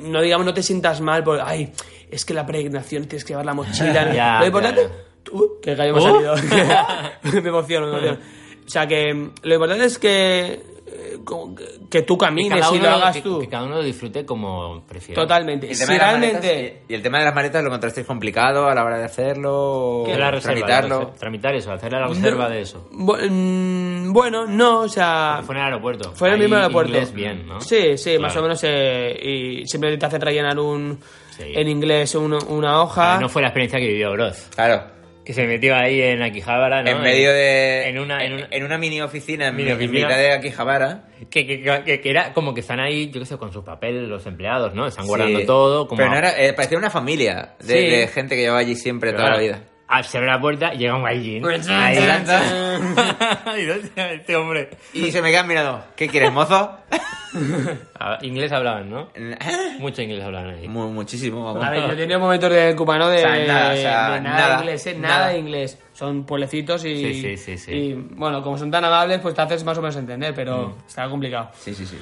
[0.00, 1.72] no digamos, no te sientas mal por, ay,
[2.08, 4.12] es que la pregnación tienes que llevar la mochila.
[4.14, 5.07] Ya, lo importante.
[5.32, 6.14] Uh, que gallo me ha Uh.
[6.14, 6.34] salido.
[7.42, 8.18] me emociono, me emociono.
[8.66, 10.44] O sea que mm, lo importante es que,
[10.86, 13.38] eh, que, que tú camines cada y uno lo hagas que- tú.
[13.40, 15.22] Que cada uno lo disfrute como prefiera.
[15.22, 15.66] Totalmente.
[15.66, 16.48] Y el Si tema de las realmente...
[16.48, 20.04] maletas- y el tema de las maletas lo encontrasteis complicado a la hora de hacerlo,
[20.06, 20.88] reserva, tramitarlo.
[20.98, 22.88] la reserva- tramitar eso, hacer la reserva de eso.
[22.90, 25.40] Mm, bueno, no, o sea...
[25.44, 26.12] Fue en el aeropuerto.
[26.14, 26.92] Fue en el mismo aeropuerto.
[26.92, 27.60] inglés bien, ¿no?
[27.60, 28.60] Sí, sí, más o menos.
[28.64, 29.18] eh,
[29.62, 30.98] y siempre te hacen rellenar un,
[31.30, 31.44] Sí.
[31.54, 33.18] en inglés un- una hoja.
[33.20, 34.48] No fue la experiencia que vivió Bros.
[34.54, 34.97] Claro.
[35.28, 36.88] Que se metió ahí en Akihabara, ¿no?
[36.88, 37.86] En medio de...
[37.90, 40.08] En una, en una- en una mini oficina en, Mini oficina.
[40.08, 41.04] mitad de Akihabara.
[41.30, 44.08] que, que, que- que era como que están ahí, yo qué sé, con sus papeles,
[44.08, 44.86] los empleados, ¿no?
[44.86, 45.44] Están guardando Sí.
[45.44, 45.86] todo.
[45.86, 47.74] Como Pero no era, eh, parecía una familia de, Sí.
[47.90, 49.60] de gente que llevaba allí siempre toda la vida.
[49.88, 51.42] Ah, se abre la puerta y llega un gaijin.
[51.42, 51.96] Pues, Ahí.
[53.58, 54.70] Y ¿dónde está este hombre.
[54.92, 55.82] Y se me quedan mirando.
[55.96, 56.76] ¿Qué quieres, mozo?
[58.22, 59.08] Inglés hablaban, ¿no?
[59.78, 60.68] Mucho inglés hablaban ahí.
[60.68, 61.64] Mu- muchísimo, vamos.
[61.64, 64.20] A ver, yo he tenido momentos de cubano de, O sea, nada, o sea, de
[64.20, 64.94] nada, nada, inglés, ¿eh?
[64.94, 65.28] nada, nada.
[65.28, 65.78] de inglés.
[65.92, 67.72] Son pueblecitos y, Sí, sí, sí, sí.
[67.72, 71.08] y, bueno, como son tan amables, pues te haces más o menos entender, pero está
[71.08, 71.50] complicado.
[71.58, 71.98] Sí, sí, sí.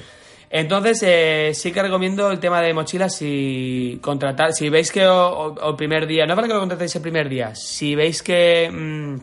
[0.49, 5.75] Entonces, eh, sí que recomiendo el tema de mochilas si contratar, si veis que el
[5.75, 9.15] primer día, no para que lo contratéis el primer día, si veis que mm,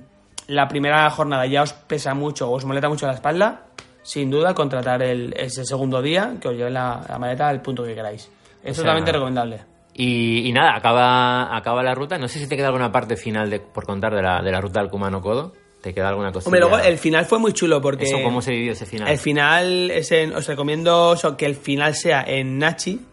[0.48, 3.66] la primera jornada ya os pesa mucho o os molesta mucho la espalda,
[4.02, 7.84] sin duda contratar el, ese segundo día que os lleve la, la maleta al punto
[7.84, 8.30] que queráis.
[8.62, 9.60] Es O sea, totalmente recomendable.
[9.94, 12.18] Y, y nada, acaba, acaba la ruta.
[12.18, 14.60] No sé si te queda alguna parte final de, por contar de la, de la
[14.60, 15.52] ruta del Kumano Kodo.
[15.84, 16.48] ¿Te queda alguna cosa?
[16.48, 18.04] Hombre, luego el final fue muy chulo porque...
[18.06, 19.06] Eso, ¿Cómo se vivió ese final?
[19.06, 23.04] El final, es en- os recomiendo eso, que el final sea en Nachi,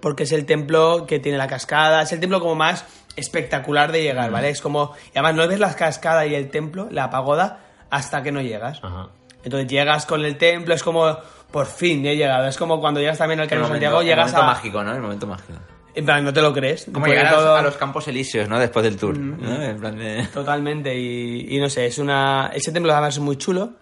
[0.00, 2.86] porque es el templo que tiene la cascada, es el templo como más
[3.16, 4.48] espectacular de llegar, ¿vale?
[4.48, 8.32] Es como, y además no ves la cascada y el templo, la pagoda, hasta que
[8.32, 8.80] no llegas.
[8.82, 9.08] Ajá.
[9.44, 11.18] Entonces llegas con el templo, es como,
[11.50, 12.48] por fin he llegado.
[12.48, 14.54] Es como cuando llegas también al El Camino de Santiago, el llegas momento a...
[14.54, 14.94] mágico, ¿no?
[14.94, 15.58] El momento mágico.
[15.94, 16.86] En plan, no te lo crees.
[16.92, 18.58] Como llegar a los, todo- a los campos elíseos, ¿no?
[18.58, 19.16] Después del tour.
[19.16, 19.62] ¿no?
[19.62, 20.26] En plan de...
[20.32, 22.50] Totalmente, y, y no sé, es una.
[22.54, 23.72] Ese templo además es muy chulo.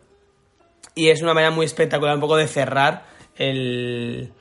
[0.94, 3.04] Y es una manera muy espectacular, un poco de cerrar
[3.36, 4.32] el.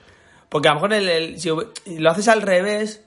[0.50, 1.50] Porque a lo mejor el, el- si
[1.98, 3.06] lo haces al revés.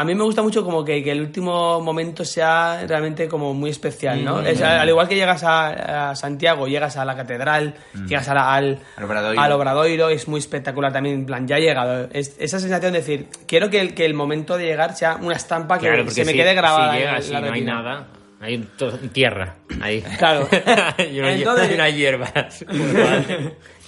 [0.00, 3.70] A mí me gusta mucho como que, que el último momento sea realmente como muy
[3.70, 4.36] especial, ¿no?
[4.42, 4.46] Mm.
[4.46, 7.74] Es, al igual que llegas a, a Santiago, llegas a la catedral,
[8.06, 9.40] llegas a la- al, Al Obradoiro.
[9.42, 12.08] al Obradoiro, es muy espectacular también, en plan, ya he llegado.
[12.12, 15.36] Es, esa sensación de decir, quiero que el, que el momento de llegar sea una
[15.36, 16.92] estampa que Claro, se me si- quede grabada.
[16.92, 18.06] Si llegas y no hay nada,
[18.40, 18.68] hay
[19.12, 20.00] tierra ahí.
[20.18, 20.48] Claro.
[21.12, 22.64] y, una, Entonces- y unas hierbas.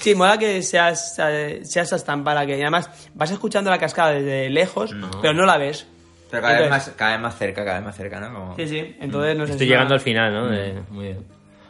[0.02, 2.58] Sí, mola que seas, eh, sea esa estampa que.
[2.58, 5.86] Y además, vas escuchando la cascada desde lejos, pero no la ves.
[6.32, 8.34] Pero cada vez, más, cada vez más cerca, cada vez más cerca, ¿no?
[8.34, 8.56] Como...
[8.56, 8.96] Sí, sí.
[9.00, 9.52] Entonces, no sé.
[9.52, 10.46] Estoy llegando al final, ¿no?
[10.48, 11.18] De- muy bien.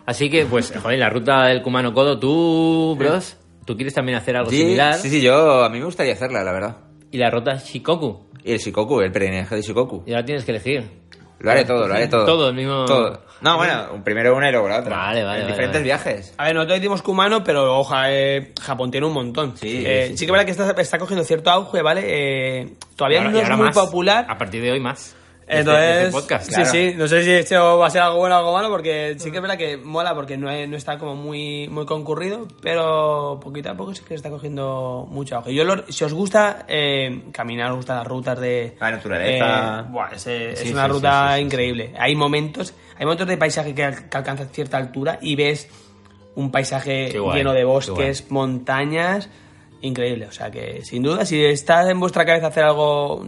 [0.06, 3.36] Así que, pues, joder, la ruta del Kumano Kodo, tú, bros,
[3.66, 4.94] tú quieres también hacer algo Sí, similar.
[4.94, 5.64] sí, sí, yo...
[5.64, 6.76] A mí me gustaría hacerla, la verdad.
[7.10, 8.30] Y la ruta Shikoku.
[8.44, 10.05] Y el Shikoku, el peregrinaje de Shikoku.
[10.06, 10.89] Y ahora tienes que elegir.
[11.43, 12.24] Lo haré todo, lo haré todo.
[12.24, 13.20] Todo, el mismo- Todo.
[13.40, 14.97] No, bueno, un- primero una y luego la otra.
[14.97, 15.85] Vale, vale, En vale, diferentes vale.
[15.85, 16.35] viajes.
[16.39, 19.56] A ver, nosotros decimos Kumano, pero oja, eh, Japón tiene un montón.
[19.56, 22.02] Sí, Eh, sí, sí, que es verdad que está, está cogiendo cierto auge, ¿vale?
[22.05, 23.74] Eh, todavía ahora- no es muy más.
[23.77, 24.27] popular.
[24.28, 25.16] A partir de hoy más.
[25.47, 26.47] Entonces, desde podcast.
[26.47, 26.70] sí, claro.
[26.70, 29.31] sí, no sé si esto va a ser algo bueno o algo malo, porque sí
[29.31, 33.39] que es verdad que mola, porque no, es- no está como muy, muy concurrido, pero
[33.43, 35.52] poquito a poco sí que está cogiendo mucho auge.
[35.55, 38.77] Yo, lo- si os gusta eh, caminar, os gustan las rutas de...
[38.81, 39.81] La naturaleza.
[39.81, 41.93] eh, buah, es, es Sí, una sí, ruta sí, increíble.
[41.98, 45.69] Hay momentos, hay momentos de paisaje que, que alcanzan cierta altura y ves
[46.35, 49.28] un paisaje guay, lleno de bosques, montañas,
[49.82, 50.27] increíble.
[50.27, 53.27] O sea que, sin duda, si está en vuestra cabeza hacer algo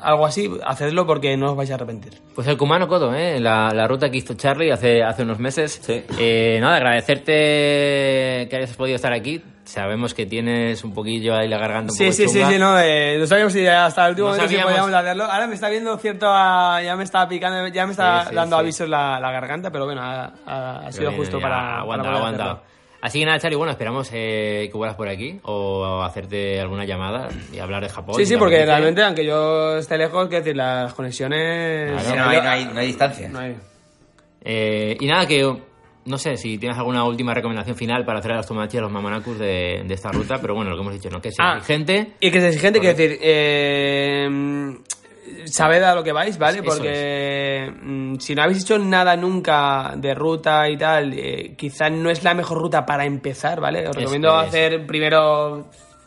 [0.00, 2.14] algo así, hacedlo porque no os vais a arrepentir.
[2.34, 3.40] Pues el Kumano Kodo, ¿eh?
[3.40, 5.80] la, la ruta que hizo Charlie hace, hace unos meses.
[5.88, 9.42] Eh, nada, agradecerte que hayas podido estar aquí.
[9.64, 12.50] Sabemos que tienes un poquillo ahí la garganta un Sí, poco sí, sí, chunga.
[12.50, 15.24] sí, no, eh, no sabíamos si hasta el último No momento si podíamos hacerlo.
[15.24, 18.34] Ahora me está viendo cierto, ah, ya me está picando, ya me está Sí, sí,
[18.34, 18.60] dando sí.
[18.60, 22.34] avisos la, la garganta, pero bueno, ha, sido bien, justo ya, para, aguanta, para poder
[22.34, 22.44] aguanta.
[22.52, 22.67] hacerlo.
[23.00, 27.28] Así que nada, Charlie, bueno, esperamos eh, que vuelvas por aquí o hacerte alguna llamada
[27.52, 28.16] y hablar de Japón.
[28.16, 31.92] Sí, sí, ¿te porque realmente, aunque yo esté lejos, que decir, las conexiones...
[31.92, 32.08] Claro.
[32.10, 33.28] Sí, no, hay, no, hay, no hay distancia.
[33.28, 33.56] No hay.
[34.42, 35.48] Eh, y nada, que
[36.06, 38.82] no sé si tienes alguna última recomendación final para hacer a los tomachi y a
[38.82, 41.20] los mamanakus de, de esta ruta, pero bueno, lo que hemos dicho, ¿no?
[41.20, 42.14] Que sea Ah, exigente.
[42.18, 44.28] Y que es exigente, quiero decir, eh,
[45.46, 46.62] sabed a lo que vais, ¿vale?
[46.62, 52.10] Porque mm, si no habéis hecho nada nunca de ruta y tal, eh, quizás no
[52.10, 53.88] es la mejor ruta para empezar, ¿vale?
[53.88, 54.48] Os recomiendo es.
[54.48, 55.66] hacer primero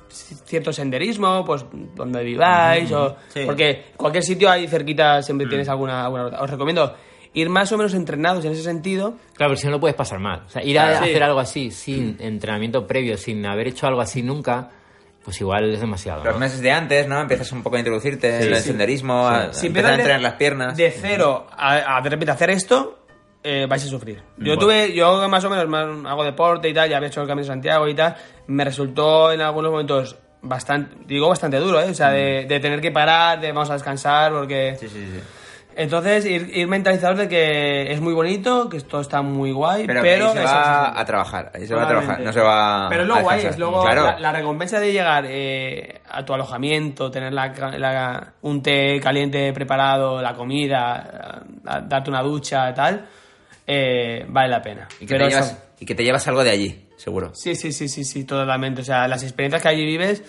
[0.10, 1.66] cierto senderismo, pues
[1.96, 3.44] donde viváis, o Sí.
[3.46, 6.42] porque cualquier sitio ahí cerquita siempre tienes alguna, alguna ruta.
[6.42, 6.94] Os recomiendo
[7.34, 9.14] ir más o menos entrenados en ese sentido.
[9.36, 10.44] Claro, porque si no lo puedes pasar mal.
[10.46, 10.98] O sea, ir a.
[11.00, 11.10] Sí.
[11.10, 14.70] hacer algo así sin entrenamiento previo, sin haber hecho algo así nunca,
[15.24, 16.24] pues igual es demasiado.
[16.24, 16.40] Los ¿no?
[16.40, 17.20] meses de antes, ¿no?
[17.22, 18.68] Empiezas un poco a introducirte Sí, en el sí.
[18.70, 20.76] senderismo, a, Si a entrenar las piernas.
[20.78, 23.06] De cero a, a de repente hacer esto,
[23.44, 24.18] eh, vais a sufrir.
[24.38, 24.60] Yo Bueno.
[24.60, 27.54] tuve, yo más o menos hago deporte y tal, ya había hecho el Camino de
[27.54, 28.16] Santiago y tal,
[28.48, 31.90] me resultó en algunos momentos bastante, digo bastante duro, ¿eh?
[31.90, 34.74] O sea, de, de tener que parar, de vamos a descansar, porque...
[34.74, 34.80] Mm.
[34.80, 35.20] Sí, sí, sí.
[35.76, 40.02] Entonces, ir, ir mentalizados de que es muy bonito, que esto está muy guay, Pero,
[40.02, 40.34] pero...
[40.34, 42.08] que ahí se va a trabajar, ahí se va a Totalmente.
[42.24, 44.04] trabajar, no se va Pero es lo a guay, es luego Claro.
[44.04, 49.54] la, la recompensa de llegar eh, a tu alojamiento, tener la, la- un té caliente
[49.54, 53.08] preparado, la comida, a- darte una ducha y tal,
[53.66, 54.88] eh, vale la pena.
[55.00, 57.32] Y que, Pero te eso- llevas, y que te llevas algo de allí, seguro.
[57.34, 58.82] sí, sí, sí, sí, sí, totalmente.
[58.82, 60.22] O sea, las experiencias que allí vives,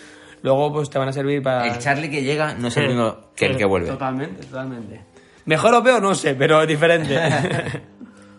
[0.43, 1.67] luego pues te van a servir para...
[1.67, 3.89] El Charlie que llega no es el mismo que el que vuelve.
[3.89, 5.01] Totalmente, totalmente.
[5.45, 7.19] Mejor o peor, no sé, pero diferente.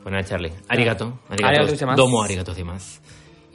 [0.03, 0.51] Pues nada, Charlie.
[0.67, 1.21] Arigato.
[1.29, 1.95] Arigato Arigato.
[1.95, 3.01] Domo arigato más.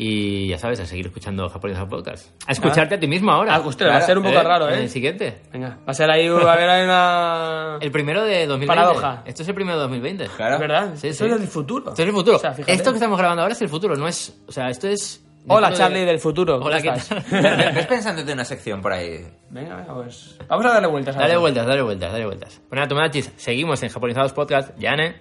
[0.00, 2.30] Y ya sabes, a seguir escuchando Japonés Podcast.
[2.46, 3.56] A escucharte a ti mismo ahora.
[3.56, 4.82] Ah, ostras, va a ser un poco raro, En ¿eh?
[4.84, 5.42] el siguiente.
[5.52, 7.78] Venga, va a ser ahí, va a haber ahí una...
[7.82, 8.66] El primero de 2020.
[8.66, 9.24] Paradoja.
[9.26, 10.24] Esto es el primero de 2020.
[10.24, 10.92] ¿Es verdad?
[10.94, 11.30] Sí, Esto sí.
[11.32, 11.90] es del futuro.
[11.90, 12.36] Esto es el futuro.
[12.36, 12.72] O sea, fíjate.
[12.72, 14.40] esto que estamos grabando ahora es el futuro, no es.
[14.46, 15.22] O sea, esto es.
[15.48, 16.56] Hola, de- Charlie del futuro.
[16.56, 17.24] Hola, ¿cómo ¿qué estás?
[17.26, 17.74] tal?
[17.74, 19.26] ¿Ves pensando en una sección por ahí?
[19.50, 20.38] Venga, venga, pues.
[20.48, 21.16] Vamos a darle vueltas.
[21.16, 22.60] a Dale vueltas, dale vueltas, dale vueltas.
[22.68, 24.76] Pues nada, Tomachis, seguimos en Japonizados Podcast.
[24.78, 25.16] Yane.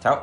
[0.00, 0.22] Chao.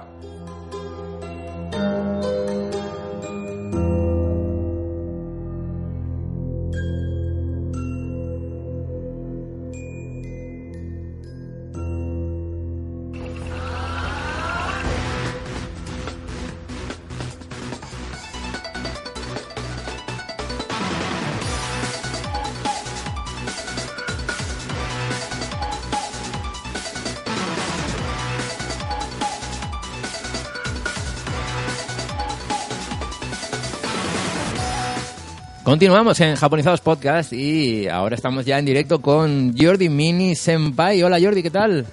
[35.84, 41.04] Continuamos en Japonizados Podcast y ahora estamos ya en directo con Jordi Mini Senpai.
[41.04, 41.86] Hola Jordi, ¿qué tal?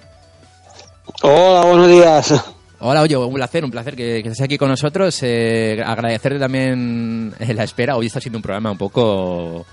[1.22, 2.44] Hola, buenos días.
[2.78, 5.18] Hola, oye, un placer, un placer que, que estés aquí con nosotros.
[5.24, 7.96] Eh, agradecerte también eh, la espera.
[7.96, 9.66] Hoy está siendo un programa un poco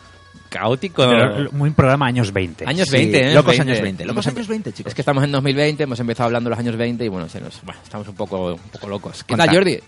[0.50, 1.08] caótico.
[1.08, 2.66] Pero muy programa años 20.
[2.66, 3.34] Años Sí, 20, ¿eh?
[3.36, 4.90] locos años 20, locos Hemos años 20, chicos.
[4.90, 7.40] Es que estamos en 2020, hemos empezado hablando de los años 20 y bueno, se
[7.40, 9.24] nos, bueno estamos un poco, un poco locos.
[9.24, 9.48] ¿Qué tal.
[9.54, 9.80] Jordi?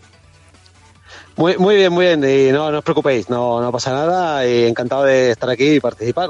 [1.39, 2.19] Muy, muy bien, muy bien.
[2.23, 4.45] Y no, no os preocupéis, no, no pasa nada.
[4.47, 6.29] Y encantado de estar aquí y participar.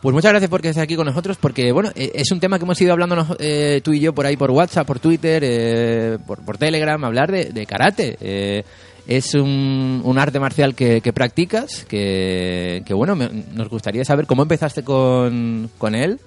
[0.00, 2.58] Pues muchas gracias por que estés aquí con nosotros, porque bueno, eh, es un tema
[2.58, 6.18] que hemos ido hablando eh, tú y yo por ahí por WhatsApp, por Twitter, eh,
[6.26, 8.16] por, por Telegram, hablar de, de karate.
[8.20, 8.64] Eh,
[9.06, 14.26] es un, un arte marcial que, que practicas, que, que, bueno, me- nos gustaría saber
[14.26, 16.18] cómo empezaste con, con él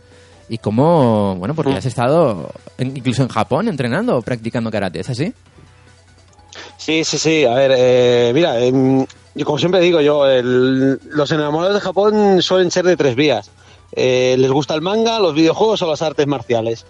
[0.50, 5.10] y cómo, bueno, porque has estado en- incluso en Japón entrenando o practicando karate, ¿es
[5.10, 5.34] así?
[6.78, 7.46] Sí, sí, sí.
[7.46, 8.60] A ver, eh, mira,
[9.34, 13.52] yo como siempre digo, yo el- los enamorados de Japón suelen ser de tres vías.
[13.94, 16.86] Eh, les gusta el manga, los videojuegos o las artes marciales.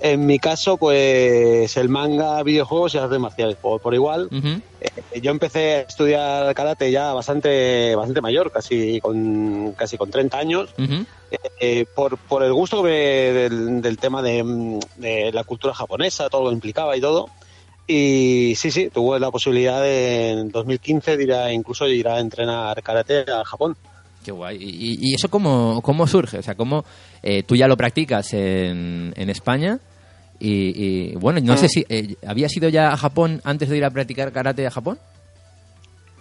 [0.00, 4.28] En mi caso, pues el manga, videojuegos y artes marciales por, por igual.
[4.80, 10.38] Eh, yo empecé a estudiar karate ya bastante, bastante mayor, casi con, casi con 30
[10.38, 10.70] años.
[11.60, 16.44] eh, por, por el gusto me- del, del tema de, de la cultura japonesa, todo
[16.44, 17.28] lo que implicaba y todo.
[17.90, 22.06] Y sí, sí, tuve la posibilidad de, en 2015 de ir a- incluso de ir
[22.06, 23.76] a entrenar karate a Japón.
[24.22, 24.58] Qué guay.
[24.60, 26.38] ¿Y, y eso cómo, cómo surge?
[26.38, 26.84] O sea, ¿cómo
[27.22, 29.78] eh, tú ya lo practicas en, en España?
[30.38, 31.56] Y, y, bueno, no Mm.
[31.56, 34.70] sé si eh, ¿habías ido ya a Japón antes de ir a practicar karate a
[34.70, 34.98] Japón?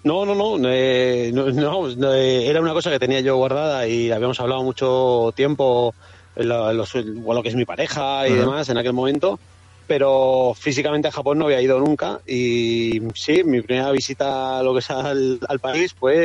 [0.04, 4.10] No, no, no, eh, no, no, eh, era una cosa que tenía yo guardada y
[4.10, 5.94] habíamos hablado mucho tiempo
[6.36, 9.38] lo, los- o lo que es mi pareja y demás en aquel momento,
[9.88, 14.74] pero físicamente a Japón no había ido nunca y sí, mi primera visita a lo
[14.74, 16.18] que es al, al país fue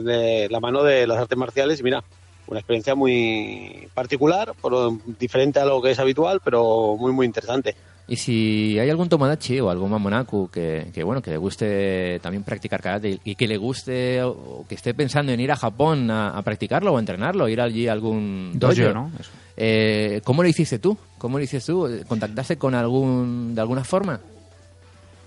[0.00, 2.02] de la mano de las artes marciales y mira,
[2.46, 7.74] una experiencia muy particular, por, diferente a lo que es habitual, pero muy muy interesante.
[8.06, 12.42] Y si hay algún Tomodachi o algún Mamonaku que, que, bueno que le guste también
[12.42, 16.36] practicar karate y que le guste o, que esté pensando en ir a Japón a,
[16.36, 19.10] a practicarlo o a entrenarlo, ir allí a algún Dojo, dojo, ¿no?
[19.56, 20.98] Eh, ¿Cómo lo hiciste tú?
[21.16, 21.88] ¿Cómo lo hiciste tú?
[22.06, 24.20] ¿Contactaste con algún de alguna forma?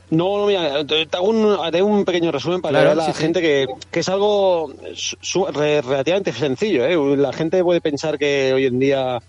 [0.10, 3.08] No, no, mira, te te hago un, haré un pequeño resumen para Claro, ver a
[3.08, 3.24] la sí, sí.
[3.24, 6.86] gente que, que es algo su- re- relativamente sencillo.
[6.86, 7.18] ¿eh?
[7.18, 9.20] La gente puede pensar que hoy en día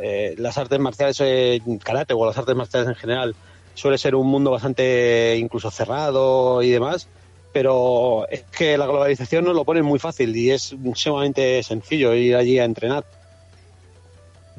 [0.00, 3.34] eh, las artes marciales, eh, karate o las artes marciales en general,
[3.74, 7.08] suele ser un mundo bastante incluso cerrado y demás,
[7.52, 12.36] pero es que la globalización nos lo pone muy fácil y es sumamente sencillo ir
[12.36, 13.04] allí a entrenar.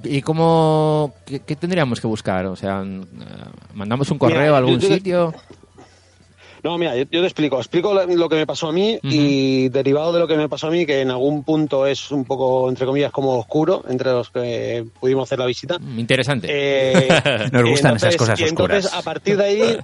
[0.04, 2.46] ¿Y cómo qué, qué tendríamos que buscar?
[2.48, 3.02] O sea, eh,
[3.74, 5.34] mandamos un correo Mira, a algún yo- yo- sitio.
[6.64, 7.58] No, mira, yo, yo te explico.
[7.58, 10.68] Explico lo, lo que me pasó a mí y derivado de lo que me pasó
[10.68, 14.30] a mí, que en algún punto es un poco, entre comillas, como oscuro entre los
[14.30, 15.78] que pudimos hacer la visita.
[15.98, 16.48] Interesante.
[16.50, 17.08] Eh,
[17.52, 18.94] Nos gustan esas entonces- cosas y entonces, oscuras.
[18.94, 19.78] a partir de ahí,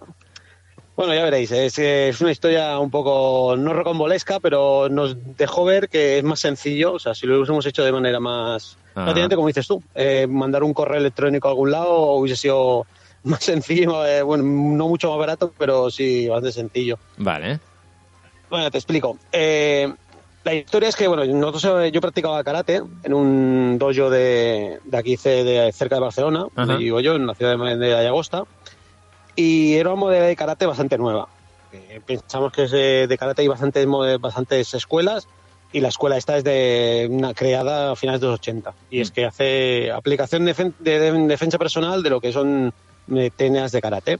[0.96, 5.90] bueno, ya veréis, es, es una historia un poco, no rocambolesca, pero nos dejó ver
[5.90, 9.04] que es más sencillo, o sea, si lo hubiésemos hecho de manera más, Ah.
[9.04, 12.88] prácticamente como dices tú, eh, mandar un correo electrónico a algún lado hubiese sido
[13.24, 16.98] más sencillo, eh, bueno, no mucho más barato, pero sí bastante sencillo.
[17.18, 17.60] Vale.
[18.50, 19.18] Bueno, te explico.
[19.32, 19.92] Eh,
[20.44, 24.98] la historia es que, bueno, nosotros, eh, yo practicaba karate en un dojo de, de
[24.98, 28.44] aquí de, cerca de Barcelona, donde vivo yo, en la ciudad de, de Ayagosta,
[29.36, 31.28] y era una modalidad de karate bastante nueva.
[31.74, 33.86] Eh, pensamos que de karate hay bastantes,
[34.22, 35.28] bastantes escuelas,
[35.74, 38.74] y la escuela esta es de una creada a finales de los 80.
[38.90, 42.74] Y es que hace aplicación de, defen- de- de defensa personal de lo que son
[43.16, 44.20] eh, técnicas de karate.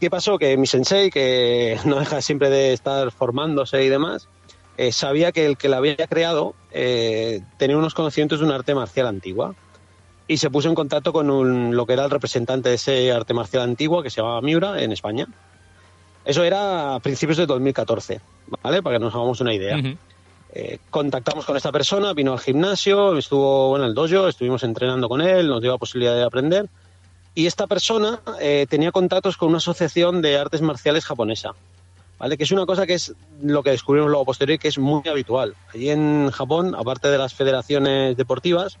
[0.00, 0.38] ¿Qué pasó?
[0.38, 4.28] Que mi sensei, que no deja siempre de estar formándose y demás,
[4.76, 8.74] eh, sabía que el que la había creado eh, tenía unos conocimientos de un arte
[8.74, 9.54] marcial antigua.
[10.26, 13.34] Y se puso en contacto con un- lo que era el representante de ese arte
[13.34, 15.26] marcial antigua, que se llamaba Miura, en España.
[16.24, 18.20] Eso era a principios de 2014,
[18.62, 18.82] ¿vale?
[18.82, 19.76] Para que nos hagamos una idea.
[20.54, 25.08] Eh, contactamos con esta persona, vino al gimnasio, estuvo bueno, en el dojo, estuvimos entrenando
[25.10, 26.68] con él, nos dio la posibilidad de aprender.
[27.34, 31.52] Y esta persona eh, tenía contactos con una asociación de artes marciales japonesa,
[32.18, 32.36] ¿vale?
[32.36, 35.54] Que es una cosa que es lo que descubrimos luego posterior que es muy habitual.
[35.72, 38.78] Allí en Japón, aparte de las federaciones deportivas,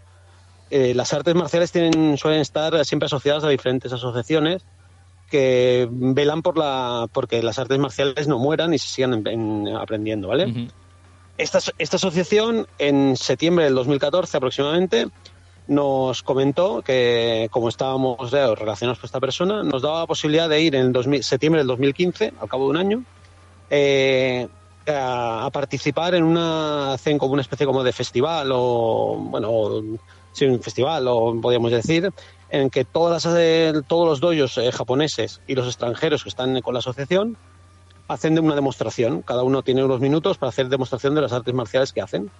[0.70, 4.62] eh, las artes marciales tienen, suelen estar siempre asociadas a diferentes asociaciones
[5.30, 9.76] que velan por la porque las artes marciales no mueran y se sigan en- en-
[9.76, 10.44] aprendiendo, ¿vale?
[11.38, 15.08] Esta, esta asociación, en septiembre del 2014 aproximadamente,
[15.66, 20.60] nos comentó que, como estábamos eh, relacionados con esta persona, nos daba la posibilidad de
[20.60, 23.04] ir en el 2000 septiembre del 2015, al cabo de un año,
[23.70, 24.48] eh,
[24.86, 29.98] a, a participar en una, como una especie como de festival o, bueno,
[30.32, 32.12] sí, un festival, o podríamos decir,
[32.50, 36.74] en que todas eh, todos los dojos eh, japoneses y los extranjeros que están con
[36.74, 37.36] la asociación
[38.14, 39.22] hacen de una demostración.
[39.22, 42.30] Cada uno tiene unos minutos para hacer demostración de las artes marciales que hacen.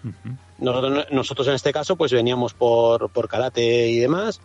[0.58, 4.40] Nosotros, nosotros en este caso pues veníamos por, por karate y demás,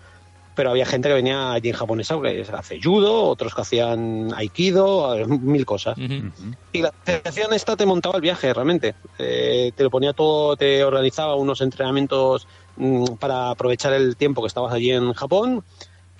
[0.59, 5.15] pero había gente que venía allí en japonesa que hace judo, otros que hacían aikido,
[5.27, 5.97] mil cosas.
[5.97, 8.93] Y la asociación esta te montaba el viaje realmente.
[9.17, 14.47] Eh, te lo ponía todo, te organizaba unos entrenamientos mm, para aprovechar el tiempo que
[14.47, 15.63] estabas allí en Japón,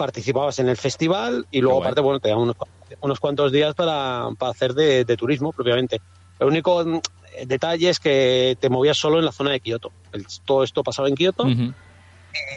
[0.04, 2.56] participabas en el festival y luego aparte bueno te daban unos,
[3.02, 6.00] unos cuantos días para, para hacer de, de turismo propiamente.
[6.40, 7.00] El único mm,
[7.46, 9.92] detalle es que te movías solo en la zona de Kioto.
[10.14, 11.44] El- todo esto pasaba en Kioto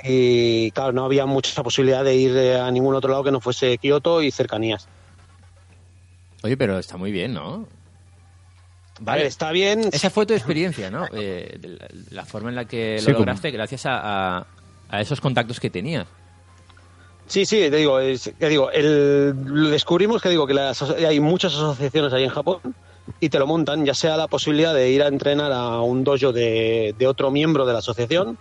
[0.04, 3.40] y claro, no había mucha posibilidad de ir eh, a ningún otro lado que no
[3.40, 4.86] fuese Kioto y cercanías.
[6.44, 7.66] Oye, pero está muy bien, ¿no?
[9.00, 9.88] Ver, está bien.
[9.92, 11.06] Esa fue tu experiencia, ¿no?
[11.12, 14.46] Eh, la, la forma en la que lo Sí, como- lograste gracias a, a-
[14.88, 16.06] a esos contactos que tenías.
[17.32, 21.18] Sí, sí, te digo, es- que digo, el, lo descubrimos que digo que las hay
[21.18, 22.60] muchas asociaciones ahí en Japón
[23.18, 26.30] y te lo montan, ya sea la posibilidad de ir a entrenar a un dojo
[26.32, 28.38] de, de otro miembro de la asociación.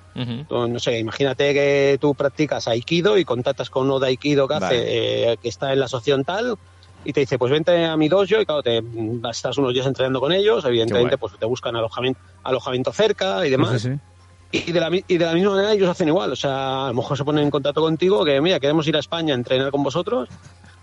[0.50, 5.32] No sé, imagínate que tú practicas Aikido y contactas con uno de Aikido que, hace,
[5.32, 6.58] eh, que está en la asociación tal
[7.06, 8.82] y te dice, pues vente a mi dojo y claro, te,
[9.32, 13.82] estás unos días entrenando con ellos, evidentemente pues te buscan alojamiento, alojamiento cerca y demás.
[13.82, 14.11] Sí, sí, sí.
[14.52, 16.94] Y de, la, y de la misma manera ellos hacen igual, o sea, a lo
[16.96, 19.82] mejor se ponen en contacto contigo que, mira, queremos ir a España a entrenar con
[19.82, 20.28] vosotros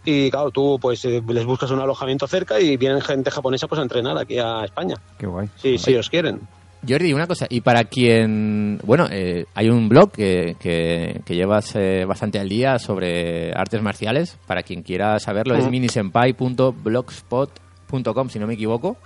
[0.04, 3.78] y claro, tú pues eh, les buscas un alojamiento cerca y vienen gente japonesa pues
[3.78, 4.94] a entrenar aquí a España.
[5.18, 5.50] Qué guay.
[5.56, 6.40] Sí, sí, os quieren.
[6.88, 11.74] Jordi, una cosa, y para quien, bueno, eh, hay un blog que, que, que llevas
[11.74, 15.72] eh, bastante al día sobre artes marciales, para quien quiera saberlo, es Ujú.
[15.72, 18.96] minisenpai.blogspot.com, si no me equivoco.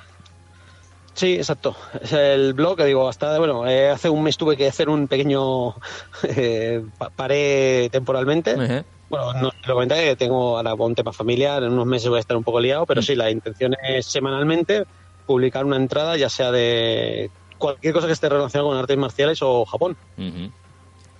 [1.15, 1.77] Sí, exacto.
[2.01, 5.09] Es el blog que digo, hasta, bueno, eh, hace un mes tuve que hacer un
[5.09, 5.75] pequeño
[6.29, 8.55] eh, pa- paré temporalmente.
[9.11, 12.21] Bueno, no lo comenté que tengo ahora un tema familiar, en unos meses voy a
[12.21, 14.85] estar un poco liado, pero sí, la intención es semanalmente
[15.27, 19.67] publicar una entrada, ya sea de cualquier cosa que esté relacionada con artes marciales o
[19.67, 19.97] Japón.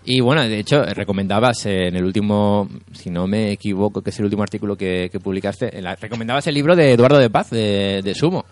[0.05, 4.19] Y bueno, de hecho, eh, recomendabas en el último, si no me equivoco, que es
[4.19, 8.15] el último artículo que, que publicaste, recomendabas el libro de Eduardo de Paz, de, de
[8.15, 8.45] Sumo,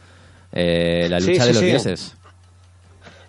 [0.52, 1.66] eh, La Sí, lucha sí, de los sí.
[1.66, 2.16] dioses.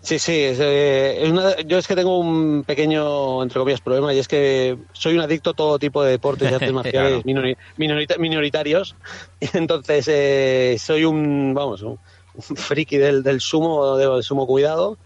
[0.04, 4.12] Sí, sí, es, eh, es una- yo es que tengo un pequeño, entre comillas, problema
[4.14, 7.24] y es que soy un adicto a todo tipo de deportes y artes marciales Claro.
[7.24, 8.98] minori- minorita- minoritarios
[9.40, 12.00] y entonces eh, soy un, vamos, un,
[12.34, 14.98] un friki del, del sumo, del sumo cuidado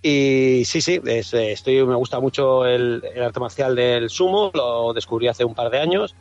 [0.00, 4.50] y sí, sí, es, eh, estoy, me gusta mucho el, el arte marcial del sumo,
[4.54, 6.14] lo descubrí hace un par de años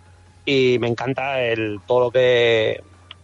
[0.45, 2.81] y me encanta el, todo lo que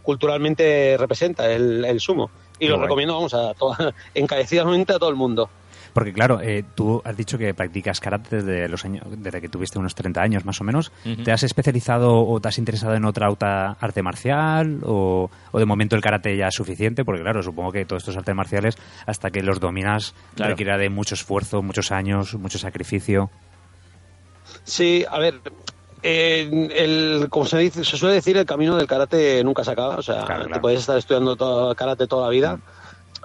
[0.09, 2.31] culturalmente representa el, el sumo.
[2.57, 2.87] Y Qué lo guay.
[2.87, 3.75] recomiendo, vamos, a to-
[4.15, 5.49] encarecidamente a todo el mundo.
[5.93, 9.79] Porque claro, eh, tú has dicho que practicas karate desde los años, desde que tuviste
[9.79, 10.91] unos 30 años más o menos.
[11.25, 15.65] ¿Te has especializado o te has interesado en otra auta- arte marcial o, o de
[15.65, 17.03] momento el karate ya es suficiente?
[17.05, 18.75] Porque claro, supongo que todos estos artes marciales
[19.07, 20.51] hasta que los dominas Claro.
[20.51, 23.29] requiere de mucho esfuerzo, muchos años, mucho sacrificio.
[24.63, 25.41] Sí, a ver,
[26.01, 29.95] eh, el, como se, dice, se suele decir, el camino del karate nunca se acaba.
[29.95, 32.59] O sea, Claro, te puedes estar estudiando todo, karate toda la vida.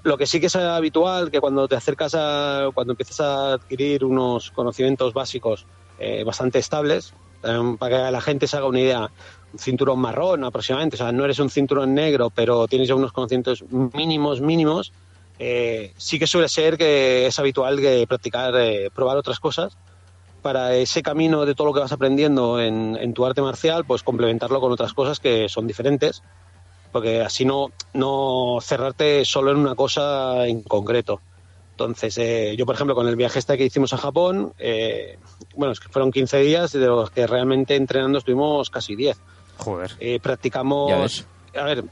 [0.03, 4.05] Lo que sí que es habitual, que cuando te acercas a, cuando empiezas a adquirir
[4.05, 5.67] unos conocimientos básicos
[5.99, 9.11] eh, bastante estables, eh, para que la gente se haga una idea,
[9.53, 13.13] un cinturón marrón aproximadamente, o sea, no eres un cinturón negro, pero tienes ya unos
[13.13, 14.93] conocimientos mínimos, mínimos,
[15.39, 19.77] eh, sí que suele ser que es habitual que practicar, eh, probar otras cosas
[20.45, 24.03] para ese camino de todo lo que vas aprendiendo en, en tu arte marcial, pues
[24.03, 26.23] complementarlo con otras cosas que son diferentes,
[26.93, 31.23] porque así no, no cerrarte solo en una cosa en concreto.
[31.71, 35.19] Entonces, eh, yo, por ejemplo, con el viaje este que hicimos a Japón, eh,
[35.57, 39.19] bueno, es que fueron 15 días de los que realmente entrenando estuvimos casi 10.
[39.57, 39.93] Joder.
[39.99, 41.27] Eh, practicamos, Ya ves.
[41.59, 41.85] a ver,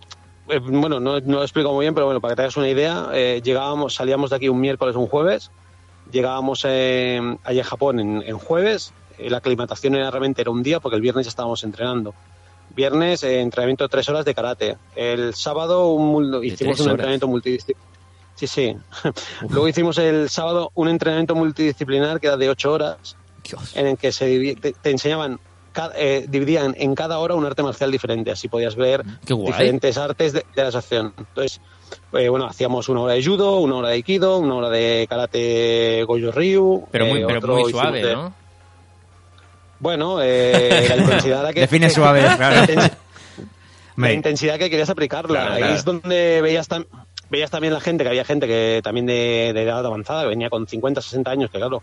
[0.51, 2.69] eh, bueno, no, no lo explico muy bien, pero bueno, para que te hagas una
[2.69, 5.51] idea, eh, llegábamos, salíamos de aquí un miércoles un jueves,
[6.13, 10.63] llegábamos eh, allá a Japón en, en jueves, eh, la aclimatación era realmente era un
[10.63, 12.15] día porque el viernes ya estábamos entrenando.
[12.75, 14.77] Viernes, eh, entrenamiento de tres horas de karate.
[14.95, 16.93] El sábado un hicimos un horas.
[16.93, 17.93] entrenamiento multidisciplinar.
[18.35, 18.77] Sí, sí.
[19.51, 23.77] Luego hicimos el sábado un entrenamiento multidisciplinar que era de ocho horas, Dios.
[23.77, 25.39] en el que se te, te enseñaban,
[25.97, 28.31] eh, dividían en cada hora un arte marcial diferente.
[28.31, 31.13] Así podías ver diferentes artes de, de la asociación.
[31.19, 31.61] Entonces,
[32.13, 36.05] eh, bueno, hacíamos una hora de judo, una hora de aikido, una hora de karate
[36.05, 36.87] goju ryu.
[36.91, 38.35] Pero muy, eh, pero muy suave, de- ¿no?
[39.79, 41.61] Bueno, eh, la intensidad a la que...
[41.61, 42.73] Define suave, la claro.
[43.97, 45.29] La intensidad que querías aplicarla.
[45.41, 45.75] Claro, Ahí claro.
[45.75, 46.87] es donde veías, tam-
[47.31, 50.49] veías también la gente, que había gente que también de, de edad avanzada, que venía
[50.51, 51.83] con 50, 60 años, que claro,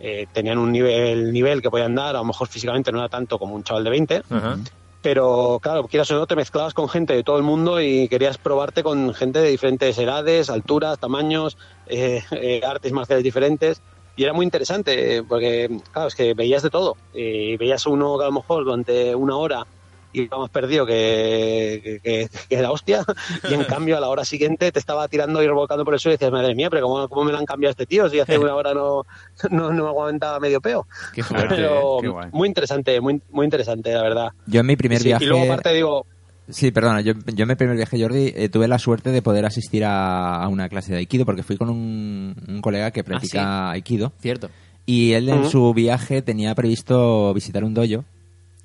[0.00, 3.38] eh, tenían un nivel, nivel que podían dar, a lo mejor físicamente no era tanto
[3.38, 4.58] como un chaval de 20, Ajá.
[5.04, 8.38] Pero claro, quieras o no, te mezclabas con gente de todo el mundo y querías
[8.38, 13.82] probarte con gente de diferentes edades, alturas, tamaños, eh, eh, artes marciales diferentes.
[14.16, 16.96] Y era muy interesante, eh, porque, claro, es que veías de todo.
[17.12, 19.66] Y veías uno que a lo mejor durante una hora
[20.14, 23.04] iba más perdido que, que, la hostia,
[23.48, 26.14] y en cambio a la hora siguiente te estaba tirando y revolcando por el suelo
[26.14, 28.08] y decías, madre mía, pero ¿cómo, cómo me lo han cambiado este tío?
[28.08, 29.02] Si hace una hora no,
[29.50, 30.86] no, no aguantaba medio peo.
[31.12, 31.56] Qué fuerte.
[31.56, 32.28] Pero qué guay.
[32.32, 34.28] muy interesante, muy, muy interesante, la verdad.
[34.46, 35.24] Yo en mi primer Sí, viaje...
[35.24, 36.06] Y luego aparte digo,
[36.48, 39.46] Sí, perdona, yo, yo en mi primer viaje, Jordi, eh, tuve la suerte de poder
[39.46, 43.70] asistir a, a una clase de Aikido porque fui con un, un colega que practica
[43.70, 44.12] Aikido.
[44.20, 44.50] Cierto.
[44.86, 48.04] Y él en su viaje tenía previsto visitar un dojo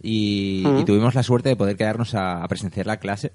[0.01, 3.31] y, tuvimos la suerte de poder quedarnos a, a presenciar la clase.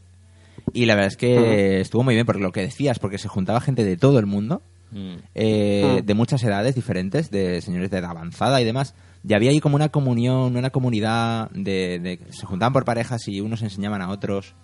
[0.72, 3.60] Y la verdad es que estuvo muy bien porque lo que decías, porque se juntaba
[3.60, 4.62] gente de todo el mundo,
[4.92, 5.14] Mm.
[5.34, 8.94] eh, de muchas edades diferentes, de señores de edad avanzada y demás.
[9.28, 13.40] Y había ahí como una comunión, una comunidad de, de- se juntaban por parejas y
[13.40, 14.54] unos enseñaban a otros.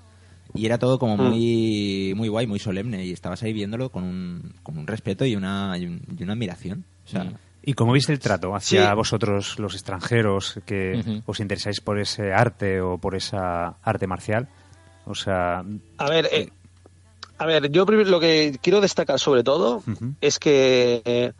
[0.54, 1.20] Y era todo como Mm.
[1.30, 3.04] muy, muy guay, muy solemne.
[3.06, 6.34] Y estabas ahí viéndolo con un, con un respeto y una, y un- y una
[6.34, 6.84] admiración.
[7.06, 7.34] O sea, Mm.
[7.70, 8.96] ¿Y cómo viste el trato hacia Sí.
[8.96, 14.48] vosotros, los extranjeros, que os interesáis por ese arte o por esa arte marcial?
[15.06, 15.62] O sea,
[15.98, 16.48] A ver, eh,
[17.38, 19.84] a ver, yo lo que quiero destacar sobre todo
[20.20, 21.32] es que eh,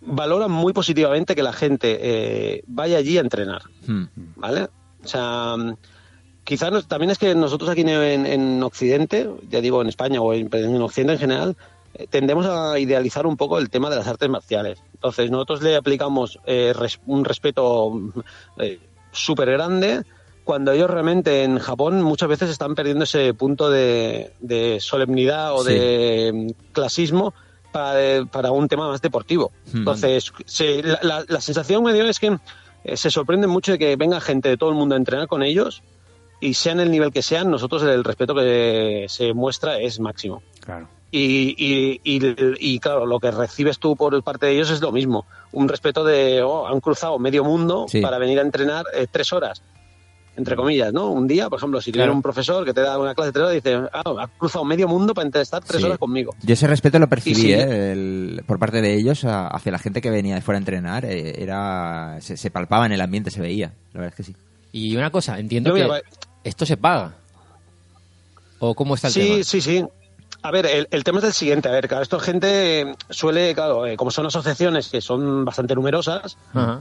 [0.00, 4.04] valoran muy positivamente que la gente eh, vaya allí a entrenar, hmm.
[4.36, 4.68] ¿vale?
[5.04, 5.56] O sea,
[6.44, 10.32] quizás nos- también es que nosotros aquí en, en Occidente, ya digo en España o
[10.34, 11.56] en, en Occidente en general,
[11.94, 14.80] eh, tendemos a idealizar un poco el tema de las artes marciales.
[15.02, 17.92] Entonces, nosotros le aplicamos eh, res- un respeto
[18.58, 18.78] eh,
[19.10, 20.02] súper grande
[20.44, 25.64] cuando ellos realmente en Japón muchas veces están perdiendo ese punto de, de solemnidad o
[25.64, 25.72] Sí.
[25.74, 27.34] de mm, clasismo
[27.72, 29.50] para, para un tema más deportivo.
[29.72, 29.78] Hmm.
[29.78, 32.38] Entonces, se- la, la- la sensación me dio es que
[32.84, 35.42] eh, se sorprenden mucho de que venga gente de todo el mundo a entrenar con
[35.42, 35.82] ellos
[36.40, 40.42] y sean el nivel que sean, nosotros el respeto que se muestra es máximo.
[40.60, 40.88] Claro.
[41.14, 44.90] Y, y, y, y, claro, lo que recibes tú por parte de ellos es lo
[44.92, 45.26] mismo.
[45.52, 48.00] Un respeto de, oh, han cruzado medio mundo Sí.
[48.00, 49.62] para venir a entrenar eh, tres horas,
[50.38, 51.10] entre comillas, ¿no?
[51.10, 52.16] Un día, por ejemplo, si tuviera Claro.
[52.16, 54.88] un profesor que te da una clase de tres horas, dice, ah, ha cruzado medio
[54.88, 55.84] mundo para estar tres Sí.
[55.86, 56.34] horas conmigo.
[56.42, 57.52] Yo ese respeto lo percibí, sí.
[57.52, 57.92] ¿eh?
[57.92, 61.04] El- por parte de ellos a- hacia la gente que venía de fuera a entrenar.
[61.04, 63.74] eh, era se, se palpaba en el ambiente, se veía.
[63.92, 64.36] La verdad es que sí.
[64.72, 66.00] Y una cosa, entiento Yo, que mira,
[66.42, 67.16] esto se paga.
[68.60, 69.44] ¿O cómo está el sí, tema?
[69.44, 69.84] sí, sí.
[70.44, 71.68] A ver, el, el tema es el siguiente.
[71.68, 76.36] A ver, claro, esto gente suele, claro, eh, como son asociaciones que son bastante numerosas,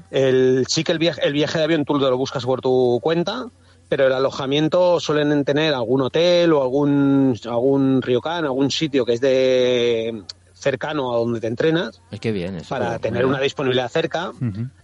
[0.10, 3.46] el, sí que el viaje, el viaje de avión tú lo buscas por tu cuenta,
[3.88, 9.22] pero el alojamiento suelen tener algún hotel o algún, algún ryokan, algún sitio que es
[9.22, 10.24] de
[10.54, 12.70] cercano a donde te entrenas Es que bien eso.
[12.70, 14.32] para tener una disponibilidad cerca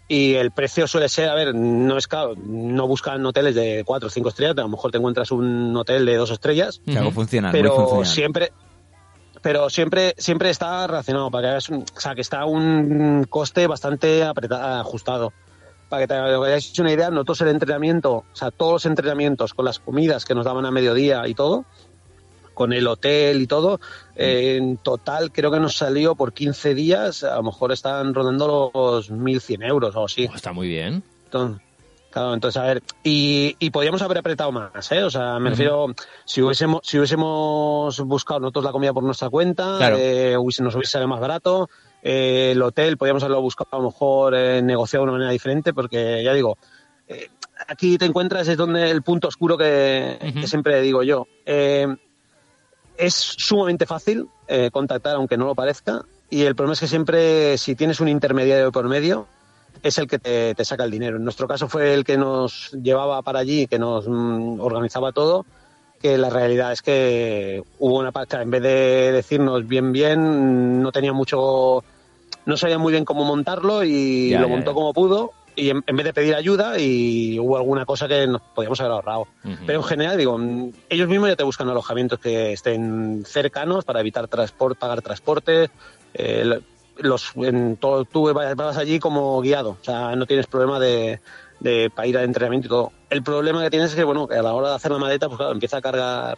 [0.07, 4.07] y el precio suele ser, a ver, no es caro, no buscan hoteles de cuatro
[4.07, 7.11] o cinco estrellas, a lo mejor te encuentras un hotel de dos estrellas, Que algo
[7.11, 8.06] funcional, muy pero funcional.
[8.07, 8.51] siempre
[9.48, 13.66] pero siempre siempre está relacionado para que hagas un- o sea que está un coste
[13.66, 15.32] bastante apretado, ajustado
[15.88, 19.64] para que te hagáis una idea nosotros el entrenamiento o sea todos los entrenamientos con
[19.64, 21.64] las comidas que nos daban a mediodía y todo
[22.53, 23.80] con el hotel y todo
[24.17, 28.69] eh, en total creo que nos salió por 15 días a lo mejor están rondando
[28.74, 31.03] los 1.100 euros o así Está muy bien.
[31.24, 31.61] entonces,
[32.17, 35.03] claro, entonces, a ver, y, y podíamos haber apretado más, ¿eh?
[35.03, 35.87] O sea, me refiero,
[36.25, 39.97] si hubiésemos, si hubiésemos buscado nosotros la comida por nuestra cuenta, Claro.
[39.99, 41.69] eh, hubiese- nos hubiese salido más barato,
[42.01, 45.73] eh, el hotel podíamos haberlo buscado a lo mejor eh, negociado de una manera diferente,
[45.73, 46.57] porque ya digo,
[47.07, 47.29] eh,
[47.67, 51.27] aquí te encuentras, es donde el punto oscuro que, que siempre digo yo.
[52.97, 54.27] Es sumamente fácil
[54.71, 58.71] contactar, aunque no lo parezca, y el problema es que siempre, si tienes un intermediario
[58.71, 59.27] por medio,
[59.83, 61.17] es el que te, te saca el dinero.
[61.17, 65.45] En nuestro caso fue el que nos llevaba para allí, que nos mm, organizaba todo,
[66.01, 70.91] que la realidad es que hubo una parte, en vez de decirnos bien, bien, no
[70.91, 71.83] tenía mucho,
[72.45, 74.75] no sabía muy bien cómo montarlo y Ya, lo ya, montó ya.
[74.75, 75.31] como pudo.
[75.59, 78.91] Y en, en vez de pedir ayuda, y hubo alguna cosa que nos podíamos haber
[78.91, 79.27] ahorrado.
[79.65, 83.99] Pero en general, digo, mm, ellos mismos ya te buscan alojamientos que estén cercanos para
[84.01, 85.72] evitar transporte, pagar transporte.
[86.14, 86.59] eh,
[87.00, 91.19] los, en todo, tú vas, allí como guiado, o sea, no tienes problema de,
[91.59, 92.92] de para ir al entrenamiento y todo.
[93.09, 95.27] El problema que tienes es que, bueno, que a la hora de hacer la maleta,
[95.27, 96.38] pues claro, empieza a cargar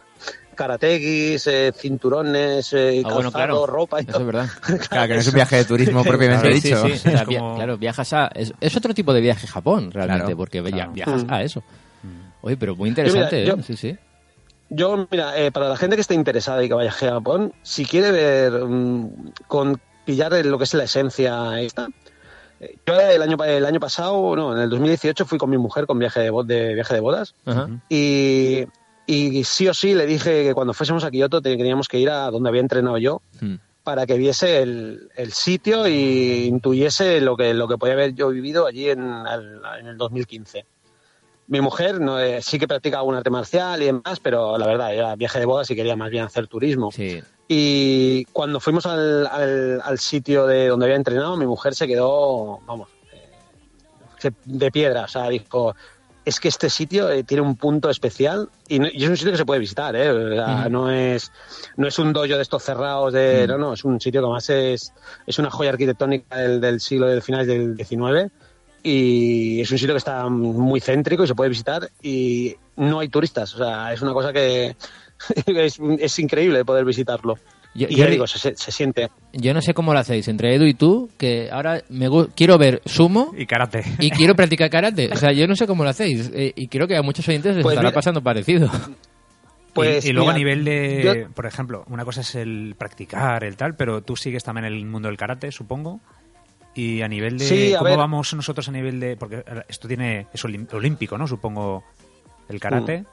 [0.54, 3.66] karatekis, eh, cinturones, eh, Ah, bueno, claro.
[3.66, 4.20] ropa y Eso todo.
[4.20, 4.48] es verdad.
[4.90, 6.86] Claro, que no es un viaje de turismo propiamente sí, dicho.
[6.86, 6.92] sí.
[6.92, 8.26] O sea, Es via- como- Claro, viajas a...
[8.34, 10.92] Es, es otro tipo de viaje a Japón, realmente, Claro, porque claro.
[10.92, 11.32] viajas Mm.
[11.32, 11.62] a eso.
[12.42, 13.62] Oye, pero muy mira, interesante, yo- ¿eh?
[13.62, 13.96] Sí, sí.
[14.72, 17.84] Yo, mira, eh, para la gente que esté interesada y que vaya a Japón, si
[17.84, 19.80] quiere ver mm, con
[20.10, 21.88] pillar lo que es la esencia esta,
[22.86, 25.98] yo el año, el año pasado, no, en el 2018 fui con mi mujer con
[25.98, 27.68] viaje de, de viaje de bodas Ajá.
[27.88, 28.64] y,
[29.06, 32.30] y sí o sí le dije que cuando fuésemos a Kioto teníamos que ir a
[32.30, 33.54] donde había entrenado yo Hmm.
[33.82, 38.28] para que viese el, el sitio y intuyese lo que, lo que podía haber yo
[38.28, 40.64] vivido allí en, al- en el 2015.
[41.50, 44.94] Mi mujer no, eh, sí que practica algún arte marcial y demás, pero la verdad,
[44.94, 46.92] era viaje de bodas y quería más bien hacer turismo.
[46.92, 47.20] Sí.
[47.48, 52.60] Y cuando fuimos al, al, al sitio de donde había entrenado, mi mujer se quedó,
[52.66, 55.02] vamos, eh, de piedra.
[55.04, 55.74] O sea, dijo,
[56.24, 59.32] es que este sitio eh, tiene un punto especial y, no- y es un sitio
[59.32, 60.08] que se puede visitar, ¿eh?
[60.08, 60.70] O sea, Ujú.
[60.70, 61.32] no, es,
[61.76, 64.48] no es un dojo de estos cerrados, de, no, no, es un sitio que además
[64.50, 64.92] es,
[65.26, 68.30] es una joya arquitectónica del, del siglo del finales del XIX
[68.82, 73.08] y es un sitio que está muy céntrico y se puede visitar y no hay
[73.08, 73.54] turistas.
[73.54, 74.74] O sea, es una cosa que
[75.46, 77.36] es, es increíble poder visitarlo.
[77.72, 79.10] Yo- y yo- ya digo, se, se- siente.
[79.32, 82.82] Yo no sé cómo lo hacéis, entre Edu y tú, que ahora me quiero ver
[82.84, 83.84] sumo Y karate.
[84.00, 85.08] y quiero practicar karate.
[85.12, 86.30] O sea, yo no sé cómo lo hacéis.
[86.34, 88.68] eh, y creo que a muchos oyentes les Pues estará mira- pasando parecido.
[89.72, 92.74] Pues, y, y luego mira, a nivel de, yo- por ejemplo, una cosa es el
[92.76, 96.00] practicar, el tal, pero tú sigues también el mundo del karate, supongo.
[96.74, 97.98] Y a nivel de Sí, a cómo ver.
[97.98, 101.26] vamos nosotros a nivel de porque esto tiene es olímpico, ¿no?
[101.26, 101.82] Supongo
[102.48, 103.04] el karate.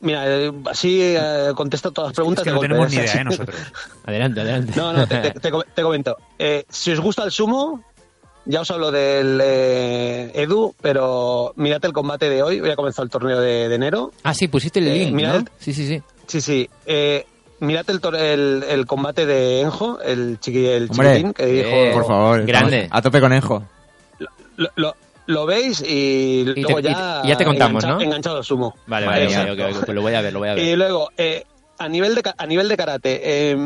[0.00, 2.44] Mira, eh, así eh, contesto todas las preguntas.
[2.44, 3.00] es que no tenemos ni ¿eh?
[3.04, 3.24] idea, ¿eh?
[3.24, 3.56] Nosotros.
[4.04, 4.72] Adelante, adelante.
[4.76, 6.16] No, no, te, te- te com- te comento.
[6.38, 7.84] Eh, si os gusta el sumo,
[8.44, 12.60] ya os hablo del eh, Edu, pero mirad el combate de hoy.
[12.60, 14.12] Hoy ha comenzado el torneo de, de enero.
[14.24, 15.36] Ah, sí, pusiste el Eh, link, mira ¿no?
[15.36, 16.02] el- Sí, sí, sí.
[16.26, 16.68] Sí, sí.
[17.62, 21.68] Mirad el, tor- el, el combate de Enjo, el, chiqui, el Hombre, chiquitín que dijo...
[21.70, 22.44] eh, por favor.
[22.44, 22.88] grande.
[22.90, 23.62] A tope conejo.
[24.56, 27.22] Lo, lo- lo veis y, te- luego y ya...
[27.24, 28.00] y ya te contamos, engancha- ¿no?
[28.00, 28.74] Enganchado sumo.
[28.86, 30.64] Vale, vale, vale, ok, ok, pues lo voy a ver, lo voy a ver.
[30.64, 31.44] Y luego, eh,
[31.78, 33.56] a, nivel de, a nivel de karate, eh,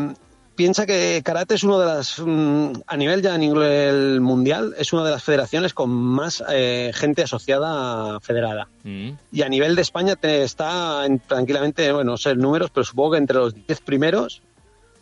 [0.56, 4.92] piensa que karate es uno de las, mm, a nivel ya a nivel mundial, es
[4.92, 8.68] una de las federaciones con más eh, gente asociada federada.
[8.82, 9.10] Mm.
[9.32, 13.12] Y a nivel de España te está en- tranquilamente, bueno, no sé números, pero supongo
[13.12, 14.42] que entre los 10 primeros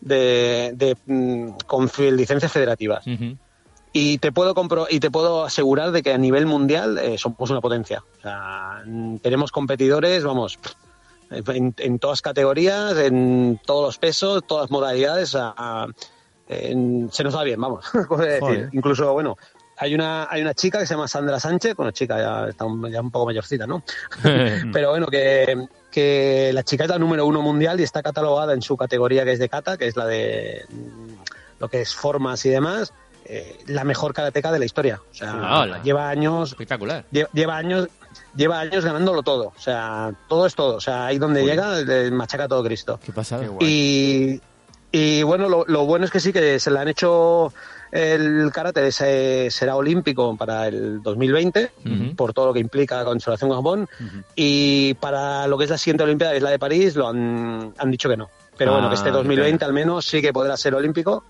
[0.01, 3.05] de, de, mm, con licencias federativas.
[3.97, 7.49] Y te puedo compro y te puedo asegurar de que a nivel mundial eh, somos
[7.51, 8.03] una potencia.
[8.19, 8.83] O sea,
[9.23, 10.59] tenemos competidores, vamos,
[11.35, 15.35] en, en todas categorías, en todos los pesos, todas las modalidades.
[15.35, 15.87] a- a-
[16.49, 17.85] en- se nos da bien, vamos.
[18.19, 18.69] Decir.
[18.73, 19.37] Incluso, bueno,
[19.79, 22.91] hay una hay una chica que se llama Sandra Sánchez, bueno, chica ya está un,
[22.91, 23.83] ya un poco mayorcita, ¿no?
[24.73, 28.63] Pero bueno, que, que la chica es la número uno mundial y está catalogada en
[28.63, 31.15] su categoría que es de kata, que es la de mm,
[31.61, 32.93] lo que es formas y demás,
[33.25, 35.01] eh, la mejor karateca de la historia.
[35.11, 37.05] O sea, lleva años, Espectacular.
[37.11, 37.89] lle- lleva años,
[38.37, 39.53] lleva años ganándolo todo.
[39.57, 40.77] O sea, todo es todo.
[40.77, 42.99] O sea, ahí donde llega, eh, machaca todo Cristo.
[43.05, 43.41] ¿Qué pasa?
[43.61, 44.41] Y,
[44.93, 47.53] y bueno, lo, lo bueno es que sí que se le han hecho
[47.93, 52.17] el karate se- será olímpico para el 2020 Ujú.
[52.17, 53.89] por todo lo que implica la consolación con Japón
[54.35, 57.73] y para lo que es la siguiente olimpiada que es la de París lo han,
[57.79, 60.33] han dicho que no pero Ah, bueno que este qué 2020 al menos sí que
[60.33, 61.23] podrá ser olímpico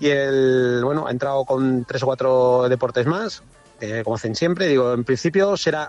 [0.00, 3.42] y el bueno ha entrado con tres o cuatro deportes más
[3.80, 5.88] eh, como hacen siempre digo en principio será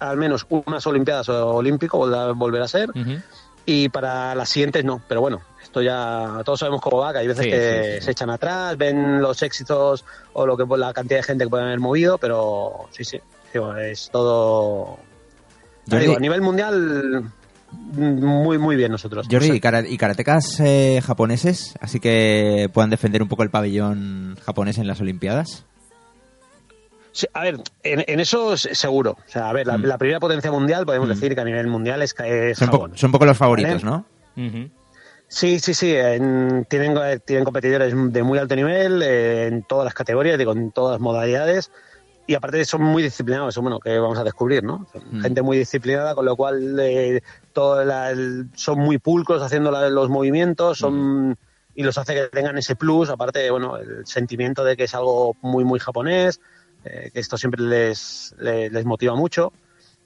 [0.00, 1.98] al menos unas olimpiadas o olímpico
[2.34, 2.90] volverá, a ser
[3.66, 7.28] y para las siguientes no, pero bueno, esto ya todos sabemos cómo va, que hay
[7.28, 8.04] veces Sí, que sí, sí.
[8.06, 11.66] se echan atrás, ven los éxitos o lo que la cantidad de gente que pueden
[11.66, 13.20] haber movido, pero sí, sí,
[13.52, 14.98] digo, es todo...
[15.86, 17.24] Ya Jordi- digo, a nivel mundial,
[17.92, 19.26] muy, muy bien nosotros.
[19.30, 21.74] Jordi, O ¿y, sea, kara- y karatecas eh, japoneses?
[21.80, 25.64] Así que puedan defender un poco el pabellón japonés en las Olimpiadas.
[27.12, 29.12] Sí, a ver, en, en eso es seguro.
[29.12, 29.84] O sea, a ver, la, Mm.
[29.84, 32.90] la primera potencia mundial podemos decir que a nivel mundial es, es Son, Japón.
[32.92, 34.04] po- son un poco los favoritos, ¿Vale?
[34.36, 34.70] ¿no?
[35.28, 35.94] Sí, sí, sí.
[35.94, 40.52] en- tienen, eh, tienen competidores de muy alto nivel eh, en todas las categorías, digo,
[40.52, 41.70] en todas las modalidades.
[42.26, 44.86] Y aparte son muy disciplinados, eso bueno, que vamos a descubrir, ¿no?
[44.92, 45.22] Son Mm.
[45.22, 47.22] Gente muy disciplinada, con lo cual eh,
[47.52, 51.36] todo la- el- son muy pulcros haciendo la- los movimientos, son
[51.74, 55.36] y los hace que tengan ese plus, aparte, bueno, el sentimiento de que es algo
[55.40, 56.40] muy, muy japonés,
[56.84, 59.52] eh, esto siempre les, les, les motiva mucho.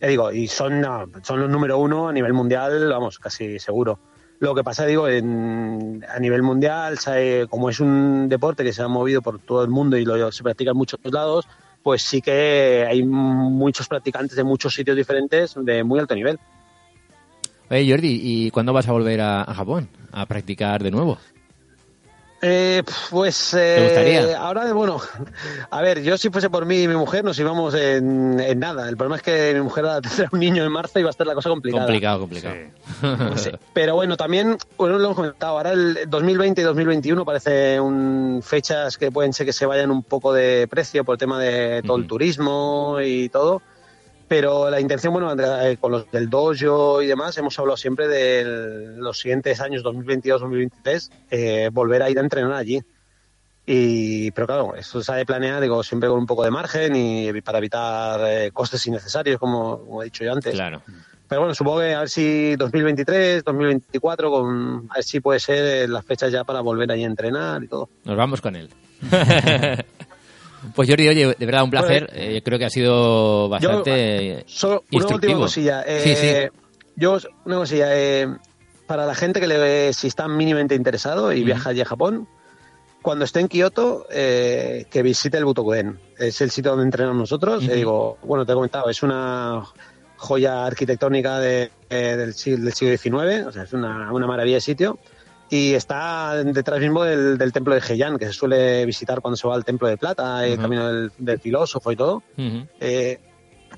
[0.00, 0.84] Ya digo, y son,
[1.22, 3.98] son los número uno a nivel mundial, vamos, casi seguro.
[4.40, 8.82] Lo que pasa, digo, en, a nivel mundial, sabe, como es un deporte que se
[8.82, 11.46] ha movido por todo el mundo y lo, se practica en muchos lados,
[11.82, 16.38] pues sí que hay muchos practicantes de muchos sitios diferentes de muy alto nivel.
[17.70, 21.18] Oye, Jordi, ¿y cuándo vas a volver a, a Japón a practicar de nuevo?
[22.46, 24.38] Eh, pues eh, ¿Te gustaría?
[24.38, 25.00] ahora, bueno,
[25.70, 28.86] a ver, yo si fuese por mí y mi mujer nos íbamos en, en nada.
[28.86, 31.26] El problema es que mi mujer tendrá un niño en marzo y va a estar
[31.26, 31.86] la cosa complicada.
[31.86, 32.54] Complicado, complicado.
[33.36, 33.50] Sí.
[33.72, 38.98] Pero bueno, también, bueno, lo hemos comentado, ahora el 2020 y 2021 parece un, fechas
[38.98, 41.96] que pueden ser que se vayan un poco de precio por el tema de todo
[41.96, 43.62] el turismo y todo.
[44.26, 48.96] Pero la intención, bueno, eh, con los del dojo y demás, hemos hablado siempre de
[48.96, 52.80] los siguientes años, 2022-2023, eh, volver a ir a entrenar allí.
[53.66, 56.94] Y, pero claro, eso se ha de planear, digo, siempre con un poco de margen
[56.96, 60.54] y para evitar eh, costes innecesarios, como, como he dicho yo antes.
[60.54, 60.82] Claro.
[61.28, 65.64] Pero bueno, supongo que a ver si 2023, 2024, con, a ver si puede ser
[65.64, 67.88] eh, las fechas ya para volver ahí a entrenar y todo.
[68.04, 68.68] Nos vamos con él.
[70.74, 72.08] pues Jordi, oye, de verdad un placer.
[72.12, 75.40] Eh, creo que ha sido bastante Solo una última instructivo.
[75.40, 75.82] cosilla.
[75.86, 76.60] eh, sí, sí.
[76.96, 77.86] Yo, una cosilla.
[77.90, 78.28] eh,
[78.86, 82.28] para la gente que le, si está mínimamente interesado y viaja allí a Japón,
[83.00, 85.98] cuando esté en Kioto, eh, que visite el Butokuden.
[86.18, 87.66] Es el sitio donde entrenamos nosotros.
[87.66, 89.62] Eh, digo, bueno, te he comentado, es una
[90.16, 94.56] joya arquitectónica de- eh, del, siglo, del siglo XIX, o sea, es una, una maravilla
[94.56, 94.98] de sitio.
[95.54, 99.46] Y está detrás mismo del, del templo de Heian, que se suele visitar cuando se
[99.46, 100.62] va al templo de plata, el Ujú.
[100.62, 102.22] camino del, del filósofo y todo.
[102.80, 103.20] Eh,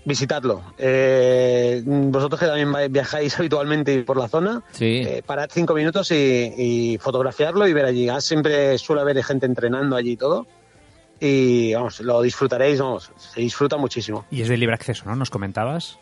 [0.04, 0.62] visitadlo.
[0.78, 5.02] Eh, vosotros que también viajáis habitualmente por la zona, Sí.
[5.06, 8.08] eh, parad cinco minutos y, y fotografiarlo y ver allí.
[8.08, 10.46] Ah, siempre suele haber gente entrenando allí y todo.
[11.20, 14.24] Y vamos, lo disfrutaréis, vamos, se disfruta muchísimo.
[14.30, 15.16] Y es de libre acceso, ¿no?
[15.16, 15.98] ¿Nos comentabas?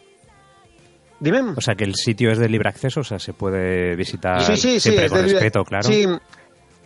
[1.24, 1.54] Dime.
[1.56, 4.56] O sea, que el sitio es de libre acceso, o sea, se puede visitar Sí,
[4.56, 5.88] sí, sí, siempre con libre- respeto, claro.
[5.88, 6.06] Sí,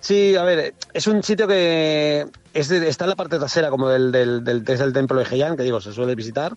[0.00, 3.88] sí, a ver, es un sitio que es de- está en la parte trasera como
[3.88, 6.56] del, del, del, templo de Heian, que digo, se suele visitar.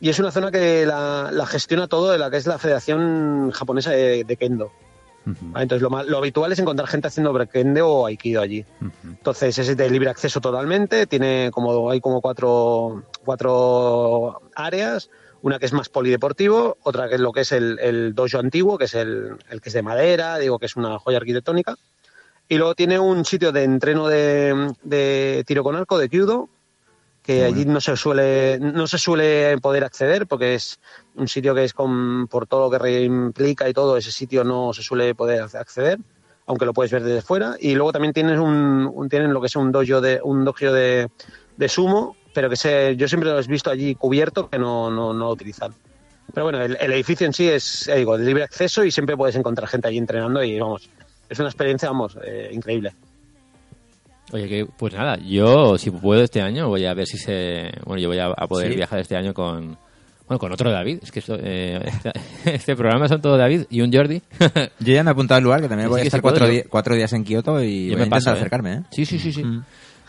[0.00, 3.50] Y es una zona que la, la gestiona todo de la que es la Federación
[3.50, 4.70] Japonesa de, de Kendo.
[5.26, 5.64] ¿vale?
[5.64, 8.64] Entonces, lo, lo habitual es encontrar gente haciendo breakende o aikido allí.
[9.04, 11.06] Entonces, es de libre acceso totalmente.
[11.06, 15.10] Tiene como, hay como cuatro, cuatro áreas.
[15.42, 18.76] Una que es más polideportivo, otra que es lo que es el, el dojo antiguo,
[18.76, 21.76] que es el, el que es de madera, digo que es una joya arquitectónica.
[22.48, 26.48] Y luego tiene un sitio de entreno de, de tiro con arco, de judo,
[27.22, 30.80] que allí no se suele no se suele poder acceder porque es
[31.16, 34.72] un sitio que es con por todo lo que implica y todo ese sitio no
[34.72, 35.98] se suele poder ac- acceder
[36.46, 39.48] aunque lo puedes ver desde fuera y luego también tienes un, un- tienen lo que
[39.48, 41.08] es un dojo de un dojo de,
[41.58, 45.12] de sumo pero que se, yo siempre lo he visto allí cubierto que no no,
[45.12, 45.72] no lo utilizan
[46.32, 49.16] pero bueno el, el edificio en sí es ya digo de libre acceso y siempre
[49.16, 50.88] puedes encontrar gente allí entrenando y vamos
[51.28, 52.92] es una experiencia vamos eh, increíble
[54.32, 57.72] Oye, que, pues nada, yo si puedo este año voy a ver si se...
[57.84, 58.76] Bueno, yo voy a, a poder Sí.
[58.76, 59.76] viajar este año con...
[60.28, 61.00] Bueno, con otro David.
[61.02, 61.80] Es que esto, eh,
[62.44, 64.22] este, programa son todo David y un Jordi.
[64.78, 66.52] Yo ya me he apuntado al lugar, que también Sí, voy a estar cuatro, yo.
[66.52, 68.38] di- cuatro días en Kioto y Yo voy a me paso, intentar ¿eh?
[68.38, 68.82] acercarme, ¿eh?
[68.92, 69.42] Sí, sí, sí, sí.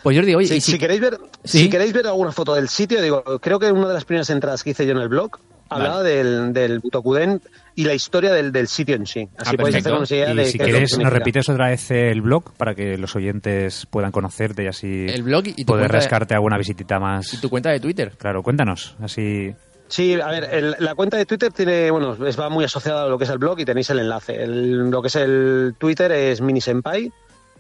[0.04, 1.60] Pues Jordi, oye, Sí, si- si queréis ver Sí.
[1.64, 4.64] si queréis ver alguna foto del sitio digo creo que una de las primeras entradas
[4.64, 5.38] que hice yo en el blog
[5.70, 7.42] hablaba del, del Butokuden
[7.76, 10.46] y la historia del, del sitio en sí así podéis hacer una idea Y de
[10.46, 14.68] si quieres, nos repites otra vez el blog para que los oyentes puedan conocerte y
[14.68, 17.34] así El blog y tu poder de- rascarte alguna visitita más.
[17.34, 18.12] ¿Y tu cuenta de Twitter?
[18.18, 19.54] Claro, cuéntanos, así...
[19.88, 23.08] Sí, a ver, el- la cuenta de Twitter tiene, bueno, es, va muy asociada a
[23.08, 24.42] lo que es el blog y tenéis el enlace.
[24.44, 27.12] El- lo que es el Twitter es Mini Senpai.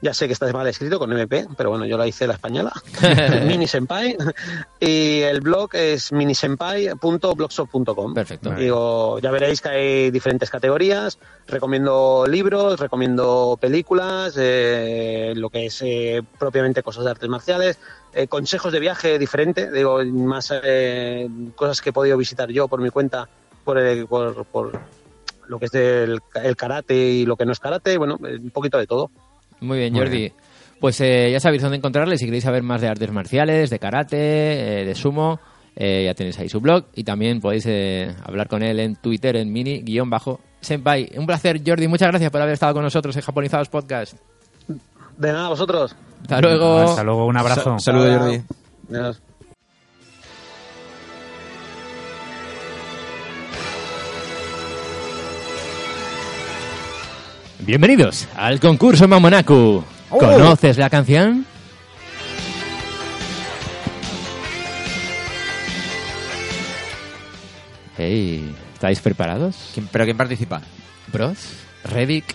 [0.03, 2.71] Ya sé que está mal escrito con MP, pero bueno, yo la hice la española.
[3.45, 4.17] Mini Senpai.
[4.79, 8.13] Y el blog es minisenpai.blogspot.com.
[8.13, 8.51] Perfecto.
[8.51, 11.17] Digo, ya veréis que hay diferentes categorías.
[11.47, 17.77] Recomiendo libros, recomiendo películas, eh, lo que es eh, propiamente cosas de artes marciales,
[18.13, 22.81] eh, consejos de viaje diferente, digo, más eh, cosas que he podido visitar yo por
[22.81, 23.27] mi cuenta,
[23.63, 24.79] por, el- por, por
[25.47, 28.77] lo que es del el karate y lo que no es karate, bueno, un poquito
[28.77, 29.11] de todo.
[29.61, 30.17] Muy bien, Muy Jordi.
[30.17, 30.33] bien.
[30.79, 34.17] Pues eh, ya sabéis dónde encontrarle si queréis saber más de artes marciales, de karate,
[34.81, 35.39] eh, de sumo.
[35.75, 39.35] eh, ya tenéis ahí su blog y también podéis eh, hablar con él en Twitter
[39.37, 41.11] en mini-senpai.
[41.17, 41.87] Un placer, Jordi.
[41.87, 44.17] Muchas gracias por haber estado con nosotros en Japonizados Podcast.
[45.17, 45.95] De nada, vosotros.
[46.23, 46.79] Hasta luego.
[46.79, 47.77] Hasta luego, un abrazo.
[47.77, 48.41] Sa- saludo, Jordi.
[48.89, 49.21] Adiós.
[57.71, 59.81] Bienvenidos al concurso Mamonaku.
[60.09, 60.17] Oh.
[60.17, 61.45] ¿Conoces la canción?
[67.97, 69.55] Hey, ¿estáis preparados?
[69.73, 70.61] ¿Quién- ¿Pero quién participa?
[71.11, 71.37] Bros,
[71.83, 72.25] Reddick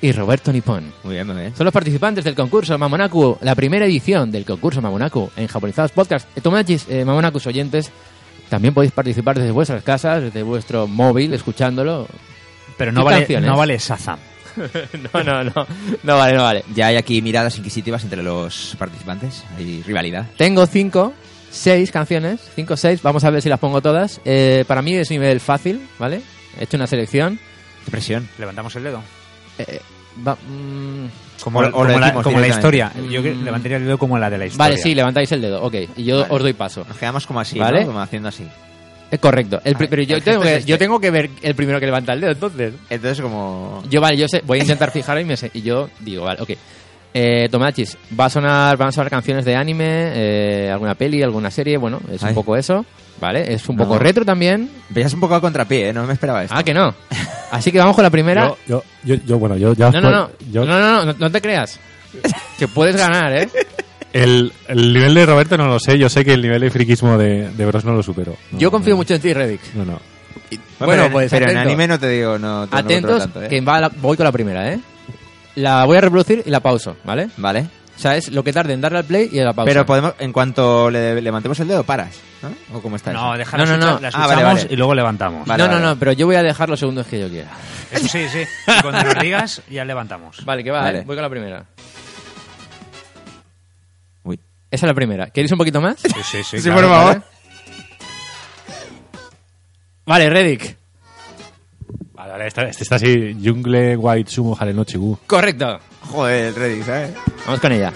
[0.00, 0.92] y Roberto Nippon.
[1.04, 1.54] Muy bien, muy bien.
[1.56, 6.28] Son los participantes del concurso Mamonaku, la primera edición del concurso Mamonaku en Japonizados Podcast.
[6.36, 7.90] Eh, Tomachis, eh, Mamonakus oyentes,
[8.48, 12.06] también podéis participar desde vuestras casas, desde vuestro móvil, escuchándolo.
[12.76, 13.50] Pero no ¿Qué vale, canciones?
[13.50, 14.18] no vale Shazam.
[15.14, 15.66] no, no, no,
[16.02, 16.64] no vale, no vale.
[16.74, 19.44] Ya hay aquí miradas inquisitivas entre los participantes.
[19.56, 20.26] Hay rivalidad.
[20.36, 21.12] Tengo cinco,
[21.50, 24.20] seis canciones, cinco, seis, vamos a ver si las pongo todas.
[24.24, 26.20] Eh, para mí es nivel fácil, ¿vale?
[26.58, 27.38] He hecho una selección.
[27.84, 28.28] Qué presión.
[28.38, 29.02] Levantamos el dedo.
[29.58, 29.80] Eh,
[30.26, 31.06] va- mm,
[31.42, 32.92] Como, O- o la, como la historia.
[33.10, 33.44] Yo Mm.
[33.44, 34.64] levantaría el dedo como la de la historia.
[34.70, 35.74] Vale, sí, levantáis el dedo, ok.
[35.96, 36.34] Y yo Vale.
[36.34, 36.84] os doy paso.
[36.88, 37.80] Nos quedamos como así, ¿Vale?
[37.80, 37.88] ¿no?
[37.88, 38.46] Como haciendo así.
[39.14, 39.60] Es correcto.
[39.64, 40.70] El pero yo el tengo, que, es este.
[40.70, 42.74] yo tengo que ver el primero que levanta el dedo, entonces.
[42.90, 43.82] Entonces como...
[43.88, 46.42] Yo, vale, yo sé, voy a intentar fijar y, me sé- y yo digo, vale,
[46.42, 46.50] ok.
[47.16, 49.84] Eh, Tomachis, va a sonar, van a sonar canciones de anime,
[50.14, 52.84] eh, alguna peli, alguna serie, bueno, es un poco eso,
[53.20, 53.54] ¿vale?
[53.54, 53.84] Es un No.
[53.84, 54.68] poco retro también.
[54.88, 55.92] Veías un poco a contrapié, ¿eh?
[55.92, 56.56] No me esperaba esto.
[56.58, 56.92] Ah, que no.
[57.52, 58.48] Así que vamos con la primera.
[58.48, 59.90] Yo, yo, yo, yo, bueno, yo ya...
[59.92, 61.78] No, no, no, yo- no, no, no, no, no te creas.
[62.58, 63.48] Que puedes ganar, ¿eh?
[64.14, 67.18] El, el nivel de Roberto no lo sé, yo sé que el nivel de friquismo
[67.18, 68.34] de, de Bros no lo supero.
[68.52, 68.98] No, Yo confío no.
[68.98, 69.60] mucho en ti, Reddick.
[69.74, 70.00] No, no.
[70.78, 73.48] Bueno, pues pero en anime no te digo, no, te- Atentos, tanto, ¿eh?
[73.48, 74.78] que va la- voy con la primera, ¿eh?
[75.56, 77.28] La voy a reproducir y la pauso, ¿vale?
[77.36, 77.66] Vale.
[77.96, 79.68] O sea, es lo que tarde en darle al play y a la pausa.
[79.70, 82.10] Pero podemos, en cuanto le levantemos el dedo, paras,
[82.42, 82.76] ¿no?
[82.76, 83.56] ¿O cómo está No, eso?
[83.56, 84.00] No, no, no.
[84.00, 84.66] la Ah, vale, vale.
[84.68, 85.46] y luego levantamos.
[85.46, 85.86] Vale, no, no, vale.
[85.86, 87.50] no, pero yo voy a dejar los segundos que yo quiera.
[87.92, 88.40] Eso sí, sí.
[88.66, 90.44] Y cuando nos digas, ya levantamos.
[90.44, 90.98] Vale, que va, Vale.
[91.00, 91.02] ¿eh?
[91.06, 91.64] Voy con la primera.
[94.74, 95.30] Esa es la primera.
[95.30, 96.00] ¿Queréis un poquito más?
[96.00, 96.58] Sí, sí, sí.
[96.58, 96.88] Sí, claro.
[96.88, 97.22] por favor.
[100.06, 100.76] Vale, Reddick.
[102.12, 105.18] Vale, vale, este, este está así, Jungle White Sumo Hare no Chigu.
[105.26, 105.78] Correcto.
[106.10, 107.10] Joder, el Reddit, ¿sabes?
[107.46, 107.92] Vamos con ella.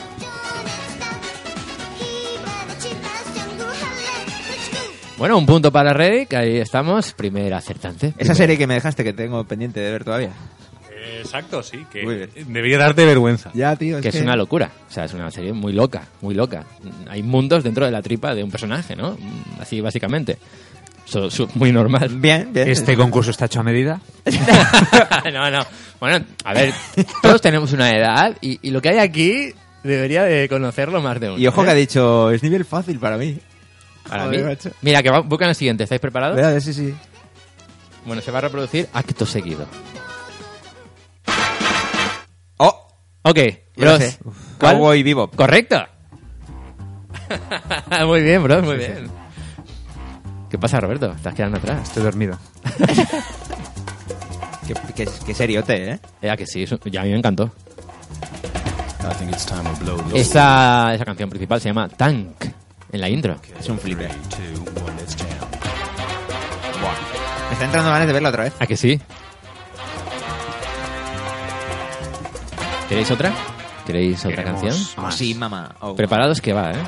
[5.19, 6.35] Bueno, un punto para Reddick.
[6.35, 7.13] Ahí estamos.
[7.13, 8.09] Primer acertante.
[8.09, 10.31] Esa Primer- serie que me dejaste que tengo pendiente de ver todavía.
[11.29, 12.31] Exacto, sí, que Muy bien.
[12.49, 13.51] debería darte vergüenza.
[13.55, 14.71] Ya, tío, Que es una locura.
[14.89, 16.65] O sea, es una serie muy loca, muy loca.
[17.09, 19.17] Hay mundos dentro de la tripa de un personaje, ¿no?
[19.61, 20.39] Así básicamente.
[21.15, 22.09] Es muy normal.
[22.17, 22.69] Bien, bien.
[22.69, 24.01] Este concurso está hecho a medida.
[25.33, 25.61] no, no.
[26.01, 26.73] Bueno, a ver,
[27.23, 31.31] todos tenemos una edad y, y lo que hay aquí debería de conocerlo más de
[31.31, 31.39] uno.
[31.39, 31.65] Y ojo ¿eh?
[31.65, 33.39] que ha dicho, es nivel fácil para mí.
[34.09, 34.47] Para Joder, mí.
[34.47, 34.71] macho.
[34.83, 35.85] Mira, que va, buscan el siguiente.
[35.85, 36.63] ¿Estáis preparados?
[36.63, 36.95] Sí, sí.
[38.05, 39.67] Bueno, se va a reproducir acto seguido.
[43.29, 43.39] Ok,
[43.77, 44.19] bros.
[44.59, 45.35] Cowboy Bebop.
[45.37, 45.77] Correcto.
[48.07, 49.11] muy bien, bros, muy bien.
[50.49, 51.13] ¿Qué pasa, Roberto?
[51.13, 51.83] Estás quedando atrás.
[51.89, 52.39] Estoy dormido.
[54.67, 56.01] Qué, qué, qué seriote, ¿eh?
[56.21, 57.51] Ya que sí, eso- ya a mí me encantó.
[59.01, 62.45] I think it's time to blow the Esa, esa canción principal se llama Tank,
[62.93, 63.37] en la intro.
[63.59, 64.11] Es un flipper.
[64.11, 65.29] two, one, let's jam.
[67.49, 68.53] Me está entrando ganas de verla otra vez.
[68.59, 69.01] ¿A que sí?
[72.89, 73.33] ¿Queréis otra?
[73.87, 74.87] ¿Queréis otra Queremos canción?
[74.97, 75.15] Oh, más.
[75.15, 75.75] sí, mamá.
[75.81, 75.95] Oh.
[75.95, 76.83] Preparados que va, ¿eh?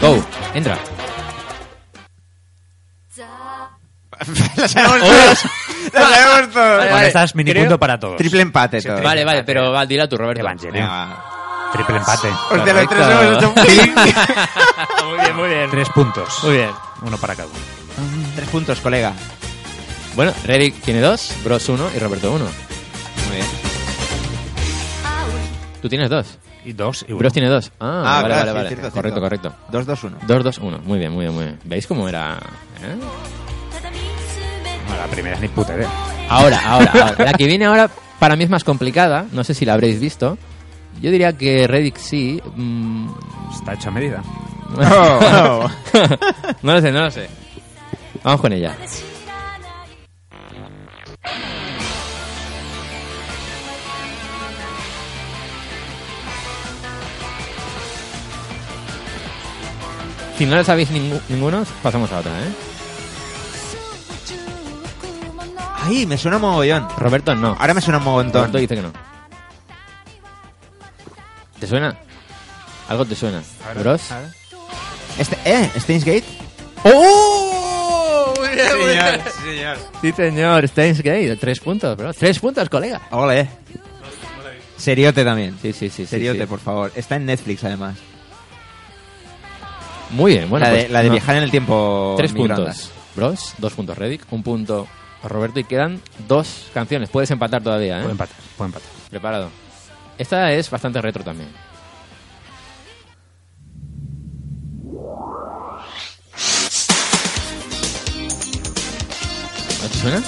[0.00, 0.22] Go,
[0.54, 0.76] entra.
[4.56, 5.44] la sabemos todos.
[5.92, 6.76] La sabemos todos.
[6.78, 7.06] Vale, Con vale.
[7.08, 8.16] estas mini Creo- punto para todos.
[8.16, 9.02] Triple empate todo.
[9.02, 10.40] Vale, vale, pero va, dila tú, Roberto.
[10.40, 10.72] Evangelion.
[10.74, 11.70] Venga, va.
[11.72, 12.28] Triple empate.
[12.50, 13.22] Hostia, los tres Correcto.
[13.22, 13.54] hemos hecho un
[15.10, 15.70] muy bien, muy bien.
[15.70, 16.44] Tres puntos.
[16.44, 16.70] Muy bien.
[17.02, 17.56] Uno para cada uno.
[18.36, 19.12] Tres puntos, colega.
[20.16, 22.46] Bueno, Reddick tiene dos, Bros uno y Roberto uno.
[23.26, 23.46] Muy bien.
[25.82, 26.38] Tú tienes dos.
[26.64, 27.18] Y dos y uno.
[27.18, 27.70] Bros tiene dos.
[27.78, 28.90] Ah, Ah, vale, claro, vale, sí, vale.
[28.90, 29.54] cierto, correcto, cierto.
[29.70, 30.08] correcto.
[30.22, 30.26] 2-2-1.
[30.26, 30.78] Dos, dos, uno.
[30.84, 31.58] Muy bien, muy bien, muy bien.
[31.64, 32.38] ¿Veis cómo era?
[32.82, 32.96] eh?
[34.88, 35.88] No, la primera es ni puta idea.
[36.30, 37.24] Ahora, ahora, ahora.
[37.24, 39.26] La que viene ahora para mí es más complicada.
[39.32, 40.38] No sé si la habréis visto.
[41.02, 42.40] Yo diría que Reddick sí.
[42.56, 43.08] mm,
[43.54, 44.22] Está hecho a medida.
[46.62, 47.28] No lo sé, no lo sé.
[48.24, 48.74] Vamos con ella.
[60.38, 62.52] Si no lo sabéis ninguno, pasamos a otra, ¿eh?
[65.84, 66.88] Ay, me suena mogollón.
[66.98, 67.56] Roberto no.
[67.58, 68.42] Ahora me suena un mogontón.
[68.42, 68.92] Roberto dice que no.
[71.58, 71.96] ¿Te suena?
[72.88, 73.42] Algo te suena.
[73.78, 74.02] ¿Bros?
[75.18, 75.70] Este, ¿Eh?
[75.78, 76.24] ¿Steins Gate?
[76.84, 77.35] ¡Oh!
[78.56, 79.20] Bien, muy bien.
[79.24, 79.76] sí, señor.
[80.00, 80.68] Sí, señor.
[80.68, 81.36] Steins Gate.
[81.36, 82.14] Tres puntos, bro.
[82.14, 83.02] Tres puntos, colega.
[83.10, 83.48] Ole.
[84.76, 85.56] Seriote también.
[85.60, 86.06] Sí, sí, sí.
[86.06, 86.46] Seriote, sí.
[86.46, 86.92] por favor.
[86.94, 87.96] Está en Netflix, además.
[90.10, 90.48] Muy bien.
[90.48, 91.12] Bueno, la de, pues, la de no.
[91.12, 92.14] viajar en el tiempo.
[92.16, 92.90] Tres puntos.
[93.14, 94.86] Bros, dos puntos Reddick, un punto
[95.22, 97.08] Roberto y quedan dos canciones.
[97.08, 98.00] Puedes empatar todavía, ¿eh?
[98.00, 98.88] Puedo empatar, puedo empatar.
[99.10, 99.50] Preparado.
[100.18, 101.48] Esta es bastante retro también.
[109.96, 110.22] Suena?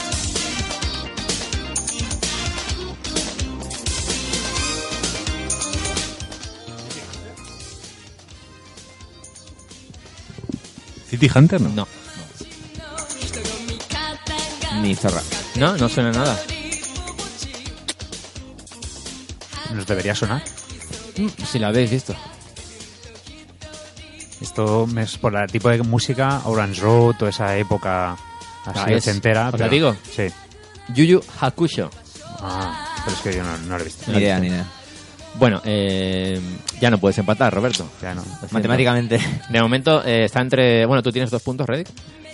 [11.08, 11.70] City Hunter, ¿no?
[11.70, 11.88] No.
[14.82, 15.22] Ni zorra.
[15.56, 16.38] No, no suena nada.
[19.74, 20.42] Nos debería sonar.
[21.16, 22.14] Mm, Si la habéis visto.
[24.40, 28.16] Esto es por el tipo de música, Orange Road, toda esa época
[28.70, 29.46] así Ah, es- ochentera.
[29.46, 29.96] ¿os la pero- digo?
[30.14, 30.26] Sí.
[30.94, 31.90] Yuyu Hakusho.
[32.40, 34.10] Ah, pero es que yo no, no lo he visto.
[34.12, 34.64] Ni idea, ni idea.
[35.34, 36.40] Bueno, eh,
[36.80, 37.88] ya no puedes empatar, Roberto.
[38.02, 38.24] Ya no.
[38.50, 39.20] Matemáticamente.
[39.48, 40.84] De momento eh, está entre.
[40.86, 41.88] Bueno, tú tienes dos puntos, Reddick.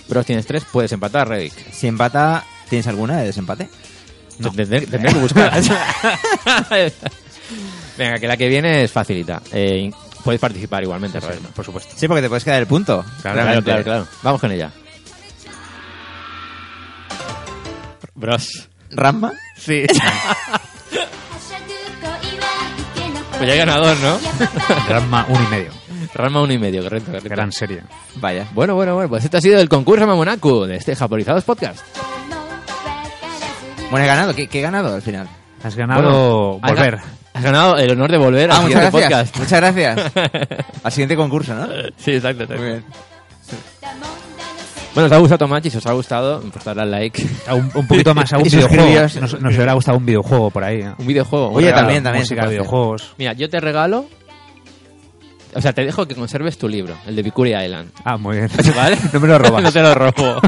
[0.09, 1.53] Pero tienes tres, puedes empatar, Reddick.
[1.73, 3.69] Si empata, ¿tienes alguna de desempate?
[4.39, 4.51] No.
[4.53, 5.53] Tendré, tendré que buscar.
[7.99, 9.41] Venga, que la que viene es facilita.
[9.53, 9.91] Eh,
[10.25, 11.49] puedes participar igualmente, Roberto.
[11.55, 11.95] por supuesto.
[11.97, 13.05] Sí, porque te puedes quedar el punto.
[13.23, 14.07] Claro, claro, claro, claro.
[14.23, 14.71] Vamos con ella.
[18.15, 18.69] Bros.
[18.91, 19.33] ¿Ramma?
[19.57, 19.85] Sí.
[23.37, 24.19] pues ya hay ganador, ¿no?
[24.89, 25.71] Ranma uno y medio.
[26.15, 27.29] Ranma uno y medio, correcto, correcto.
[27.29, 27.83] Gran serie.
[28.17, 28.47] Vaya.
[28.53, 31.81] Bueno, bueno, bueno, pues este ha sido el concurso Mamonaku de este Japonizados Podcast.
[33.91, 34.35] Bueno, he ganado.
[34.35, 35.29] ¿Qué, qué he ganado al final?
[35.63, 36.99] Has ganado Bueno, volver.
[37.33, 39.31] Has ganado el honor de volver Ah, al muchas siguiente gracias.
[39.33, 39.39] podcast.
[39.39, 40.13] Muchas gracias.
[40.85, 41.67] Al siguiente concurso, ¿no?
[41.97, 42.63] Sí, exacto, exacto.
[42.63, 42.85] Muy bien.
[44.95, 47.27] Bueno, os ha gustado Tomachi, si os ha gustado, pues darle al like.
[47.51, 49.01] Un, un poquito más a un videojuego.
[49.21, 50.81] Nos, nos hubiera gustado un videojuego por ahí.
[50.83, 50.93] ¿eh?
[50.99, 51.49] Un videojuego.
[51.49, 52.23] Oye, bueno, también, también.
[52.23, 53.15] Música, videojuegos.
[53.19, 54.07] Mira, yo te regalo.
[55.57, 57.91] O sea, te dejo que conserves tu libro, el de Victoria Island.
[58.05, 58.49] Ah, muy bien.
[58.77, 58.99] ¿Vale?
[59.13, 59.63] no me lo robas.
[59.63, 60.41] no te lo robo.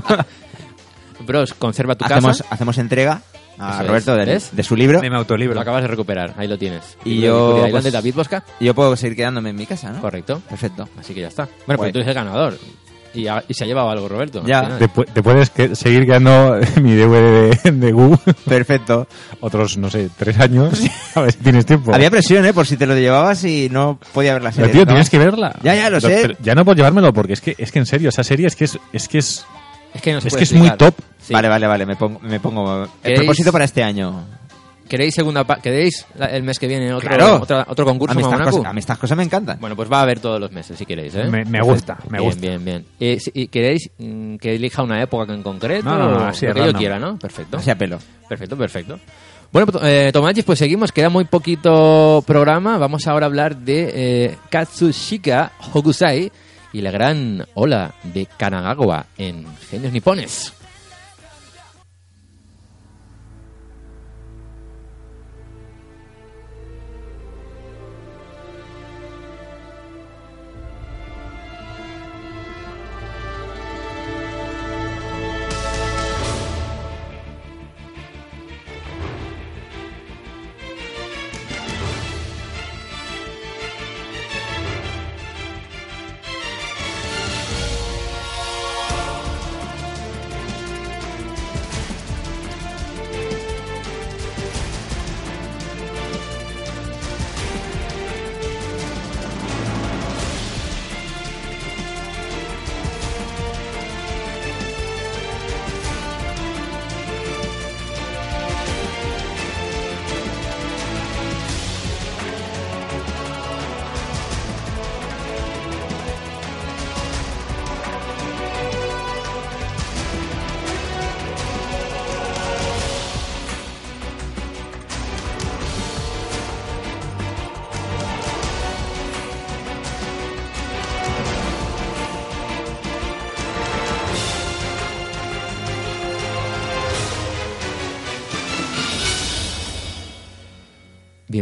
[1.20, 2.44] Bros, conserva tu Hacemos, casa.
[2.54, 3.22] hacemos entrega
[3.58, 3.86] a Eso es.
[3.88, 5.00] Roberto de, de su libro.
[5.00, 5.54] De mi autolibro.
[5.54, 6.96] Lo acabas de recuperar, ahí lo tienes.
[7.04, 8.44] Y yo, Island pues- de David Bosca.
[8.60, 10.00] Y yo puedo seguir quedándome en mi casa, ¿no?
[10.00, 10.40] Correcto.
[10.48, 10.88] Perfecto.
[10.98, 11.44] Así que ya está.
[11.66, 11.78] Bueno, Guay.
[11.78, 12.58] pues tú eres el ganador.
[13.16, 14.42] Y, ha- y se ha llevado algo, Roberto.
[14.46, 14.78] Ya.
[14.78, 18.16] Te, te puedes que- seguir quedando mi DVD de, de Gu.
[18.46, 19.08] Perfecto.
[19.40, 20.80] Otros, no sé, tres años.
[21.14, 21.94] A ver si tienes tiempo.
[21.94, 22.52] Había presión, ¿eh?
[22.52, 24.72] Por si te lo llevabas y no podía ver la Pero serie.
[24.72, 24.92] tío, ¿no?
[24.92, 25.56] tienes que verla.
[25.62, 26.18] Ya, ya, lo sé.
[26.22, 28.56] pero ya no puedo llevármelo porque es que, es que en serio, esa serie es
[28.56, 29.44] que es, es que es,
[29.94, 30.94] Es que no se es puede que es muy top.
[31.20, 31.32] Sí.
[31.32, 31.86] Vale, vale, vale.
[31.86, 34.24] Me pongo, me pongo el ¿Queréis- propósito para este año.
[34.88, 37.40] ¿Queréis segunda pa- ¿Queréis el mes que viene otro, Claro.
[37.42, 39.58] otra- otro concurso A mí, estas cosas, a mí estas cosas me encantan.
[39.60, 41.24] Bueno, pues va a haber todos los meses, si queréis, ¿eh?
[41.24, 41.66] Me- me Perfecto.
[41.66, 42.40] gusta, me Bien, gusta.
[42.40, 42.86] Bien, bien.
[43.00, 45.84] Eh, si- ¿Y queréis mm, que elija una época en concreto?
[45.88, 47.18] No, no, no, así lo que yo quiera, ¿no?
[47.18, 47.56] Perfecto.
[47.58, 47.98] Así a pelo.
[48.28, 48.98] Perfecto, perfecto.
[49.52, 50.90] Bueno, pues, eh, Tomachis, pues seguimos.
[50.92, 52.78] Queda muy poquito programa.
[52.78, 56.30] Vamos ahora a hablar de eh, Katsushika Hokusai
[56.72, 60.52] y la gran ola de Kanagawa en Genios Nipones.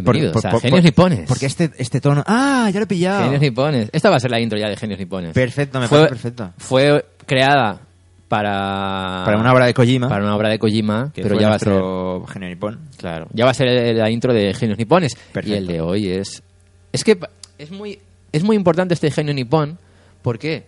[0.03, 1.29] Bienvenidos Por- por- a por- Genios Nipones.
[1.29, 2.23] Porque este, este tono.
[2.27, 2.69] ¡Ah!
[2.73, 3.23] Ya lo he pillado.
[3.25, 3.89] Genios Nipones.
[3.93, 5.33] Esta va a ser la intro ya de Genios Nipones.
[5.33, 6.53] Perfecto, me fue, parece perfecto.
[6.59, 7.81] Fue creada
[8.29, 9.23] para...
[9.25, 10.09] Para una obra de Kojima.
[10.09, 11.73] Para una obra de Kojima, que pero ya va a ser...
[12.33, 12.81] genio nipón.
[12.97, 15.15] Claro, ya va a ser la intro de Genios Nipones.
[15.15, 15.49] Perfecto.
[15.55, 16.43] Y el de hoy es...
[16.93, 17.19] Es que
[17.59, 17.99] es muy,
[18.33, 19.79] es muy importante este genio nipón.
[20.23, 20.65] ¿Por qué?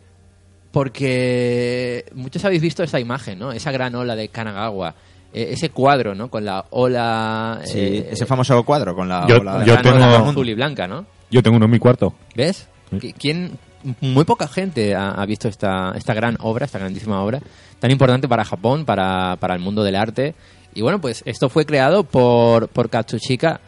[0.73, 3.51] Porque muchos habéis visto esta imagen, ¿no?
[3.53, 4.95] Esa gran ola de Kanagawa.
[5.33, 6.29] Eh, ese cuadro, ¿no?
[6.29, 7.61] Con la ola...
[7.65, 10.55] Sí, eh, ese famoso cuadro con la Yo- ola de yo la- tengo- azul y
[10.55, 11.07] blanca, ¿no?
[11.31, 12.15] Yo tengo uno en mi cuarto.
[12.35, 12.69] ¿Ves?
[12.93, 13.59] Qui- ¿Quién,
[14.01, 17.41] muy poca gente ha, ha visto esta, esta gran obra, esta grandísima obra,
[17.81, 20.35] tan importante para Japón, para, para el mundo del arte.
[20.75, 23.61] Y bueno, pues esto fue creado por, por Katsushika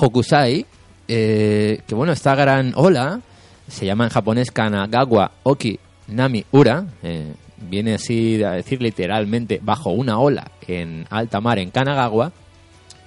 [0.00, 0.66] Hokusai,
[1.08, 3.20] eh, que bueno, esta gran ola
[3.68, 5.78] se llama en japonés Kanagawa Oki
[6.08, 11.70] Nami Ura, eh, viene así a decir literalmente bajo una ola en alta mar en
[11.70, 12.32] Kanagawa.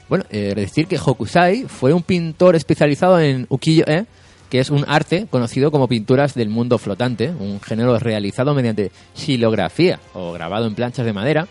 [0.07, 4.05] Bueno, eh, decir que Hokusai fue un pintor especializado en ukiyo-e,
[4.49, 9.99] que es un arte conocido como pinturas del mundo flotante, un género realizado mediante xilografía
[10.13, 11.47] o grabado en planchas de madera.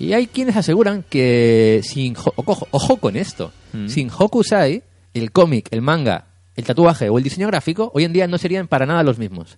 [0.00, 3.88] Y hay quienes aseguran que sin ojo con esto, Mm.
[3.88, 4.82] sin Hokusai,
[5.14, 6.27] el cómic, el manga,
[6.58, 9.56] el tatuaje o el diseño gráfico hoy en día no serían para nada los mismos.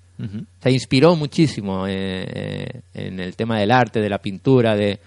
[0.62, 5.00] Se inspiró muchísimo eh, eh, en el tema del arte, de la pintura, de,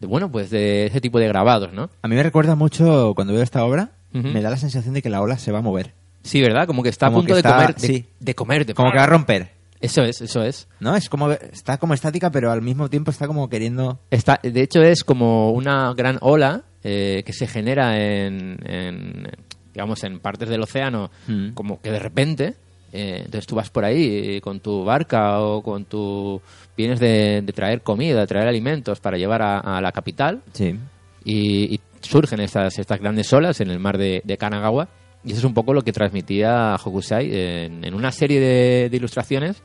[0.00, 1.90] de, bueno, pues de ese tipo de grabados, ¿no?
[2.02, 5.10] A mí me recuerda mucho cuando veo esta obra, me da la sensación de que
[5.10, 5.92] la ola se va a mover.
[6.22, 6.66] Sí, ¿verdad?
[6.66, 8.04] Como que está Como a punto de está- comer, de, sí.
[8.20, 9.50] de comer, de Como que va a romper.
[9.80, 10.66] Eso es, eso es.
[10.80, 10.96] ¿No?
[10.96, 13.98] Es como está como estática, pero al mismo tiempo está como queriendo.
[14.10, 19.28] Está, de hecho, es como una gran ola eh, que se genera en, en,
[19.74, 21.50] digamos, en partes del océano, Mm.
[21.50, 22.54] como que de repente,
[22.92, 26.40] eh, entonces tú vas por ahí eh, con tu barca o con tu...
[26.76, 30.78] vienes de, de traer comida, de traer alimentos para llevar a, a la capital Sí.
[31.24, 34.88] y, y surgen estas, estas grandes olas en el mar de, de Kanagawa.
[35.24, 38.96] Y eso es un poco lo que transmitía Hokusai en, en una serie de, de
[38.96, 39.62] ilustraciones,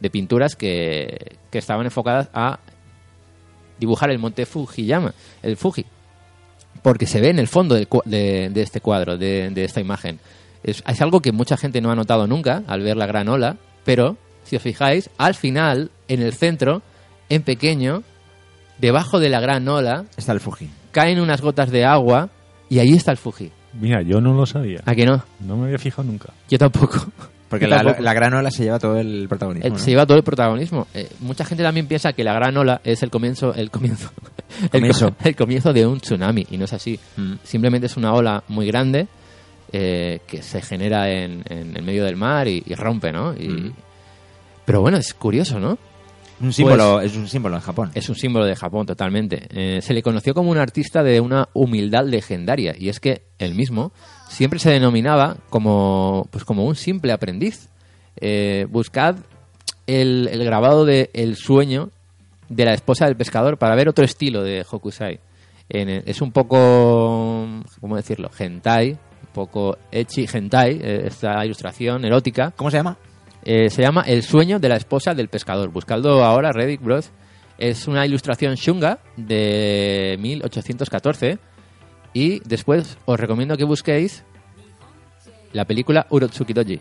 [0.00, 2.60] de pinturas que, que estaban enfocadas a
[3.80, 5.84] dibujar el monte Fujiyama, el Fuji.
[6.82, 10.18] Porque se ve en el fondo del de, de este cuadro, de, de esta imagen.
[10.62, 13.56] Es, es algo que mucha gente no ha notado nunca al ver la gran ola,
[13.84, 16.82] pero si os fijáis, al final, en el centro,
[17.28, 18.02] en pequeño,
[18.78, 20.70] debajo de la gran ola, Está el Fuji.
[20.92, 22.30] caen unas gotas de agua
[22.68, 23.50] y ahí está el Fuji.
[23.74, 24.80] Mira, yo no lo sabía.
[24.86, 25.22] ¿A que no?
[25.40, 26.32] No me había fijado nunca.
[26.48, 27.06] Yo tampoco.
[27.48, 29.66] Porque la, la gran ola se lleva todo el protagonismo.
[29.66, 29.78] Eh, ¿no?
[29.78, 30.86] Se lleva todo el protagonismo.
[30.94, 34.10] Eh, mucha gente también piensa que la gran ola es el comienzo, el comienzo,
[34.62, 35.14] el, Comienzo.
[35.24, 36.98] el comienzo de un tsunami y no es así.
[37.16, 37.34] Mm.
[37.42, 39.08] Simplemente es una ola muy grande
[39.72, 43.32] eh, que se genera en, en el medio del mar y, y rompe, ¿no?
[43.34, 43.72] Y- Mm.
[44.66, 45.78] Pero bueno, es curioso, ¿no?
[46.40, 47.90] Un símbolo, Pues- es un símbolo en Japón.
[47.94, 49.46] Es un símbolo de Japón totalmente.
[49.50, 53.54] Eh, se le conoció como un artista de una humildad legendaria y es que él
[53.54, 53.92] mismo
[54.28, 57.68] siempre se denominaba como, pues como un simple aprendiz.
[58.20, 59.16] Eh, buscad
[59.86, 61.90] el, el grabado de El sueño
[62.48, 65.20] de la esposa del pescador para ver otro estilo de Hokusai.
[65.68, 67.46] En es un poco,
[67.80, 68.30] ¿cómo decirlo?
[68.36, 72.52] Hentai, un poco echi hentai, eh, esta ilustración erótica.
[72.56, 72.96] ¿Cómo se llama?
[73.44, 75.70] Eh, se llama El sueño de la esposa del pescador.
[75.70, 77.10] Buscadlo ahora, Reddit Bros.
[77.58, 81.38] Es una ilustración shunga de 1814.
[82.14, 84.24] Y después os recomiendo que busquéis
[85.52, 86.80] la película Urotsuki Doji.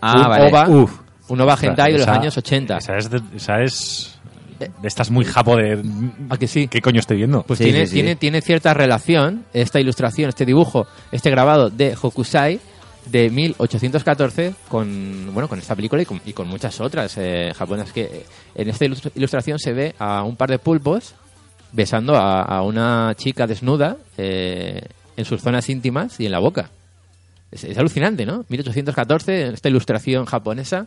[0.00, 0.48] Ah, un vale.
[0.48, 0.98] OVA, Uf.
[1.28, 2.78] un OVA hentai de los años 80.
[2.78, 4.18] Esa es, de, esa es
[4.58, 5.82] de estas muy japo de...
[6.28, 6.68] ¿A que sí?
[6.68, 7.42] ¿Qué coño estoy viendo?
[7.42, 12.60] Pues tiene, Tiene, tiene cierta relación esta ilustración, este dibujo, este grabado de Hokusai
[13.06, 17.92] de 1814 con bueno con esta película y con, y con muchas otras eh, japonesas
[17.94, 21.14] que eh, en esta ilustra- ilustración se ve a un par de pulpos
[21.72, 24.80] besando a, a una chica desnuda eh,
[25.16, 26.70] en sus zonas íntimas y en la boca.
[27.50, 28.44] Es, es alucinante, ¿no?
[28.48, 30.86] 1814, esta ilustración japonesa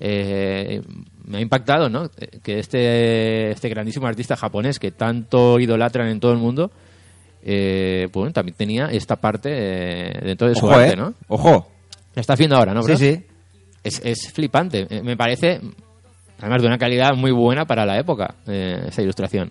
[0.00, 0.82] eh,
[1.24, 2.10] me ha impactado, ¿no?
[2.42, 6.70] Que este, este grandísimo artista japonés que tanto idolatran en todo el mundo,
[7.44, 10.96] eh, pues bueno, también tenía esta parte eh, dentro de su Ojo, arte, ¿eh?
[10.96, 11.14] ¿no?
[11.28, 11.68] Ojo.
[12.14, 12.82] La está haciendo ahora, ¿no?
[12.82, 12.96] Sí, bro?
[12.98, 13.22] sí.
[13.84, 14.86] Es, es flipante.
[14.90, 15.60] Eh, Me parece,
[16.38, 19.50] además de una calidad muy buena para la época, eh, esa ilustración.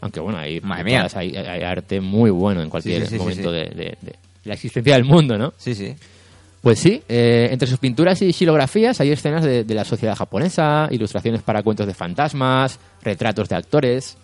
[0.00, 1.06] Aunque bueno, hay, Madre mía.
[1.14, 3.50] hay, hay arte muy bueno en cualquier Sí, sí, sí, momento.
[3.50, 5.52] De, de- de la existencia del mundo, ¿no?
[5.56, 5.94] Sí, sí.
[6.62, 10.88] Pues sí, eh, entre sus pinturas y xilografías hay escenas de, de la sociedad japonesa,
[10.90, 14.16] ilustraciones para cuentos de fantasmas, retratos de actores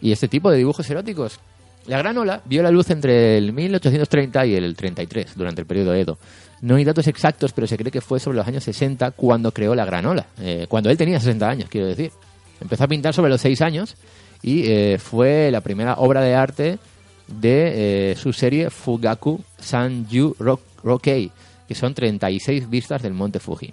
[0.00, 1.40] y este tipo de dibujos eróticos.
[1.86, 5.94] La gran ola vio la luz entre el 1830 y el 33, durante el periodo
[5.94, 6.18] Edo.
[6.60, 9.74] No hay datos exactos, pero se cree que fue sobre los años 60 cuando creó
[9.74, 12.10] la gran ola, eh, cuando él tenía 60 años, quiero decir.
[12.60, 13.96] Empezó a pintar sobre los 6 años
[14.42, 16.78] y eh, fue la primera obra de arte
[17.28, 21.30] de eh, su serie Fugaku Sanju Ro- Rokei,
[21.68, 23.72] que son 36 vistas del monte Fuji.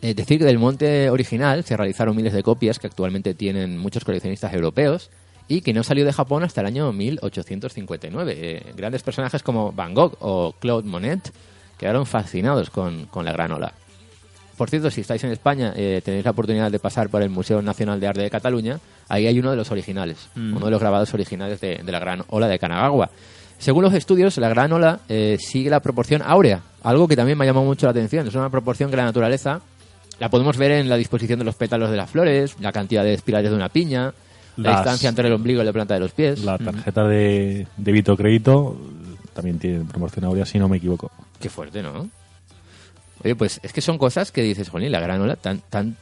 [0.00, 4.04] Es decir, que del monte original se realizaron miles de copias que actualmente tienen muchos
[4.04, 5.10] coleccionistas europeos
[5.46, 8.34] y que no salió de Japón hasta el año 1859.
[8.36, 11.32] Eh, grandes personajes como Van Gogh o Claude Monet
[11.78, 13.74] quedaron fascinados con, con la gran ola.
[14.62, 17.60] Por cierto, si estáis en España, eh, tenéis la oportunidad de pasar por el Museo
[17.60, 18.78] Nacional de Arte de Cataluña.
[19.08, 20.56] Ahí hay uno de los originales, Mm.
[20.56, 23.10] uno de los grabados originales de, de la gran ola de Kanagawa.
[23.58, 27.42] Según los estudios, la gran ola eh, sigue la proporción áurea, algo que también me
[27.44, 28.28] ha llamado mucho la atención.
[28.28, 29.62] Es una proporción que la naturaleza
[30.20, 33.14] la podemos ver en la disposición de los pétalos de las flores, la cantidad de
[33.14, 34.14] espirales de una piña,
[34.58, 36.44] la distancia entre el ombligo y la planta de los pies.
[36.44, 38.76] La tarjeta de débito crédito
[39.34, 41.10] también tiene promoción áurea, si no me equivoco.
[41.40, 42.08] Qué fuerte, ¿no?
[43.24, 45.96] Oye, pues es que son cosas que dices, jolín, la granola tan, tan...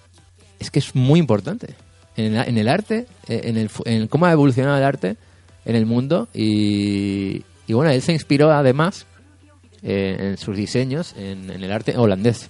[0.59, 1.75] Es que es muy importante.
[2.17, 5.17] En el, en el arte, eh, en, el, en cómo ha evolucionado el arte
[5.65, 9.07] en el mundo y, y bueno, él se inspiró además
[9.83, 12.49] eh, en sus diseños en, en el arte holandés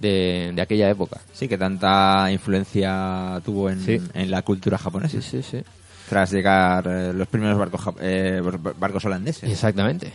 [0.00, 1.20] de, de aquella época.
[1.32, 4.00] Sí, que tanta influencia tuvo en, Sí.
[4.14, 5.20] en la cultura japonesa.
[5.20, 5.62] Sí, sí, sí.
[6.08, 9.48] Tras llegar eh, los primeros barcos, eh, bar- barcos holandeses.
[9.50, 10.12] Exactamente.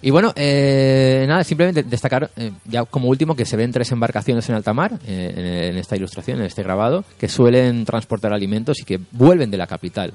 [0.00, 4.48] Y bueno, eh, nada, simplemente destacar eh, ya como último que se ven tres embarcaciones
[4.48, 8.84] en alta mar eh, en, esta ilustración, en este grabado, que suelen transportar alimentos y
[8.84, 10.14] que vuelven de la capital.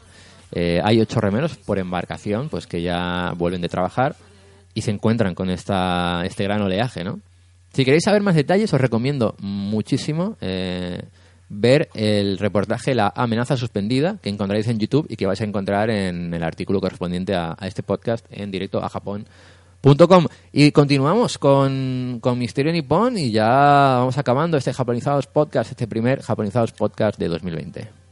[0.55, 4.15] Eh, hay ocho remeros por embarcación, pues que ya vuelven de trabajar
[4.75, 7.19] y se encuentran con esta, este gran oleaje, ¿no?
[7.73, 11.01] Si queréis saber más detalles, os recomiendo muchísimo eh,
[11.49, 15.89] ver el reportaje La amenaza suspendida que encontraréis en YouTube y que vais a encontrar
[15.89, 18.89] en el artículo correspondiente a, este podcast en directo a
[19.83, 20.27] Japón.com.
[20.51, 26.21] Y continuamos con, con Misterio Nippon y ya vamos acabando este Japonizados Podcast, este primer
[26.21, 28.02] Japonizados Podcast de 2020.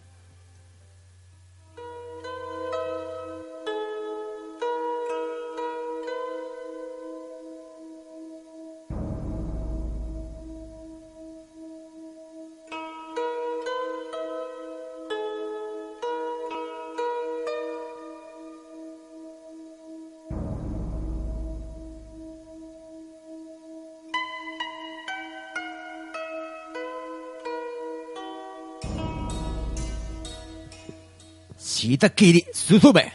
[31.82, 33.11] Shitakiri Suzume.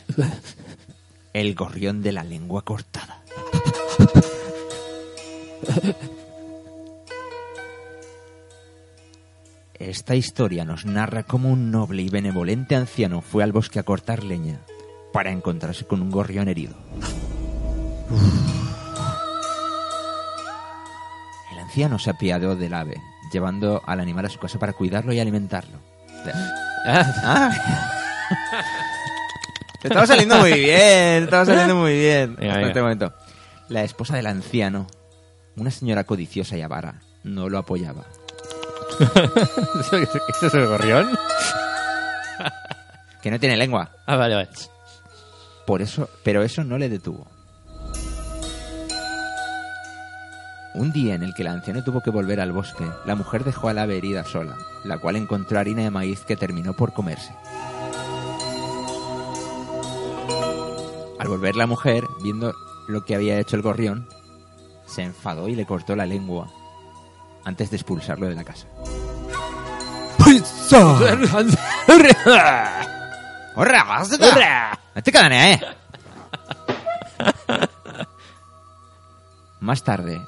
[1.32, 3.22] El gorrión de la lengua cortada.
[9.74, 14.24] Esta historia nos narra cómo un noble y benevolente anciano fue al bosque a cortar
[14.24, 14.58] leña
[15.12, 16.74] para encontrarse con un gorrión herido.
[21.52, 23.00] El anciano se apiadó del ave,
[23.32, 25.78] llevando al animal a su casa para cuidarlo y alimentarlo.
[26.88, 27.95] Ah.
[28.52, 28.64] Ah.
[29.82, 32.36] Estaba saliendo muy bien, estaba saliendo muy bien.
[32.36, 33.12] Venga, este momento.
[33.68, 34.86] La esposa del anciano,
[35.56, 38.04] una señora codiciosa y avara, no lo apoyaba.
[39.80, 41.16] ¿Eso, eso es el gorrión?
[43.22, 43.90] Que no tiene lengua.
[44.06, 44.48] Ah, vale, vale.
[45.66, 47.26] Por eso, pero eso no le detuvo.
[50.74, 53.68] Un día en el que el anciano tuvo que volver al bosque, la mujer dejó
[53.68, 57.32] al ave herida sola, la cual encontró harina de maíz que terminó por comerse.
[61.18, 62.54] Al volver la mujer, viendo
[62.88, 64.08] lo que había hecho el gorrión,
[64.86, 66.50] se enfadó y le cortó la lengua
[67.44, 68.66] antes de expulsarlo de la casa.
[71.88, 73.84] ¡Horra!
[74.28, 74.78] ¡Horra!
[74.94, 75.60] ¡Este cadena, eh!
[79.60, 80.20] Más tarde,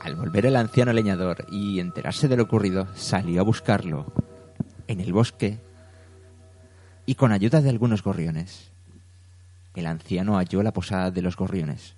[0.00, 4.12] al volver el anciano leñador y enterarse de lo ocurrido, salió a buscarlo
[4.88, 5.60] en el bosque
[7.06, 8.71] y con ayuda de algunos gorriones,
[9.74, 11.94] el anciano halló la posada de los gorriones,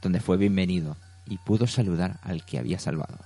[0.00, 3.18] donde fue bienvenido y pudo saludar al que había salvado.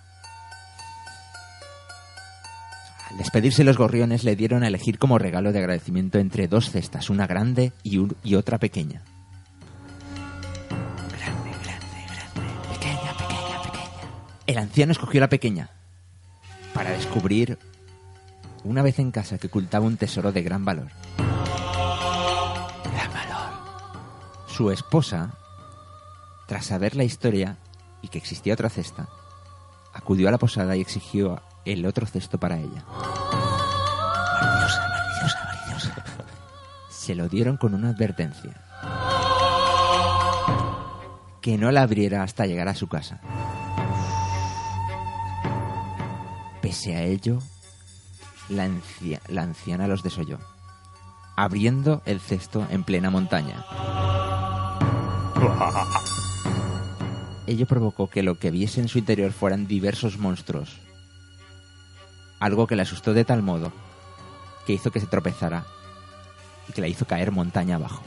[3.10, 7.08] Al despedirse los gorriones le dieron a elegir como regalo de agradecimiento entre dos cestas,
[7.08, 9.02] una grande y, un- y otra pequeña.
[11.16, 12.74] Grande, grande, grande.
[12.74, 14.10] Pequeña, pequeña, pequeña.
[14.46, 15.70] El anciano escogió la pequeña
[16.74, 17.58] para descubrir
[18.64, 20.88] una vez en casa que ocultaba un tesoro de gran valor.
[24.56, 25.32] Su esposa,
[26.46, 27.58] tras saber la historia
[28.00, 29.06] y que existía otra cesta,
[29.92, 32.84] acudió a la posada y exigió el otro cesto para ella.
[34.40, 35.94] Maravillosa, maravillosa, maravillosa.
[36.88, 38.62] Se lo dieron con una advertencia.
[41.42, 43.20] Que no la abriera hasta llegar a su casa.
[46.62, 47.40] Pese a ello,
[48.48, 50.38] la, ancia- la anciana los desoyó,
[51.36, 53.64] abriendo el cesto en plena montaña.
[57.46, 60.76] Ello provocó que lo que viese en su interior fueran diversos monstruos,
[62.40, 63.72] algo que le asustó de tal modo
[64.66, 65.64] que hizo que se tropezara
[66.68, 68.02] y que la hizo caer montaña abajo.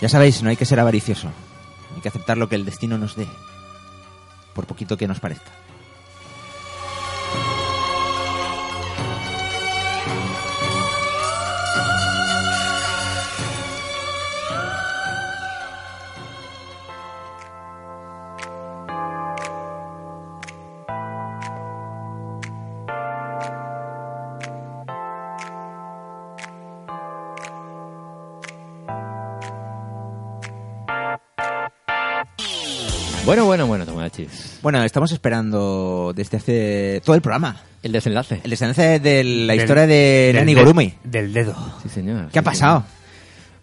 [0.00, 1.28] Ya sabéis, no hay que ser avaricioso.
[1.94, 3.26] Hay que aceptar lo que el destino nos dé,
[4.56, 5.65] por poquito que nos parezca.
[34.62, 37.56] Bueno, estamos esperando desde hace todo el programa.
[37.82, 38.40] El desenlace.
[38.42, 40.94] El desenlace de la Del- historia de Nani Gorumi.
[41.04, 41.54] Del dedo.
[41.82, 42.28] Sí, señor.
[42.32, 42.80] ¿Qué ha pasado?
[42.80, 42.96] señor.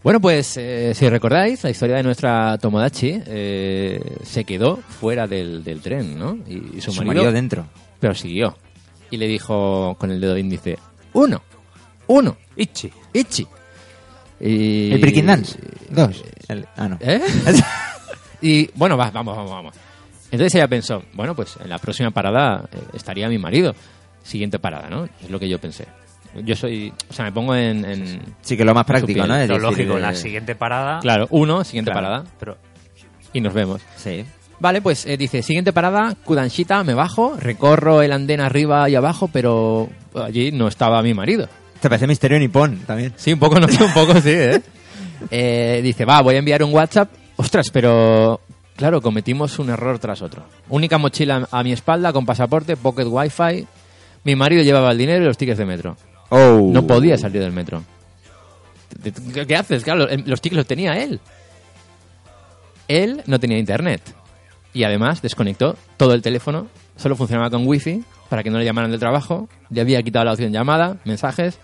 [0.03, 5.64] Bueno, pues eh, si recordáis, la historia de nuestra Tomodachi eh, se quedó fuera del,
[5.64, 6.38] del tren, ¿no?
[6.48, 7.65] Y, y su, Su marido, marido dentro.
[8.01, 8.57] Pero siguió.
[9.11, 10.77] Y le dijo con el dedo índice,
[11.14, 11.41] uno,
[12.07, 12.91] uno, Ichi.
[13.14, 13.48] Ichi.
[14.41, 14.91] Y...
[14.91, 15.57] El Breaking Dance.
[15.90, 16.22] Dos.
[16.49, 16.98] El- ah, no.
[16.99, 17.22] ¿Eh?
[18.41, 19.75] y bueno, va, vamos, vamos, vamos.
[20.34, 23.74] Entonces ella pensó, bueno, pues en la próxima parada eh, estaría mi marido.
[24.24, 25.06] Siguiente parada, ¿no?
[25.06, 25.86] Es lo que yo pensé.
[26.44, 27.86] Yo soy, o sea, me pongo en...
[27.86, 29.28] en- Sí, que lo más práctico.
[29.28, 29.36] ¿no?
[29.36, 31.00] Es Lo decir, lógico, eh, en la siguiente parada.
[31.02, 32.24] Claro, uno, siguiente Claro, parada.
[32.40, 32.58] Pero
[33.32, 33.82] Y nos vemos.
[33.95, 34.26] Sí.
[34.60, 39.30] Vale, pues eh, dice, siguiente parada, Kudanshita, me bajo, recorro el andén arriba y abajo,
[39.32, 41.48] pero allí no estaba mi marido.
[41.80, 43.14] Te parece misterio nipón también.
[43.18, 44.62] Sí, un poco, no un poco, sí, ¿eh?
[45.32, 47.12] Eh, Dice, va, voy a enviar un WhatsApp.
[47.36, 48.42] Ostras, pero
[48.76, 50.43] claro, cometimos un error tras otro.
[50.69, 53.68] Única mochila a mi espalda con pasaporte, pocket wifi.
[54.24, 55.98] Mi marido llevaba el dinero y los tickets de metro.
[56.30, 56.69] Oh.
[56.72, 57.84] No podía salir del metro.
[59.48, 59.84] ¿Qué haces?
[59.84, 61.19] Claro, em, los tickets los tenía él.
[62.88, 64.02] Él no tenía internet.
[64.74, 66.68] Y además desconectó todo el teléfono.
[66.95, 69.48] Solo funcionaba con wifi para que no le llamaran del trabajo.
[69.69, 71.60] Le había quitado la opción llamada, mensajes.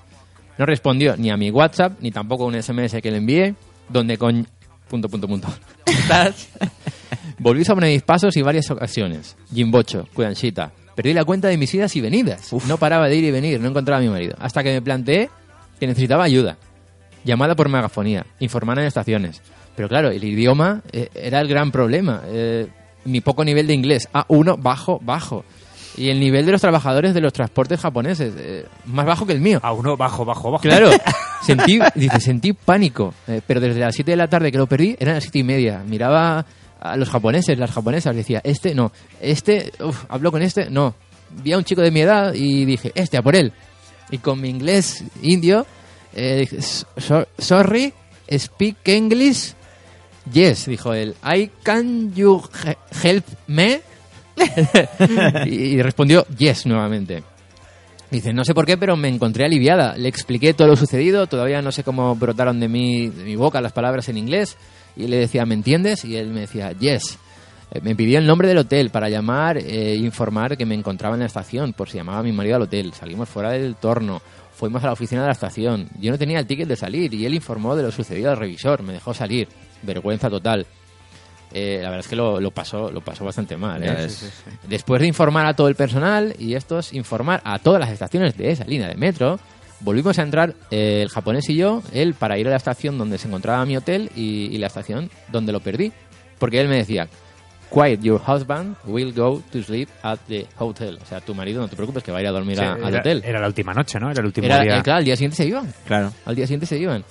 [0.58, 3.56] No respondió ni a mi WhatsApp, ni tampoco a un SMS que le envié.
[3.88, 4.48] Donde con...
[4.90, 5.48] Punto, punto, punto.
[5.86, 6.50] Estás.
[7.40, 9.38] Volví sobre mis pasos y varias ocasiones.
[9.54, 10.72] Jimbocho, Kudanshita.
[10.96, 12.52] Perdí la cuenta de mis idas y venidas.
[12.68, 14.36] No paraba de ir y venir, no encontraba a mi marido.
[14.40, 15.30] Hasta que me planteé
[15.80, 16.58] que necesitaba ayuda.
[17.24, 19.42] Llamada por megafonía, informar en estaciones.
[19.76, 22.24] Pero claro, el idioma eh, era el gran problema.
[22.28, 22.68] Eh,
[23.06, 25.46] mi poco nivel de inglés, A1, bajo, bajo.
[26.00, 29.42] Y el nivel de los trabajadores de los transportes japoneses, eh, más bajo que el
[29.42, 29.60] mío.
[29.62, 30.62] A uno bajo, bajo, bajo.
[30.62, 30.90] Claro,
[31.46, 33.14] sentí, dice, sentí pánico.
[33.28, 35.44] eh, pero desde las 7 de la tarde que lo perdí, eran las 7 y
[35.44, 35.84] media.
[35.86, 36.46] Miraba
[36.80, 40.96] a los japoneses, las japonesas, decía, este no, este, uf, hablo con este, no.
[41.44, 43.52] Vi a un chico de mi edad y dije, este, a por él.
[44.10, 45.66] Y con mi inglés indio,
[46.16, 47.94] eh, dije, "So- sorry,
[48.32, 49.54] speak English.
[50.32, 51.16] Yes, dijo él.
[51.24, 53.82] I can you he- help me?
[55.46, 57.24] y, respondió yes nuevamente.
[58.12, 59.96] Dice, no sé por qué, pero me encontré aliviada.
[59.96, 63.72] Le expliqué todo lo sucedido, todavía no sé cómo brotaron de de mi boca las
[63.72, 64.58] palabras en inglés.
[64.96, 66.04] Y le decía, ¿me entiendes?
[66.06, 67.20] Y él me decía, yes.
[67.72, 71.22] Eh, Me pidió el nombre del hotel para llamar e informar que me encontraba en
[71.22, 72.94] la estación, por si llamaba a mi marido al hotel.
[72.94, 74.22] Salimos fuera del torno,
[74.56, 75.88] fuimos a la oficina de la estación.
[76.00, 78.82] Yo no tenía el ticket de salir y él informó de lo sucedido al revisor,
[78.84, 79.48] me dejó salir.
[79.84, 80.66] Vergüenza total.
[81.54, 83.82] Eh, la verdad es que lo, lo pasó, lo pasó bastante mal.
[83.84, 84.08] ¿eh?
[84.10, 84.52] Sí, sí, sí.
[84.68, 88.52] Después de informar a todo el personal y estos informar a todas las estaciones de
[88.52, 89.40] esa línea de metro,
[89.80, 93.18] volvimos a entrar eh, el japonés y yo, él para ir a la estación donde
[93.18, 95.92] se encontraba mi hotel y, y la estación donde lo perdí.
[96.38, 97.08] Porque él me decía,
[97.74, 100.98] Quiet, your husband will go to sleep at the hotel.
[101.02, 102.74] O sea, tu marido no te preocupes que va a ir a dormir Sí, a-
[102.74, 103.22] al era, hotel.
[103.26, 104.10] Era la última noche, ¿no?
[104.10, 104.78] Era el último Era- día.
[104.78, 105.72] eh, claro, al día siguiente se iban.
[105.86, 106.12] Claro.
[106.26, 107.04] Al día siguiente se iban.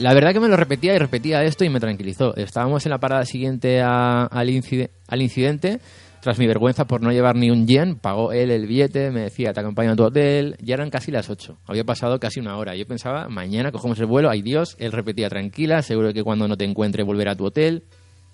[0.00, 2.36] La verdad que me lo repetía y repetía esto y me tranquilizó.
[2.36, 5.80] Estábamos en la parada siguiente al, incide- al incidente.
[6.20, 9.52] Tras mi vergüenza por no llevar ni un yen, pagó él el billete, me decía,
[9.52, 10.56] te acompaño a tu hotel.
[10.60, 11.58] Ya eran casi las 8.
[11.66, 12.76] Había pasado casi una hora.
[12.76, 14.76] Yo pensaba, mañana cogemos el vuelo, ay Dios.
[14.78, 17.82] Él repetía, tranquila, seguro que cuando no te encuentre volverá a tu hotel.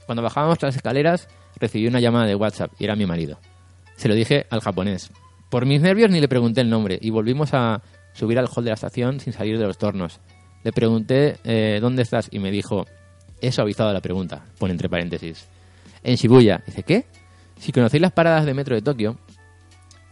[0.05, 1.29] Cuando bajábamos las escaleras,
[1.59, 3.39] recibí una llamada de WhatsApp y era mi marido.
[3.97, 5.11] Se lo dije al japonés.
[5.49, 7.81] Por mis nervios ni le pregunté el nombre y volvimos a
[8.13, 10.21] subir al hall de la estación sin salir de los tornos.
[10.65, 12.87] Le pregunté eh, dónde estás y me dijo,
[13.41, 15.47] he suavizado la pregunta, pone entre paréntesis.
[16.03, 16.63] En Shibuya.
[16.67, 17.07] Dice, ¿qué?
[17.59, 19.19] Si conocéis las paradas de metro de Tokio,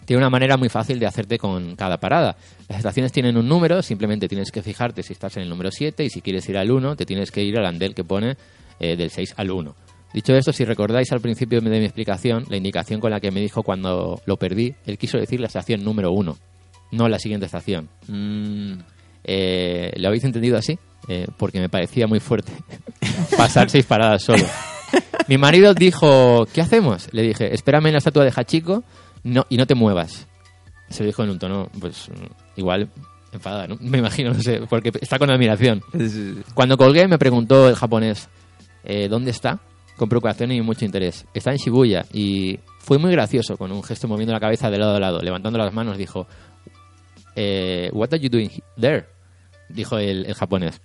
[0.04, 2.36] tiene una manera muy fácil de hacerte con cada parada.
[2.68, 6.04] Las estaciones tienen un número, simplemente tienes que fijarte si estás en el número 7
[6.04, 8.36] y si quieres ir al 1, te tienes que ir al andel que pone
[8.78, 9.74] eh, del 6 al 1.
[10.14, 13.40] Dicho esto, si recordáis al principio de mi explicación, la indicación con la que me
[13.40, 16.36] dijo cuando lo perdí, él quiso decir la estación número 1,
[16.92, 17.88] no la siguiente estación.
[19.28, 20.78] Eh, ¿Lo habéis entendido así?
[21.08, 22.52] Eh, porque me parecía muy fuerte
[23.36, 24.44] pasar seis paradas solo.
[25.28, 27.08] Mi marido dijo, ¿qué hacemos?
[27.12, 28.84] Le dije, espérame en la estatua de Hachiko
[29.24, 30.28] no, y no te muevas.
[30.88, 32.08] Se lo dijo en un tono, pues,
[32.54, 32.88] igual
[33.32, 33.76] enfadada, ¿no?
[33.80, 35.82] Me imagino, no sé, porque está con admiración.
[36.54, 38.28] Cuando colgué me preguntó el japonés,
[38.84, 39.58] eh, ¿dónde está?
[39.96, 41.26] Con preocupación y mucho interés.
[41.34, 44.94] Está en Shibuya y fue muy gracioso, con un gesto moviendo la cabeza de lado
[44.94, 46.28] a lado, levantando las manos, dijo,
[47.34, 49.15] eh, What are you doing there?
[49.68, 50.80] Dijo el, el japonés.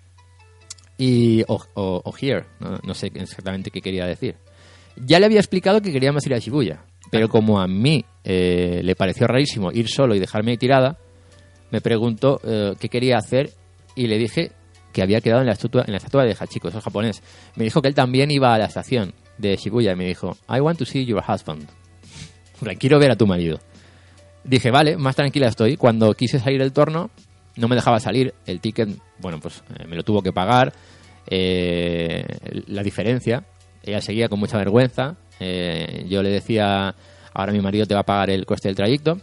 [0.98, 4.36] Y, o, o- o here, no, no sé exactamente qué quería decir.
[4.98, 8.96] Ya le había explicado que queríamos ir a Shibuya, pero como a mí eh, le
[8.96, 10.98] pareció rarísimo ir solo y dejarme tirada,
[11.72, 13.52] me preguntó eh, qué quería hacer
[13.96, 14.52] y le dije
[14.94, 17.24] que había quedado en la estatua, en la estatua de Hachiko, eso es japonés.
[17.56, 20.60] Me dijo que él también iba a la estación de Shibuya y me dijo, I
[20.60, 21.68] want to see your husband.
[22.80, 23.60] Quiero ver a tu marido.
[24.44, 25.78] Dije, vale, más tranquila estoy.
[25.78, 27.10] Cuando quise salir del torno,
[27.56, 28.34] no me dejaba salir.
[28.46, 28.90] El ticket,
[29.20, 30.74] bueno, pues eh, me lo tuvo que pagar.
[31.28, 32.24] Eh,
[32.68, 33.46] la diferencia,
[33.84, 35.16] ella seguía con mucha vergüenza.
[35.40, 36.94] Eh, yo le decía,
[37.34, 39.20] ahora mi marido te va a pagar el coste del trayecto.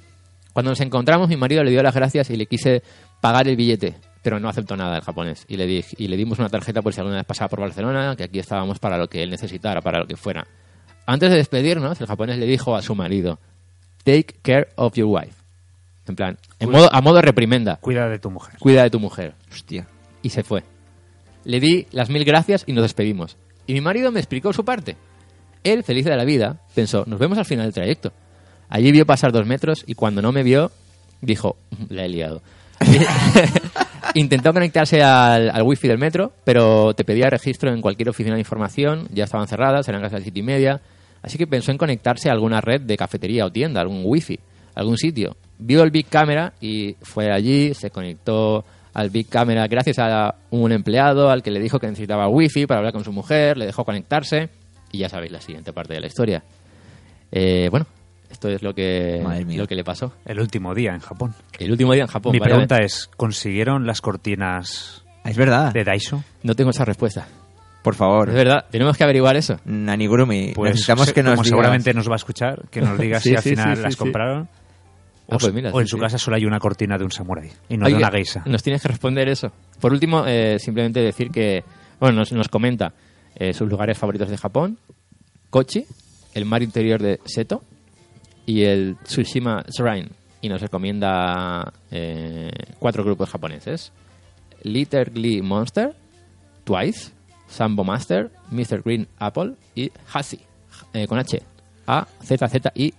[0.53, 2.83] Cuando nos encontramos, mi marido le dio las gracias y le quise
[3.21, 5.45] pagar el billete, pero no aceptó nada el japonés.
[5.49, 8.17] Y le, di- y le dimos una tarjeta por si alguna vez pasaba por Barcelona,
[8.17, 10.47] que aquí estábamos para lo que él necesitara, para lo que fuera.
[11.07, 13.39] Antes de despedirnos, el japonés le dijo a su marido,
[14.05, 15.38] Take care of your wife.
[16.09, 17.77] En plan, en modo, a modo reprimenda.
[17.77, 18.57] Cuida de tu mujer.
[18.59, 19.35] Cuida de tu mujer.
[19.51, 19.87] Hostia.
[20.23, 20.63] Y se fue.
[21.45, 23.37] Le di las mil gracias y nos despedimos.
[23.67, 24.97] Y mi marido me explicó su parte.
[25.65, 28.13] Él, feliz de la vida, pensó, nos vemos al final del trayecto.
[28.69, 30.71] Allí vio pasar dos metros y cuando no me vio,
[31.21, 31.57] dijo,
[31.89, 32.43] la he liado.
[34.15, 38.41] Intentó conectarse al, al wifi del metro, pero te pedía registro en cualquier oficina de
[38.41, 40.81] información, ya estaban cerradas, eran casi las siete y media,
[41.23, 44.39] así que pensó en conectarse a alguna red de cafetería o tienda, algún wifi,
[44.75, 45.37] algún sitio.
[45.59, 48.65] Vio el Big Camera y fue allí, se conectó
[48.95, 52.79] al Big Camera gracias a un empleado al que le dijo que necesitaba wifi para
[52.79, 54.49] hablar con su mujer, le dejó conectarse
[54.93, 56.43] y ya sabéis la siguiente parte de la historia.
[57.31, 57.87] Eh, bueno,
[58.31, 59.23] esto es lo que,
[59.57, 60.13] lo que le pasó.
[60.25, 61.35] El último día en Japón.
[61.59, 62.33] El último día en Japón.
[62.33, 62.85] Mi pregunta vez.
[62.95, 65.73] es, ¿consiguieron las cortinas Es verdad.
[65.73, 66.23] de Daiso?
[66.43, 67.27] No tengo esa respuesta.
[67.83, 68.29] Por favor.
[68.29, 69.57] Es verdad, tenemos que averiguar eso.
[69.65, 71.49] Nanigurumi, Pues necesitamos que nos como digas.
[71.49, 73.97] seguramente nos va a escuchar, que nos diga Sí, si al sí, final sí, las
[73.97, 74.49] compraron.
[75.31, 76.03] Ah, o, pues mira, o en sí, su sí.
[76.03, 78.43] casa solo hay una cortina de un samurái y no de Oye, una geisha.
[78.47, 79.53] Nos tienes que responder eso.
[79.81, 81.65] Por último, eh, simplemente decir que,
[82.01, 82.95] bueno, nos, nos comenta
[83.35, 84.79] eh, sus lugares favoritos de Japón,
[85.51, 85.85] Kochi,
[86.35, 87.63] el mar interior de Seto
[88.47, 90.09] y el Tsushima Shrine.
[90.41, 93.93] Y nos recomienda eh, cuatro grupos japoneses.
[94.63, 95.95] Little Glee Monster,
[96.65, 97.13] Twice,
[97.49, 98.83] Sambo Master, Mr.
[98.83, 100.41] Green Apple y Hasi,
[100.93, 101.43] eh, con H.
[101.87, 102.95] A, Z, Z, I.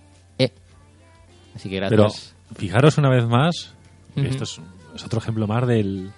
[1.54, 2.34] Así que Pero gracias.
[2.56, 3.74] fijaros una vez más,
[4.16, 4.60] esto es,
[4.94, 6.10] es otro ejemplo más del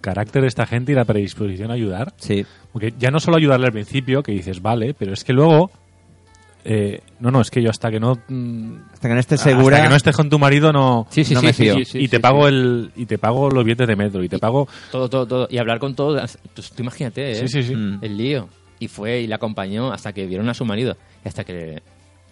[0.00, 2.12] carácter de esta gente y la predisposición a ayudar.
[2.18, 2.44] Sí.
[2.72, 5.70] Porque ya no solo ayudarle al principio, que dices, vale, pero es que luego...
[6.64, 8.18] eh, no, no, es que yo hasta que no...
[8.28, 9.76] mm, Hasta que no estés segura.
[9.76, 11.74] Hasta que no estés con tu marido no, Sí, sí, no sí, me fío.
[11.76, 12.54] sí, sí, y te sí, pago sí.
[12.54, 15.48] el y te pago los billetes de metro y te pago Todo, todo, todo.
[15.50, 16.38] Y hablar con todos.
[16.54, 17.34] Pues, tú imagínate, ¿eh?
[17.36, 17.74] Sí, sí, sí.
[17.74, 17.98] Mm.
[18.02, 18.48] El lío.
[18.80, 20.96] Y fue y la acompañó hasta que vieron a su marido.
[21.24, 21.82] Y hasta que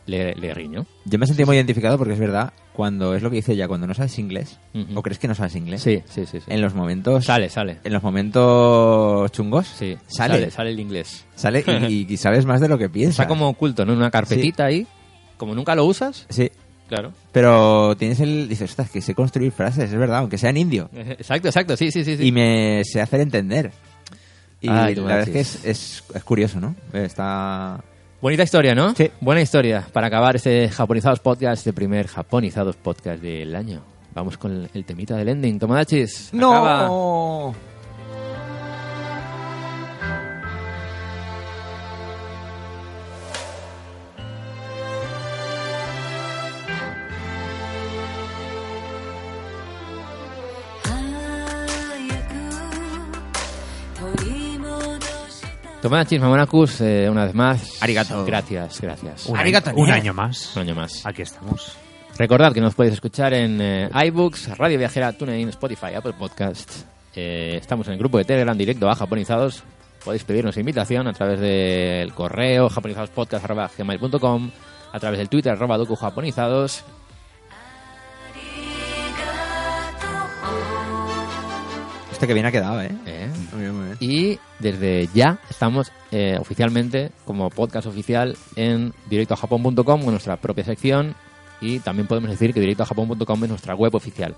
[0.07, 0.87] le, le riñó.
[1.05, 3.87] Yo me sentí muy identificado porque es verdad, cuando es lo que dice ella, cuando
[3.87, 4.59] no sabes inglés,
[4.95, 6.41] o crees que no sabes inglés, Sí, sí, sí.
[6.41, 6.47] sí.
[6.49, 7.25] en los momentos.
[7.25, 7.79] Sale, sale.
[7.85, 10.35] En los momentos chungos, Sí, sale.
[10.35, 11.25] sale, sale el inglés.
[11.35, 13.21] Sale y, y sabes más de lo que piensas.
[13.21, 13.93] Está como oculto, ¿no?
[13.93, 14.87] En una carpetita ahí.
[15.37, 16.51] Como nunca lo usas, Sí.
[16.89, 17.13] claro.
[17.33, 18.49] Pero tienes el.
[18.49, 20.89] Dices, ostras, que sé construir frases, es verdad, aunque sea en indio.
[20.95, 21.77] Exacto, exacto.
[21.77, 22.17] Sí, sí, sí.
[22.21, 23.73] Y me sé hacer entender.
[24.61, 26.77] Y Ay, la verdad es que es, es, es curioso, ¿no?
[26.93, 27.83] Está.
[28.23, 28.95] Bonita historia, ¿no?
[28.95, 29.11] Sí.
[29.21, 33.83] Buena historia para acabar este Japonizados Podcast, este primer Japonizados Podcast del año.
[34.15, 35.59] Vamos con el temita del ending.
[35.59, 36.33] Tomodachis.
[36.33, 37.53] acaba.
[55.83, 57.83] Tomodachis, Mamonacus, eh, una vez más.
[57.83, 58.25] Arigato.
[58.25, 59.27] Gracias, gracias.
[59.27, 60.55] Un, Arigato, año, un año más.
[60.55, 61.05] Un año más.
[61.05, 61.77] Aquí estamos.
[62.17, 66.87] Recordad que nos podéis escuchar en eh, iBooks, Radio Viajera, TuneIn, Spotify, Apple Podcasts.
[67.17, 69.65] Eh, estamos en el grupo de Telegram directo a Japonizados.
[70.05, 74.51] Podéis pedirnos invitación a través del correo japonizadospodcast.gmail.com
[74.93, 76.85] a través del Twitter arroba docu japonizados
[82.23, 82.91] Este que bien ha quedado, ¿eh?
[83.05, 83.29] ¿eh?
[83.51, 83.82] Muy bien, muy bien.
[84.01, 91.15] Y desde ya estamos eh, oficialmente como podcast oficial en directoajapón.com con nuestra propia sección
[91.61, 94.35] y también podemos decir que directoajapón.com es nuestra web oficial.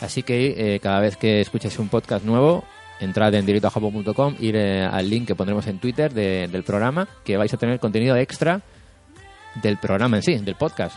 [0.00, 2.64] Así que eh, cada vez que escuchéis un podcast nuevo,
[3.00, 7.36] entrad en directoajapón.com, ir eh, al link que pondremos en Twitter de- del programa, que
[7.38, 8.60] vais a tener contenido extra
[9.62, 10.96] del programa en sí, del podcast.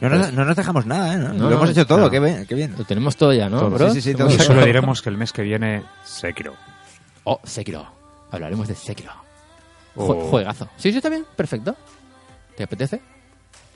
[0.00, 1.16] No, nos- no nos dejamos nada, ¿eh?
[1.18, 1.32] ¿no?
[1.32, 2.10] No, lo hemos hecho todo, no.
[2.10, 2.44] qué bien.
[2.46, 2.74] Qué bien.
[2.76, 3.60] Lo tenemos todo ya, ¿no?
[3.60, 3.90] Todo.
[3.90, 4.28] Sí, sí, sí, todo.
[4.30, 6.54] Solo diremos que el mes que viene, Sekiro.
[7.24, 7.86] Oh, Sekiro.
[8.30, 9.12] Hablaremos de Sekiro.
[9.96, 10.68] O- Jue- Juegazo.
[10.76, 11.24] Sí, sí, está bien.
[11.36, 11.74] Perfecto.
[12.56, 13.00] ¿Te apetece?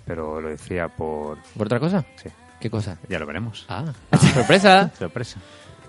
[0.05, 1.39] Pero lo decía por...
[1.57, 2.05] ¿Por otra cosa?
[2.17, 2.29] Sí,
[2.61, 2.99] ¿Qué cosa?
[3.09, 3.65] ya lo veremos.
[3.69, 3.85] Ah,
[4.35, 4.91] sorpresa.
[4.99, 5.39] Sorpresa.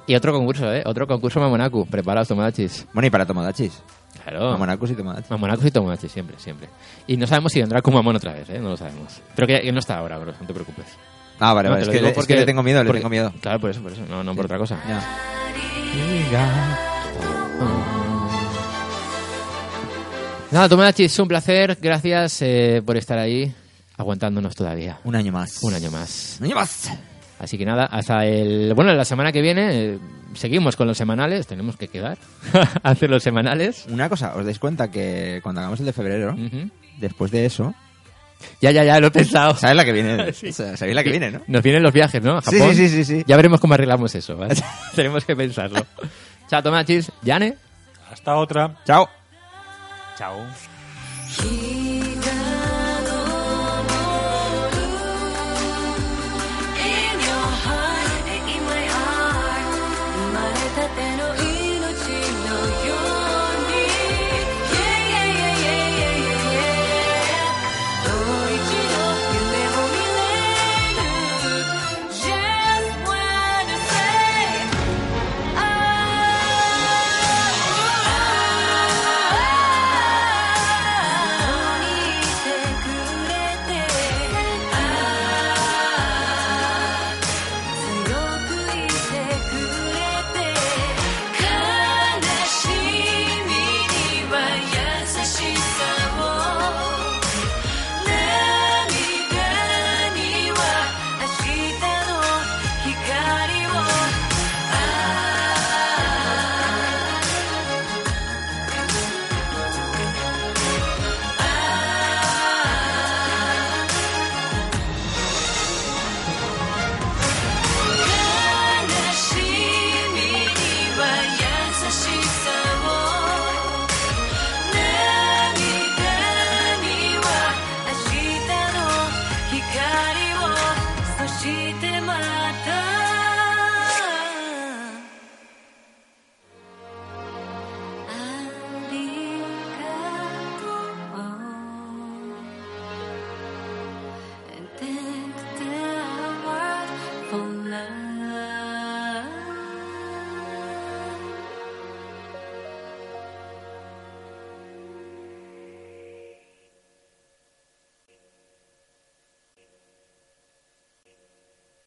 [0.08, 0.82] Y otro concurso, ¿eh?
[0.86, 1.86] Otro concurso Mamonaku.
[1.86, 2.88] Preparaos, Tomodachis.
[2.94, 3.80] Bueno, y para Tomodachis.
[4.24, 4.52] Claro.
[4.52, 5.30] Mamonacus y Tomodachis.
[5.30, 6.68] Mamonacos y Tomodachis, siempre, siempre.
[7.08, 8.58] Y no sabemos si vendrá Kumamon otra vez, ¿eh?
[8.60, 9.22] No lo sabemos.
[9.36, 10.34] Pero que, que no está ahora, bro.
[10.40, 10.88] No te preocupes.
[11.40, 11.84] Ah, vale, No, vale.
[11.84, 13.32] te Es lo que, le, es porque- que le tengo miedo, le porque- tengo miedo.
[13.40, 14.02] Claro, por eso, por eso.
[14.10, 14.80] No, no por otra cosa.
[14.88, 16.89] Ya.
[20.52, 21.78] Nada, Tomodachis, un placer.
[21.82, 23.54] Gracias eh, por estar ahí,
[23.98, 24.98] aguantándonos todavía.
[25.04, 25.62] Un año más.
[25.62, 26.38] Un año más.
[26.40, 26.90] Un año más.
[27.40, 28.74] Así que nada, hasta el.
[28.74, 30.00] Bueno, la semana que viene eh,
[30.34, 31.46] seguimos con los semanales.
[31.48, 32.18] Tenemos que quedar
[32.84, 33.86] a hacer los semanales.
[33.90, 36.36] Una cosa, ¿os dais cuenta que cuando hagamos el de febrero,
[36.98, 37.74] después de eso,
[38.60, 39.56] Ya, ya, ya, lo he pensado.
[39.56, 40.34] ¿sabes la que viene?
[40.34, 40.50] Sí.
[40.50, 41.42] O sea, ¿Sabéis la que viene, no?
[41.48, 42.38] Nos vienen los viajes, ¿no?
[42.38, 42.76] A Sí, Japón.
[42.76, 43.24] sí, sí, sí, sí.
[43.28, 44.56] Ya veremos cómo arreglamos eso, ¿vale?
[44.96, 45.86] Tenemos que pensarlo.
[46.50, 47.12] Chao, Tomachis.
[47.22, 47.56] Yane.
[48.12, 48.76] hasta otra.
[48.86, 49.08] Chao.
[50.20, 50.46] Chao.